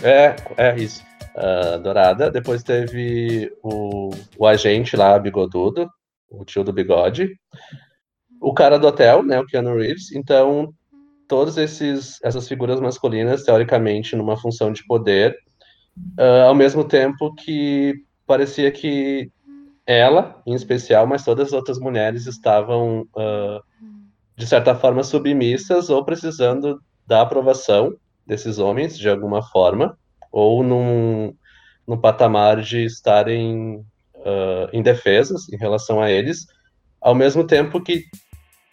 É, 0.03 0.35
é 0.57 0.75
isso. 0.77 1.03
ah, 1.35 1.77
dourada. 1.77 2.29
Depois 2.29 2.63
teve 2.63 3.51
o, 3.63 4.09
o 4.37 4.45
agente 4.45 4.95
lá, 4.95 5.17
bigodudo, 5.17 5.89
o 6.29 6.43
tio 6.43 6.63
do 6.63 6.73
bigode. 6.73 7.29
O 8.41 8.53
cara 8.53 8.77
do 8.77 8.87
hotel, 8.87 9.23
né, 9.23 9.39
o 9.39 9.45
Keanu 9.45 9.75
Reeves. 9.75 10.11
Então, 10.11 10.73
todas 11.27 11.57
esses, 11.57 12.19
essas 12.23 12.47
figuras 12.47 12.79
masculinas, 12.79 13.43
teoricamente, 13.43 14.15
numa 14.15 14.37
função 14.37 14.71
de 14.71 14.85
poder, 14.85 15.35
ah, 16.19 16.43
ao 16.47 16.55
mesmo 16.55 16.83
tempo 16.83 17.33
que 17.35 17.95
parecia 18.25 18.71
que 18.71 19.31
ela, 19.85 20.41
em 20.45 20.53
especial, 20.53 21.07
mas 21.07 21.23
todas 21.23 21.47
as 21.47 21.53
outras 21.53 21.79
mulheres 21.79 22.27
estavam, 22.27 23.07
ah, 23.15 23.59
de 24.35 24.45
certa 24.45 24.75
forma, 24.75 25.03
submissas 25.03 25.89
ou 25.89 26.03
precisando 26.03 26.79
da 27.07 27.21
aprovação 27.21 27.95
desses 28.27 28.59
homens, 28.59 28.97
de 28.97 29.09
alguma 29.09 29.41
forma, 29.41 29.97
ou 30.31 30.63
num, 30.63 31.33
num 31.87 31.97
patamar 31.97 32.61
de 32.61 32.83
estarem 32.83 33.85
ah, 34.25 34.69
indefesas 34.73 35.47
em 35.49 35.57
relação 35.57 36.01
a 36.01 36.11
eles, 36.11 36.47
ao 36.99 37.15
mesmo 37.15 37.45
tempo 37.45 37.81
que 37.81 38.03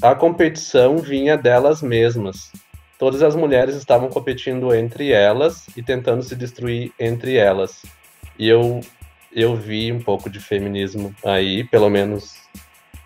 a 0.02 0.14
competição 0.14 0.98
vinha 0.98 1.36
delas 1.36 1.80
mesmas. 1.80 2.50
Todas 2.98 3.22
as 3.22 3.36
mulheres 3.36 3.76
estavam 3.76 4.08
competindo 4.08 4.74
entre 4.74 5.12
elas 5.12 5.66
e 5.76 5.82
tentando 5.82 6.22
se 6.22 6.34
destruir 6.34 6.92
entre 6.98 7.36
elas. 7.36 7.82
E 8.38 8.48
eu 8.48 8.80
eu 9.32 9.56
vi 9.56 9.92
um 9.92 10.00
pouco 10.00 10.30
de 10.30 10.38
feminismo 10.38 11.14
aí, 11.24 11.64
pelo 11.64 11.88
menos, 11.88 12.34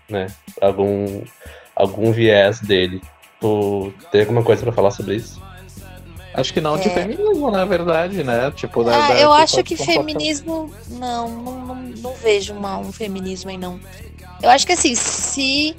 né, 0.07 0.27
algum 0.61 1.23
algum 1.75 2.11
viés 2.11 2.59
dele. 2.61 3.01
Tu 3.39 3.93
tem 4.11 4.21
alguma 4.21 4.43
coisa 4.43 4.63
pra 4.63 4.71
falar 4.71 4.91
sobre 4.91 5.15
isso? 5.15 5.41
Acho 6.33 6.53
que 6.53 6.61
não 6.61 6.77
de 6.77 6.87
É. 6.87 6.93
feminismo, 6.93 7.49
na 7.51 7.65
verdade, 7.65 8.23
né? 8.23 8.51
Tipo, 8.55 8.83
da, 8.83 9.05
Ah, 9.05 9.07
da- 9.09 9.19
eu 9.19 9.33
acho 9.33 9.63
que 9.63 9.75
feminismo. 9.75 10.71
Não, 10.87 11.27
não, 11.29 11.59
não, 11.65 11.75
não 11.75 12.13
vejo 12.15 12.53
uma- 12.53 12.77
um 12.77 12.91
feminismo 12.91 13.49
aí, 13.49 13.57
não. 13.57 13.79
Eu 14.41 14.49
acho 14.49 14.65
que 14.65 14.73
assim, 14.73 14.93
se. 14.95 15.75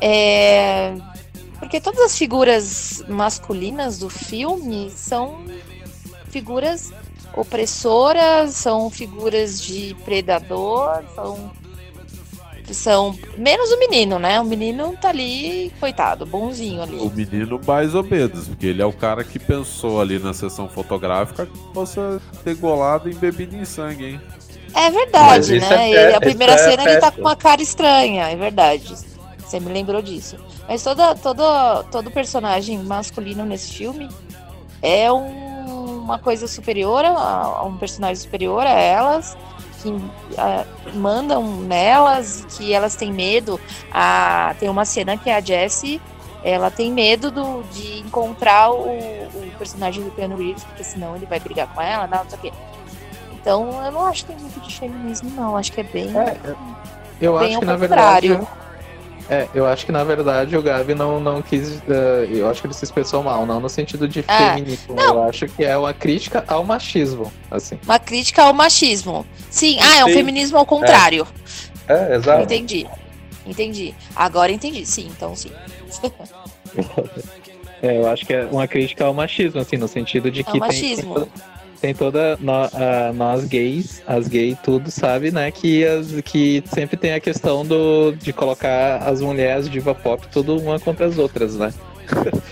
é, 0.00 0.94
Porque 1.58 1.78
todas 1.78 2.00
as 2.00 2.16
figuras 2.16 3.04
masculinas 3.06 3.98
do 3.98 4.08
filme 4.08 4.90
são 4.90 5.44
figuras 6.30 6.90
opressoras, 7.36 8.54
são 8.54 8.88
figuras 8.88 9.60
de 9.60 9.94
predador, 10.04 11.02
são. 11.14 11.50
São. 12.74 13.16
Menos 13.36 13.70
o 13.70 13.78
menino, 13.78 14.18
né? 14.18 14.40
O 14.40 14.44
menino 14.44 14.96
tá 15.00 15.08
ali, 15.08 15.72
coitado, 15.80 16.24
bonzinho 16.26 16.82
ali. 16.82 16.96
O 16.96 17.10
menino 17.10 17.60
mais 17.66 17.94
obedos, 17.94 18.48
porque 18.48 18.66
ele 18.66 18.80
é 18.82 18.86
o 18.86 18.92
cara 18.92 19.24
que 19.24 19.38
pensou 19.38 20.00
ali 20.00 20.18
na 20.18 20.32
sessão 20.32 20.68
fotográfica 20.68 21.46
que 21.46 21.58
possa 21.72 22.20
ter 22.44 22.54
golado 22.56 23.08
em 23.10 23.14
bebida 23.14 23.56
em 23.56 23.64
sangue, 23.64 24.04
hein? 24.06 24.20
É 24.74 24.88
verdade, 24.90 25.58
né? 25.58 25.90
é 25.90 26.04
Ele- 26.06 26.14
a 26.14 26.20
primeira 26.20 26.52
é 26.52 26.58
cena 26.58 26.88
ele 26.90 27.00
tá 27.00 27.10
com 27.10 27.20
uma 27.22 27.34
cara 27.36 27.60
estranha, 27.60 28.28
é 28.30 28.36
verdade. 28.36 28.94
Você 29.38 29.58
me 29.58 29.72
lembrou 29.72 30.00
disso. 30.00 30.36
Mas 30.68 30.84
toda, 30.84 31.14
toda, 31.16 31.82
todo 31.90 32.08
personagem 32.10 32.78
masculino 32.78 33.44
nesse 33.44 33.72
filme 33.72 34.08
é 34.80 35.10
um- 35.12 35.50
uma 36.04 36.18
coisa 36.18 36.46
superior 36.46 37.04
a, 37.04 37.10
a 37.16 37.64
um 37.64 37.76
personagem 37.76 38.16
superior 38.16 38.64
a 38.66 38.70
elas, 38.70 39.36
que 39.82 39.94
ah, 40.36 40.64
mandam 40.94 41.44
nelas, 41.62 42.46
que 42.50 42.72
elas 42.72 42.94
têm 42.94 43.12
medo. 43.12 43.60
Ah, 43.92 44.54
tem 44.58 44.68
uma 44.68 44.84
cena 44.84 45.16
que 45.16 45.30
a 45.30 45.40
Jessie 45.40 46.00
ela 46.42 46.70
tem 46.70 46.90
medo 46.90 47.30
do, 47.30 47.62
de 47.70 48.00
encontrar 48.00 48.70
o, 48.70 48.88
o 48.88 49.52
personagem 49.58 50.02
do 50.02 50.10
Keanu 50.10 50.36
Reeves, 50.36 50.64
porque 50.64 50.82
senão 50.82 51.14
ele 51.14 51.26
vai 51.26 51.38
brigar 51.38 51.66
com 51.68 51.82
ela, 51.82 52.06
não, 52.06 52.22
não 52.22 52.30
sei 52.30 52.38
o 52.38 52.42
quê. 52.42 52.52
Então, 53.40 53.84
eu 53.84 53.92
não 53.92 54.06
acho 54.06 54.24
que 54.24 54.32
tem 54.32 54.42
muito 54.42 54.60
de 54.60 54.78
feminismo, 54.78 55.30
não. 55.30 55.56
Acho 55.56 55.72
que 55.72 55.80
é 55.80 55.84
bem. 55.84 56.10
É, 56.16 56.36
eu 57.20 57.38
Bem 57.38 57.50
acho 57.50 57.58
que 57.60 57.64
na 57.64 57.76
verdade. 57.76 58.40
É, 59.30 59.46
eu 59.54 59.64
acho 59.64 59.86
que 59.86 59.92
na 59.92 60.02
verdade 60.02 60.56
o 60.56 60.62
Gabi 60.62 60.92
não, 60.94 61.20
não 61.20 61.40
quis. 61.40 61.80
eh, 61.88 62.26
eu 62.30 62.50
acho 62.50 62.60
que 62.60 62.66
ele 62.66 62.74
se 62.74 62.84
expressou 62.84 63.22
mal, 63.22 63.46
não 63.46 63.60
no 63.60 63.68
sentido 63.68 64.08
de 64.08 64.24
É, 64.26 64.54
feminismo. 64.54 64.94
não. 64.96 65.14
Eu 65.14 65.22
acho 65.22 65.46
que 65.46 65.64
é 65.64 65.76
uma 65.78 65.94
crítica 65.94 66.42
ao 66.48 66.64
machismo, 66.64 67.32
assim. 67.48 67.78
Uma 67.84 68.00
crítica 68.00 68.42
ao 68.42 68.52
machismo. 68.52 69.24
Sim, 69.48 69.78
ah, 69.80 69.98
é 69.98 70.04
um 70.04 70.08
Sim. 70.08 70.14
feminismo 70.14 70.58
ao 70.58 70.66
contrário. 70.66 71.26
É, 71.86 72.16
exato. 72.16 72.42
Entendi. 72.42 72.86
Entendi. 73.46 73.94
Agora 74.16 74.50
entendi. 74.50 74.84
Sim, 74.84 75.06
então 75.16 75.34
sim. 75.36 75.50
É, 77.82 77.96
eu 77.96 78.06
acho 78.10 78.26
que 78.26 78.34
é 78.34 78.44
uma 78.44 78.68
crítica 78.68 79.06
ao 79.06 79.14
machismo, 79.14 79.58
assim, 79.58 79.76
no 79.78 79.88
sentido 79.88 80.30
de 80.30 80.42
que 80.44 80.50
Ao 80.50 80.52
tem- 80.52 80.60
machismo. 80.60 81.14
tem, 81.14 81.28
tem 81.80 81.94
toda. 81.94 82.36
no- 82.40 82.52
a- 82.52 83.12
nós 83.14 83.44
gays, 83.44 84.02
as 84.06 84.28
gays, 84.28 84.56
tudo 84.62 84.90
sabe, 84.90 85.30
né? 85.30 85.50
Que, 85.50 85.84
as, 85.86 86.08
que 86.24 86.62
sempre 86.72 86.96
tem 86.96 87.12
a 87.14 87.20
questão 87.20 87.64
do, 87.64 88.12
de 88.12 88.32
colocar 88.32 88.98
as 88.98 89.20
mulheres 89.20 89.68
diva 89.68 89.94
pop 89.94 90.26
tudo 90.30 90.56
uma 90.58 90.78
contra 90.78 91.06
as 91.06 91.18
outras, 91.18 91.56
né? 91.56 91.72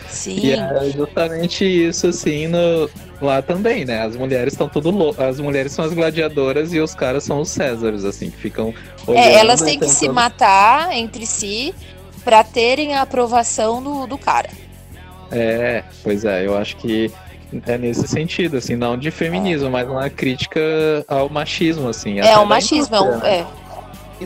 Sim. 0.09 0.39
E 0.45 0.53
é 0.53 0.91
justamente 0.91 1.65
isso, 1.65 2.07
assim, 2.07 2.47
no, 2.47 2.89
lá 3.21 3.43
também, 3.43 3.85
né? 3.85 4.03
As 4.03 4.17
mulheres 4.17 4.53
estão 4.53 4.69
tudo 4.69 4.91
loucas. 4.91 5.25
As 5.27 5.41
mulheres 5.41 5.73
são 5.73 5.85
as 5.85 5.93
gladiadoras 5.93 6.73
e 6.73 6.79
os 6.81 6.95
caras 6.95 7.25
são 7.25 7.41
os 7.41 7.49
Césares, 7.49 8.05
assim, 8.05 8.31
que 8.31 8.37
ficam. 8.37 8.73
olhando 9.07 9.25
É, 9.25 9.35
elas 9.35 9.61
têm 9.61 9.79
que 9.79 9.89
se 9.89 10.01
tentando- 10.01 10.15
matar 10.15 10.93
entre 10.97 11.27
si 11.27 11.75
pra 12.25 12.45
terem 12.45 12.95
a 12.95 13.03
aprovação 13.03 13.83
do, 13.83 14.07
do 14.07 14.17
cara. 14.17 14.49
É, 15.31 15.83
pois 16.03 16.25
é, 16.25 16.47
eu 16.47 16.57
acho 16.57 16.77
que 16.77 17.11
é 17.67 17.79
nesse 17.79 18.07
sentido, 18.07 18.57
assim, 18.59 18.77
não 18.77 18.97
de 18.97 19.11
feminismo, 19.11 19.71
mas 19.71 19.89
uma 19.89 20.09
crítica 20.11 20.61
ao 21.09 21.29
machismo, 21.29 21.89
assim. 21.89 22.21
É 22.21 22.37
o 22.39 22.47
machismo, 22.47 22.95
é, 22.97 23.01
um- 23.01 23.25
é, 23.25 23.47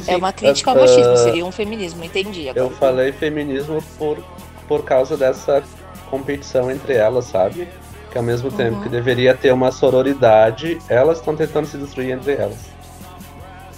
é 0.09 0.17
uma 0.17 0.33
crítica 0.33 0.71
ao 0.71 0.77
machismo, 0.77 1.17
seria 1.17 1.45
um 1.45 1.53
feminismo, 1.53 2.05
entendi. 2.05 2.47
Eu 2.47 2.51
Agora. 2.67 2.71
falei 2.77 3.13
feminismo 3.13 3.83
por, 3.99 4.19
por 4.67 4.85
causa 4.85 5.17
dessa 5.17 5.63
competição 6.11 6.71
entre 6.71 6.95
elas, 6.95 7.27
sabe? 7.27 7.69
Que 8.11 8.19
ao 8.19 8.25
mesmo 8.25 8.51
tempo 8.51 8.77
Uhum. 8.77 8.83
que 8.83 8.89
deveria 8.89 9.35
ter 9.35 9.53
uma 9.53 9.71
sororidade, 9.73 10.79
elas 10.89 11.19
estão 11.19 11.35
tentando 11.37 11.67
se 11.67 11.79
destruir 11.79 12.11
entre 12.11 12.33
elas. 12.35 12.59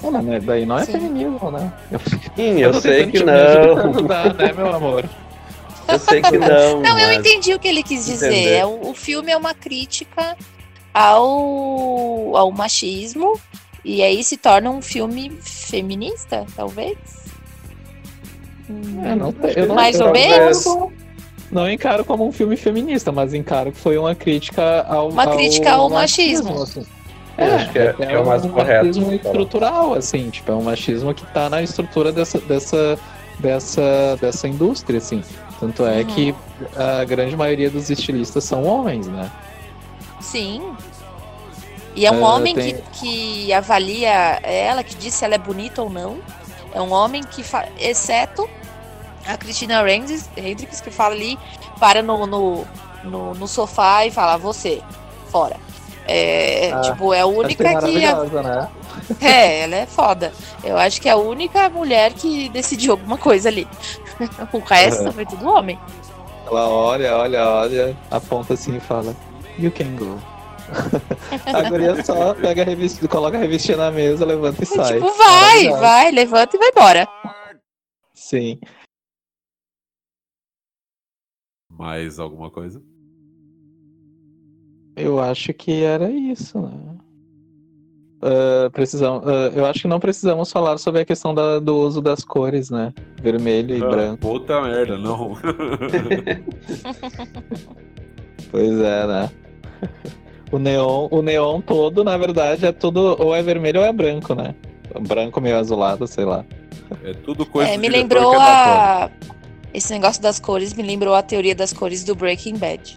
Não, 0.02 0.10
mas 0.10 0.24
né, 0.24 0.40
daí 0.40 0.66
não 0.66 0.78
é 0.78 0.84
Sim. 0.84 0.92
feminismo, 0.92 1.50
né? 1.50 1.72
Sim, 2.36 2.60
eu 2.60 2.72
tô 2.72 2.80
sei 2.80 3.06
que 3.06 3.22
não. 3.22 3.32
ajudar, 3.90 4.34
né, 4.34 4.52
meu 4.54 4.74
amor? 4.74 5.04
Eu 5.88 5.98
sei 5.98 6.22
que 6.22 6.38
não. 6.38 6.80
Não, 6.82 6.98
eu 6.98 7.12
entendi 7.12 7.54
o 7.54 7.58
que 7.58 7.68
ele 7.68 7.82
quis 7.82 8.06
dizer. 8.06 8.32
Entender. 8.32 8.56
É, 8.56 8.66
o, 8.66 8.90
o 8.90 8.94
filme 8.94 9.30
é 9.32 9.36
uma 9.36 9.54
crítica 9.54 10.36
ao, 10.92 12.36
ao 12.36 12.50
machismo. 12.52 13.38
E 13.84 14.02
aí 14.02 14.24
se 14.24 14.36
torna 14.36 14.70
um 14.70 14.80
filme 14.80 15.30
feminista, 15.42 16.46
talvez? 16.56 16.96
É, 19.04 19.14
não, 19.14 19.34
eu 19.54 19.66
não, 19.66 19.74
Mais 19.74 20.00
eu 20.00 20.06
ou 20.06 20.12
menos? 20.12 20.64
Não 21.52 21.70
encaro 21.70 22.04
como 22.04 22.26
um 22.26 22.32
filme 22.32 22.56
feminista, 22.56 23.12
mas 23.12 23.34
encaro 23.34 23.70
que 23.70 23.78
foi 23.78 23.98
uma 23.98 24.14
crítica 24.14 24.82
ao 24.88 25.10
Uma 25.10 25.26
crítica 25.26 25.72
ao 25.72 25.90
machismo. 25.90 26.62
assim. 26.62 26.86
Eu 27.36 27.54
acho 27.54 27.72
que 27.72 27.78
é- 27.78 27.94
é 27.98 28.18
o 28.18 28.24
mais 28.26 28.44
um 28.44 28.48
correto 28.48 28.86
machismo 28.86 29.12
estrutural, 29.12 29.94
assim, 29.94 30.30
tipo, 30.30 30.50
é 30.50 30.54
um 30.54 30.62
machismo 30.62 31.12
que 31.12 31.26
tá 31.26 31.50
na 31.50 31.62
estrutura 31.62 32.10
dessa, 32.12 32.38
dessa, 32.38 32.98
dessa, 33.38 34.16
dessa 34.20 34.48
indústria, 34.48 34.98
assim. 34.98 35.22
Tanto 35.64 35.86
é 35.86 36.00
Uhum. 36.00 36.04
que 36.04 36.34
a 36.76 37.04
grande 37.04 37.34
maioria 37.34 37.70
dos 37.70 37.88
estilistas 37.88 38.44
são 38.44 38.64
homens, 38.64 39.06
né? 39.06 39.30
Sim. 40.20 40.74
E 41.96 42.04
é 42.04 42.10
um 42.12 42.20
É, 42.20 42.28
homem 42.28 42.54
tem- 42.54 42.74
que, 42.74 42.82
que 43.46 43.52
avalia 43.52 44.10
ela, 44.42 44.84
que 44.84 44.94
diz 44.96 45.14
se 45.14 45.24
ela 45.24 45.36
é 45.36 45.38
bonita 45.38 45.80
ou 45.82 45.88
não. 45.88 46.18
É 46.74 46.82
um 46.82 46.92
homem 46.92 47.22
que, 47.22 47.42
fa... 47.42 47.66
exceto 47.78 48.46
a 49.26 49.38
Christina 49.38 49.80
Hendricks, 49.90 50.28
Hendricks, 50.36 50.80
que 50.82 50.90
fala 50.90 51.14
ali, 51.14 51.38
para 51.80 52.02
no, 52.02 52.26
no, 52.26 52.66
no, 53.04 53.32
no 53.34 53.48
sofá 53.48 54.04
e 54.04 54.10
fala, 54.10 54.36
você, 54.36 54.82
fora. 55.30 55.56
É, 56.06 56.70
Ah, 56.72 56.80
tipo, 56.82 57.12
é 57.14 57.20
a 57.20 57.26
única 57.26 57.64
que. 57.80 57.98
né? 58.42 58.70
É, 59.20 59.60
ela 59.60 59.76
é 59.76 59.86
foda. 59.86 60.32
Eu 60.62 60.76
acho 60.78 61.00
que 61.00 61.08
é 61.08 61.12
a 61.12 61.16
única 61.16 61.68
mulher 61.68 62.12
que 62.12 62.48
decidiu 62.50 62.92
alguma 62.92 63.18
coisa 63.18 63.48
ali. 63.48 63.66
o 64.52 64.58
resto 64.58 65.04
Uhum. 65.04 65.12
foi 65.12 65.26
tudo 65.26 65.48
homem. 65.48 65.78
Ela 66.46 66.68
olha, 66.68 67.16
olha, 67.16 67.48
olha, 67.48 67.96
aponta 68.10 68.54
assim 68.54 68.76
e 68.76 68.80
fala, 68.80 69.16
You 69.58 69.72
can 69.72 69.96
go. 69.96 70.18
a 71.46 71.68
guria 71.68 72.02
só 72.04 72.34
pega 72.34 72.62
a 72.62 72.64
revista, 72.64 73.06
coloca 73.08 73.36
a 73.36 73.40
revistinha 73.40 73.76
na 73.76 73.90
mesa, 73.90 74.24
levanta 74.24 74.62
e 74.62 74.66
sai. 74.66 74.94
tipo, 74.94 75.10
vai, 75.12 75.28
Maravilhosa. 75.64 75.80
vai, 75.80 76.10
levanta 76.10 76.56
e 76.56 76.58
vai 76.58 76.68
embora. 76.70 77.08
Sim. 78.14 78.58
Mais 81.70 82.18
alguma 82.18 82.50
coisa? 82.50 82.80
Eu 84.96 85.18
acho 85.20 85.52
que 85.52 85.82
era 85.82 86.10
isso, 86.10 86.60
né? 86.60 86.70
Precisamos, 88.72 89.22
ah, 89.28 89.50
eu 89.54 89.66
acho 89.66 89.82
que 89.82 89.88
não 89.88 90.00
precisamos 90.00 90.50
falar 90.50 90.78
sobre 90.78 91.02
a 91.02 91.04
questão 91.04 91.34
da- 91.34 91.58
do 91.58 91.76
uso 91.76 92.00
das 92.00 92.24
cores, 92.24 92.70
né? 92.70 92.92
Vermelho 93.20 93.76
e 93.76 93.82
Ah, 93.82 93.86
branco. 93.88 94.18
Puta 94.18 94.62
merda, 94.62 94.96
não. 94.96 95.36
Pois 98.50 98.78
é, 98.80 99.06
né? 99.06 99.30
O 100.52 100.58
neon, 100.58 101.08
o 101.10 101.20
neon 101.22 101.60
todo, 101.60 102.04
na 102.04 102.16
verdade, 102.16 102.64
é 102.64 102.72
tudo 102.72 103.16
ou 103.18 103.34
é 103.34 103.42
vermelho 103.42 103.80
ou 103.80 103.86
é 103.86 103.92
branco, 103.92 104.34
né? 104.34 104.54
Branco 105.00 105.40
meio 105.40 105.58
azulado, 105.58 106.06
sei 106.06 106.24
lá. 106.24 106.44
É 107.02 107.12
tudo 107.12 107.44
coisa 107.44 107.72
É, 107.72 107.76
me 107.76 107.88
lembrou 107.88 108.34
é 108.34 108.38
da 108.38 109.04
a. 109.06 109.10
Esse 109.72 109.92
negócio 109.92 110.22
das 110.22 110.38
cores 110.38 110.72
me 110.72 110.84
lembrou 110.84 111.14
a 111.14 111.22
teoria 111.22 111.54
das 111.54 111.72
cores 111.72 112.04
do 112.04 112.14
Breaking 112.14 112.56
Bad. 112.56 112.96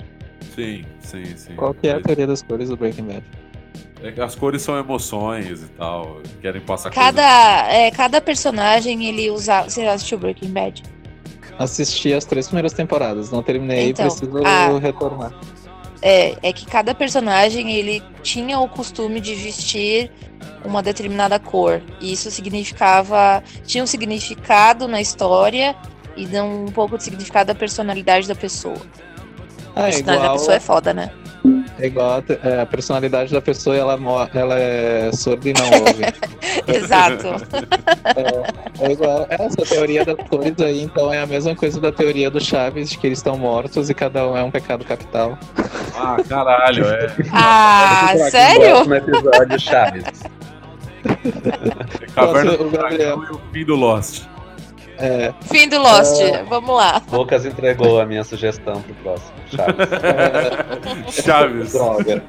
Sim, 0.57 0.83
sim, 0.99 1.37
sim. 1.37 1.55
Qual 1.55 1.71
que 1.71 1.87
é 1.87 1.91
a 1.93 2.01
teoria 2.01 2.25
das 2.25 2.41
cores 2.41 2.69
do 2.69 2.75
Breaking 2.75 3.03
Bad? 3.03 3.23
é 4.03 4.11
que 4.11 4.21
as 4.21 4.35
cores 4.35 4.61
são 4.61 4.77
emoções 4.77 5.63
e 5.63 5.67
tal. 5.69 6.21
Querem 6.41 6.61
passar 6.61 6.89
Cada, 6.91 7.71
é, 7.71 7.91
cada 7.91 8.19
personagem 8.19 9.05
ele 9.05 9.29
usa. 9.29 9.63
Você 9.63 9.83
já 9.83 9.93
assistiu 9.93 10.17
Breaking 10.17 10.49
Bad? 10.49 10.83
Assisti 11.57 12.13
as 12.13 12.25
três 12.25 12.47
primeiras 12.47 12.73
temporadas, 12.73 13.31
não 13.31 13.41
terminei, 13.41 13.89
Então, 13.89 14.05
preciso 14.05 14.37
ah. 14.45 14.79
retornar. 14.79 15.33
É, 16.01 16.37
é 16.43 16.53
que 16.53 16.65
cada 16.65 16.93
personagem 16.93 17.71
ele 17.71 18.03
tinha 18.21 18.59
o 18.59 18.67
costume 18.67 19.19
de 19.19 19.33
vestir 19.33 20.11
uma 20.63 20.83
determinada 20.83 21.39
cor. 21.39 21.81
E 21.99 22.13
isso 22.13 22.29
significava. 22.29 23.43
Tinha 23.65 23.83
um 23.83 23.87
significado 23.87 24.87
na 24.87 25.01
história 25.01 25.75
e 26.15 26.25
dá 26.25 26.43
um 26.43 26.65
pouco 26.67 26.97
de 26.97 27.03
significado 27.03 27.47
da 27.47 27.55
personalidade 27.55 28.27
da 28.27 28.35
pessoa. 28.35 28.79
A 29.77 29.87
é 29.87 29.91
personalidade 29.91 30.23
da 30.23 30.31
pessoa 30.33 30.55
é 30.55 30.59
foda, 30.59 30.93
né? 30.93 31.11
é 31.79 31.87
igual 31.87 32.19
a, 32.19 32.47
é, 32.47 32.61
a 32.61 32.65
personalidade 32.65 33.31
da 33.31 33.41
pessoa, 33.41 33.75
ela, 33.75 33.97
ela 34.33 34.59
é 34.59 35.11
surda 35.13 35.49
e 35.49 35.53
não 35.53 35.65
ouve. 35.79 36.03
Exato. 36.67 37.27
É 38.79 38.91
igual. 38.91 39.25
Essa 39.29 39.61
teoria 39.63 40.03
das 40.03 40.15
cores 40.27 40.59
aí, 40.59 40.81
então, 40.81 41.13
é 41.13 41.21
a 41.21 41.25
mesma 41.25 41.55
coisa 41.55 41.79
da 41.79 41.91
teoria 41.91 42.29
do 42.29 42.39
Chaves, 42.43 42.89
de 42.89 42.97
que 42.97 43.07
eles 43.07 43.19
estão 43.19 43.37
mortos 43.37 43.89
e 43.89 43.93
cada 43.93 44.27
um 44.27 44.35
é 44.35 44.43
um 44.43 44.51
pecado 44.51 44.83
capital. 44.83 45.37
Ah, 45.95 46.17
caralho, 46.27 46.85
é. 46.85 47.15
Ah, 47.31 48.07
Próximo 48.09 48.31
sério? 48.31 48.93
episódio, 48.93 49.59
Chaves. 49.59 50.23
Caverna 52.15 52.51
Nossa, 52.51 52.57
do 52.57 52.67
o 52.67 52.71
Gabriel. 52.71 53.17
Dragão 53.17 53.23
e 53.23 53.35
o 53.35 53.41
fim 53.53 53.65
do 53.65 53.75
Lost. 53.75 54.23
É, 54.99 55.33
Fim 55.41 55.67
do 55.69 55.77
Lost. 55.79 56.21
Vamos 56.49 56.75
lá. 56.75 57.01
Lucas 57.11 57.45
entregou 57.45 57.99
a 57.99 58.05
minha 58.05 58.23
sugestão 58.23 58.81
pro 58.81 58.93
próximo, 58.95 59.31
Chaves. 59.51 61.15
Chaves. 61.23 61.73
droga. 61.73 62.23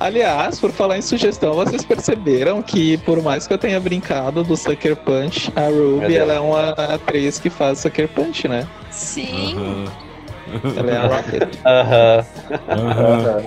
Aliás, 0.00 0.58
por 0.58 0.72
falar 0.72 0.98
em 0.98 1.02
sugestão, 1.02 1.54
vocês 1.54 1.84
perceberam 1.84 2.60
que, 2.60 2.96
por 2.98 3.22
mais 3.22 3.46
que 3.46 3.52
eu 3.54 3.58
tenha 3.58 3.78
brincado 3.78 4.42
do 4.42 4.56
Sucker 4.56 4.96
Punch, 4.96 5.52
a 5.54 5.66
Ruby 5.68 6.16
ela 6.16 6.32
é 6.32 6.40
uma 6.40 6.70
atriz 6.70 7.38
que 7.38 7.48
faz 7.48 7.78
Sucker 7.80 8.08
Punch, 8.08 8.48
né? 8.48 8.66
Sim. 8.90 9.54
Aham. 9.56 10.74
Ela 10.76 10.90
é 10.90 10.96
a 10.96 11.06
Rocket. 11.06 11.48
Aham. 11.64 12.26
Aham. 12.68 13.42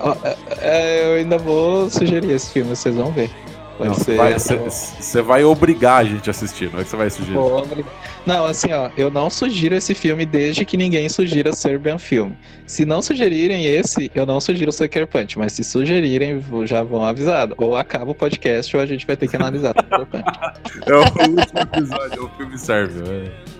Ó, 0.00 0.16
é, 0.24 0.36
é, 0.62 1.06
eu 1.06 1.14
ainda 1.18 1.38
vou 1.38 1.88
sugerir 1.90 2.32
esse 2.32 2.50
filme, 2.52 2.74
vocês 2.74 2.96
vão 2.96 3.12
ver. 3.12 3.30
Vai 3.80 3.88
Não, 3.88 3.94
ser. 3.94 4.16
vai- 4.16 4.32
Você 4.34 4.56
você 4.56 5.22
vai 5.22 5.42
obrigar 5.42 6.02
a 6.02 6.04
gente 6.04 6.28
a 6.28 6.32
assistir, 6.32 6.70
não 6.70 6.80
é 6.80 6.84
que 6.84 6.90
você 6.90 6.96
vai 6.96 7.08
sugerir. 7.08 7.34
Não, 8.26 8.44
assim, 8.44 8.70
ó, 8.72 8.90
eu 8.94 9.10
não 9.10 9.30
sugiro 9.30 9.74
esse 9.74 9.94
filme 9.94 10.26
desde 10.26 10.66
que 10.66 10.76
ninguém 10.76 11.08
sugira 11.08 11.52
Serbian 11.54 11.96
Film. 11.98 12.32
Se 12.66 12.84
não 12.84 13.00
sugerirem 13.00 13.64
esse, 13.64 14.10
eu 14.14 14.26
não 14.26 14.38
sugiro 14.38 14.70
Sucker 14.70 15.06
Punch, 15.06 15.38
mas 15.38 15.54
se 15.54 15.64
sugerirem, 15.64 16.44
já 16.66 16.82
vão 16.82 17.02
avisado. 17.04 17.54
Ou 17.56 17.74
acaba 17.74 18.10
o 18.10 18.14
podcast 18.14 18.76
ou 18.76 18.82
a 18.82 18.86
gente 18.86 19.06
vai 19.06 19.16
ter 19.16 19.26
que 19.28 19.36
analisar 19.36 19.72
Sucker 19.80 20.06
Punch. 20.06 20.82
É 20.86 20.92
o 20.94 20.98
último 21.00 21.58
episódio, 21.60 22.18
é 22.18 22.20
o 22.20 22.28
filme 22.36 22.58
serve. 22.58 23.00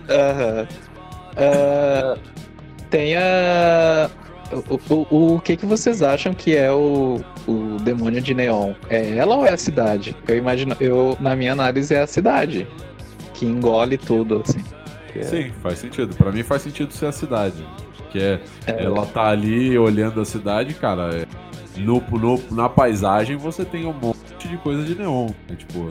é. 0.08 0.14
Aham. 0.14 0.68
Ah, 1.36 2.16
tem 2.90 3.16
a. 3.16 4.10
O, 4.68 4.94
o, 5.14 5.34
o 5.36 5.40
que, 5.40 5.56
que 5.56 5.64
vocês 5.66 6.02
acham 6.02 6.34
que 6.34 6.56
é 6.56 6.72
o, 6.72 7.20
o 7.46 7.76
demônio 7.82 8.20
de 8.20 8.34
neon? 8.34 8.72
É 8.88 9.16
ela 9.16 9.36
ou 9.36 9.46
é 9.46 9.50
a 9.52 9.56
cidade? 9.56 10.16
Eu 10.26 10.36
imagino, 10.36 10.76
eu, 10.80 11.16
na 11.20 11.36
minha 11.36 11.52
análise, 11.52 11.94
é 11.94 12.00
a 12.02 12.06
cidade. 12.06 12.66
Que 13.34 13.46
engole 13.46 13.96
tudo, 13.96 14.42
assim. 14.44 14.62
É- 15.14 15.22
Sim, 15.22 15.50
faz 15.62 15.78
sentido. 15.78 16.14
Pra 16.16 16.32
mim 16.32 16.42
faz 16.42 16.62
sentido 16.62 16.92
ser 16.92 17.06
a 17.06 17.12
cidade. 17.12 17.64
Que 18.10 18.18
é, 18.18 18.40
é- 18.66 18.84
ela 18.84 19.06
tá 19.06 19.28
ali 19.28 19.78
olhando 19.78 20.20
a 20.20 20.24
cidade, 20.24 20.74
cara. 20.74 21.14
é, 21.14 21.26
no, 21.80 22.02
no- 22.10 22.42
na 22.50 22.68
paisagem 22.68 23.36
você 23.36 23.64
tem 23.64 23.86
um 23.86 23.92
monte 23.92 24.48
de 24.48 24.56
coisa 24.58 24.82
de 24.82 24.94
neon. 24.96 25.28
né, 25.48 25.54
Tipo, 25.56 25.88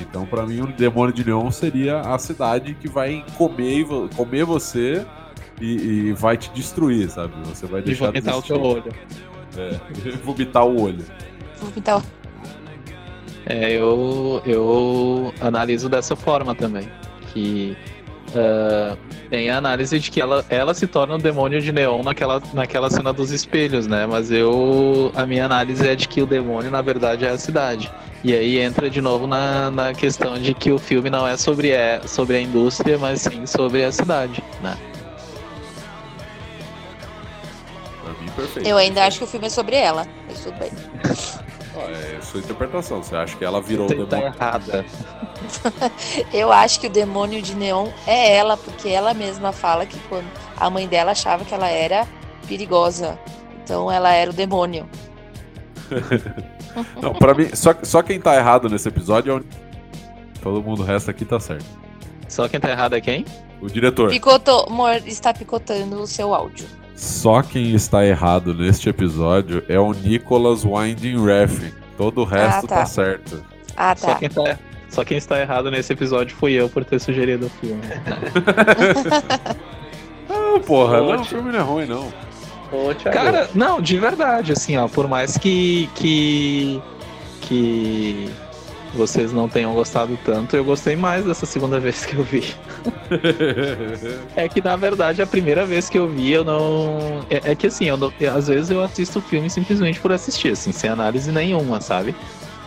então 0.00 0.24
pra 0.24 0.46
mim 0.46 0.62
o 0.62 0.66
demônio 0.68 1.12
de 1.14 1.24
neon 1.24 1.50
seria 1.50 2.00
a 2.00 2.18
cidade 2.18 2.74
que 2.80 2.88
vai 2.88 3.22
comer, 3.36 3.86
comer 4.16 4.44
você 4.44 5.04
e, 5.60 6.08
e 6.08 6.12
vai 6.12 6.36
te 6.36 6.50
destruir, 6.50 7.08
sabe? 7.10 7.32
Você 7.44 7.66
vai 7.66 7.80
de 7.80 7.86
deixar 7.86 8.12
de 8.12 8.20
vomitar 8.20 8.38
o 8.38 8.42
teu 8.42 8.60
olho. 8.60 8.92
É, 9.56 10.16
vomitar 10.24 10.66
o 10.66 10.80
olho. 10.80 11.04
Então, 11.76 12.02
É, 13.46 13.72
eu, 13.72 14.40
eu 14.46 15.34
analiso 15.40 15.88
dessa 15.88 16.14
forma 16.16 16.54
também. 16.54 16.88
Que 17.32 17.76
ah, 18.34 18.96
tem 19.30 19.50
a 19.50 19.58
análise 19.58 19.98
de 19.98 20.10
que 20.10 20.20
ela, 20.20 20.44
ela 20.48 20.74
se 20.74 20.86
torna 20.86 21.14
o 21.14 21.18
demônio 21.18 21.60
de 21.60 21.72
neon 21.72 22.02
naquela, 22.02 22.42
naquela 22.52 22.90
cena 22.90 23.12
dos 23.12 23.30
espelhos, 23.30 23.86
né? 23.86 24.06
Mas 24.06 24.30
eu. 24.30 25.12
A 25.14 25.26
minha 25.26 25.44
análise 25.44 25.86
é 25.86 25.94
de 25.94 26.08
que 26.08 26.22
o 26.22 26.26
demônio, 26.26 26.70
na 26.70 26.82
verdade, 26.82 27.24
é 27.24 27.30
a 27.30 27.38
cidade. 27.38 27.90
E 28.24 28.32
aí 28.32 28.58
entra 28.58 28.88
de 28.88 29.00
novo 29.00 29.26
na, 29.26 29.70
na 29.70 29.92
questão 29.92 30.38
de 30.38 30.54
que 30.54 30.70
o 30.70 30.78
filme 30.78 31.10
não 31.10 31.26
é 31.26 31.36
sobre, 31.36 31.70
é 31.70 32.00
sobre 32.06 32.36
a 32.36 32.40
indústria, 32.40 32.96
mas 32.96 33.22
sim 33.22 33.46
sobre 33.46 33.84
a 33.84 33.90
cidade, 33.90 34.42
né? 34.62 34.76
Perfeito. 38.34 38.68
eu 38.68 38.76
ainda 38.76 39.04
acho 39.04 39.18
que 39.18 39.24
o 39.24 39.26
filme 39.26 39.46
é 39.46 39.50
sobre 39.50 39.76
ela. 39.76 40.06
Mas 40.26 40.40
tudo 40.40 40.58
bem. 40.58 40.70
É 41.74 42.20
sua 42.20 42.40
interpretação. 42.40 43.02
Você 43.02 43.16
acha 43.16 43.34
que 43.34 43.42
ela 43.42 43.60
virou 43.60 43.86
o 43.86 43.88
Você 43.88 43.96
tá 44.04 44.16
demônio? 44.16 44.34
errada. 44.36 44.84
Eu 46.30 46.52
acho 46.52 46.78
que 46.78 46.86
o 46.86 46.90
demônio 46.90 47.40
de 47.40 47.54
neon 47.54 47.88
é 48.06 48.36
ela, 48.36 48.58
porque 48.58 48.90
ela 48.90 49.14
mesma 49.14 49.52
fala 49.52 49.86
que 49.86 49.98
quando 50.00 50.26
a 50.58 50.68
mãe 50.68 50.86
dela 50.86 51.12
achava 51.12 51.46
que 51.46 51.54
ela 51.54 51.68
era 51.68 52.06
perigosa. 52.46 53.18
Então 53.64 53.90
ela 53.90 54.12
era 54.12 54.30
o 54.30 54.34
demônio. 54.34 54.86
Não, 57.00 57.14
pra 57.14 57.34
mim, 57.34 57.48
só, 57.54 57.74
só 57.82 58.02
quem 58.02 58.20
tá 58.20 58.36
errado 58.36 58.68
nesse 58.68 58.88
episódio 58.88 59.32
é 59.32 59.36
o. 59.36 59.44
Todo 60.42 60.62
mundo 60.62 60.82
o 60.82 60.84
resto 60.84 61.10
aqui 61.10 61.24
tá 61.24 61.38
certo. 61.40 61.64
Só 62.28 62.48
quem 62.48 62.58
tá 62.60 62.70
errado 62.70 62.94
é 62.94 63.00
quem? 63.00 63.24
O 63.60 63.68
diretor. 63.68 64.10
Picotou, 64.10 64.66
amor, 64.68 64.96
está 65.06 65.32
picotando 65.32 66.00
o 66.00 66.06
seu 66.06 66.34
áudio. 66.34 66.66
Só 67.02 67.42
quem 67.42 67.72
está 67.74 68.06
errado 68.06 68.54
neste 68.54 68.88
episódio 68.88 69.64
é 69.68 69.76
o 69.76 69.92
Nicholas 69.92 70.64
Winding 70.64 71.24
Refn. 71.24 71.72
Todo 71.98 72.20
o 72.20 72.24
resto 72.24 72.68
tá. 72.68 72.76
tá. 72.76 72.86
certo. 72.86 73.44
Ah, 73.76 73.96
Só 73.96 74.06
tá. 74.06 74.14
quem 74.14 74.28
tá, 74.28 74.58
só 74.88 75.04
quem 75.04 75.18
está 75.18 75.40
errado 75.40 75.68
nesse 75.68 75.92
episódio 75.92 76.36
fui 76.36 76.52
eu 76.52 76.68
por 76.68 76.84
ter 76.84 77.00
sugerido 77.00 77.46
o 77.46 77.50
filme. 77.50 77.82
Ah, 80.34 80.58
porra, 80.60 81.02
Ô, 81.02 81.12
não, 81.12 81.20
o 81.20 81.24
filme 81.24 81.50
não 81.52 81.58
é 81.58 81.62
ruim, 81.62 81.86
não. 81.86 82.12
Ô, 82.72 82.94
Thiago, 82.94 83.18
Cara, 83.18 83.50
não, 83.54 83.82
de 83.82 83.98
verdade, 83.98 84.52
assim, 84.52 84.76
ó, 84.78 84.88
por 84.88 85.06
mais 85.06 85.36
que 85.36 85.90
que 85.94 86.80
que 87.42 88.30
vocês 88.94 89.30
não 89.32 89.48
tenham 89.48 89.74
gostado 89.74 90.18
tanto, 90.24 90.56
eu 90.56 90.64
gostei 90.64 90.96
mais 90.96 91.24
dessa 91.24 91.44
segunda 91.44 91.78
vez 91.80 92.06
que 92.06 92.16
eu 92.16 92.22
vi. 92.22 92.54
É 94.34 94.48
que 94.48 94.60
na 94.62 94.76
verdade 94.76 95.20
a 95.22 95.26
primeira 95.26 95.66
vez 95.66 95.88
que 95.88 95.98
eu 95.98 96.08
vi, 96.08 96.32
eu 96.32 96.44
não 96.44 97.20
é, 97.28 97.52
é 97.52 97.54
que 97.54 97.66
assim, 97.66 97.84
eu 97.86 97.96
não- 97.96 98.12
às 98.34 98.48
vezes 98.48 98.70
eu 98.70 98.82
assisto 98.82 99.18
o 99.18 99.22
filme 99.22 99.48
simplesmente 99.50 100.00
por 100.00 100.12
assistir, 100.12 100.52
assim, 100.52 100.72
sem 100.72 100.88
análise 100.90 101.30
nenhuma, 101.30 101.80
sabe? 101.80 102.14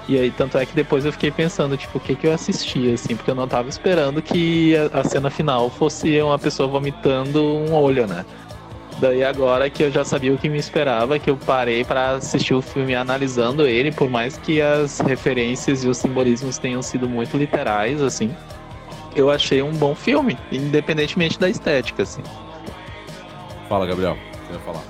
E 0.08 0.20
aí, 0.20 0.30
tanto 0.30 0.56
é 0.60 0.66
que 0.68 0.76
depois 0.76 1.04
eu 1.04 1.12
fiquei 1.12 1.32
pensando, 1.32 1.76
tipo, 1.76 1.98
o 1.98 2.02
que 2.02 2.16
que 2.16 2.28
eu 2.28 2.32
assisti, 2.34 2.92
assim, 2.92 3.16
porque 3.16 3.32
eu 3.32 3.36
não 3.36 3.48
tava 3.48 3.70
esperando 3.70 4.22
que 4.22 4.76
a, 4.94 5.00
a 5.00 5.04
cena 5.04 5.32
final 5.32 5.68
fosse 5.72 6.22
uma 6.22 6.38
pessoa 6.38 6.70
vomitando 6.70 7.44
um 7.44 7.74
olho, 7.74 8.06
né? 8.06 8.24
Daí 9.00 9.24
agora 9.24 9.68
que 9.70 9.82
eu 9.84 9.92
já 9.92 10.06
sabia 10.06 10.32
o 10.32 10.38
que 10.38 10.48
me 10.48 10.60
esperava, 10.60 11.18
que 11.18 11.30
eu 11.30 11.36
parei 11.36 11.84
pra 11.84 12.12
assistir 12.12 12.54
o 12.54 12.62
filme 12.62 12.94
analisando 12.96 13.66
ele, 13.66 13.92
por 13.92 14.08
mais 14.10 14.38
que 14.38 14.62
as 14.62 15.00
referências 15.00 15.84
e 15.84 15.90
os 15.90 15.98
simbolismos 15.98 16.58
tenham 16.60 16.82
sido 16.84 17.10
muito 17.10 17.36
literais, 17.36 18.00
assim, 18.02 18.32
eu 19.16 19.30
achei 19.30 19.62
um 19.62 19.72
bom 19.72 19.96
filme, 19.96 20.38
independentemente 20.52 21.40
da 21.40 21.50
estética, 21.50 22.04
assim. 22.04 22.22
Fala, 23.70 23.86
Gabriel. 23.86 24.18
Você 24.48 24.54
ia 24.54 24.60
falar. 24.60 24.84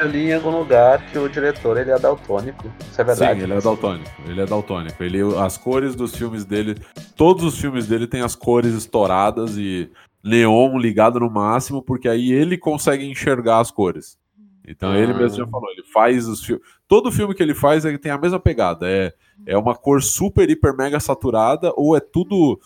eu 0.00 0.08
li 0.08 0.30
em 0.30 0.34
algum 0.34 0.50
lugar 0.58 1.04
que 1.06 1.18
o 1.18 1.28
diretor 1.28 1.76
ele 1.78 1.90
é 1.90 1.98
daltônico. 1.98 2.64
Isso 2.90 3.00
é 3.00 3.04
verdade? 3.04 3.38
Sim, 3.38 3.44
ele 3.44 3.54
é 3.54 3.60
daltônico. 3.60 4.10
Ele 4.26 4.40
é 4.40 4.46
daltônico. 4.46 5.02
Ele, 5.04 5.20
as 5.38 5.56
cores 5.56 5.94
dos 5.94 6.14
filmes 6.14 6.44
dele, 6.44 6.76
todos 7.16 7.44
os 7.44 7.58
filmes 7.60 7.86
dele 7.86 8.06
têm 8.06 8.22
as 8.22 8.34
cores 8.34 8.74
estouradas 8.74 9.56
e 9.56 9.88
neon 10.22 10.76
ligado 10.78 11.20
no 11.20 11.30
máximo, 11.30 11.82
porque 11.82 12.08
aí 12.08 12.32
ele 12.32 12.58
consegue 12.58 13.04
enxergar 13.08 13.60
as 13.60 13.70
cores. 13.70 14.18
Então 14.66 14.90
Ah. 14.92 14.98
ele 14.98 15.12
mesmo 15.12 15.36
já 15.36 15.46
falou, 15.46 15.70
ele 15.70 15.84
faz 15.92 16.26
os 16.26 16.42
filmes. 16.44 16.64
Todo 16.88 17.12
filme 17.12 17.34
que 17.34 17.42
ele 17.42 17.54
faz 17.54 17.84
é, 17.84 17.96
tem 17.98 18.10
a 18.10 18.18
mesma 18.18 18.40
pegada. 18.40 18.88
É, 18.88 19.12
é 19.46 19.56
uma 19.58 19.74
cor 19.76 20.02
super, 20.02 20.48
hiper, 20.48 20.74
mega 20.74 20.98
saturada, 20.98 21.72
ou 21.76 21.94
é 21.94 22.00
tudo 22.00 22.58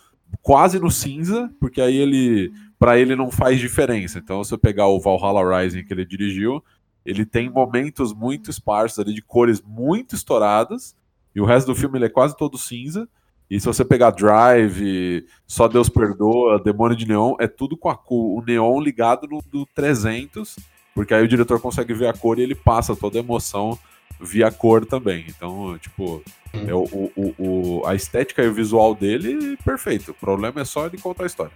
quase 0.43 0.79
no 0.79 0.91
cinza, 0.91 1.51
porque 1.61 1.81
aí 1.81 1.97
ele. 1.97 2.53
Pra 2.79 2.97
ele 2.97 3.17
não 3.17 3.29
faz 3.29 3.59
diferença. 3.59 4.21
Então, 4.21 4.45
se 4.45 4.55
eu 4.55 4.59
pegar 4.59 4.87
o 4.87 5.01
Valhalla 5.01 5.61
Rising 5.61 5.83
que 5.83 5.93
ele 5.93 6.05
dirigiu, 6.05 6.63
ele 7.05 7.27
tem 7.27 7.51
momentos 7.51 8.15
muito 8.15 8.51
esparsos 8.51 9.01
ali 9.01 9.13
de 9.13 9.21
cores 9.21 9.61
muito 9.61 10.15
estouradas, 10.15 10.95
e 11.35 11.41
o 11.41 11.45
resto 11.45 11.67
do 11.67 11.75
filme 11.75 11.99
ele 11.99 12.05
é 12.05 12.09
quase 12.09 12.37
todo 12.37 12.57
cinza. 12.57 13.09
E 13.51 13.59
se 13.59 13.67
você 13.67 13.85
pegar 13.85 14.11
Drive, 14.11 15.25
Só 15.47 15.67
Deus 15.67 15.89
Perdoa, 15.89 16.63
Demônio 16.63 16.97
de 16.97 17.09
Neon, 17.09 17.35
é 17.41 17.49
tudo 17.49 17.77
com 17.77 17.89
a 17.89 17.99
o 18.11 18.43
neon 18.47 18.79
ligado 18.79 19.27
no 19.27 19.41
do 19.43 19.67
300, 19.75 20.57
porque 20.95 21.15
aí 21.15 21.25
o 21.25 21.29
diretor 21.29 21.61
consegue 21.61 21.95
ver 21.95 22.09
a 22.09 22.13
cor 22.13 22.39
e 22.39 22.43
ele 22.43 22.55
passa 22.55 22.95
toda 22.95 23.19
a 23.19 23.21
emoção 23.21 23.79
via 24.21 24.51
cor 24.51 24.85
também. 24.87 25.25
Então, 25.29 25.79
tipo, 25.79 26.23
é 26.53 26.75
o, 26.75 26.85
o- 27.17 27.35
o- 27.39 27.87
a 27.87 27.95
estética 27.95 28.43
e 28.43 28.49
o 28.49 28.55
visual 28.55 28.95
dele, 28.95 29.57
perfeito. 29.65 30.11
O 30.11 30.15
problema 30.15 30.61
é 30.61 30.65
só 30.65 30.87
ele 30.87 30.99
contar 30.99 31.25
a 31.25 31.27
história. 31.27 31.53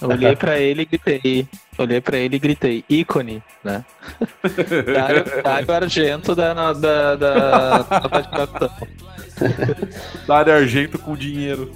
Eu 0.00 0.08
olhei 0.08 0.34
pra 0.36 0.58
ele 0.58 0.82
e 0.82 0.84
gritei. 0.86 1.46
Olhei 1.78 2.00
pra 2.00 2.16
ele 2.16 2.36
e 2.36 2.38
gritei, 2.38 2.84
ícone, 2.88 3.42
né? 3.62 3.84
Dário, 4.94 5.24
Dário 5.42 5.72
Argento 5.74 6.34
da, 6.34 6.72
da, 6.72 7.16
da, 7.16 7.78
da 7.78 8.22
Capitão. 8.22 8.70
Dário 10.26 10.52
Argento 10.54 10.98
com 10.98 11.14
dinheiro. 11.14 11.72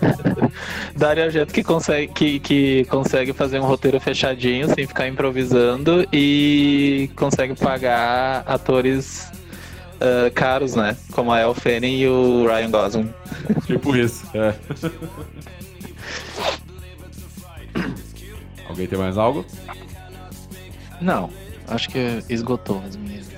Dário 0.96 1.24
Argento 1.24 1.52
que 1.52 1.62
consegue, 1.62 2.08
que, 2.12 2.40
que 2.40 2.84
consegue 2.86 3.32
fazer 3.32 3.60
um 3.60 3.66
roteiro 3.66 4.00
fechadinho 4.00 4.72
sem 4.74 4.86
ficar 4.86 5.08
improvisando 5.08 6.06
e 6.12 7.10
consegue 7.16 7.54
pagar 7.54 8.42
atores 8.46 9.30
ah, 10.00 10.30
caros, 10.34 10.74
né? 10.74 10.96
Como 11.12 11.30
a 11.30 11.40
Elle 11.40 11.54
Fanning 11.54 11.98
e 11.98 12.08
o 12.08 12.46
Ryan 12.46 12.70
Gosling. 12.70 13.14
Tipo 13.66 13.94
isso, 13.94 14.26
é. 14.34 14.54
Alguém 18.66 18.86
tem 18.86 18.98
mais 18.98 19.18
algo? 19.18 19.44
Não, 21.00 21.28
acho 21.68 21.90
que 21.90 22.24
esgotou 22.28 22.82
as 22.86 22.96
minhas. 22.96 23.28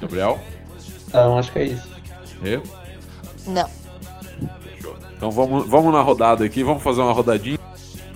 Gabriel? 0.00 0.40
Então, 1.08 1.38
acho 1.38 1.52
que 1.52 1.58
é 1.60 1.64
isso. 1.64 1.88
Rê? 2.42 2.60
Não. 3.46 3.70
Então 5.16 5.30
vamos, 5.30 5.66
vamos 5.68 5.92
na 5.92 6.02
rodada 6.02 6.44
aqui, 6.44 6.62
vamos 6.62 6.82
fazer 6.82 7.00
uma 7.00 7.12
rodadinha. 7.12 7.58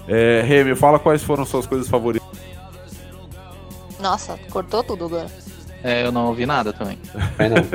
É, 0.07 0.43
Rê, 0.47 0.65
me 0.65 0.75
fala 0.75 0.99
quais 0.99 1.23
foram 1.23 1.45
suas 1.47 1.67
coisas 1.67 1.89
favoritas. 1.89 2.29
Nossa, 4.01 4.39
cortou 4.51 4.83
tudo 4.83 5.07
agora. 5.07 5.29
É, 5.83 6.05
eu 6.05 6.13
não 6.13 6.27
ouvi 6.27 6.45
nada 6.47 6.73
também. 6.73 6.99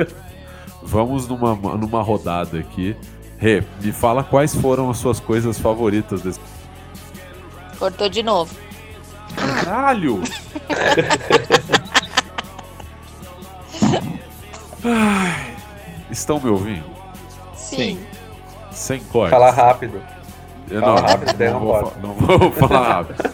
Vamos 0.82 1.26
numa, 1.26 1.54
numa 1.76 2.02
rodada 2.02 2.58
aqui. 2.58 2.96
Rê, 3.38 3.62
me 3.82 3.92
fala 3.92 4.22
quais 4.22 4.54
foram 4.54 4.88
as 4.90 4.98
suas 4.98 5.18
coisas 5.18 5.58
favoritas 5.58 6.22
desse. 6.22 6.38
Cortou 7.78 8.08
de 8.08 8.22
novo. 8.22 8.54
Caralho! 9.34 10.22
Estão 16.10 16.38
me 16.40 16.48
ouvindo? 16.48 16.84
Sim. 17.54 17.98
Sem 18.76 19.00
corte. 19.00 19.30
Falar 19.30 19.50
rápido. 19.52 20.00
Eu 20.70 20.80
fala 20.80 21.00
não, 21.00 21.08
rápido, 21.08 21.38
não, 21.38 21.52
não 21.52 21.60
vou, 21.60 21.92
não 22.02 22.38
vou 22.38 22.50
falar 22.68 22.88
rápido. 22.88 23.24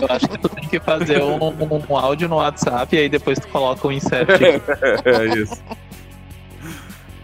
Eu 0.00 0.06
acho 0.10 0.28
que 0.28 0.38
tu 0.38 0.48
tem 0.48 0.68
que 0.68 0.80
fazer 0.80 1.22
um, 1.22 1.36
um- 1.44 1.82
um 1.90 1.96
áudio 1.96 2.28
no 2.28 2.36
WhatsApp 2.36 2.94
e 2.96 2.98
aí 3.00 3.08
depois 3.08 3.38
tu 3.38 3.46
coloca 3.48 3.86
o 3.86 3.92
insert 3.92 4.28
aqui. 4.30 4.44
É 5.04 5.24
isso. 5.38 5.62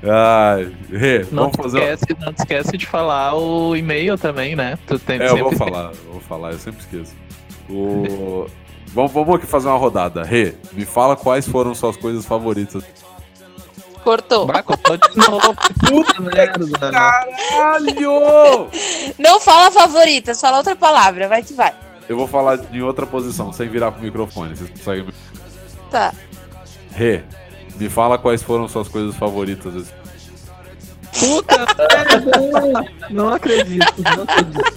Ai, 0.02 0.70
Rê, 0.90 1.24
Não 1.32 1.50
te, 1.50 1.56
fazer. 1.56 1.78
esquece, 1.94 2.16
não 2.20 2.32
te 2.32 2.38
esquece 2.40 2.76
de 2.76 2.86
falar 2.86 3.34
o 3.36 3.74
e-mail 3.74 4.18
também, 4.18 4.54
né? 4.54 4.78
Tu 4.86 4.98
tem 4.98 5.18
É, 5.20 5.30
eu 5.30 5.38
vou 5.38 5.50
sempre- 5.52 5.58
falar, 5.72 5.92
eu 6.04 6.12
vou 6.12 6.20
falar, 6.20 6.52
eu 6.52 6.58
sempre 6.58 6.80
esqueço. 6.80 7.14
O... 7.70 8.46
vamos, 8.88 9.12
vamos 9.12 9.34
aqui 9.36 9.46
fazer 9.46 9.68
uma 9.68 9.78
rodada. 9.78 10.22
Rê, 10.22 10.54
me 10.74 10.84
fala 10.84 11.16
quais 11.16 11.48
foram 11.48 11.74
suas 11.74 11.96
coisas 11.96 12.26
favoritas. 12.26 12.84
Cortou. 14.04 14.46
Bah, 14.46 14.62
cortou 14.62 14.96
de 14.98 15.16
novo. 15.16 15.54
Puta 15.88 16.20
merda. 16.20 16.78
Caralho! 16.78 18.68
Não 19.18 19.40
fala 19.40 19.70
favoritas, 19.70 20.40
fala 20.40 20.58
outra 20.58 20.76
palavra, 20.76 21.26
vai 21.26 21.42
que 21.42 21.54
vai. 21.54 21.72
Eu 22.08 22.16
vou 22.18 22.28
falar 22.28 22.58
em 22.70 22.82
outra 22.82 23.06
posição, 23.06 23.50
sem 23.52 23.66
virar 23.68 23.90
pro 23.92 24.02
microfone. 24.02 24.54
Vocês 24.54 24.68
conseguem. 24.70 25.06
me- 25.06 25.14
Tá. 25.90 26.12
Rê, 26.92 27.22
me 27.76 27.88
fala 27.88 28.18
quais 28.18 28.42
foram 28.42 28.68
suas 28.68 28.88
coisas 28.88 29.16
favoritas. 29.16 29.86
Puta 31.18 31.56
merda. 31.58 32.90
Não 33.10 33.28
acredito, 33.32 33.94
não 34.02 34.22
acredito. 34.24 34.74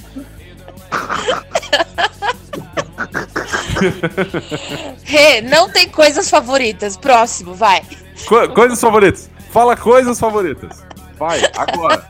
Rê, 5.04 5.42
não 5.42 5.70
tem 5.70 5.88
coisas 5.90 6.30
favoritas. 6.30 6.96
Próximo, 6.98 7.54
vai. 7.54 7.82
Co- 8.26 8.50
coisas 8.50 8.80
favoritas. 8.80 9.30
Fala 9.52 9.76
coisas 9.76 10.20
favoritas. 10.20 10.84
Vai, 11.18 11.42
agora. 11.58 12.06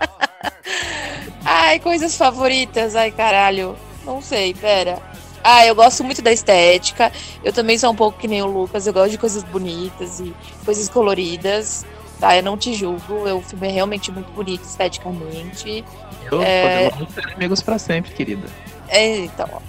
Ai, 1.45 1.79
coisas 1.79 2.15
favoritas. 2.17 2.95
Ai, 2.95 3.11
caralho. 3.11 3.75
Não 4.05 4.21
sei, 4.21 4.53
pera. 4.53 4.99
Ah, 5.43 5.65
eu 5.65 5.75
gosto 5.75 6.03
muito 6.03 6.21
da 6.21 6.31
estética. 6.31 7.11
Eu 7.43 7.53
também 7.53 7.77
sou 7.77 7.91
um 7.91 7.95
pouco 7.95 8.17
que 8.19 8.27
nem 8.27 8.41
o 8.41 8.47
Lucas. 8.47 8.85
Eu 8.87 8.93
gosto 8.93 9.11
de 9.11 9.17
coisas 9.17 9.43
bonitas 9.43 10.19
e 10.19 10.33
coisas 10.65 10.89
coloridas. 10.89 11.85
Tá, 12.19 12.35
eu 12.35 12.43
não 12.43 12.57
te 12.57 12.73
julgo. 12.73 13.29
O 13.33 13.41
filme 13.41 13.67
é 13.67 13.71
realmente 13.71 14.11
muito 14.11 14.31
bonito 14.31 14.63
esteticamente. 14.63 15.85
Eu, 16.31 16.41
É. 16.41 16.89
Podemos 16.89 17.13
ser 17.13 17.33
amigos 17.33 17.61
pra 17.61 17.77
sempre, 17.79 18.11
querida. 18.13 18.47
É, 18.89 19.17
então, 19.19 19.47
ó. 19.53 19.59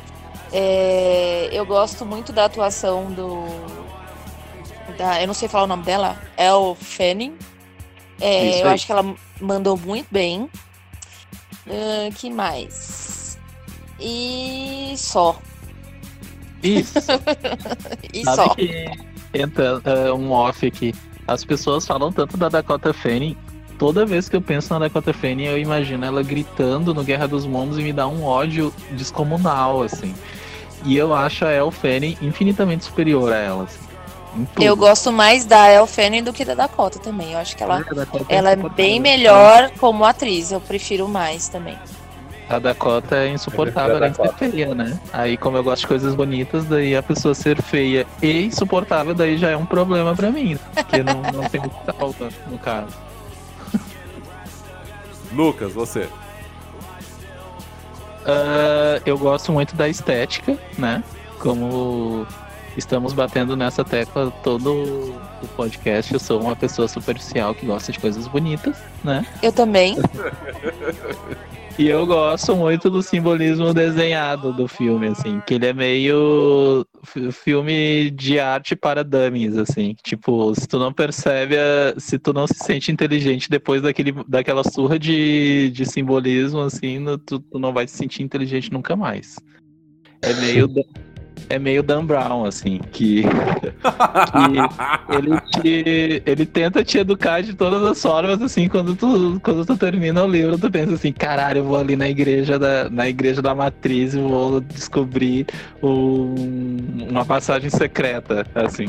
É, 0.53 1.49
eu 1.53 1.65
gosto 1.67 2.05
muito 2.07 2.33
da 2.33 2.47
atuação 2.47 3.05
do. 3.13 3.45
Da, 4.99 5.23
eu 5.23 5.29
não 5.29 5.35
sei 5.35 5.49
falar 5.49 5.65
o 5.65 5.69
nome 5.69 5.85
dela. 5.85 6.21
Elle 6.37 6.75
Fanning. 6.75 7.39
É, 8.21 8.63
eu 8.63 8.69
acho 8.69 8.85
que 8.85 8.93
ela 8.93 9.15
mandou 9.41 9.77
muito 9.77 10.09
bem. 10.11 10.51
Ahn, 11.69 12.11
que 12.13 12.29
mais? 12.29 13.39
E 14.01 14.93
só. 14.97 15.39
Isso. 16.63 16.99
E 18.13 18.25
Sabe 18.25 18.37
só. 18.37 18.55
que 18.55 18.91
entra 19.35 19.81
é, 19.85 20.13
um 20.13 20.33
off 20.33 20.67
aqui. 20.67 20.95
As 21.27 21.45
pessoas 21.45 21.87
falam 21.87 22.11
tanto 22.11 22.37
da 22.37 22.49
Dakota 22.49 22.93
Fanning. 22.93 23.37
Toda 23.79 24.05
vez 24.05 24.29
que 24.29 24.35
eu 24.35 24.41
penso 24.41 24.73
na 24.73 24.81
Dakota 24.81 25.13
Fanning, 25.13 25.45
eu 25.45 25.59
imagino 25.59 26.05
ela 26.05 26.23
gritando 26.23 26.93
no 26.93 27.05
Guerra 27.05 27.29
dos 27.29 27.47
Mundos 27.47 27.79
e 27.79 27.83
me 27.83 27.93
dá 27.93 28.09
um 28.09 28.25
ódio 28.25 28.75
descomunal, 28.93 29.83
assim. 29.83 30.15
E 30.85 30.97
eu 30.97 31.15
acho 31.15 31.45
a 31.45 31.53
Elle 31.53 31.71
Fanning 31.71 32.17
infinitamente 32.23 32.87
superior 32.87 33.33
a 33.33 33.37
ela, 33.37 33.65
assim. 33.65 33.88
Eu 34.61 34.77
gosto 34.77 35.11
mais 35.13 35.45
da 35.45 35.69
Elle 35.71 35.87
Fanning 35.87 36.23
do 36.23 36.33
que 36.33 36.45
da 36.45 36.55
Dakota 36.55 36.99
também. 36.99 37.33
Eu 37.33 37.39
acho 37.39 37.57
que 37.57 37.63
ela, 37.63 37.79
A 37.79 37.95
Dakota 37.95 38.25
ela 38.29 38.51
é 38.51 38.57
bem 38.57 39.01
melhor 39.01 39.71
como 39.79 40.05
atriz. 40.05 40.53
Eu 40.53 40.61
prefiro 40.61 41.09
mais 41.09 41.49
também. 41.49 41.77
A 42.49 42.59
Dakota 42.59 43.17
é 43.17 43.29
insuportável, 43.29 43.97
além 43.97 44.11
de 44.11 44.17
ser 44.17 44.33
feia, 44.35 44.75
né? 44.75 44.99
Aí, 45.13 45.37
como 45.37 45.59
eu 45.59 45.63
gosto 45.63 45.83
de 45.83 45.89
coisas 45.89 46.15
bonitas, 46.15 46.65
daí 46.65 46.97
a 46.97 47.03
pessoa 47.03 47.35
ser 47.35 47.61
feia 47.61 48.07
e 48.23 48.45
insuportável, 48.45 49.15
daí 49.15 49.37
já 49.37 49.51
é 49.51 49.57
um 49.57 49.67
problema 49.67 50.15
pra 50.15 50.31
mim. 50.31 50.59
Porque 50.75 51.03
não, 51.03 51.21
não 51.21 51.49
tem 51.49 51.61
muita 51.61 51.93
falta, 51.93 52.31
no 52.47 52.59
caso. 52.59 52.97
Lucas, 55.31 55.73
você. 55.73 56.09
Ah, 58.25 59.01
eu 59.05 59.19
gosto 59.19 59.53
muito 59.53 59.77
da 59.77 59.87
estética, 59.87 60.57
né? 60.79 61.03
Como 61.39 62.27
estamos 62.79 63.13
batendo 63.13 63.57
nessa 63.57 63.85
tecla 63.85 64.31
todo 64.43 64.73
o 65.43 65.49
podcast, 65.57 66.13
eu 66.13 66.21
sou 66.21 66.41
uma 66.41 66.55
pessoa 66.57 66.87
superficial 66.89 67.55
que 67.55 67.67
gosta 67.67 67.93
de 67.93 67.99
coisas 67.99 68.27
bonitas, 68.29 68.77
né? 69.05 69.27
Eu 69.43 69.53
também. 69.53 69.97
E 71.79 71.87
eu 71.87 72.05
gosto 72.05 72.57
muito 72.57 72.91
do 72.91 73.01
simbolismo 73.03 73.73
desenhado 73.73 74.53
do 74.53 74.67
filme, 74.67 75.07
assim, 75.09 75.41
que 75.47 75.55
ele 75.55 75.67
é 75.67 75.73
meio 75.73 76.85
fi- 77.05 77.31
filme 77.31 78.11
de 78.11 78.41
arte 78.41 78.75
para 78.75 79.05
dummies, 79.05 79.57
assim. 79.57 79.95
Tipo, 80.03 80.53
se 80.57 80.67
tu 80.67 80.77
não 80.79 80.93
percebe, 80.93 81.57
a- 81.57 81.95
se 81.97 82.19
tu 82.19 82.33
não 82.33 82.49
se 82.49 82.55
sente 82.65 82.91
inteligente 82.91 83.49
depois 83.49 83.81
daquele, 83.81 84.13
daquela 84.27 84.65
surra 84.65 84.99
de, 84.99 85.71
de 85.71 85.87
simbolismo, 85.87 86.61
assim, 86.63 86.99
no- 86.99 87.17
tu, 87.17 87.39
tu 87.39 87.59
não 87.61 87.73
vai 87.73 87.87
se 87.87 87.97
sentir 87.97 88.25
inteligente 88.25 88.73
nunca 88.73 88.97
mais. 88.97 89.37
É 90.23 90.33
meio, 90.35 90.69
é 91.49 91.59
meio 91.59 91.83
Dan 91.83 92.05
Brown, 92.05 92.45
assim, 92.45 92.81
que 92.93 93.23
ele, 95.11 95.41
te- 95.53 96.23
ele 96.27 96.47
tenta 96.47 96.85
te 96.85 96.99
educar 96.99 97.43
de 97.43 97.55
todas 97.55 97.83
as 97.83 98.01
formas, 98.03 98.41
assim, 98.43 98.69
quando 98.69 98.95
tu, 98.95 99.41
quando 99.43 99.65
tu 99.65 99.77
termina 99.77 100.23
o 100.25 100.29
livro, 100.29 100.59
tu 100.59 100.71
pensa 100.71 100.95
assim, 100.95 101.13
caralho, 101.13 101.59
eu 101.59 101.65
vou 101.65 101.77
ali 101.79 101.97
na 101.97 102.09
igreja 102.09 102.59
da, 102.59 102.89
na 102.91 103.09
igreja 103.09 103.41
da 103.43 103.55
matriz 103.55 104.15
e 104.15 104.19
vou 104.19 104.61
descobrir 104.61 105.47
um- 105.83 107.07
uma 107.11 107.25
passagem 107.25 107.71
secreta, 107.71 108.47
assim. 108.55 108.89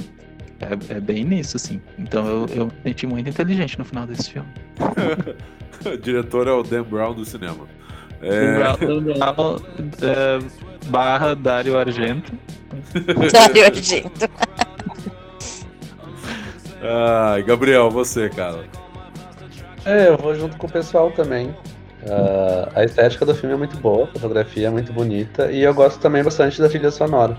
É, 0.62 0.96
é 0.96 1.00
bem 1.00 1.24
nisso, 1.24 1.56
assim. 1.56 1.80
Então 1.98 2.28
eu, 2.28 2.46
eu 2.54 2.66
me 2.66 2.72
senti 2.84 3.08
muito 3.08 3.30
inteligente 3.30 3.80
no 3.80 3.86
final 3.86 4.06
desse 4.06 4.32
filme. 4.32 4.50
o 5.86 5.98
diretor 5.98 6.48
é 6.48 6.52
o 6.52 6.62
Dan 6.64 6.84
Brown 6.84 7.14
do 7.14 7.24
cinema. 7.24 7.66
É, 8.22 8.56
Dan 8.56 9.02
Brown, 9.02 9.60
é, 10.02 10.40
barra 10.88 11.36
Dario 11.36 11.78
Argento. 11.78 12.32
Dario 13.32 13.66
Argento. 13.66 14.30
Ai, 16.82 17.44
Gabriel, 17.48 17.90
você, 17.90 18.30
cara. 18.30 18.64
É, 19.86 20.10
eu 20.10 20.18
vou 20.18 20.36
junto 20.36 20.58
com 20.58 20.68
o 20.68 20.72
pessoal 20.72 21.12
também. 21.12 21.56
Ah, 22.08 22.70
a 22.76 22.84
estética 22.84 23.26
do 23.26 23.36
filme 23.36 23.56
é 23.56 23.58
muito 23.58 23.78
boa, 23.78 24.06
a 24.06 24.08
fotografia 24.08 24.68
é 24.68 24.70
muito 24.70 24.94
bonita 24.94 25.52
e 25.52 25.62
eu 25.64 25.74
gosto 25.74 26.00
também 26.00 26.24
bastante 26.24 26.62
da 26.62 26.70
trilha 26.70 26.92
sonora. 26.92 27.38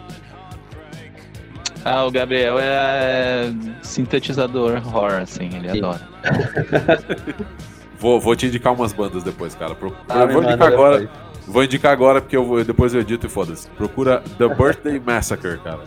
Ah, 1.85 2.05
o 2.05 2.11
Gabriel 2.11 2.59
é 2.59 3.51
sintetizador 3.83 4.77
horror, 4.87 5.23
assim, 5.23 5.49
ele 5.57 5.71
Sim. 5.71 5.79
adora. 5.79 6.09
Vou, 8.01 8.19
vou 8.19 8.35
te 8.35 8.47
indicar 8.47 8.73
umas 8.73 8.93
bandas 8.93 9.23
depois, 9.23 9.55
cara. 9.55 9.75
Pro- 9.75 9.95
Ah, 10.09 10.25
vou 10.27 10.43
indicar 10.43 10.73
agora. 10.73 10.99
depois. 11.01 11.21
Vou 11.47 11.65
indicar 11.65 11.93
agora 11.93 12.21
porque 12.21 12.37
eu 12.37 12.45
vou- 12.45 12.65
depois 12.65 12.95
eu 12.95 13.01
edito 13.01 13.27
e 13.27 13.31
foda-se. 13.31 13.69
Procura 13.71 14.23
The 14.39 14.49
Birthday 14.49 14.99
Massacre, 15.05 15.59
cara. 15.59 15.81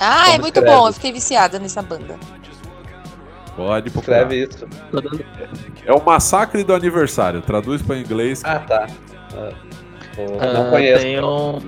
Ah, 0.00 0.28
é 0.28 0.30
Como 0.32 0.42
muito 0.42 0.56
escreve? 0.58 0.76
bom. 0.78 0.86
Eu 0.88 0.92
fiquei 0.92 1.12
viciada 1.12 1.58
nessa 1.58 1.82
banda. 1.82 2.16
Pode 3.56 3.90
procurar. 3.90 4.22
Escreve 4.22 4.48
isso. 4.48 4.66
É 5.86 5.92
o 5.92 6.02
Massacre 6.04 6.62
do 6.64 6.74
Aniversário. 6.74 7.40
Traduz 7.42 7.80
para 7.82 7.96
inglês. 7.98 8.42
Ah, 8.44 8.58
tá. 8.58 8.86
Ah, 9.34 9.50
eu 10.18 10.38
Ah, 10.40 10.52
não 10.52 10.70
conheço. 10.70 11.02
Tem 11.02 11.22
um. 11.22 11.58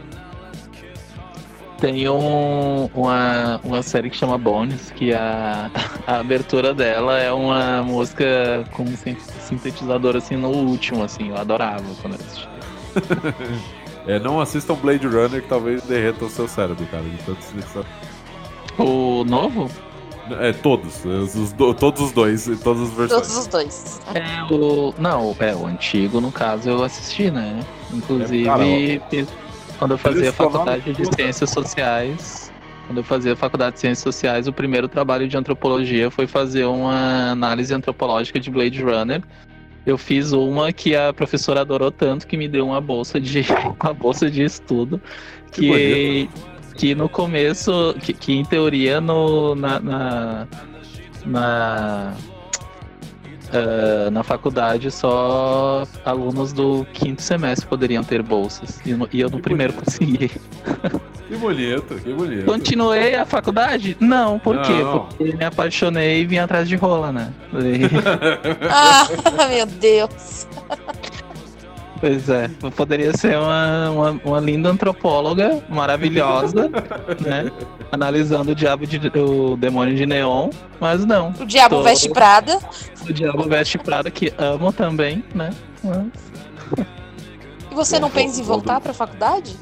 Tem 1.81 2.09
um, 2.09 2.87
uma, 2.93 3.61
uma 3.63 3.83
série 3.83 4.11
que 4.11 4.17
chama 4.17 4.37
Bones, 4.37 4.91
que 4.91 5.13
a, 5.15 5.71
a 6.07 6.19
abertura 6.19 6.75
dela 6.75 7.19
é 7.19 7.33
uma 7.33 7.83
música 7.85 8.65
com 8.73 8.85
sin- 8.97 9.17
sintetizador 9.41 10.17
assim 10.17 10.37
no 10.37 10.49
último, 10.49 11.05
assim, 11.05 11.29
eu 11.29 11.37
adorava 11.37 11.85
quando 12.03 12.15
eu 12.15 12.21
assisti. 12.21 12.49
É, 14.07 14.19
não 14.19 14.41
assistam 14.41 14.75
Blade 14.75 15.07
Runner 15.07 15.43
que 15.43 15.49
talvez 15.49 15.83
derreta 15.83 16.25
o 16.25 16.31
seu 16.31 16.49
cérebro, 16.49 16.87
cara. 16.87 17.03
De 17.03 17.19
tanto 17.25 17.43
sintetizador. 17.45 17.85
O 18.79 19.23
novo? 19.25 19.71
É, 20.41 20.51
todos. 20.51 21.05
Os, 21.05 21.35
os 21.35 21.53
do- 21.53 21.75
todos 21.75 22.01
os 22.01 22.13
dois, 22.13 22.47
todas 22.65 22.85
as 22.89 22.95
versões. 22.95 23.21
Todos 23.21 23.37
os 23.37 23.47
dois. 23.49 24.01
É 24.15 24.43
o. 24.51 24.95
Não, 24.97 25.37
é 25.39 25.55
o 25.55 25.67
antigo, 25.67 26.23
no 26.23 26.33
caso, 26.33 26.71
eu 26.71 26.83
assisti, 26.83 27.31
né? 27.31 27.61
Inclusive, 27.93 28.49
É, 28.49 29.01
quando 29.79 29.93
eu 29.93 29.99
fazia 29.99 30.33
faculdade 30.33 30.93
de 30.93 31.15
ciências 31.15 31.51
sociais. 31.51 32.53
Quando 32.87 32.99
eu 32.99 33.05
fazia 33.05 33.37
faculdade 33.37 33.75
de 33.75 33.81
ciências 33.81 34.03
sociais, 34.03 34.49
o 34.49 34.53
primeiro 34.53 34.89
trabalho 34.89 35.29
de 35.29 35.37
antropologia 35.37 36.11
foi 36.11 36.27
fazer 36.27 36.65
uma 36.65 37.31
análise 37.31 37.73
antropológica 37.73 38.41
de 38.41 38.51
Blade 38.51 38.83
Runner. 38.83 39.23
Eu 39.87 39.97
fiz 39.97 40.33
uma 40.33 40.73
que 40.73 40.97
a 40.97 41.13
professora 41.13 41.61
adorou 41.61 41.91
tanto 41.91 42.27
que 42.27 42.37
me 42.37 42.49
deu 42.49 42.67
uma 42.67 42.81
bolsa 42.81 43.21
de 43.21 43.45
uma 43.83 43.95
bolsa 43.95 44.31
de 44.31 44.43
estudo 44.43 45.01
Que 45.53 45.61
que 45.61 46.31
que 46.77 46.95
no 46.95 47.09
começo 47.09 47.95
que, 48.03 48.13
que 48.13 48.33
em 48.35 48.45
teoria 48.45 49.01
no 49.01 49.55
na, 49.55 49.81
na, 49.81 50.49
na 51.27 52.15
ah, 53.53 54.11
na 54.11 54.23
faculdade 54.23 54.91
só 54.91 55.85
alunos 56.05 56.53
do 56.53 56.87
quinto 56.93 57.23
semestre 57.23 57.67
poderiam 57.67 58.03
ter 58.05 58.23
bolsas 58.23 58.81
e, 58.85 58.93
no- 58.95 59.09
e 59.13 59.21
eu 59.21 59.29
no 59.31 59.37
Que 59.37 59.43
primeiro 59.43 59.73
bonito. 59.73 59.85
consegui. 59.85 60.31
Que 61.29 61.37
bonito, 61.37 61.95
que 62.03 62.13
bonito. 62.15 62.45
Continuei 62.47 63.15
a 63.15 63.27
faculdade? 63.27 63.97
Não, 64.01 64.39
por 64.39 64.61
quê? 64.63 64.73
Não. 64.83 65.01
Porque 65.01 65.37
me 65.37 65.45
apaixonei 65.45 66.23
e 66.23 66.25
vim 66.27 66.39
atrás 66.39 66.67
de 66.69 66.75
rola, 66.77 67.13
né? 67.13 67.33
Ah, 68.71 69.07
meu 69.49 69.67
Deus. 69.67 70.47
Pois 72.01 72.29
é, 72.29 72.49
eu 72.63 72.71
poderia 72.71 73.13
ser 73.17 73.37
uma, 73.37 73.91
uma, 73.91 74.21
uma 74.25 74.41
linda 74.41 74.69
antropóloga 74.71 75.61
maravilhosa, 75.69 76.69
né? 77.21 77.51
Analisando 77.91 78.53
o 78.53 78.55
diabo 78.55 78.87
de, 78.87 79.01
o 79.19 79.57
demônio 79.57 79.97
de 79.97 80.07
neon, 80.07 80.51
mas 80.81 81.05
não. 81.05 81.31
O 81.41 81.45
diabo 81.45 81.77
Tô- 81.77 81.83
veste 81.83 82.09
Prada. 82.11 82.59
O 83.09 83.13
diabo 83.13 83.43
veste 83.49 83.79
Prada, 83.79 84.11
que 84.13 84.33
amo 84.39 84.73
também, 84.73 85.25
né? 85.35 85.51
Mas- 85.83 86.87
E 87.71 87.75
você 87.75 87.99
não 87.99 88.11
pensa 88.11 88.41
em 88.41 88.45
voltar 88.45 88.81
pra 88.81 88.93
faculdade? 88.93 89.57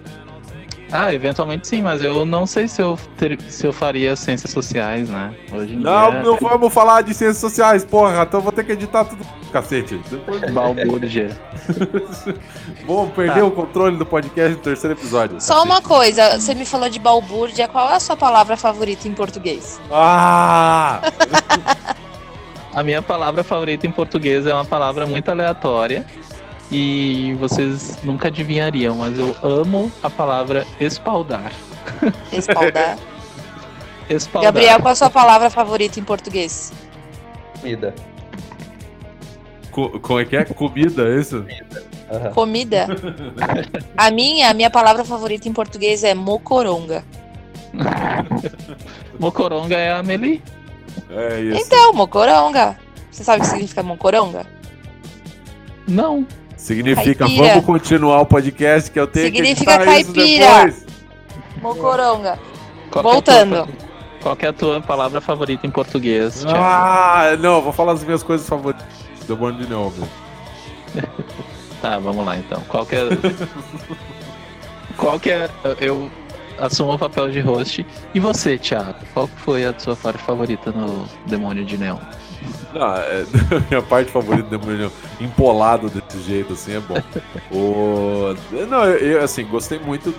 Ah, 0.93 1.13
eventualmente 1.13 1.67
sim, 1.67 1.83
mas 1.83 2.03
eu 2.03 2.25
não 2.25 2.47
sei 2.47 2.69
se 2.69 2.81
eu, 2.81 2.97
ter- 3.17 3.41
se 3.49 3.67
eu 3.67 3.73
faria 3.73 4.15
ciências 4.15 4.53
sociais, 4.53 5.09
né? 5.11 5.35
Hoje 5.53 5.75
em 5.75 5.79
Não, 5.79 6.11
dia, 6.13 6.23
não 6.23 6.37
vamos 6.37 6.73
falar 6.73 7.03
de 7.03 7.13
ciências 7.13 7.39
sociais, 7.39 7.85
porra. 7.85 8.23
Então 8.23 8.39
eu 8.39 8.45
vou 8.45 8.53
ter 8.53 8.65
que 8.65 8.73
editar 8.73 9.05
tudo. 9.05 9.27
Cacete. 9.53 10.01
Depois... 10.09 10.41
balbúrdia. 10.53 11.37
Vamos 12.87 13.13
perder 13.15 13.41
Tá. 13.41 13.45
o 13.45 13.51
controle 13.51 13.97
do 13.97 14.07
podcast 14.07 14.53
no 14.57 14.63
terceiro 14.63 14.95
episódio. 14.97 15.41
Só 15.41 15.63
uma 15.65 15.81
coisa, 15.83 16.39
você 16.39 16.55
me 16.55 16.65
falou 16.65 16.89
de 16.89 16.99
balbúrdia, 17.01 17.67
qual 17.67 17.91
é 17.91 17.95
a 17.97 18.01
sua 18.01 18.17
palavra 18.17 18.57
favorita 18.57 19.09
em 19.09 19.13
português? 19.13 19.81
Ah! 19.91 21.01
A 22.75 22.83
minha 22.83 23.01
palavra 23.01 23.43
favorita 23.43 23.87
em 23.87 23.91
português 23.91 24.47
é 24.47 24.53
uma 24.53 24.65
palavra 24.65 25.07
muito 25.07 25.31
aleatória 25.31 26.05
e 26.71 27.35
vocês 27.39 27.99
nunca 28.03 28.29
adivinhariam, 28.29 28.97
mas 28.97 29.19
eu 29.19 29.37
amo 29.43 29.91
a 30.03 30.11
palavra 30.11 30.67
espaldar. 30.81 31.53
Espaldar. 32.33 32.99
Espaldar. 34.11 34.53
Gabriel, 34.53 34.81
qual 34.81 34.93
a 34.93 34.95
sua 34.95 35.11
palavra 35.11 35.51
favorita 35.51 35.99
em 35.99 36.05
português? 36.05 36.73
Comida. 37.61 37.95
Co- 39.73 39.99
como 40.01 40.21
é 40.21 40.25
que 40.25 40.37
é? 40.37 40.45
Comida, 40.45 41.09
é 41.09 41.21
isso? 41.21 41.45
Aham. 42.11 42.33
Comida? 42.33 42.87
A 43.97 44.11
minha, 44.13 44.51
a 44.51 44.55
minha 44.55 44.71
palavra 44.71 45.05
favorita 45.05 45.49
em 45.49 45.53
português 45.53 46.05
é 46.05 46.15
mocoronga. 46.15 47.05
Mocoronga 49.19 49.77
é 49.77 49.93
a 49.93 50.03
Meli. 50.03 50.43
É 51.11 51.41
isso. 51.41 51.63
Então, 51.67 51.93
mocoronga. 51.93 52.79
Você 53.11 53.25
sabe 53.25 53.39
o 53.39 53.43
que 53.43 53.49
significa 53.49 53.83
mocoronga? 53.83 54.47
Não. 55.89 56.27
Significa, 56.67 57.25
Caipira. 57.27 57.49
vamos 57.51 57.65
continuar 57.65 58.21
o 58.21 58.27
podcast 58.27 58.91
que 58.91 58.99
eu 58.99 59.07
tenho 59.07 59.27
Significa 59.27 59.79
que 59.79 59.85
caipira. 59.85 60.75
Mocoronga. 61.63 62.39
Qual 62.91 63.05
é 63.09 63.13
Voltando. 63.13 63.65
tua- 63.65 63.87
Qual 64.21 64.37
que 64.37 64.47
é 64.47 64.49
a 64.49 64.53
tua 64.53 64.81
palavra 64.81 65.21
favorita 65.21 65.65
em 65.65 65.71
português, 65.71 66.41
Thiago? 66.43 66.59
Ah, 66.61 67.37
não, 67.39 67.63
vou 67.63 67.73
falar 67.73 67.93
as 67.93 68.03
minhas 68.03 68.25
coisas 68.25 68.49
favoritas 68.49 68.85
do 69.29 69.37
Born 69.37 69.57
de 69.63 69.69
Neon. 69.69 69.91
Tá, 71.81 71.99
vamos 71.99 72.25
lá 72.25 72.37
então. 72.39 72.61
Qual 72.69 72.85
que 72.87 72.97
é. 72.97 73.09
Qual 74.97 75.21
que 75.21 75.31
é. 75.31 75.49
Eu 75.79 76.11
assumo 76.59 76.95
o 76.95 76.99
papel 76.99 77.31
de 77.31 77.41
host. 77.41 77.87
E 78.15 78.21
você, 78.21 78.59
Thiago? 78.59 78.99
Qual 79.13 79.27
foi 79.27 79.65
a 79.65 79.79
sua 79.79 79.97
parte 79.97 80.23
favorita 80.23 80.71
no 80.71 81.07
Demônio 81.27 81.65
de 81.65 81.77
Neon? 81.77 81.99
Não, 82.73 82.95
é, 82.97 83.25
minha 83.71 83.83
parte 83.83 84.11
favorita 84.11 84.49
do 84.49 84.59
Demônio 84.59 84.93
empolado 85.21 85.89
desse 85.89 86.23
jeito, 86.23 86.53
assim, 86.53 86.77
é 86.77 86.81
bom. 86.81 86.97
o, 87.51 88.35
não, 88.69 88.85
eu, 88.85 89.23
assim, 89.23 89.45
gostei 89.45 89.79
muito 89.79 90.15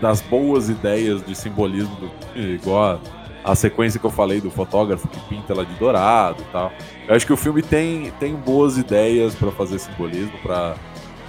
das 0.00 0.20
boas 0.20 0.68
ideias 0.68 1.24
de 1.24 1.34
simbolismo, 1.34 1.96
do, 1.96 2.40
igual 2.40 3.00
a, 3.44 3.52
a 3.52 3.54
sequência 3.54 3.98
que 3.98 4.06
eu 4.06 4.10
falei 4.10 4.40
do 4.40 4.50
fotógrafo 4.50 5.08
que 5.08 5.18
pinta 5.28 5.52
ela 5.52 5.64
de 5.64 5.74
dourado 5.74 6.42
e 6.42 6.52
tal. 6.52 6.72
Eu 7.08 7.14
acho 7.14 7.26
que 7.26 7.32
o 7.32 7.36
filme 7.36 7.62
tem, 7.62 8.10
tem 8.20 8.34
boas 8.34 8.78
ideias 8.78 9.34
pra 9.34 9.50
fazer 9.50 9.78
simbolismo, 9.78 10.38
pra 10.42 10.76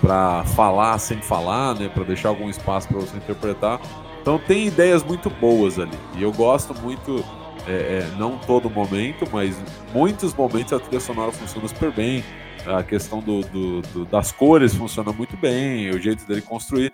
para 0.04 0.44
falar 0.44 0.98
sem 0.98 1.22
falar, 1.22 1.76
né, 1.76 1.88
Pra 1.88 2.04
deixar 2.04 2.28
algum 2.28 2.50
espaço 2.50 2.90
pra 2.90 3.00
você 3.00 3.16
interpretar. 3.16 3.80
Então 4.24 4.40
tem 4.40 4.68
ideias 4.68 5.04
muito 5.04 5.30
boas 5.30 5.78
ali. 5.78 5.91
E 6.18 6.24
eu 6.24 6.32
gosto 6.32 6.74
muito, 6.82 7.22
é, 7.68 8.00
é, 8.00 8.16
não 8.18 8.38
todo 8.38 8.70
momento, 8.70 9.26
mas 9.34 9.54
muitos 9.94 10.34
momentos 10.34 10.72
a 10.72 10.80
trilha 10.80 11.02
sonora 11.02 11.30
funciona 11.34 11.68
super 11.68 11.91
bem. 11.91 12.24
A 12.66 12.82
questão 12.82 13.20
do, 13.20 13.41
do- 13.41 13.82
do- 13.82 14.06
das 14.06 14.32
cores 14.32 14.74
funciona 14.74 15.12
muito 15.12 15.36
bem, 15.36 15.90
o 15.90 16.00
jeito 16.02 16.26
dele 16.26 16.41
construir. 16.41 16.94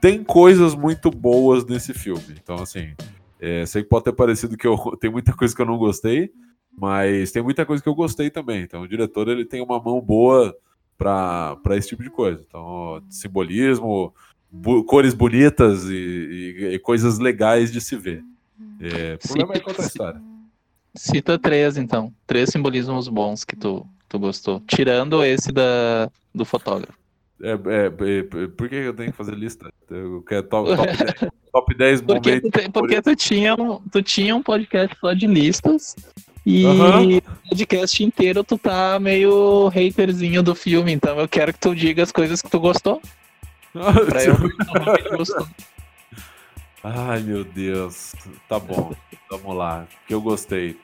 Tem 0.00 0.24
coisas 0.24 0.74
muito 0.74 1.10
boas 1.10 1.62
nesse 1.66 1.92
filme. 1.92 2.34
Então, 2.42 2.56
assim, 2.56 2.94
é, 3.38 3.66
sei 3.66 3.82
que 3.82 3.90
pode 3.90 4.04
ter 4.04 4.12
parecido 4.14 4.56
que 4.56 4.66
eu, 4.66 4.74
tem 4.98 5.10
muita 5.10 5.34
coisa 5.34 5.54
que 5.54 5.60
eu 5.60 5.66
não 5.66 5.76
gostei, 5.76 6.30
mas 6.74 7.30
tem 7.30 7.42
muita 7.42 7.66
coisa 7.66 7.82
que 7.82 7.88
eu 7.90 7.94
gostei 7.94 8.30
também. 8.30 8.62
Então, 8.62 8.80
o 8.80 8.88
diretor 8.88 9.28
ele 9.28 9.44
tem 9.44 9.62
uma 9.62 9.78
mão 9.78 10.00
boa 10.00 10.56
para 10.96 11.58
esse 11.76 11.88
tipo 11.88 12.02
de 12.02 12.08
coisa. 12.08 12.42
Então, 12.48 13.02
simbolismo, 13.10 14.14
cores 14.86 15.14
bonitas 15.14 15.84
e, 15.88 15.94
e- 15.94 16.74
e 16.74 16.78
coisas 16.78 17.18
legais 17.18 17.72
de 17.72 17.80
se 17.80 17.96
ver. 17.96 18.22
É, 18.80 19.14
o 19.14 19.28
problema 19.28 19.54
é 19.54 19.60
contar 19.60 19.82
a 19.82 19.86
história. 19.86 20.22
Cita 20.94 21.38
três, 21.38 21.76
então. 21.76 22.12
Três 22.26 22.50
simbolismos 22.50 23.08
bons 23.08 23.44
que 23.44 23.56
tu, 23.56 23.86
tu 24.08 24.18
gostou. 24.18 24.60
Tirando 24.66 25.24
esse 25.24 25.50
da, 25.52 26.10
do 26.34 26.44
fotógrafo. 26.44 26.92
É, 27.42 27.52
é, 27.52 27.86
é, 27.86 28.46
por 28.48 28.68
que 28.68 28.74
eu 28.76 28.94
tenho 28.94 29.10
que 29.10 29.16
fazer 29.16 29.34
lista? 29.34 29.72
Eu 29.90 30.22
quero 30.22 30.44
top, 30.44 30.70
top 30.76 30.86
10, 30.86 31.30
top 31.52 31.74
10 31.74 32.00
Porque, 32.02 32.30
momentos. 32.30 32.50
tu, 32.50 32.60
te- 32.60 32.68
porque 32.70 33.02
tu, 33.02 33.16
tinha, 33.16 33.54
um- 33.54 33.80
tu 33.90 34.02
tinha 34.02 34.36
um 34.36 34.42
podcast 34.42 34.96
só 35.00 35.12
de 35.12 35.26
listas. 35.26 35.96
E 36.44 36.66
o 36.66 37.22
podcast 37.48 38.02
inteiro 38.04 38.42
tu 38.44 38.58
tá 38.58 38.98
meio 39.00 39.68
haterzinho 39.68 40.42
do 40.42 40.54
filme, 40.56 40.90
então 40.92 41.18
eu 41.18 41.28
quero 41.28 41.52
que 41.52 41.58
tu 41.60 41.72
diga 41.74 42.02
as 42.02 42.10
coisas 42.12 42.42
que 42.42 42.50
tu 42.50 42.58
gostou. 42.60 43.00
Pra 44.06 44.24
eu 44.24 44.36
que 44.36 45.08
tu 45.08 45.16
gostou. 45.16 45.48
Ai, 46.84 47.20
meu 47.20 47.44
Deus. 47.44 48.14
Tá 48.48 48.58
bom. 48.58 48.92
Vamos 49.30 49.56
lá. 49.56 49.86
Que 50.06 50.14
eu 50.14 50.20
gostei. 50.20 50.76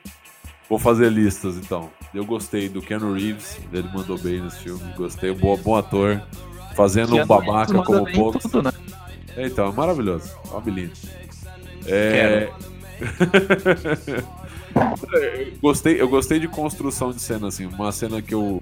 Vou 0.69 0.79
fazer 0.79 1.11
listas 1.11 1.57
então. 1.57 1.89
Eu 2.13 2.25
gostei 2.25 2.69
do 2.69 2.81
Keanu 2.81 3.13
Reeves, 3.13 3.59
ele 3.73 3.87
mandou 3.93 4.17
bem 4.17 4.41
nesse 4.41 4.59
filme. 4.59 4.93
Gostei, 4.95 5.33
bom, 5.33 5.57
bom 5.57 5.75
ator. 5.75 6.21
Fazendo 6.75 7.15
um 7.15 7.25
babaca 7.25 7.83
como 7.83 8.11
poucos. 8.11 8.43
tudo, 8.43 8.63
né? 8.63 8.71
É, 9.35 9.47
então, 9.47 9.67
é 9.67 9.71
maravilhoso. 9.71 10.35
Homem 10.51 10.73
lindo. 10.73 10.93
É... 11.85 12.49
eu 15.11 15.57
gostei, 15.61 15.99
eu 15.99 16.07
gostei 16.07 16.39
de 16.39 16.47
construção 16.47 17.11
de 17.11 17.21
cena, 17.21 17.47
assim. 17.47 17.65
Uma 17.65 17.91
cena 17.91 18.21
que 18.21 18.33
eu, 18.33 18.61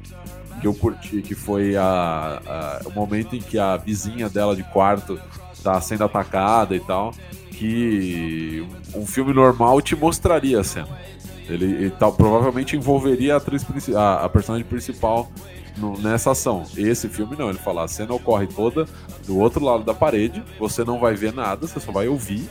que 0.60 0.68
eu 0.68 0.74
curti, 0.74 1.22
que 1.22 1.36
foi 1.36 1.76
a, 1.76 2.42
a- 2.46 2.82
o 2.86 2.92
momento 2.92 3.36
em 3.36 3.40
que 3.40 3.58
a 3.60 3.78
vizinha 3.78 4.28
dela 4.30 4.56
de 4.56 4.64
quarto 4.64 5.20
tá 5.64 5.80
sendo 5.82 6.04
atacada 6.04 6.76
e 6.76 6.80
tal. 6.80 7.14
Que 7.52 8.66
um, 8.96 9.06
filme 9.06 9.34
normal 9.34 9.82
te 9.82 9.96
mostraria 9.96 10.60
a 10.60 10.64
cena. 10.64 10.88
Ele, 11.50 11.66
ele 11.66 11.90
tal, 11.92 12.14
provavelmente 12.14 12.76
envolveria 12.76 13.34
a, 13.34 13.38
atriz, 13.38 13.66
a, 13.96 14.26
a 14.26 14.30
personagem 14.30 14.68
principal 14.68 15.32
no- 15.78 15.98
nessa 15.98 16.32
ação. 16.32 16.64
Esse 16.78 17.08
filme 17.10 17.36
não, 17.38 17.50
ele 17.50 17.58
fala, 17.58 17.84
a 17.84 17.88
cena 17.88 18.14
ocorre 18.14 18.46
toda 18.48 18.86
do 19.26 19.40
outro 19.40 19.64
lado 19.64 19.84
da 19.84 19.94
parede, 19.94 20.44
você 20.60 20.84
não 20.84 21.00
vai 21.00 21.16
ver 21.16 21.34
nada, 21.34 21.66
você 21.66 21.80
só 21.80 21.92
vai 21.92 22.08
ouvir. 22.08 22.48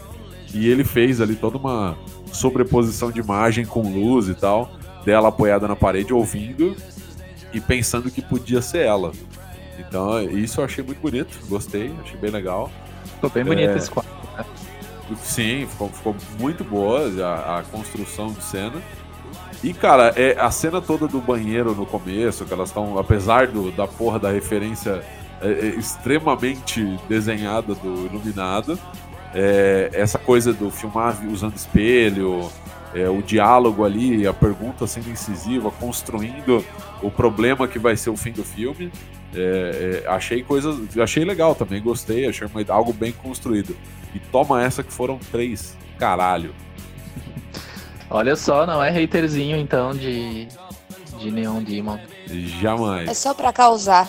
E 0.54 0.68
ele 0.68 0.82
fez 0.84 1.20
ali 1.20 1.36
toda 1.36 1.56
uma 1.58 1.96
sobreposição 2.32 3.10
de 3.12 3.20
imagem 3.20 3.64
com 3.64 3.82
luz 3.82 4.28
e 4.28 4.34
tal, 4.34 4.70
dela 5.04 5.28
apoiada 5.28 5.68
na 5.68 5.76
parede, 5.76 6.12
ouvindo 6.12 6.74
e 7.56 7.60
pensando 7.60 8.10
que 8.10 8.20
podia 8.20 8.60
ser 8.60 8.84
ela. 8.84 9.12
Então, 9.78 10.22
isso 10.22 10.60
eu 10.60 10.64
achei 10.66 10.84
muito 10.84 11.00
bonito, 11.00 11.38
gostei, 11.48 11.92
achei 12.02 12.18
bem 12.18 12.30
legal. 12.30 12.70
Ficou 13.14 13.30
bem 13.30 13.44
bonito 13.44 13.70
É. 13.70 13.76
esse 13.76 13.90
quadro. 13.90 14.10
Sim, 15.22 15.66
ficou, 15.70 15.88
ficou 15.88 16.16
muito 16.38 16.64
boa 16.64 17.08
a, 17.24 17.58
a 17.58 17.62
construção 17.62 18.32
de 18.32 18.42
cena. 18.42 18.82
E, 19.64 19.72
cara, 19.72 20.12
é, 20.16 20.36
a 20.38 20.50
cena 20.50 20.82
toda 20.82 21.08
do 21.08 21.20
banheiro 21.20 21.74
no 21.74 21.86
começo, 21.86 22.44
que 22.44 22.52
elas 22.52 22.68
estão, 22.68 22.98
apesar 22.98 23.46
do, 23.46 23.70
da 23.70 23.86
porra 23.86 24.18
da 24.18 24.30
referência 24.30 25.02
é, 25.40 25.48
é, 25.48 25.66
extremamente 25.78 26.84
desenhada 27.08 27.74
do 27.74 28.06
Iluminado, 28.06 28.78
é, 29.34 29.90
essa 29.92 30.18
coisa 30.18 30.52
do 30.52 30.70
filmar 30.70 31.16
usando 31.26 31.56
espelho, 31.56 32.50
é, 32.96 33.08
o 33.08 33.20
diálogo 33.22 33.84
ali, 33.84 34.26
a 34.26 34.32
pergunta 34.32 34.86
sendo 34.86 35.10
incisiva, 35.10 35.70
construindo 35.70 36.64
o 37.02 37.10
problema 37.10 37.68
que 37.68 37.78
vai 37.78 37.96
ser 37.96 38.10
o 38.10 38.16
fim 38.16 38.32
do 38.32 38.42
filme. 38.42 38.90
É, 39.34 40.02
é, 40.04 40.08
achei 40.08 40.42
coisas. 40.42 40.76
Achei 40.98 41.24
legal 41.24 41.54
também, 41.54 41.82
gostei, 41.82 42.26
achei 42.26 42.46
uma- 42.46 42.64
algo 42.68 42.92
bem 42.92 43.12
construído. 43.12 43.76
E 44.14 44.18
toma 44.18 44.62
essa 44.62 44.82
que 44.82 44.92
foram 44.92 45.18
três. 45.30 45.76
Caralho. 45.98 46.54
Olha 48.08 48.36
só, 48.36 48.64
não 48.66 48.82
é 48.82 48.88
haterzinho 49.02 49.56
então 49.56 49.90
de, 49.92 50.46
de 51.18 51.30
Neon 51.30 51.62
Demon. 51.62 51.98
Jamais. 52.60 53.08
É 53.08 53.14
só 53.14 53.34
pra 53.34 53.52
causar. 53.52 54.08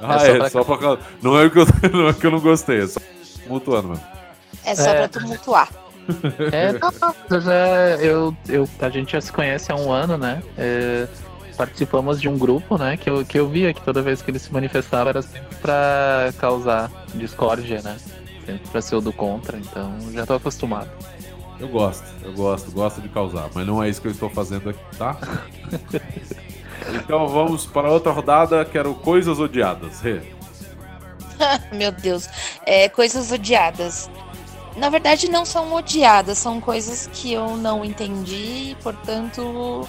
Ah, 0.00 0.18
só 0.18 0.26
é, 0.26 0.36
pra- 0.38 0.50
só 0.50 0.64
pra. 0.64 0.78
cá. 0.78 0.98
Não 1.22 1.38
é 1.38 1.50
que 1.50 1.58
eu, 1.58 1.66
não 1.92 2.08
é 2.08 2.12
que 2.12 2.26
eu 2.26 2.30
não 2.30 2.40
gostei, 2.40 2.82
é 2.82 2.86
só 2.86 3.00
mutuando, 3.48 3.88
mano. 3.88 4.00
É 4.64 4.74
só 4.74 4.90
É. 4.90 4.94
pra 5.06 5.08
tumultuar. 5.08 5.68
É, 6.52 6.72
não, 6.78 6.90
não, 7.00 7.14
eu 7.30 7.40
já, 7.40 7.56
eu, 8.00 8.36
eu, 8.48 8.68
a 8.80 8.88
gente 8.88 9.12
já 9.12 9.20
se 9.20 9.32
conhece 9.32 9.72
há 9.72 9.76
um 9.76 9.90
ano, 9.90 10.16
né? 10.16 10.42
É, 10.56 11.06
participamos 11.56 12.20
de 12.20 12.28
um 12.28 12.38
grupo, 12.38 12.78
né? 12.78 12.96
Que 12.96 13.08
eu, 13.10 13.24
que 13.24 13.38
eu 13.38 13.48
via 13.48 13.72
que 13.72 13.82
toda 13.82 14.02
vez 14.02 14.22
que 14.22 14.30
ele 14.30 14.38
se 14.38 14.52
manifestava 14.52 15.10
era 15.10 15.22
sempre 15.22 15.56
pra 15.56 16.32
causar 16.38 16.90
discórdia, 17.14 17.80
né? 17.82 17.96
Sempre 18.44 18.68
pra 18.70 18.80
ser 18.80 18.96
o 18.96 19.00
do 19.00 19.12
contra, 19.12 19.58
então 19.58 19.98
já 20.12 20.24
tô 20.24 20.34
acostumado. 20.34 20.90
Eu 21.58 21.68
gosto, 21.68 22.04
eu 22.22 22.32
gosto, 22.34 22.70
gosto 22.70 23.00
de 23.00 23.08
causar, 23.08 23.48
mas 23.54 23.66
não 23.66 23.82
é 23.82 23.88
isso 23.88 24.00
que 24.00 24.08
eu 24.08 24.12
estou 24.12 24.28
fazendo 24.28 24.68
aqui, 24.68 24.96
tá? 24.98 25.16
então 26.94 27.26
vamos 27.26 27.64
para 27.64 27.90
outra 27.90 28.12
rodada, 28.12 28.64
quero 28.64 28.94
coisas 28.94 29.38
odiadas. 29.38 30.00
Rê. 30.00 30.20
Meu 31.72 31.92
Deus. 31.92 32.28
É, 32.64 32.88
coisas 32.88 33.32
odiadas. 33.32 34.10
Na 34.76 34.90
verdade, 34.90 35.30
não 35.30 35.44
são 35.44 35.72
odiadas, 35.72 36.38
são 36.38 36.60
coisas 36.60 37.08
que 37.12 37.32
eu 37.32 37.56
não 37.56 37.84
entendi, 37.84 38.76
portanto, 38.82 39.88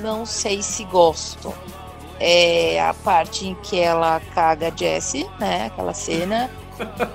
não 0.00 0.24
sei 0.24 0.62
se 0.62 0.84
gosto. 0.84 1.52
É 2.20 2.80
a 2.82 2.92
parte 2.92 3.46
em 3.46 3.54
que 3.54 3.78
ela 3.78 4.20
caga 4.34 4.68
a 4.68 4.76
Jessie, 4.76 5.28
né? 5.38 5.66
Aquela 5.66 5.94
cena. 5.94 6.50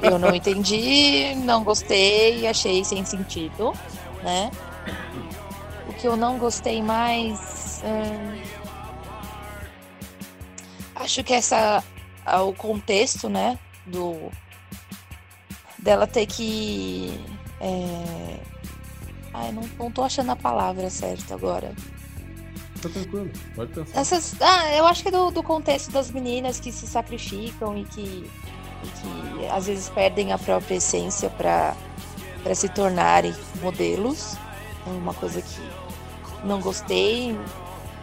Eu 0.02 0.18
não 0.18 0.34
entendi, 0.34 1.35
não 1.35 1.64
gostei, 1.64 2.48
achei 2.48 2.85
sem 2.85 3.03
sentido, 3.03 3.73
né? 4.23 4.49
O 5.90 5.94
que 5.94 6.07
eu 6.07 6.15
não 6.15 6.38
gostei 6.38 6.81
mais. 6.81 7.81
acho 10.95 11.23
que 11.23 11.34
essa. 11.34 11.84
O 12.45 12.53
contexto, 12.53 13.27
né? 13.27 13.60
Do. 13.85 14.31
Dela 15.84 16.07
ter 16.07 16.26
que. 16.26 17.19
É... 17.60 18.39
Ai, 19.34 19.51
não, 19.51 19.64
não 19.77 19.91
tô 19.91 20.01
achando 20.03 20.31
a 20.31 20.35
palavra 20.35 20.89
certa 20.89 21.34
agora. 21.34 21.73
Tá 22.81 22.89
tranquilo, 22.89 23.30
pode 23.55 23.73
pensar. 23.73 23.99
Essas, 23.99 24.35
ah, 24.41 24.76
eu 24.76 24.85
acho 24.85 25.01
que 25.01 25.10
é 25.10 25.11
do, 25.11 25.31
do 25.31 25.43
contexto 25.43 25.91
das 25.91 26.11
meninas 26.11 26.60
que 26.60 26.72
se 26.72 26.88
sacrificam 26.88 27.77
e 27.77 27.85
que, 27.85 28.01
e 28.01 28.88
que 28.88 29.47
às 29.47 29.68
vezes 29.68 29.89
perdem 29.89 30.34
a 30.34 30.38
própria 30.38 30.76
essência 30.76 31.30
para 31.30 31.76
se 32.55 32.69
tornarem 32.69 33.34
modelos. 33.61 34.35
É 34.85 34.89
uma 34.89 35.14
coisa 35.14 35.41
que 35.41 35.61
não 36.45 36.60
gostei. 36.61 37.38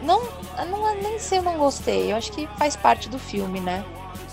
Não, 0.01 0.21
não 0.69 0.89
é 0.89 0.95
nem 0.95 1.19
se 1.19 1.35
eu 1.35 1.43
não 1.43 1.57
gostei, 1.57 2.11
eu 2.11 2.17
acho 2.17 2.31
que 2.31 2.47
faz 2.57 2.75
parte 2.75 3.07
do 3.07 3.19
filme, 3.19 3.59
né? 3.59 3.85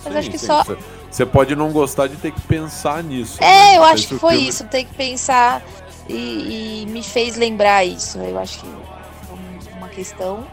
Mas 0.04 0.16
acho 0.16 0.30
que 0.30 0.38
só. 0.38 0.64
Você 1.10 1.24
pode 1.24 1.56
não 1.56 1.72
gostar 1.72 2.06
de 2.06 2.16
ter 2.16 2.32
que 2.32 2.40
pensar 2.42 3.02
nisso. 3.02 3.42
É, 3.42 3.46
né? 3.72 3.76
eu 3.78 3.84
acho 3.84 4.08
que 4.08 4.14
foi 4.18 4.34
filme- 4.34 4.48
isso, 4.48 4.64
tem 4.64 4.84
que 4.84 4.94
pensar 4.94 5.62
e, 6.08 6.82
e 6.82 6.86
me 6.90 7.02
fez 7.02 7.36
lembrar 7.36 7.84
isso. 7.84 8.18
Eu 8.18 8.38
acho 8.38 8.58
que 8.60 8.66
é 8.66 9.32
um- 9.32 9.78
uma 9.78 9.88
questão. 9.88 10.44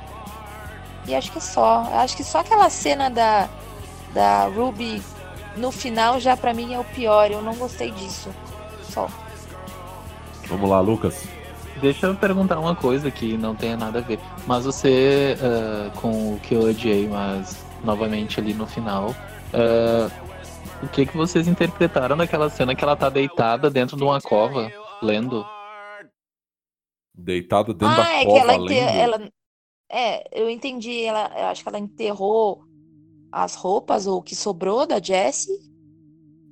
E 1.07 1.13
acho 1.13 1.31
que 1.31 1.37
é 1.37 1.41
só. 1.41 1.87
Eu 1.91 1.99
Acho 1.99 2.15
que 2.17 2.23
só 2.23 2.39
aquela 2.39 2.69
cena 2.69 3.09
da, 3.09 3.47
da 4.13 4.45
Ruby 4.47 5.03
no 5.57 5.71
final 5.71 6.19
já 6.19 6.35
pra 6.37 6.53
mim 6.53 6.73
é 6.73 6.79
o 6.79 6.83
pior. 6.85 7.29
Eu 7.29 7.41
não 7.41 7.53
gostei 7.55 7.91
disso. 7.91 8.29
Só. 8.89 9.07
Vamos 10.47 10.69
lá, 10.69 10.79
Lucas. 10.79 11.23
Deixa 11.81 12.07
eu 12.07 12.15
perguntar 12.15 12.57
uma 12.59 12.75
coisa 12.75 13.11
que 13.11 13.37
não 13.37 13.53
tenha 13.53 13.75
nada 13.75 13.99
a 13.99 14.01
ver. 14.01 14.19
Mas 14.47 14.65
você, 14.65 15.37
ah, 15.41 15.91
com 15.99 16.33
o 16.35 16.39
que 16.41 16.55
eu 16.55 16.61
odiei, 16.61 17.07
mas 17.07 17.57
novamente 17.83 18.39
ali 18.39 18.53
no 18.53 18.65
final, 18.65 19.13
ah, 19.53 20.09
o 20.85 20.89
que, 20.89 21.05
que 21.05 21.17
vocês 21.17 21.47
interpretaram 21.47 22.15
daquela 22.15 22.49
cena 22.49 22.75
que 22.75 22.83
ela 22.83 22.95
tá 22.95 23.09
deitada 23.09 23.69
dentro 23.69 23.97
de 23.97 24.03
uma 24.03 24.21
cova, 24.21 24.71
lendo? 25.01 25.45
Deitado 27.13 27.73
dentro 27.73 27.93
ah, 27.93 28.03
da 28.03 28.13
é 28.13 28.25
cova, 28.25 28.35
que 28.35 28.41
ela, 28.41 28.57
lendo. 28.57 28.71
ela. 28.73 29.29
É, 29.89 30.41
eu 30.41 30.49
entendi. 30.49 31.03
Ela, 31.03 31.31
eu 31.37 31.45
acho 31.45 31.63
que 31.63 31.69
ela 31.69 31.79
enterrou 31.79 32.63
as 33.31 33.55
roupas, 33.55 34.07
ou 34.07 34.19
o 34.19 34.21
que 34.21 34.35
sobrou 34.35 34.85
da 34.85 35.01
Jessie. 35.01 35.57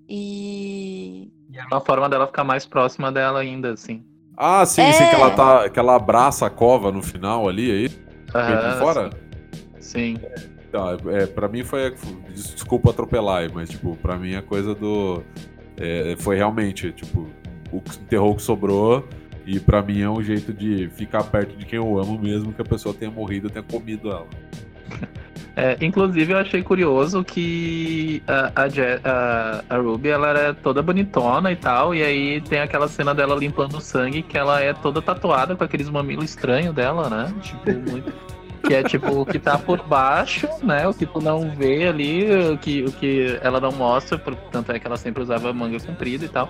E. 0.07 1.31
E 1.49 1.57
é 1.57 1.65
uma 1.65 1.81
forma 1.81 2.10
dela 2.10 2.27
ficar 2.27 2.43
mais 2.43 2.65
próxima 2.65 3.11
dela 3.11 3.39
ainda, 3.39 3.73
assim. 3.73 4.03
Ah, 4.35 4.65
sim, 4.65 4.91
sim, 4.91 5.03
É. 5.03 5.10
que 5.10 5.15
ela, 5.15 5.31
tá, 5.31 5.69
que 5.69 5.80
ela 5.80 5.95
abraça 5.95 6.47
a 6.47 6.49
cova 6.49 6.91
no 6.91 7.03
final 7.03 7.47
ali, 7.47 7.72
aí, 7.72 7.89
peito 7.89 8.35
Aham, 8.35 8.73
de 8.73 8.80
fora. 8.80 9.10
Sim. 9.80 10.18
Tá, 10.74 10.98
é, 11.12 11.28
pra 11.28 11.48
mim 11.48 11.64
foi. 11.64 11.94
Desculpa 12.34 12.90
atropelar 12.90 13.44
aí, 13.44 13.52
mas, 13.54 13.70
tipo, 13.70 13.95
pra 13.98 14.18
mim 14.18 14.34
a 14.34 14.41
coisa 14.41 14.74
do. 14.74 15.22
é, 15.78 16.16
foi 16.18 16.36
realmente, 16.36 16.91
tipo, 16.91 17.30
o 17.72 17.80
que 17.80 17.91
enterrou 17.98 18.32
o 18.32 18.36
que 18.36 18.41
sobrou. 18.41 19.08
E 19.45 19.60
pra 19.60 19.82
mim 19.84 20.02
é 20.02 20.10
um 20.10 20.24
jeito 20.24 20.52
de 20.52 20.90
ficar 20.95 21.24
perto 21.26 21.56
de 21.56 21.64
quem 21.66 21.78
eu 21.78 22.00
amo, 22.00 22.18
mesmo 22.18 22.52
que 22.54 22.62
a 22.62 22.66
pessoa 22.66 22.95
tenha 22.95 23.12
morrido, 23.12 23.50
tenha 23.52 23.64
comido 23.64 24.10
ela. 24.10 24.28
É, 25.56 25.78
inclusive, 25.82 26.34
eu 26.34 26.40
achei 26.40 26.64
curioso 26.64 27.24
que 27.24 28.24
a, 28.28 28.64
a, 28.64 28.68
Je- 28.68 29.00
a- 29.04 29.64
a 29.70 29.78
Ruby 29.78 30.10
ela 30.10 30.28
era 30.30 30.52
toda 30.56 30.82
bonitona 30.82 31.52
e 31.52 31.56
tal, 31.56 31.94
e 31.94 32.02
aí 32.02 32.41
tem 32.41 32.58
aquela 32.60 32.88
cena 32.88 33.14
dela 33.14 33.36
limpando 33.36 33.78
o 33.78 33.80
sangue 33.80 34.24
que 34.24 34.36
ela 34.36 34.60
é 34.62 34.74
toda 34.74 35.00
tatuada 35.00 35.56
com 35.56 35.64
aqueles 35.64 35.88
mamilos 35.91 36.26
estranhos 36.26 36.74
dela, 36.74 37.08
né? 37.08 37.32
Tipo, 37.44 37.72
muito. 37.91 38.12
Que 38.65 38.76
é 38.76 38.84
tipo 38.84 39.22
o 39.22 39.26
que 39.26 39.38
tá 39.40 39.57
por 39.57 39.84
baixo, 39.84 40.48
né? 40.64 40.88
O 40.88 40.94
que 40.94 41.06
tu 41.06 41.19
não 41.22 41.49
vê 41.52 41.88
ali, 41.88 42.30
o 42.52 42.57
que, 42.57 42.84
o 42.85 42.91
que 42.94 43.38
ela 43.41 43.60
não 43.60 43.72
mostra, 43.72 44.18
por- 44.18 44.35
tanto 44.35 44.72
é 44.72 44.80
que 44.80 44.88
ela 44.88 44.95
sempre 44.98 45.22
usava 45.22 45.52
manga 45.52 45.80
comprida 45.81 46.23
e 46.26 46.30
tal. 46.30 46.48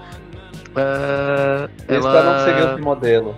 Isso 1.89 2.07
ela... 2.07 2.19
ela 2.19 2.23
não 2.23 2.33
conseguiu 2.39 2.75
ser 2.75 2.81
modelo. 2.81 3.35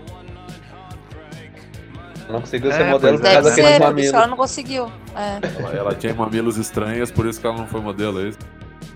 Não 2.30 2.42
conseguiu 2.42 2.72
ser 2.72 2.82
É, 2.82 2.90
modelo 2.92 3.20
por 3.20 3.28
é. 3.28 3.34
causa 3.34 3.50
Deve 3.52 3.62
daqueles 3.62 3.80
mamilos. 3.88 4.14
ela 4.14 4.28
não 4.28 4.38
conseguiu. 4.38 4.92
É. 5.16 5.40
Ela, 5.60 5.72
ela 5.74 5.96
tinha 5.96 6.14
mamilos 6.14 6.58
estranhas, 6.58 7.12
por 7.12 7.26
isso 7.28 7.40
que 7.40 7.46
ela 7.48 7.56
não 7.58 7.68
foi 7.68 7.82
modelo, 7.82 8.20
é 8.20 8.30
isso? 8.30 8.40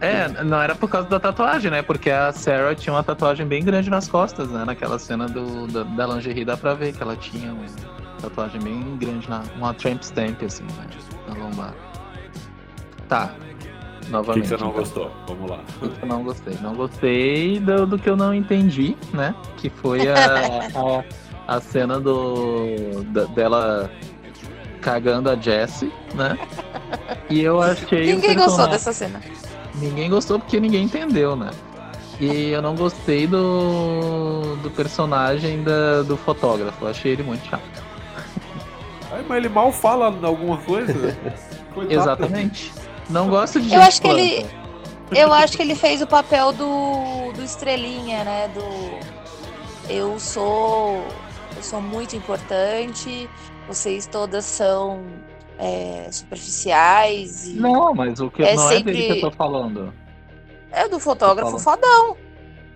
É, 0.01 0.27
não 0.43 0.61
era 0.61 0.73
por 0.76 0.89
causa 0.89 1.07
da 1.10 1.19
tatuagem, 1.19 1.69
né? 1.69 1.81
Porque 1.81 2.10
a 2.10 2.31
Sarah 2.31 2.73
tinha 2.73 2.93
uma 2.93 3.03
tatuagem 3.03 3.45
bem 3.45 3.64
grande 3.64 3.89
nas 3.89 4.07
costas, 4.07 4.49
né? 4.49 4.64
Naquela 4.65 4.97
cena 4.97 5.27
do, 5.27 5.68
da, 5.68 5.84
da 5.84 6.07
lingerie 6.15 6.43
dá 6.45 6.56
pra 6.57 6.73
ver 6.73 6.93
que 6.93 7.03
ela 7.03 7.15
tinha 7.18 7.51
uma 7.53 7.65
tatuagem 8.20 8.62
bem 8.62 8.98
grande, 8.98 9.30
na, 9.30 9.44
uma 9.58 9.74
tramp 9.74 10.02
stamp, 10.02 10.41
assim, 10.44 10.64
né? 10.64 10.88
Na 11.28 11.34
lombar. 11.36 11.74
Tá. 13.08 13.34
O 14.02 14.06
que, 14.06 14.12
Novamente. 14.12 14.41
que 14.44 14.48
você 14.50 14.58
não 14.58 14.70
então. 14.70 14.80
gostou? 14.80 15.12
Vamos 15.28 15.50
lá. 15.52 15.60
O 15.82 15.90
que 15.90 16.02
eu 16.04 16.08
não 16.08 16.24
gostei. 16.24 16.58
Não 16.62 16.74
gostei 16.76 17.60
do, 17.60 17.86
do 17.86 18.00
que 18.00 18.10
eu 18.10 18.16
não 18.18 18.34
entendi, 18.34 18.96
né? 19.14 19.36
Que 19.58 19.70
foi 19.70 20.08
a, 20.08 20.16
a, 21.48 21.56
a 21.58 21.62
cena 21.62 22.00
do, 22.00 23.04
da- 23.06 23.26
dela 23.26 23.91
cagando 24.82 25.30
a 25.30 25.36
Jessie, 25.36 25.91
né? 26.16 26.38
E 27.30 27.41
eu 27.41 27.62
achei. 27.62 28.14
Ninguém 28.16 28.36
gostou 28.36 28.68
dessa 28.68 28.91
cena. 28.94 29.22
Ninguém 29.76 30.10
gostou 30.10 30.40
porque 30.40 30.60
ninguém 30.60 30.84
entendeu, 30.86 31.36
né? 31.36 31.52
E 32.20 32.50
eu 32.50 32.62
não 32.62 32.76
gostei 32.76 33.26
do, 33.28 34.56
do 34.64 34.70
personagem 34.72 35.64
da- 35.64 36.02
do 36.02 36.18
fotógrafo. 36.18 36.84
Eu 36.84 36.90
achei 36.90 37.12
ele 37.14 37.24
muito 37.24 37.46
chato. 37.48 37.62
Ai, 39.11 39.23
mas 39.27 39.38
ele 39.38 39.49
mal 39.49 39.72
fala 39.72 40.06
alguma 40.23 40.57
coisa? 40.57 41.18
Exatamente. 41.90 42.72
Não 43.10 43.30
gosto 43.30 43.60
de 43.60 43.73
Eu 43.73 43.81
acho 43.81 44.02
que 44.02 44.07
ele-. 44.07 44.45
Eu 45.11 45.34
acho 45.34 45.57
que 45.57 45.64
ele 45.64 45.73
fez 45.76 46.02
o 46.02 46.07
papel 46.07 46.52
do, 46.53 47.31
do 47.34 47.44
estrelinha, 47.44 48.23
né? 48.23 48.48
Do 48.49 49.91
eu 49.91 50.19
sou 50.19 51.03
eu 51.57 51.64
sou 51.64 51.81
muito 51.81 52.15
importante, 52.15 53.27
vocês 53.68 54.06
todas 54.06 54.45
são 54.45 55.03
é, 55.57 56.07
superficiais 56.11 57.48
e 57.48 57.53
Não, 57.56 57.94
mas 57.94 58.19
o 58.19 58.30
que 58.30 58.44
É 58.44 58.56
não 58.56 58.69
é 58.72 58.80
dele 58.84 58.84
que 58.98 59.02
sempre- 59.07 59.18
eu 59.18 59.31
tô 59.31 59.36
falando. 59.36 59.91
é 60.72 60.88
do 60.88 60.99
fotógrafo 60.99 61.57
fodão. 61.57 62.15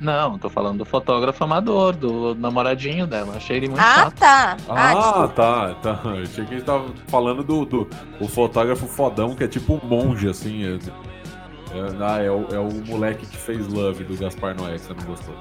Não, 0.04 0.38
tô 0.38 0.50
falando 0.50 0.80
do 0.80 0.86
fotógrafo 0.86 1.44
amador, 1.46 1.94
do 1.96 2.36
namoradinho 2.36 3.08
dela. 3.08 3.36
Achei 3.38 3.56
ele 3.58 3.68
muito 3.70 3.80
Ah, 3.82 3.94
chato. 3.96 4.14
tá. 4.16 4.58
Ah, 4.68 4.92
Ah, 5.24 5.28
tá, 5.30 5.74
tá. 5.82 6.02
Eu 6.14 6.24
achei 6.24 6.44
que 6.46 6.54
a 6.54 6.58
gente 6.58 6.66
tava 6.66 6.86
falando 7.08 7.42
do, 7.44 7.64
do 7.66 7.90
o 8.20 8.28
fotógrafo 8.28 8.86
fodão, 8.86 9.34
que 9.34 9.46
é 9.46 9.48
tipo 9.48 9.74
um 9.82 9.88
monge, 9.88 10.28
assim. 10.28 10.66
É, 10.66 10.74
é, 10.76 11.96
ah, 12.02 12.20
é, 12.22 12.30
o, 12.30 12.48
é 12.54 12.60
o 12.60 12.70
moleque 12.86 13.26
que 13.26 13.38
fez 13.38 13.66
Love 13.68 14.04
do 14.04 14.18
Gaspar 14.18 14.54
Noé, 14.56 14.74
que 14.74 14.80
você 14.82 14.94
não 14.94 15.04
gostou. 15.06 15.36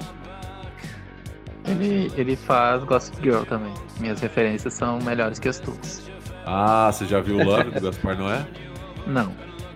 Ele, 1.65 2.13
ele 2.17 2.37
faz 2.37 2.83
Gossip 2.85 3.17
Girl 3.23 3.43
também. 3.45 3.73
Minhas 4.01 4.21
referências 4.21 4.75
são 4.75 4.99
melhores 5.01 5.39
que 5.39 5.49
as 5.49 5.59
tuas. 5.61 6.03
Ah, 6.47 6.91
você 6.93 7.05
já 7.07 7.21
viu 7.21 7.37
Love 7.43 7.71
do 7.71 7.81
Gaspar 7.83 8.17
Noé? 8.17 8.47
Não. 9.07 9.33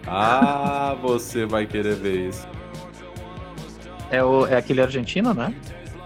Ah, 0.06 0.96
você 1.02 1.44
vai 1.44 1.66
querer 1.66 1.94
ver 1.96 2.28
isso. 2.28 2.46
É, 4.10 4.22
o, 4.22 4.46
é 4.46 4.56
aquele 4.56 4.80
argentino, 4.80 5.34
né? 5.34 5.54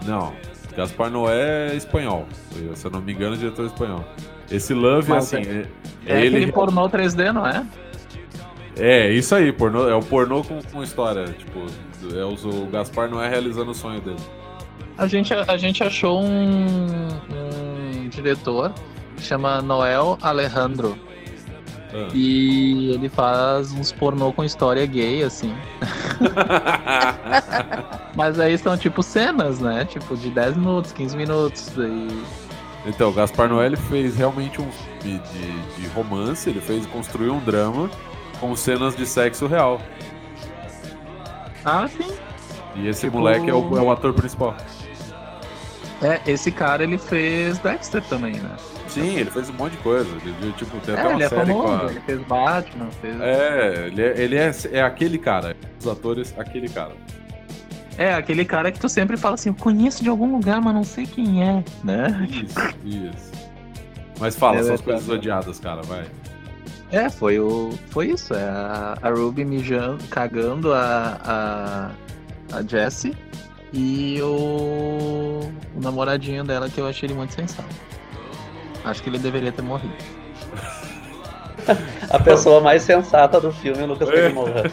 Não, 0.06 0.32
Gaspar 0.76 1.10
Noé 1.10 1.72
é 1.72 1.76
espanhol. 1.76 2.26
Se 2.74 2.86
eu 2.86 2.90
não 2.90 3.00
me 3.00 3.12
engano, 3.12 3.34
é 3.34 3.38
diretor 3.38 3.66
espanhol. 3.66 4.04
Esse 4.50 4.72
Love, 4.74 5.10
Mas 5.10 5.32
assim, 5.32 5.42
é- 5.48 5.66
é, 6.06 6.12
É, 6.14 6.20
é 6.22 6.26
ele. 6.26 6.36
aquele 6.38 6.52
pornô 6.52 6.88
3D, 6.88 7.32
não 7.32 7.46
é? 7.46 7.64
É, 8.76 9.10
isso 9.12 9.34
aí, 9.34 9.52
pornô, 9.52 9.88
é 9.88 9.94
o 9.94 10.00
pornô 10.00 10.42
com, 10.42 10.60
com 10.62 10.82
história. 10.82 11.24
Tipo, 11.26 11.66
é 12.16 12.24
o, 12.24 12.32
o 12.32 12.66
Gaspar 12.66 13.08
Noé 13.10 13.28
realizando 13.28 13.70
o 13.72 13.74
sonho 13.74 14.00
dele. 14.00 14.16
A 14.96 15.06
gente, 15.06 15.32
a 15.34 15.56
gente 15.56 15.82
achou 15.82 16.22
um, 16.22 17.08
um 17.30 18.08
diretor 18.08 18.72
que 19.16 19.22
chama 19.22 19.60
Noel 19.62 20.18
Alejandro. 20.22 20.96
Ah. 21.92 22.08
E 22.14 22.92
ele 22.92 23.08
faz 23.08 23.72
uns 23.72 23.90
pornô 23.92 24.32
com 24.32 24.44
história 24.44 24.84
gay, 24.86 25.22
assim. 25.22 25.54
Mas 28.14 28.38
aí 28.38 28.56
são 28.58 28.76
tipo 28.76 29.02
cenas, 29.02 29.58
né? 29.60 29.84
Tipo 29.84 30.16
de 30.16 30.30
10 30.30 30.56
minutos, 30.56 30.92
15 30.92 31.16
minutos. 31.16 31.68
E... 31.76 32.22
Então, 32.86 33.10
o 33.10 33.12
Gaspar 33.12 33.48
Noé 33.48 33.66
ele 33.66 33.76
fez 33.76 34.16
realmente 34.16 34.60
um 34.60 34.70
filme 34.70 35.20
de, 35.32 35.82
de 35.82 35.88
romance, 35.88 36.48
ele 36.48 36.60
fez 36.60 36.86
construir 36.86 37.30
um 37.30 37.38
drama 37.40 37.90
com 38.38 38.54
cenas 38.56 38.96
de 38.96 39.04
sexo 39.06 39.46
real. 39.46 39.80
Ah, 41.64 41.86
sim. 41.88 42.10
E 42.76 42.86
esse 42.88 43.02
Tipo- 43.02 43.18
moleque 43.18 43.50
é 43.50 43.54
o, 43.54 43.76
é 43.76 43.80
o 43.82 43.90
ator 43.90 44.12
principal. 44.14 44.56
É, 46.02 46.18
esse 46.26 46.50
cara 46.50 46.82
ele 46.82 46.96
fez 46.96 47.58
Dexter 47.58 48.02
também, 48.04 48.32
né? 48.34 48.50
Sim, 48.90 49.16
ele 49.16 49.30
fez 49.30 49.48
um 49.50 49.52
monte 49.54 49.72
de 49.72 49.78
coisa. 49.78 50.08
Ele, 50.24 50.52
tipo, 50.52 50.76
tem 50.80 50.94
até 50.94 51.02
É, 51.02 51.06
uma 51.06 51.14
ele 51.14 51.22
é 51.24 51.28
série 51.28 51.52
com 51.52 51.62
famoso, 51.62 51.84
a... 51.86 51.90
ele 51.90 52.00
fez 52.00 52.20
Batman, 52.22 52.90
fez. 53.00 53.20
É, 53.20 53.86
ele, 53.86 54.02
é, 54.02 54.20
ele 54.20 54.36
é, 54.36 54.50
é 54.72 54.82
aquele 54.82 55.18
cara. 55.18 55.56
Os 55.78 55.86
atores, 55.86 56.34
aquele 56.38 56.68
cara. 56.68 56.92
É, 57.98 58.14
aquele 58.14 58.44
cara 58.44 58.72
que 58.72 58.78
tu 58.80 58.88
sempre 58.88 59.16
fala 59.16 59.34
assim, 59.34 59.50
eu 59.50 59.54
conheço 59.54 60.02
de 60.02 60.08
algum 60.08 60.30
lugar, 60.32 60.60
mas 60.60 60.74
não 60.74 60.84
sei 60.84 61.06
quem 61.06 61.42
é, 61.46 61.62
né? 61.84 62.26
Isso, 62.30 62.74
isso. 62.84 63.30
Mas 64.18 64.36
fala, 64.36 64.58
É 64.58 64.62
são 64.62 64.74
as 64.74 64.80
verdade. 64.80 64.82
coisas 64.84 65.08
odiadas, 65.08 65.58
cara, 65.60 65.82
vai. 65.82 66.04
É, 66.92 67.08
foi 67.08 67.38
o. 67.38 67.70
Foi 67.90 68.08
isso. 68.08 68.34
É 68.34 68.42
a, 68.42 68.98
a 69.02 69.10
Ruby 69.10 69.44
mijando, 69.44 70.02
cagando 70.08 70.72
a, 70.72 71.20
a, 72.52 72.56
a 72.56 72.62
Jessie 72.62 73.16
e 73.72 74.20
o, 74.22 75.40
o 75.76 75.80
namoradinho 75.80 76.42
dela 76.42 76.68
que 76.68 76.80
eu 76.80 76.86
achei 76.88 77.06
ele 77.06 77.14
muito 77.14 77.32
sensato. 77.34 77.68
Acho 78.84 79.02
que 79.02 79.08
ele 79.10 79.18
deveria 79.18 79.52
ter 79.52 79.62
morrido. 79.62 79.94
A 82.10 82.18
pessoa 82.18 82.60
mais 82.60 82.82
sensata 82.82 83.40
do 83.40 83.52
filme, 83.52 83.82
o 83.82 83.86
Lucas 83.86 84.08
É. 84.08 84.12
Pedro 84.12 84.34
morrer. 84.34 84.70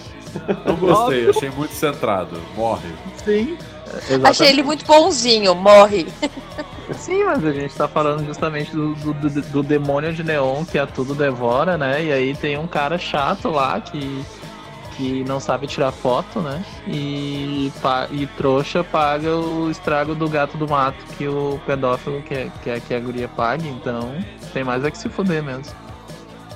Não 0.65 0.75
gostei, 0.75 1.29
achei 1.29 1.49
muito 1.49 1.73
centrado. 1.73 2.41
Morre. 2.55 2.89
Sim. 3.23 3.57
Achei 4.23 4.47
ele 4.49 4.63
muito 4.63 4.85
bonzinho, 4.85 5.53
morre. 5.53 6.07
Sim, 6.97 7.25
mas 7.25 7.43
a 7.45 7.51
gente 7.51 7.75
tá 7.75 7.87
falando 7.87 8.25
justamente 8.25 8.71
do, 8.71 8.95
do, 8.95 9.13
do- 9.13 9.41
do 9.41 9.63
demônio 9.63 10.13
de 10.13 10.23
Neon 10.23 10.63
que 10.63 10.79
a 10.79 10.87
tudo 10.87 11.13
devora, 11.13 11.77
né? 11.77 12.03
E 12.03 12.11
aí 12.11 12.33
tem 12.33 12.57
um 12.57 12.65
cara 12.67 12.97
chato 12.97 13.49
lá 13.49 13.79
que, 13.81 14.23
que 14.97 15.23
não 15.25 15.39
sabe 15.39 15.67
tirar 15.67 15.91
foto, 15.91 16.39
né? 16.39 16.63
E, 16.87 17.71
pa- 17.81 18.07
e 18.11 18.25
trouxa 18.25 18.83
paga 18.83 19.35
o 19.35 19.69
estrago 19.69 20.15
do 20.15 20.27
gato 20.27 20.57
do 20.57 20.67
mato 20.67 20.97
que 21.17 21.27
o 21.27 21.59
pedófilo 21.65 22.21
quer, 22.23 22.49
quer 22.63 22.81
que 22.81 22.93
a 22.93 22.99
guria 22.99 23.27
pague, 23.27 23.67
então 23.69 24.15
tem 24.53 24.63
mais 24.63 24.83
é 24.83 24.89
que 24.91 24.97
se 24.97 25.07
fuder 25.07 25.43
mesmo. 25.43 25.73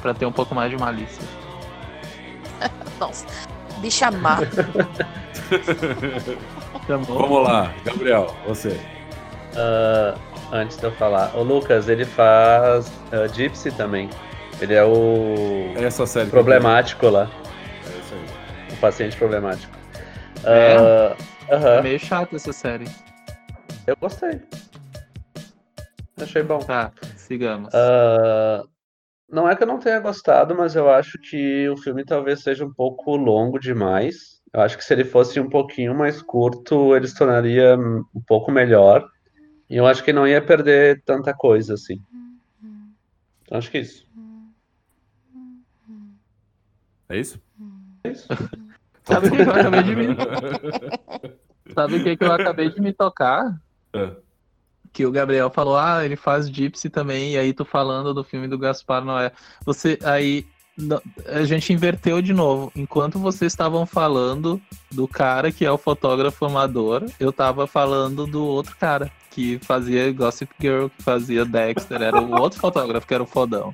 Pra 0.02 0.14
ter 0.14 0.26
um 0.26 0.32
pouco 0.32 0.56
mais 0.56 0.72
de 0.72 0.78
malícia. 0.78 1.24
Nossa, 3.00 3.26
bicha 3.78 4.10
má. 4.12 4.38
Tá? 6.88 6.98
Vamos 7.08 7.44
lá, 7.44 7.72
Gabriel, 7.84 8.34
você. 8.48 8.80
Ah, 9.56 10.16
antes 10.52 10.78
de 10.78 10.84
eu 10.86 10.92
falar, 10.94 11.32
o 11.36 11.44
Lucas, 11.44 11.88
ele 11.90 12.06
faz 12.06 12.92
ah, 13.12 13.28
Gypsy 13.28 13.72
também. 13.72 14.10
Ele 14.60 14.74
é 14.74 14.84
o 14.84 15.74
Essa 15.76 16.06
série. 16.06 16.30
problemático 16.30 17.10
lá, 17.10 17.28
paciente 18.82 19.16
problemático. 19.16 19.72
É? 20.44 20.76
Ah, 20.76 21.16
aham, 21.52 21.70
É 21.78 21.82
meio 21.84 22.00
chato 22.00 22.36
essa 22.36 22.52
série. 22.52 22.86
eu 23.88 23.96
gostei. 24.02 24.42
Achei 26.20 26.44
bom. 26.44 26.60
Tá, 26.60 26.92
sigamos. 27.16 27.74
Ah, 27.74 28.64
não 29.30 29.50
é 29.50 29.56
que 29.56 29.64
eu 29.64 29.68
não 29.68 29.80
tenha 29.80 30.00
gostado, 30.00 30.56
mas 30.56 30.76
eu 30.76 30.90
acho 30.90 31.18
que 31.20 31.70
o 31.70 31.78
filme 31.78 32.04
talvez 32.04 32.42
seja 32.44 32.66
um 32.66 32.74
pouco 32.74 33.16
longo 33.16 33.58
demais. 33.60 34.42
Eu 34.54 34.62
acho 34.62 34.78
que 34.78 34.84
se 34.84 34.94
ele 34.94 35.06
fosse 35.06 35.40
um 35.40 35.48
pouquinho 35.50 35.96
mais 35.96 36.22
curto, 36.22 36.96
ele 36.96 37.08
se 37.08 37.16
tornaria 37.16 37.78
hum, 37.78 38.04
um 38.14 38.22
pouco 38.28 38.52
melhor. 38.52 39.08
E 39.70 39.78
eu 39.78 39.88
acho 39.88 40.04
que 40.04 40.12
não 40.12 40.28
ia 40.28 40.42
perder 40.42 41.02
tanta 41.06 41.34
coisa 41.34 41.76
assim. 41.76 42.02
Então, 43.44 43.58
acho 43.58 43.72
que 43.72 43.78
é 43.78 43.82
isso. 43.82 44.06
É 47.10 47.18
isso? 47.18 47.42
É 48.04 48.10
isso. 48.10 48.28
Sabe 49.12 49.28
o 49.28 49.32
que 49.32 49.42
eu 49.42 49.52
acabei 49.52 49.84
de 49.84 49.96
me 49.96 50.08
Sabe 51.74 51.96
o 51.96 52.04
que, 52.04 52.18
que 52.18 52.24
eu 52.24 52.32
acabei 52.32 52.70
de 52.70 52.82
me 52.82 52.94
tocar? 52.94 53.56
É. 53.94 54.12
Que 54.92 55.06
o 55.06 55.12
Gabriel 55.12 55.50
falou, 55.50 55.78
ah, 55.78 56.04
ele 56.04 56.16
faz 56.16 56.50
Gypsy 56.50 56.90
também, 56.90 57.34
e 57.34 57.38
aí 57.38 57.54
tu 57.54 57.64
falando 57.64 58.14
do 58.14 58.24
filme 58.24 58.48
do 58.48 58.58
Gaspar 58.58 59.04
Noé. 59.04 59.32
Você, 59.66 59.98
aí, 60.04 60.46
a 61.28 61.44
gente 61.44 61.72
inverteu 61.72 62.22
de 62.22 62.34
novo. 62.34 62.72
Enquanto 62.76 63.20
vocês 63.20 63.52
estavam 63.52 63.86
falando 63.86 64.62
do 64.92 65.08
cara 65.08 65.52
que 65.52 65.66
é 65.66 65.72
o 65.72 65.78
fotógrafo 65.78 66.46
amador, 66.46 67.06
eu 67.20 67.32
tava 67.32 67.68
falando 67.68 68.28
do 68.28 68.44
outro 68.44 68.76
cara, 68.78 69.12
que 69.30 69.60
fazia 69.60 70.12
Gossip 70.12 70.54
Girl, 70.60 70.88
que 70.88 71.04
fazia 71.04 71.46
Dexter, 71.46 72.02
era 72.02 72.22
o 72.22 72.40
outro 72.40 72.60
fotógrafo, 72.60 73.08
que 73.08 73.14
era 73.14 73.24
o 73.24 73.28
fodão. 73.28 73.74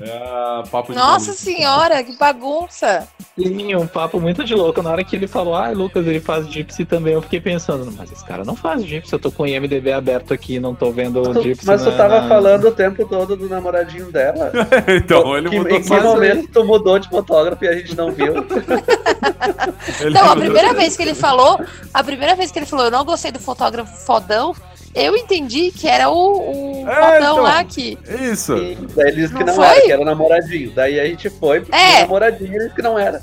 É 0.00 0.16
a 0.16 0.62
papo 0.70 0.92
de 0.92 0.98
Nossa 0.98 1.26
maluco. 1.26 1.32
senhora, 1.42 2.02
que 2.04 2.16
bagunça. 2.16 3.08
Sim, 3.36 3.74
um 3.74 3.86
papo 3.86 4.20
muito 4.20 4.44
de 4.44 4.54
louco. 4.54 4.80
Na 4.82 4.90
hora 4.90 5.04
que 5.04 5.16
ele 5.16 5.26
falou, 5.26 5.54
ah, 5.54 5.70
Lucas, 5.70 6.06
ele 6.06 6.20
faz 6.20 6.46
Gypsy 6.48 6.84
também, 6.84 7.14
eu 7.14 7.22
fiquei 7.22 7.40
pensando, 7.40 7.92
mas 7.96 8.10
esse 8.12 8.24
cara 8.24 8.44
não 8.44 8.54
faz 8.54 8.84
Gypsy, 8.84 9.12
eu 9.12 9.18
tô 9.18 9.30
com 9.32 9.42
o 9.42 9.46
IMDB 9.46 9.92
aberto 9.92 10.32
aqui, 10.32 10.60
não 10.60 10.74
tô 10.74 10.92
vendo 10.92 11.20
o 11.20 11.32
Tu- 11.34 11.42
Gypsy. 11.42 11.66
mas 11.66 11.82
tu 11.82 11.90
na- 11.90 11.96
tava 11.96 12.20
na- 12.22 12.28
falando 12.28 12.68
o 12.68 12.72
tempo 12.72 13.04
todo 13.06 13.36
do 13.36 13.48
namoradinho 13.48 14.10
dela. 14.12 14.52
então, 14.88 15.36
ele 15.36 15.50
Que- 15.50 15.58
mudou 15.58 15.76
em 15.78 15.82
que 15.82 15.90
momento 16.00 16.48
tu 16.52 16.64
mudou 16.64 16.98
de 16.98 17.08
fotógrafo 17.08 17.64
e 17.64 17.68
a 17.68 17.72
gente 17.76 17.96
não 17.96 18.12
viu? 18.12 18.34
ele 20.00 20.10
Não, 20.14 20.30
a 20.30 20.36
primeira 20.36 20.72
vez 20.74 20.96
que 20.96 21.02
ele 21.02 21.14
falou, 21.14 21.60
a 21.92 22.04
primeira 22.04 22.34
vez 22.34 22.50
que 22.50 22.58
ele 22.58 22.66
falou, 22.66 22.84
eu 22.86 22.90
não 22.90 23.04
gostei 23.04 23.30
do 23.32 23.38
fotógrafo 23.40 23.94
fodão, 24.06 24.54
eu 24.94 25.16
entendi 25.16 25.70
que 25.72 25.86
era 25.88 26.08
o, 26.10 26.82
o 26.84 26.88
É, 26.88 26.94
fodão 26.94 27.16
então. 27.16 27.42
lá 27.42 27.64
que. 27.64 27.98
Isso. 28.22 28.56
E 28.56 28.74
daí 28.94 29.08
ele 29.08 29.22
disse 29.22 29.34
que 29.34 29.44
Não 29.44 29.62
era, 29.62 29.80
que 29.82 29.92
era 29.92 30.04
namoradinho. 30.04 30.70
Daí 30.72 31.00
a 31.00 31.06
gente 31.06 31.28
foi 31.30 31.60
pro 31.60 31.74
É. 31.74 32.00
namoradinho 32.02 32.52
e 32.52 32.54
ele 32.56 32.64
disse 32.64 32.74
que 32.76 32.82
não 32.82 32.98
era. 32.98 33.20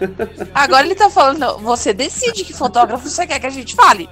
Agora 0.54 0.84
ele 0.86 0.94
tá 0.94 1.08
falando, 1.08 1.38
não, 1.38 1.58
você 1.58 1.92
decide 1.92 2.44
que 2.44 2.52
fotógrafo 2.52 3.08
você 3.08 3.26
quer 3.26 3.38
que 3.38 3.46
a 3.46 3.50
gente 3.50 3.74
fale. 3.74 4.08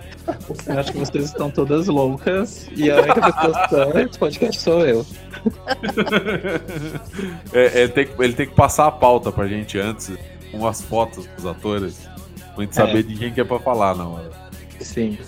Eu 0.66 0.78
acho 0.78 0.92
que 0.92 0.98
vocês 0.98 1.24
estão 1.24 1.50
todas 1.50 1.86
loucas 1.88 2.68
e 2.76 2.90
a 2.90 2.96
única 3.00 3.20
pessoa 3.32 3.62
que 3.68 3.74
tá 3.74 3.86
nesse 3.94 4.18
podcast 4.18 4.60
sou 4.60 4.86
eu. 4.86 5.04
É, 7.52 7.82
é, 7.84 7.88
tem 7.88 8.06
que- 8.06 8.22
ele 8.22 8.32
tem 8.32 8.46
que 8.48 8.54
passar 8.54 8.86
a 8.86 8.90
pauta 8.90 9.30
pra 9.30 9.46
gente 9.46 9.78
antes, 9.78 10.10
com 10.50 10.66
as 10.66 10.80
fotos 10.82 11.26
dos 11.36 11.46
atores, 11.46 12.08
pra 12.54 12.64
gente 12.64 12.74
saber 12.74 13.02
de 13.02 13.16
quem 13.16 13.32
que 13.32 13.40
é 13.40 13.44
pra 13.44 13.58
falar 13.58 13.94
na 13.94 14.06
hora. 14.08 14.30
Sim. 14.80 15.18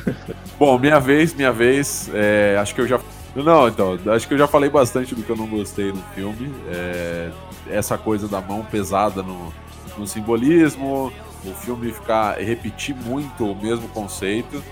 Bom, 0.58 0.78
minha 0.78 1.00
vez, 1.00 1.34
minha 1.34 1.52
vez. 1.52 2.10
é, 2.12 2.56
acho 2.60 2.74
que 2.74 2.80
eu 2.80 2.86
já. 2.86 3.00
Não, 3.34 3.66
então, 3.66 3.98
acho 4.14 4.28
que 4.28 4.34
eu 4.34 4.38
já 4.38 4.46
falei 4.46 4.68
bastante 4.68 5.14
do 5.14 5.22
que 5.22 5.30
eu 5.30 5.36
não 5.36 5.46
gostei 5.46 5.90
no 5.92 6.02
filme. 6.14 6.52
é, 6.70 7.30
essa 7.70 7.96
coisa 7.96 8.28
da 8.28 8.40
mão 8.40 8.64
pesada 8.64 9.22
no, 9.22 9.52
no 9.96 10.06
simbolismo, 10.06 11.12
o 11.44 11.54
filme 11.54 11.92
ficar 11.92 12.38
repetir 12.38 12.94
muito 12.94 13.50
o 13.50 13.54
mesmo 13.54 13.88
conceito. 13.88 14.62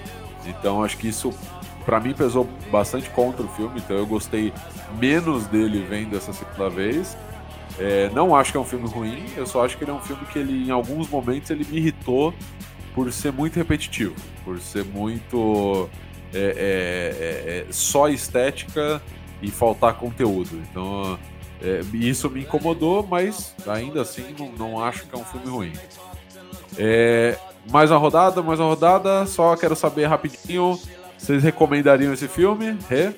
Então 0.47 0.82
acho 0.82 0.97
que 0.97 1.09
isso 1.09 1.32
pra 1.84 2.01
mim 2.01 2.12
pesou 2.12 2.48
bastante 2.70 3.09
contra 3.10 3.44
o 3.44 3.48
filme, 3.48 3.80
então 3.80 3.97
eu 3.97 4.06
gostei 4.06 4.52
menos 4.98 5.47
dele 5.47 5.84
vendo 5.88 6.16
essa 6.16 6.32
segunda 6.32 6.68
vez. 6.68 7.16
É, 7.78 8.10
não 8.12 8.34
acho 8.34 8.52
que 8.52 8.59
é 8.59 8.60
um 8.60 8.64
filme 8.64 8.86
ruim, 8.88 9.24
eu 9.36 9.47
só 9.47 9.64
acho 9.64 9.76
que 9.78 9.84
ele 9.84 9.90
é 9.90 9.94
um 9.94 10.01
filme 10.01 10.22
que 10.26 10.38
ele, 10.38 10.68
em 10.68 10.70
alguns 10.70 11.09
momentos 11.09 11.51
ele 11.51 11.64
me 11.64 11.78
irritou 11.78 12.34
por 13.01 13.10
ser 13.14 13.32
muito 13.32 13.56
repetitivo, 13.56 14.14
por 14.44 14.60
ser 14.60 14.85
muito 14.85 15.89
é, 16.35 16.39
é, 16.39 16.43
é, 16.44 17.66
é, 17.66 17.72
só 17.72 18.10
estética 18.10 19.01
e 19.40 19.51
faltar 19.51 19.94
conteúdo. 19.94 20.51
Então 20.70 21.18
é, 21.62 21.81
isso 21.94 22.28
me 22.28 22.43
incomodou, 22.43 23.06
mas 23.09 23.55
ainda 23.66 24.02
assim 24.02 24.35
não, 24.39 24.52
não 24.52 24.85
acho 24.85 25.06
que 25.06 25.14
é 25.14 25.18
um 25.18 25.24
filme 25.24 25.48
ruim. 25.48 25.72
É, 26.77 27.39
mais 27.70 27.90
uma 27.90 27.97
rodada, 27.97 28.43
mais 28.43 28.60
uma 28.60 28.68
rodada. 28.68 29.24
Só 29.24 29.56
quero 29.56 29.74
saber 29.74 30.05
rapidinho. 30.05 30.78
Vocês 31.16 31.43
recomendariam 31.43 32.12
esse 32.12 32.28
filme? 32.28 32.77
Rê? 32.86 33.14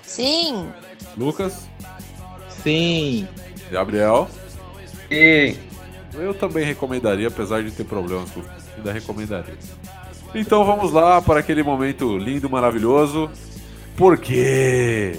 Sim. 0.00 0.68
Lucas? 1.16 1.68
Sim. 2.62 3.26
Gabriel? 3.68 4.28
E 5.10 5.56
Eu 6.14 6.32
também 6.32 6.64
recomendaria, 6.64 7.26
apesar 7.28 7.64
de 7.64 7.72
ter 7.72 7.84
problemas 7.84 8.30
com 8.30 8.40
o 8.40 8.42
filme, 8.42 8.55
ainda 8.76 8.92
recomendaria. 8.92 9.54
Então 10.34 10.64
vamos 10.64 10.92
lá 10.92 11.20
para 11.22 11.40
aquele 11.40 11.62
momento 11.62 12.16
lindo, 12.18 12.48
maravilhoso. 12.50 13.30
Por 13.96 14.18
quê? 14.18 15.18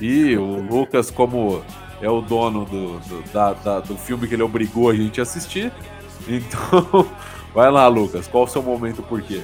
E 0.00 0.36
o 0.36 0.60
Lucas, 0.60 1.10
como 1.10 1.62
é 2.02 2.08
o 2.10 2.20
dono 2.20 2.64
do, 2.66 2.98
do, 3.00 3.22
da- 3.32 3.54
da- 3.54 3.80
do 3.80 3.96
filme 3.96 4.28
que 4.28 4.34
ele 4.34 4.42
obrigou 4.42 4.90
a 4.90 4.94
gente 4.94 5.20
a 5.20 5.22
assistir, 5.22 5.72
então 6.28 7.06
vai 7.54 7.70
lá, 7.70 7.86
Lucas, 7.88 8.26
qual 8.28 8.44
o 8.44 8.48
seu 8.48 8.62
momento 8.62 9.02
por 9.02 9.22
quê? 9.22 9.42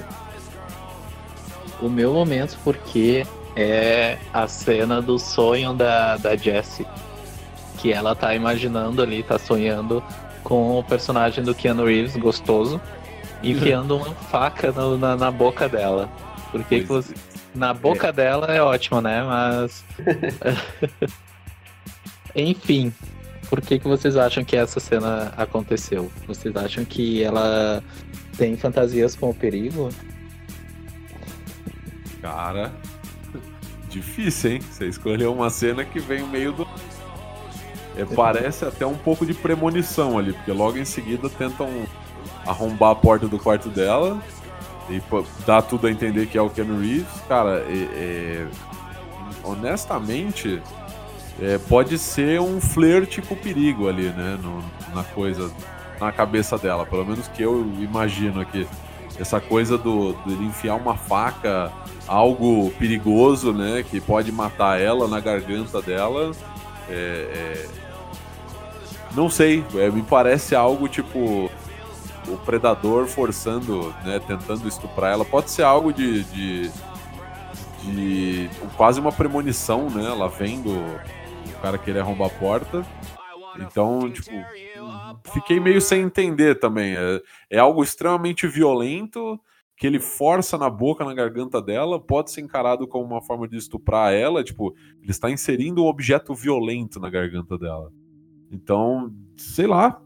O 1.81 1.89
meu 1.89 2.13
momento, 2.13 2.57
porque 2.63 3.25
é 3.55 4.17
a 4.33 4.47
cena 4.47 5.01
do 5.01 5.17
sonho 5.19 5.73
da, 5.73 6.17
da 6.17 6.35
Jessie. 6.35 6.85
Que 7.77 7.91
ela 7.91 8.15
tá 8.15 8.33
imaginando 8.33 9.01
ali, 9.01 9.21
tá 9.23 9.37
sonhando 9.37 10.03
com 10.43 10.79
o 10.79 10.83
personagem 10.83 11.43
do 11.43 11.53
Keanu 11.53 11.85
Reeves, 11.85 12.15
gostoso, 12.15 12.79
enfiando 13.43 13.97
uma 13.97 14.13
faca 14.15 14.71
no- 14.71 14.97
na, 14.97 15.15
na 15.15 15.31
boca 15.31 15.67
dela. 15.67 16.09
Por 16.51 16.63
que, 16.63 16.81
que 16.81 16.85
Pois 16.87 17.07
você. 17.07 17.13
Na 17.55 17.73
boca 17.73 18.11
dela 18.11 18.47
é 18.47 18.61
ótimo, 18.61 18.99
né? 19.01 19.23
Mas. 19.23 19.83
Enfim, 22.35 22.91
por 23.49 23.61
que, 23.61 23.77
que 23.77 23.87
vocês 23.87 24.17
acham 24.17 24.43
que 24.43 24.55
essa 24.55 24.79
cena 24.79 25.31
aconteceu? 25.37 26.11
Vocês 26.27 26.55
acham 26.55 26.83
que 26.83 27.23
ela 27.23 27.83
tem 28.37 28.57
fantasias 28.57 29.15
com 29.15 29.29
o 29.29 29.33
perigo? 29.35 29.89
Cara, 32.21 32.71
difícil, 33.93 34.51
hein? 34.53 34.59
Você 34.61 34.87
escolheu 34.87 35.31
uma 35.33 35.49
cena 35.49 35.85
que 35.85 35.99
vem 35.99 36.23
meio 36.27 36.51
do. 36.51 36.67
É, 37.95 38.03
parece 38.05 38.65
até 38.65 38.85
um 38.85 38.97
pouco 38.97 39.25
de 39.25 39.33
premonição 39.33 40.17
ali, 40.17 40.33
porque 40.33 40.51
logo 40.51 40.77
em 40.77 40.85
seguida 40.85 41.29
tentam 41.29 41.69
arrombar 42.45 42.91
a 42.91 42.95
porta 42.95 43.27
do 43.27 43.37
quarto 43.37 43.69
dela 43.69 44.19
e 44.89 45.01
dá 45.45 45.61
tudo 45.61 45.87
a 45.87 45.91
entender 45.91 46.25
que 46.27 46.37
é 46.37 46.41
o 46.41 46.49
Ken 46.49 46.63
Reeves. 46.63 47.05
Cara, 47.27 47.59
é- 47.69 47.87
é- 47.95 48.47
honestamente, 49.43 50.61
é, 51.41 51.57
pode 51.57 51.97
ser 51.97 52.41
um 52.41 52.59
flerte 52.59 53.21
com 53.21 53.35
perigo 53.35 53.87
ali, 53.87 54.09
né? 54.09 54.37
no- 54.41 54.63
na 54.93 55.03
coisa, 55.03 55.51
na 55.99 56.11
cabeça 56.11 56.57
dela, 56.57 56.85
pelo 56.85 57.05
menos 57.05 57.27
que 57.27 57.41
eu 57.43 57.61
imagino 57.79 58.41
aqui. 58.41 58.67
Essa 59.19 59.39
coisa 59.39 59.77
do, 59.77 60.13
de 60.25 60.33
enfiar 60.43 60.75
uma 60.75 60.95
faca, 60.97 61.71
algo 62.07 62.71
perigoso, 62.71 63.53
né? 63.53 63.83
Que 63.83 63.99
pode 63.99 64.31
matar 64.31 64.79
ela 64.79 65.07
na 65.07 65.19
garganta 65.19 65.81
dela. 65.81 66.31
É, 66.89 66.93
é, 66.93 67.67
Não 69.15 69.29
sei, 69.29 69.63
é, 69.75 69.89
me 69.89 70.01
parece 70.01 70.55
algo 70.55 70.87
tipo 70.87 71.49
o 72.27 72.37
predador 72.37 73.05
forçando, 73.07 73.93
né, 74.03 74.19
tentando 74.25 74.67
estuprar 74.67 75.11
ela. 75.11 75.25
Pode 75.25 75.51
ser 75.51 75.63
algo 75.63 75.91
de, 75.91 76.23
de, 76.25 76.71
de 77.81 78.49
quase 78.77 78.99
uma 78.99 79.11
premonição, 79.11 79.89
né? 79.89 80.05
Ela 80.05 80.29
vendo 80.29 80.69
o 80.69 81.61
cara 81.61 81.77
querer 81.77 81.99
arrombar 81.99 82.27
a 82.27 82.39
porta. 82.39 82.85
Então, 83.59 84.09
tipo, 84.09 84.31
fiquei 85.33 85.59
meio 85.59 85.81
sem 85.81 86.01
entender 86.01 86.59
também. 86.59 86.95
É, 86.95 87.21
é 87.51 87.59
algo 87.59 87.83
extremamente 87.83 88.47
violento 88.47 89.39
que 89.75 89.87
ele 89.87 89.99
força 89.99 90.57
na 90.57 90.69
boca, 90.69 91.03
na 91.03 91.13
garganta 91.13 91.61
dela, 91.61 91.99
pode 91.99 92.31
ser 92.31 92.41
encarado 92.41 92.87
como 92.87 93.05
uma 93.05 93.21
forma 93.21 93.47
de 93.47 93.57
estuprar 93.57 94.13
ela, 94.13 94.43
tipo, 94.43 94.73
ele 95.01 95.11
está 95.11 95.31
inserindo 95.31 95.83
um 95.83 95.87
objeto 95.87 96.33
violento 96.35 96.99
na 96.99 97.09
garganta 97.09 97.57
dela. 97.57 97.91
Então, 98.51 99.11
sei 99.35 99.65
lá, 99.65 99.99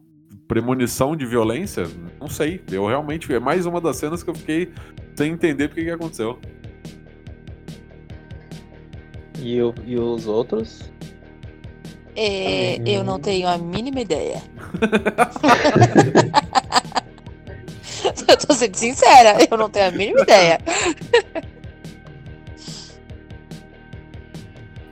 premonição 0.48 1.16
de 1.16 1.26
violência, 1.26 1.84
não 2.20 2.30
sei. 2.30 2.62
Eu 2.72 2.86
realmente 2.88 3.32
é 3.34 3.40
mais 3.40 3.66
uma 3.66 3.82
das 3.82 3.98
cenas 3.98 4.24
que 4.24 4.30
eu 4.30 4.36
fiquei 4.36 4.72
sem 5.16 5.34
entender 5.34 5.68
porque 5.68 5.84
que 5.84 5.92
aconteceu. 5.92 6.40
E, 9.40 9.62
o- 9.62 9.76
e 9.86 9.98
os 10.00 10.26
outros? 10.28 10.92
É, 12.16 12.78
eu 12.90 13.04
não 13.04 13.20
tenho 13.20 13.48
a 13.48 13.58
mínima 13.58 14.00
ideia. 14.02 14.42
eu 18.28 18.38
tô 18.38 18.54
sendo 18.54 18.76
sincera, 18.76 19.38
eu 19.50 19.58
não 19.58 19.70
tenho 19.70 19.88
a 19.88 19.92
mínima 19.92 20.22
ideia. 20.22 20.60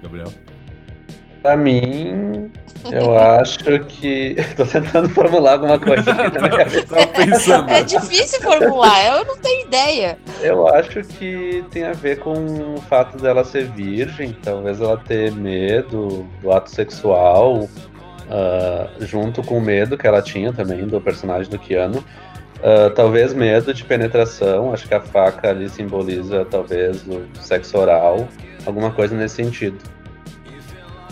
Gabriel. 0.01 0.31
Pra 1.41 1.55
mim, 1.55 2.51
eu 2.91 3.17
acho 3.17 3.79
que. 3.85 4.35
Tô 4.55 4.65
tentando 4.65 5.09
formular 5.09 5.53
alguma 5.53 5.79
coisa 5.79 6.11
aqui 6.11 6.39
na 6.39 6.47
minha 6.47 6.49
cabeça. 6.57 7.07
Pensando. 7.07 7.69
É 7.69 7.83
difícil 7.83 8.41
formular, 8.41 9.05
eu 9.05 9.25
não 9.25 9.37
tenho 9.37 9.67
ideia. 9.67 10.17
Eu 10.41 10.67
acho 10.67 11.01
que 11.01 11.63
tem 11.71 11.83
a 11.83 11.93
ver 11.93 12.19
com 12.19 12.33
o 12.75 12.81
fato 12.81 13.17
dela 13.17 13.43
ser 13.43 13.65
virgem, 13.67 14.35
talvez 14.43 14.81
ela 14.81 14.97
ter 14.97 15.31
medo 15.31 16.27
do 16.41 16.51
ato 16.51 16.69
sexual, 16.69 17.67
ah, 18.29 18.87
junto 18.99 19.43
com 19.43 19.57
o 19.57 19.61
medo 19.61 19.97
que 19.97 20.07
ela 20.07 20.21
tinha 20.21 20.51
também 20.53 20.85
do 20.87 20.99
personagem 21.01 21.49
do 21.49 21.59
Keanu. 21.59 22.03
Ah, 22.63 22.89
talvez 22.95 23.33
medo 23.33 23.73
de 23.73 23.83
penetração, 23.83 24.73
acho 24.73 24.87
que 24.87 24.93
a 24.93 25.01
faca 25.01 25.49
ali 25.49 25.69
simboliza 25.69 26.45
talvez 26.45 27.05
o 27.07 27.21
sexo 27.41 27.77
oral, 27.77 28.27
alguma 28.65 28.91
coisa 28.91 29.15
nesse 29.15 29.35
sentido. 29.35 29.77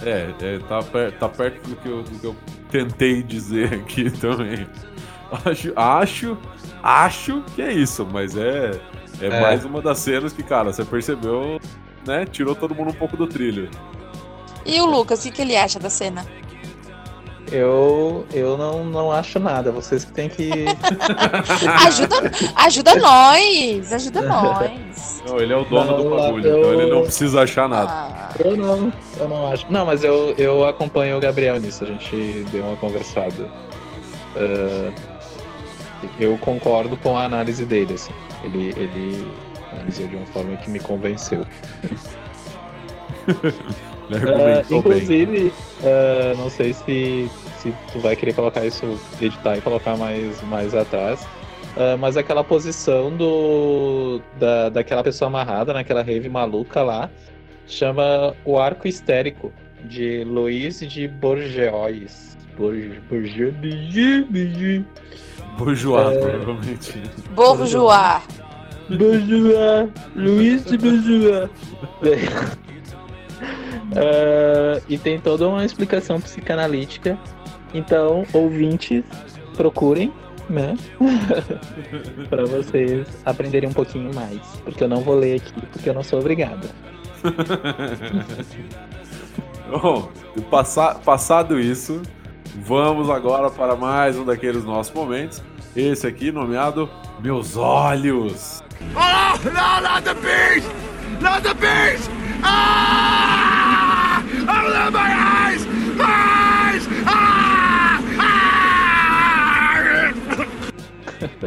É, 0.05 0.29
é, 0.41 0.59
tá, 0.67 0.81
per- 0.83 1.11
tá 1.17 1.29
perto 1.29 1.69
do 1.69 1.75
que, 1.77 1.87
eu, 1.87 2.03
do 2.03 2.19
que 2.19 2.27
eu 2.27 2.35
tentei 2.69 3.23
dizer 3.23 3.73
aqui 3.75 4.09
também. 4.11 4.67
Acho, 5.45 5.73
acho, 5.75 6.37
acho 6.81 7.43
que 7.55 7.61
é 7.61 7.71
isso, 7.71 8.05
mas 8.11 8.35
é, 8.35 8.71
é, 9.21 9.27
É. 9.27 9.41
mais 9.41 9.63
uma 9.63 9.81
das 9.81 9.99
cenas 9.99 10.33
que, 10.33 10.43
cara, 10.43 10.73
você 10.73 10.83
percebeu, 10.83 11.59
né? 12.05 12.25
Tirou 12.25 12.53
todo 12.53 12.75
mundo 12.75 12.89
um 12.91 12.93
pouco 12.95 13.15
do 13.15 13.25
trilho. 13.27 13.69
E 14.65 14.79
o 14.81 14.85
Lucas, 14.85 15.19
o 15.19 15.23
que, 15.23 15.31
que 15.31 15.41
ele 15.41 15.55
acha 15.55 15.79
da 15.79 15.89
cena? 15.89 16.25
Eu, 17.53 18.25
eu 18.33 18.57
não, 18.57 18.83
não 18.83 19.11
acho 19.11 19.39
nada. 19.39 19.71
Vocês 19.71 20.03
que 20.03 20.11
têm 20.11 20.27
que. 20.27 20.49
Ajuda, 21.85 22.31
ajuda 22.55 22.95
nós, 22.95 23.93
ajuda 23.93 24.21
nós. 24.23 25.21
Não, 25.27 25.37
ele 25.39 25.53
é 25.53 25.57
o 25.57 25.63
dono 25.63 25.91
Não, 25.91 26.03
do 26.03 26.09
bagulho, 26.15 26.47
eu- 26.47 26.59
então 26.59 26.73
ele 26.81 26.91
não 26.91 27.01
precisa 27.03 27.43
achar 27.43 27.69
nada. 27.69 27.91
Ah, 27.91 28.29
Eu 28.43 28.57
não, 28.57 28.91
eu 29.19 29.29
não 29.29 29.51
acho. 29.51 29.65
Não, 29.69 29.85
mas 29.85 30.03
eu, 30.03 30.33
eu 30.37 30.67
acompanho 30.67 31.17
o 31.17 31.19
Gabriel 31.19 31.59
nisso, 31.59 31.83
a 31.83 31.87
gente 31.87 32.43
deu 32.51 32.63
uma 32.65 32.75
conversada. 32.77 33.47
Ah, 34.35 34.91
eu 36.19 36.35
concordo 36.39 36.97
com 36.97 37.15
a 37.15 37.23
análise 37.23 37.63
dele, 37.65 37.93
assim. 37.93 38.11
Ele, 38.43 38.73
ele 38.75 39.31
analisou 39.71 40.07
de 40.07 40.15
uma 40.15 40.25
forma 40.25 40.57
que 40.57 40.71
me 40.71 40.79
convenceu. 40.79 41.45
Ele 44.09 44.17
argumentou 44.17 44.81
bem. 44.81 44.91
inclusive, 44.97 45.53
ah, 45.83 46.33
não 46.37 46.49
sei 46.49 46.73
se, 46.73 47.29
se 47.59 47.73
tu 47.91 47.99
vai 47.99 48.15
querer 48.15 48.33
colocar 48.33 48.65
isso, 48.65 48.99
editar 49.21 49.57
e 49.57 49.61
colocar 49.61 49.95
mais, 49.97 50.41
mais 50.43 50.73
atrás. 50.75 51.27
ah, 51.77 51.95
mas 51.97 52.17
aquela 52.17 52.43
posição 52.43 53.15
do 53.15 54.21
da, 54.39 54.69
daquela 54.69 55.03
pessoa 55.03 55.27
amarrada 55.29 55.73
naquela 55.73 56.01
rave 56.03 56.29
maluca 56.29 56.81
lá 56.83 57.09
chama 57.67 58.35
o 58.45 58.59
arco 58.59 58.87
histérico 58.87 59.51
de 59.85 60.23
Luiz 60.25 60.79
de 60.79 61.07
Borgeois. 61.07 62.37
Borge, 62.57 63.01
Borge, 63.09 63.51
Borge, 63.51 64.23
Borge. 64.29 64.85
Bourgeois, 65.57 66.15
É. 66.15 66.19
provavelmente. 66.19 67.01
Bourgeois. 67.35 68.21
Bourgeois, 68.89 69.89
Luiz 70.15 70.65
de 70.65 70.77
Bourgeois. 70.77 71.49
Ah, 73.95 74.81
e 74.89 74.97
tem 74.97 75.19
toda 75.19 75.47
uma 75.47 75.63
explicação 75.65 76.19
psicanalítica. 76.21 77.17
Então, 77.73 78.25
ouvintes, 78.33 79.03
procurem, 79.55 80.11
né? 80.49 80.75
Para 82.29 82.45
vocês 82.45 83.07
aprenderem 83.25 83.69
um 83.69 83.73
pouquinho 83.73 84.13
mais. 84.13 84.39
Porque 84.63 84.83
eu 84.83 84.87
não 84.87 85.01
vou 85.01 85.15
ler 85.15 85.37
aqui, 85.37 85.53
porque 85.71 85.89
eu 85.89 85.93
não 85.93 86.03
sou 86.03 86.19
obrigada. 86.19 86.67
Bom, 89.69 90.09
passa- 90.51 90.95
passado 90.95 91.59
isso, 91.59 92.01
vamos 92.55 93.09
agora 93.09 93.49
para 93.49 93.75
mais 93.75 94.17
um 94.17 94.25
daqueles 94.25 94.63
nossos 94.63 94.93
momentos. 94.93 95.41
Esse 95.75 96.05
aqui, 96.05 96.31
nomeado 96.31 96.87
Meus 97.19 97.57
Olhos. 97.57 98.63
Oh, 98.95 99.37
no, 99.45 99.81
not 99.81 100.03
the 100.03 100.13
beast! 100.15 100.67
Not 101.21 101.41
the 101.41 101.53
beast! 101.55 102.09
Ah! 102.43 104.21
Oh, 104.41 104.91
my 104.91 105.11
eyes! 105.13 105.65
Eyes! 105.99 106.87
Ah! 107.05 107.99
Ah! 108.19 109.83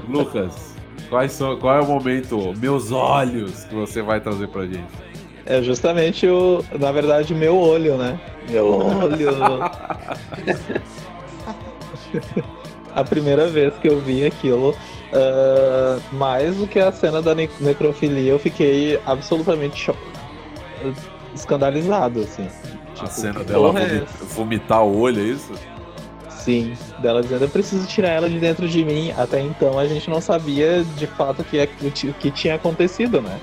Lucas, 0.08 0.74
quais 1.08 1.32
são, 1.32 1.56
qual 1.58 1.76
é 1.76 1.80
o 1.80 1.86
momento 1.86 2.54
Meus 2.58 2.90
Olhos 2.92 3.64
que 3.64 3.74
você 3.74 4.02
vai 4.02 4.20
trazer 4.20 4.48
pra 4.48 4.62
gente? 4.66 4.84
É 5.44 5.62
justamente 5.62 6.26
o, 6.26 6.64
na 6.78 6.90
verdade, 6.90 7.34
meu 7.34 7.56
olho, 7.56 7.96
né? 7.96 8.18
Meu 8.50 8.66
olho. 8.68 9.28
a 12.94 13.04
primeira 13.04 13.46
vez 13.46 13.72
que 13.74 13.88
eu 13.88 14.00
vi 14.00 14.24
aquilo, 14.24 14.74
ah, 15.12 15.98
mais 16.12 16.56
do 16.56 16.66
que 16.66 16.78
a 16.80 16.90
cena 16.90 17.22
da 17.22 17.34
ne- 17.34 17.48
necrofilia, 17.60 18.32
eu 18.32 18.38
fiquei 18.38 18.98
absolutamente 19.06 19.76
cho- 19.76 19.94
escandalizado, 21.34 22.20
assim. 22.20 22.46
A 22.46 22.94
Tipo, 22.94 23.10
cena 23.10 23.40
que 23.40 23.44
dela 23.44 23.78
é 23.80 24.04
vomitar 24.34 24.82
o 24.84 24.98
olho, 24.98 25.20
é 25.20 25.24
isso? 25.24 25.52
Sim, 26.30 26.74
dela 27.00 27.22
dizendo, 27.22 27.44
eu 27.44 27.48
preciso 27.48 27.86
tirar 27.86 28.10
ela 28.10 28.30
de 28.30 28.38
dentro 28.38 28.68
de 28.68 28.84
mim. 28.84 29.12
Até 29.18 29.40
então 29.40 29.78
a 29.78 29.86
gente 29.86 30.08
não 30.08 30.20
sabia 30.20 30.84
de 30.96 31.06
fato 31.06 31.42
o 31.42 31.44
que, 31.44 31.58
é- 31.58 31.66
que 31.66 32.30
tinha 32.30 32.54
acontecido, 32.54 33.20
né? 33.20 33.38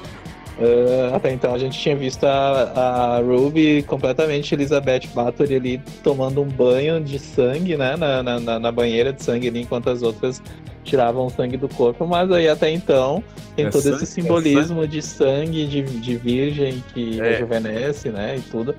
Uh, 0.60 1.16
até 1.16 1.34
então 1.34 1.54
a 1.54 1.58
gente 1.58 1.80
tinha 1.80 1.96
visto 1.96 2.24
a, 2.26 3.16
a 3.16 3.20
Ruby 3.22 3.82
completamente 3.84 4.54
Elizabeth 4.54 5.02
Bathory 5.14 5.56
ali 5.56 5.82
tomando 6.04 6.42
um 6.44 6.48
banho 6.48 7.02
de 7.04 7.18
sangue, 7.18 7.76
né? 7.76 7.96
Na, 7.98 8.22
na, 8.22 8.60
na, 8.60 8.72
banheira 8.72 9.12
de 9.12 9.24
sangue 9.24 9.48
ali, 9.48 9.62
enquanto 9.62 9.90
as 9.90 10.04
outras 10.04 10.44
tiravam 10.84 11.26
o 11.26 11.30
sangue 11.32 11.58
do 11.58 11.68
corpo, 11.68 12.06
mas 12.06 12.32
aí 12.32 12.48
até 12.48 12.70
então 12.70 13.24
tem 13.56 13.66
É 13.66 13.70
todo 13.70 13.82
sangue? 13.82 13.96
esse 13.96 14.04
É 14.04 14.08
simbolismo 14.24 14.88
de 14.88 15.02
sangue 15.02 15.66
de, 15.66 15.82
de 15.82 16.16
virgem 16.18 16.84
que 16.94 17.20
É. 17.20 17.32
rejuvenesce, 17.32 18.10
né? 18.10 18.36
E 18.38 18.42
tudo. 18.42 18.76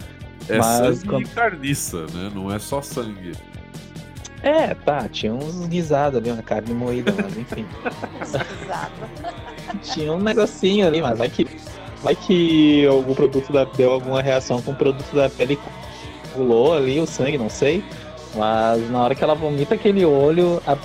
É 0.49 0.59
Mas 0.59 0.99
sangue 0.99 1.09
quando- 1.09 1.23
e 1.23 1.29
carniça, 1.29 2.03
né? 2.13 2.31
Não 2.33 2.53
é 2.55 2.59
só 2.61 2.81
sangue. 2.83 3.33
É, 4.43 4.75
tá, 4.75 5.09
tinha 5.09 5.33
uns 5.35 5.67
guisados 5.67 6.21
ali, 6.21 6.31
uma 6.31 6.43
carne 6.43 6.73
moída, 6.73 7.13
mas 7.21 7.37
enfim. 7.37 7.65
tinha 9.83 10.13
um 10.13 10.19
negocinho 10.19 10.87
ali, 10.87 11.01
mas 11.01 11.19
vai 11.19 11.29
que. 11.29 11.47
Vai 12.03 12.15
que 12.15 12.85
algum 12.87 13.15
produto 13.15 13.51
da, 13.53 13.65
deu 13.65 13.93
alguma 13.93 14.21
reação 14.21 14.61
com 14.61 14.73
o 14.73 14.75
produto 14.75 15.11
da 15.15 15.31
pele 15.31 15.59
pulou 16.35 16.75
ali 16.75 17.01
o 17.01 17.07
sangue, 17.07 17.39
não 17.39 17.49
sei. 17.49 17.83
Mas 18.35 18.91
na 18.91 19.03
hora 19.03 19.15
que 19.15 19.23
ela 19.25 19.35
vomita 19.35 19.75
aquele 19.75 20.05
olho, 20.05 20.61
a- 20.67 20.73
a- 20.73 20.77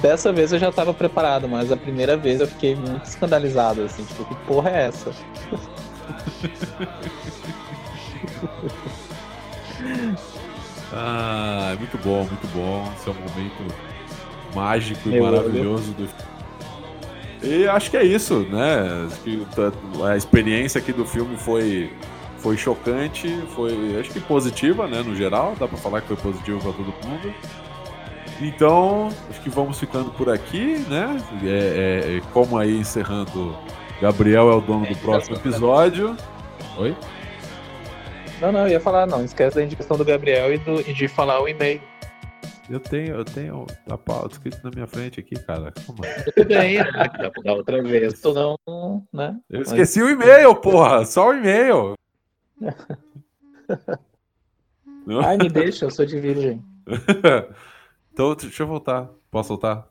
dessa 0.00 0.32
vez 0.32 0.52
eu 0.52 0.58
já 0.58 0.72
tava 0.72 0.92
preparado, 0.94 1.46
mas 1.48 1.70
a 1.70 1.76
primeira 1.76 2.16
vez 2.16 2.40
eu 2.40 2.48
fiquei 2.48 2.74
muito 2.74 3.04
escandalizado, 3.04 3.82
assim, 3.82 4.02
tipo, 4.04 4.24
que 4.24 4.34
porra 4.46 4.70
é 4.70 4.86
essa? 4.86 5.12
Ah, 10.92 11.70
é 11.72 11.76
muito 11.76 11.98
bom, 11.98 12.24
muito 12.24 12.46
bom. 12.54 12.90
Esse 12.96 13.08
é 13.08 13.12
um 13.12 13.16
momento 13.16 13.74
mágico 14.54 15.08
e 15.08 15.20
maravilhoso 15.20 15.92
do 15.92 16.08
E 17.42 17.66
acho 17.68 17.90
que 17.90 17.96
é 17.96 18.04
isso, 18.04 18.40
né? 18.50 19.08
A 20.08 20.16
experiência 20.16 20.78
aqui 20.78 20.92
do 20.92 21.04
filme 21.04 21.36
foi, 21.36 21.90
foi 22.38 22.56
chocante, 22.56 23.28
foi 23.54 23.98
acho 24.00 24.10
que 24.10 24.20
positiva, 24.20 24.86
né? 24.86 25.02
No 25.02 25.14
geral, 25.14 25.54
dá 25.58 25.68
pra 25.68 25.76
falar 25.76 26.00
que 26.00 26.08
foi 26.08 26.16
positivo 26.16 26.60
pra 26.60 26.72
todo 26.72 26.94
mundo. 27.06 27.34
Então, 28.40 29.10
acho 29.30 29.40
que 29.42 29.48
vamos 29.50 29.78
ficando 29.78 30.10
por 30.10 30.28
aqui, 30.28 30.84
né? 30.88 31.16
É, 31.44 31.46
é- 31.48 32.16
é 32.16 32.20
como 32.32 32.58
aí 32.58 32.76
encerrando, 32.78 33.56
Gabriel 34.00 34.50
é 34.50 34.54
o 34.56 34.60
dono 34.60 34.86
do 34.86 34.96
próximo 34.96 35.36
episódio. 35.36 36.16
Oi? 36.78 36.96
Não, 38.40 38.50
não, 38.50 38.60
eu 38.62 38.68
ia 38.68 38.80
falar, 38.80 39.06
não, 39.06 39.24
esquece 39.24 39.54
da 39.54 39.62
indicação 39.62 39.96
do 39.96 40.04
Gabriel 40.04 40.52
e, 40.52 40.58
do- 40.58 40.80
e 40.80 40.92
de 40.92 41.06
falar 41.06 41.40
o 41.40 41.48
e-mail. 41.48 41.80
Eu 42.68 42.80
tenho, 42.80 43.14
eu 43.16 43.24
tenho 43.24 43.66
a 43.90 43.98
pauta 43.98 44.34
escrito 44.34 44.58
na 44.64 44.70
minha 44.70 44.86
frente 44.86 45.20
aqui, 45.20 45.34
cara. 45.34 45.72
Como 45.86 46.04
é? 46.04 46.22
Tudo 46.22 46.48
bem? 46.48 46.78
Da- 46.78 47.52
outra 47.52 47.82
vez, 47.82 48.20
tu 48.20 48.32
não, 48.32 48.58
né? 49.12 49.38
Eu 49.50 49.62
esqueci 49.62 50.02
o 50.02 50.08
e-mail, 50.08 50.54
porra! 50.56 51.04
Só 51.04 51.28
o 51.28 51.34
e-mail! 51.34 51.94
Ai, 55.22 55.36
me 55.36 55.50
deixa, 55.50 55.84
eu 55.84 55.90
sou 55.90 56.06
de 56.06 56.18
virgem. 56.18 56.64
então, 58.12 58.34
deixa 58.34 58.62
eu 58.62 58.66
voltar. 58.66 59.10
Posso 59.30 59.50
voltar? 59.50 59.86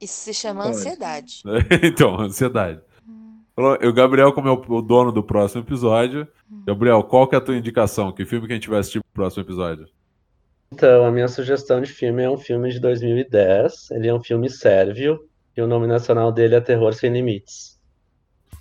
Isso 0.00 0.24
se 0.24 0.32
chama 0.32 0.62
Pode. 0.62 0.76
ansiedade. 0.76 1.42
então, 1.82 2.20
ansiedade. 2.20 2.80
O 3.56 3.92
Gabriel, 3.92 4.32
como 4.32 4.46
é 4.46 4.52
o 4.52 4.64
o 4.68 4.80
dono 4.80 5.10
do 5.10 5.24
próximo 5.24 5.62
episódio. 5.62 6.28
Gabriel, 6.64 7.02
qual 7.02 7.26
que 7.26 7.34
é 7.34 7.38
a 7.38 7.40
tua 7.40 7.56
indicação? 7.56 8.12
Que 8.12 8.24
filme 8.24 8.46
que 8.46 8.52
a 8.52 8.56
gente 8.56 8.70
vai 8.70 8.78
assistir 8.78 9.00
pro 9.00 9.22
próximo 9.24 9.42
episódio? 9.42 9.88
Então, 10.72 11.04
a 11.06 11.10
minha 11.10 11.28
sugestão 11.28 11.80
de 11.80 11.90
filme 11.92 12.22
é 12.22 12.30
um 12.30 12.36
filme 12.36 12.70
de 12.70 12.78
2010. 12.80 13.90
Ele 13.90 14.08
é 14.08 14.14
um 14.14 14.22
filme 14.22 14.50
sérvio 14.50 15.18
e 15.56 15.62
o 15.62 15.66
nome 15.66 15.86
nacional 15.86 16.30
dele 16.30 16.54
é 16.54 16.60
Terror 16.60 16.92
Sem 16.92 17.12
Limites. 17.12 17.77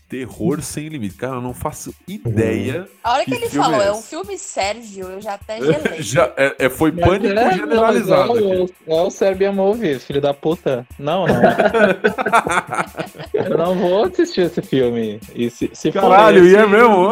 Terror 0.09 0.61
Sem 0.61 0.87
Limite. 0.87 1.15
Cara, 1.15 1.35
eu 1.35 1.41
não 1.41 1.53
faço 1.53 1.93
ideia. 2.07 2.87
A 3.03 3.13
hora 3.13 3.25
que, 3.25 3.31
Que 3.31 3.37
ele 3.37 3.49
filme 3.49 3.65
falou, 3.65 3.81
é 3.81 3.87
é 3.87 3.91
um 3.91 4.01
filme 4.01 4.37
sérvio, 4.37 5.07
eu 5.09 5.21
já 5.21 5.33
até 5.33 5.59
gelei. 5.61 6.01
Já, 6.01 6.31
é, 6.37 6.55
é- 6.59 6.69
foi 6.69 6.91
Mas 6.91 7.05
pânico 7.05 7.39
é, 7.39 7.53
generalizado 7.55 8.27
não, 8.35 8.53
É 8.53 8.55
o, 8.63 8.69
é 8.87 9.01
o 9.01 9.09
Serbia 9.09 9.51
Movie, 9.51 9.99
filho 9.99 10.21
da 10.21 10.33
puta. 10.33 10.85
Não, 10.97 11.25
não. 11.27 11.35
eu 13.33 13.57
não 13.57 13.75
vou 13.75 14.05
assistir 14.05 14.41
esse 14.41 14.61
filme. 14.61 15.19
E 15.35 15.49
se, 15.49 15.69
se 15.73 15.91
for 15.91 16.01
Caralho, 16.01 16.43
esse, 16.45 16.55
e 16.55 16.57
é 16.57 16.65
mesmo? 16.65 17.11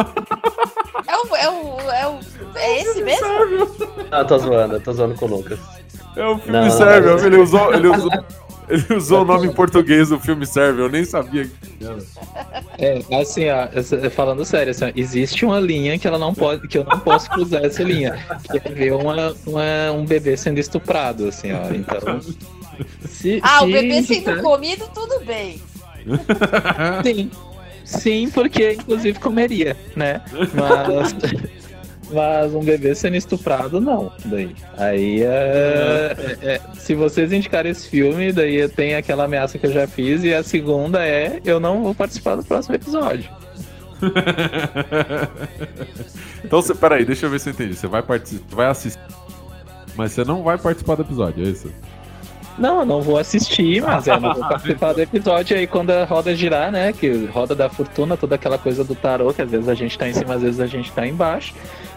É 1.07 1.17
o, 1.17 1.35
é 1.35 1.49
o, 1.49 1.79
é 1.91 2.07
o, 2.07 2.19
é 2.55 2.81
esse 2.81 3.03
mesmo? 3.03 3.27
Não, 4.11 4.25
tô 4.25 4.37
zoando, 4.37 4.75
eu 4.75 4.81
tô 4.81 4.93
zoando 4.93 5.15
com 5.15 5.25
o 5.25 5.29
Lucas. 5.37 5.59
É 6.15 6.25
um 6.27 6.37
filme 6.39 6.59
Não, 6.59 6.69
sérvio. 6.71 7.11
mas- 7.13 7.25
Ele 7.25 7.37
usou, 7.37 7.73
ele 7.73 7.87
usou, 7.89 8.09
ele 8.69 8.95
usou 8.97 9.21
o 9.21 9.25
nome 9.25 9.47
em 9.47 9.51
português 9.53 10.09
do 10.09 10.19
filme 10.19 10.45
sérvio. 10.45 10.85
Eu 10.85 10.89
nem 10.89 11.03
sabia 11.05 11.45
que 11.45 11.85
era. 11.85 11.97
É, 12.77 12.99
assim, 13.21 13.45
ó, 13.49 14.09
falando 14.11 14.43
sério, 14.45 14.71
assim, 14.71 14.85
ó, 14.85 14.91
existe 14.95 15.45
uma 15.45 15.59
linha 15.59 15.97
que 15.99 16.07
ela 16.07 16.17
não 16.17 16.33
pode, 16.33 16.67
que 16.67 16.77
eu 16.77 16.83
não 16.83 16.99
posso 16.99 17.29
cruzar 17.29 17.63
essa 17.63 17.83
linha, 17.83 18.17
que 18.51 18.57
é 18.57 18.71
ver 18.71 18.93
uma, 18.93 19.33
uma- 19.45 19.91
um 19.93 20.05
bebê 20.05 20.35
sendo 20.37 20.59
estuprado, 20.59 21.27
assim, 21.27 21.51
ó. 21.51 21.73
Então. 21.73 22.19
Se, 23.07 23.39
Ah, 23.41 23.63
o 23.63 23.67
se 23.67 23.71
bebê 23.71 24.03
sendo 24.03 24.13
indicar- 24.13 24.41
comido, 24.41 24.89
tudo 24.93 25.23
bem. 25.25 25.61
Sim. 27.03 27.31
Sim, 27.83 28.29
porque 28.31 28.73
inclusive 28.73 29.19
comeria, 29.19 29.77
né? 29.95 30.21
Mas, 30.53 31.15
mas 32.11 32.53
um 32.53 32.63
bebê 32.63 32.93
sendo 32.95 33.15
estuprado, 33.15 33.79
não. 33.81 34.11
Daí. 34.25 34.55
Aí 34.77 35.21
é, 35.23 36.15
é- 36.41 36.55
é- 36.55 36.61
Se 36.75 36.93
vocês 36.95 37.31
indicarem 37.31 37.71
esse 37.71 37.89
filme, 37.89 38.31
daí 38.31 38.67
tem 38.69 38.95
aquela 38.95 39.25
ameaça 39.25 39.57
que 39.57 39.65
eu 39.65 39.71
já 39.71 39.87
fiz, 39.87 40.23
e 40.23 40.33
a 40.33 40.43
segunda 40.43 41.05
é 41.05 41.39
eu 41.45 41.59
não 41.59 41.83
vou 41.83 41.95
participar 41.95 42.35
do 42.35 42.43
próximo 42.43 42.75
episódio. 42.75 43.29
então, 46.43 46.61
você, 46.61 46.75
peraí, 46.75 47.05
deixa 47.05 47.25
eu 47.25 47.29
ver 47.29 47.39
se 47.39 47.49
eu 47.49 47.53
entendi. 47.53 47.75
Você 47.75 47.87
vai 47.87 48.01
participar, 48.03 48.55
vai 48.55 48.67
assistir, 48.67 48.99
mas 49.95 50.11
você 50.11 50.23
não 50.23 50.43
vai 50.43 50.57
participar 50.57 50.95
do 50.95 51.01
episódio, 51.03 51.45
é 51.45 51.49
isso? 51.49 51.71
Não, 52.57 52.79
eu 52.79 52.85
não 52.85 53.01
vou 53.01 53.17
assistir, 53.17 53.81
mas 53.81 54.07
eu 54.07 54.19
não 54.19 54.33
vou 54.33 54.43
participar 54.47 54.93
do 54.93 55.01
episódio 55.01 55.57
aí 55.57 55.67
quando 55.67 55.91
a 55.91 56.05
roda 56.05 56.35
girar, 56.35 56.71
né? 56.71 56.93
Que 56.93 57.25
roda 57.25 57.53
da 57.53 57.69
fortuna, 57.69 58.15
toda 58.15 58.35
aquela 58.35 58.57
coisa 58.57 58.83
do 58.83 58.95
tarô, 58.95 59.33
que 59.33 59.41
às 59.41 59.51
vezes 59.51 59.67
a 59.67 59.73
gente 59.73 59.97
tá 59.97 60.07
em 60.07 60.13
cima, 60.13 60.35
às 60.35 60.41
vezes 60.41 60.59
a 60.59 60.67
gente 60.67 60.91
tá 60.91 61.05
embaixo. 61.05 61.53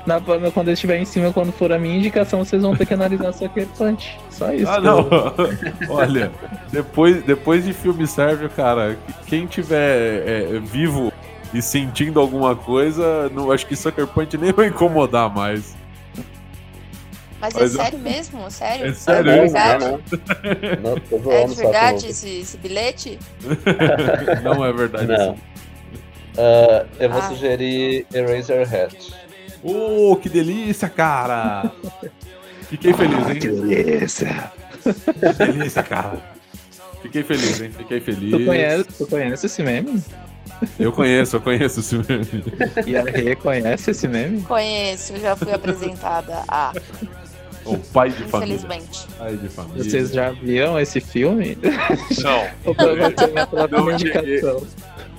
Na, 0.07 0.21
quando 0.53 0.69
eu 0.69 0.75
estiver 0.75 0.99
em 0.99 1.05
cima, 1.05 1.33
quando 1.33 1.53
for 1.53 1.71
a 1.71 1.79
minha 1.79 1.97
indicação, 1.97 2.43
vocês 2.45 2.63
vão 2.63 2.75
ter 2.75 2.87
que 2.87 2.95
analisar 2.95 3.33
sua 3.33 3.49
punch. 3.49 4.19
Só 4.31 4.53
isso. 4.53 4.71
Ah, 4.71 4.77
eu- 4.77 4.83
não. 4.83 5.09
Olha, 5.95 6.31
depois, 6.73 7.23
depois 7.25 7.65
de 7.65 7.73
filme 7.75 8.07
sérvio, 8.07 8.49
cara, 8.49 8.99
quem 9.27 9.47
tiver 9.47 10.23
é, 10.27 10.61
vivo 10.61 11.13
e 11.53 11.61
sentindo 11.61 12.19
alguma 12.21 12.55
coisa, 12.57 13.29
não 13.35 13.51
acho 13.53 13.67
que 13.67 13.77
Sucker 13.77 14.07
Punch 14.07 14.37
nem 14.39 14.53
vai 14.53 14.69
incomodar 14.69 15.33
mais. 15.35 15.77
Mas 17.41 17.55
é 17.55 17.61
Mas- 17.61 17.73
sério 17.73 17.99
mesmo? 18.01 18.51
Sério? 18.51 18.87
É 18.87 18.93
sério 18.95 19.31
É 19.31 19.41
verdade? 19.43 19.85
Não, 19.85 19.93
não. 19.93 21.21
Não, 21.21 21.33
É 21.33 21.47
verdade 21.47 22.07
esse, 22.09 22.41
esse 22.41 22.57
bilhete? 22.59 23.19
Não 24.43 24.65
é 24.65 24.73
verdade 24.73 25.07
Não. 25.07 25.37
Ah, 26.37 26.85
eu 26.99 27.09
vou 27.11 27.21
Ah. 27.21 27.29
sugerir 27.29 28.07
Eraserhead. 28.13 28.97
Oh, 29.63 30.17
que 30.17 30.29
delícia, 30.29 30.89
cara! 30.89 31.71
Fiquei 32.69 32.93
feliz, 32.93 33.27
hein? 33.29 33.39
Delícia. 33.39 34.53
Que 34.83 35.33
delícia, 35.47 35.83
cara. 35.83 36.19
Fiquei 37.03 37.23
feliz, 37.23 37.61
hein? 37.61 37.71
Fiquei 37.77 38.01
feliz. 38.01 38.31
Tu 38.31 38.45
conhece, 38.45 38.85
tu 38.99 39.07
conhece 39.07 39.47
esse 39.47 39.63
meme? 39.63 40.03
Eu 40.79 40.93
conheço, 40.93 41.37
eu 41.37 41.41
conheço 41.41 41.81
esse 41.81 41.95
meme. 41.97 42.45
E 42.87 42.97
a 42.97 43.03
Rê 43.05 43.37
conhece 43.37 43.91
esse 43.93 44.09
meme? 44.09 44.43
Conheço, 44.43 45.17
já 45.19 45.37
fui 45.37 45.53
apresentada 45.53 46.43
a, 46.49 46.73
O 47.65 47.79
pai 47.79 48.11
de 48.11 48.25
família. 48.25 48.57
infelizmente. 48.57 49.07
Pai 49.17 49.37
de 49.37 49.49
família. 49.49 49.85
Vocês 49.85 50.11
já 50.11 50.31
viram 50.31 50.79
esse 50.81 51.01
filme? 51.01 51.57
Não, 52.23 53.91
indicação? 53.93 54.67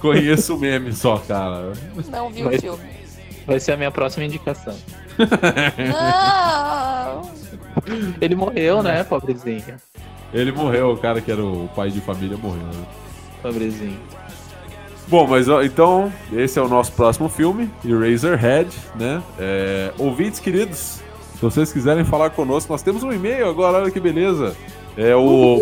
conheço 0.02 0.56
o 0.56 0.60
meme 0.60 0.92
só, 0.94 1.18
cara. 1.20 1.72
Não 2.12 2.30
vi 2.30 2.44
Mas- 2.44 2.58
o 2.58 2.62
filme. 2.62 2.99
Vai 3.50 3.60
ser 3.60 3.72
a 3.72 3.78
minha 3.78 3.90
próxima 3.90 4.24
indicação. 4.26 4.76
Não! 5.18 5.28
Ele 8.22 8.36
morreu, 8.36 8.84
né, 8.84 9.04
pobrezinho? 9.04 9.76
Ele 10.32 10.52
morreu, 10.52 10.92
o 10.92 10.98
cara 10.98 11.20
que 11.20 11.32
era 11.32 11.44
o 11.44 11.68
pai 11.76 11.90
de 11.90 12.00
família 12.00 12.38
morreu. 12.38 12.62
né? 12.62 12.86
Pobrezinho. 13.42 13.98
Bom, 15.08 15.26
mas 15.26 15.48
então, 15.66 16.14
esse 16.32 16.60
é 16.60 16.62
o 16.62 16.68
nosso 16.68 16.92
próximo 16.92 17.28
filme, 17.28 17.68
Eraserhead, 17.84 18.70
né? 18.94 19.20
É, 19.40 19.92
ouvintes 19.98 20.40
queridos, 20.40 21.02
se 21.34 21.42
vocês 21.42 21.74
quiserem 21.74 22.06
falar 22.06 22.30
conosco, 22.30 22.72
nós 22.72 22.84
temos 22.84 23.02
um 23.02 23.12
e-mail 23.12 23.50
agora, 23.50 23.80
olha 23.80 23.90
que 23.90 24.00
beleza. 24.00 24.56
É 24.96 25.16
o 25.16 25.60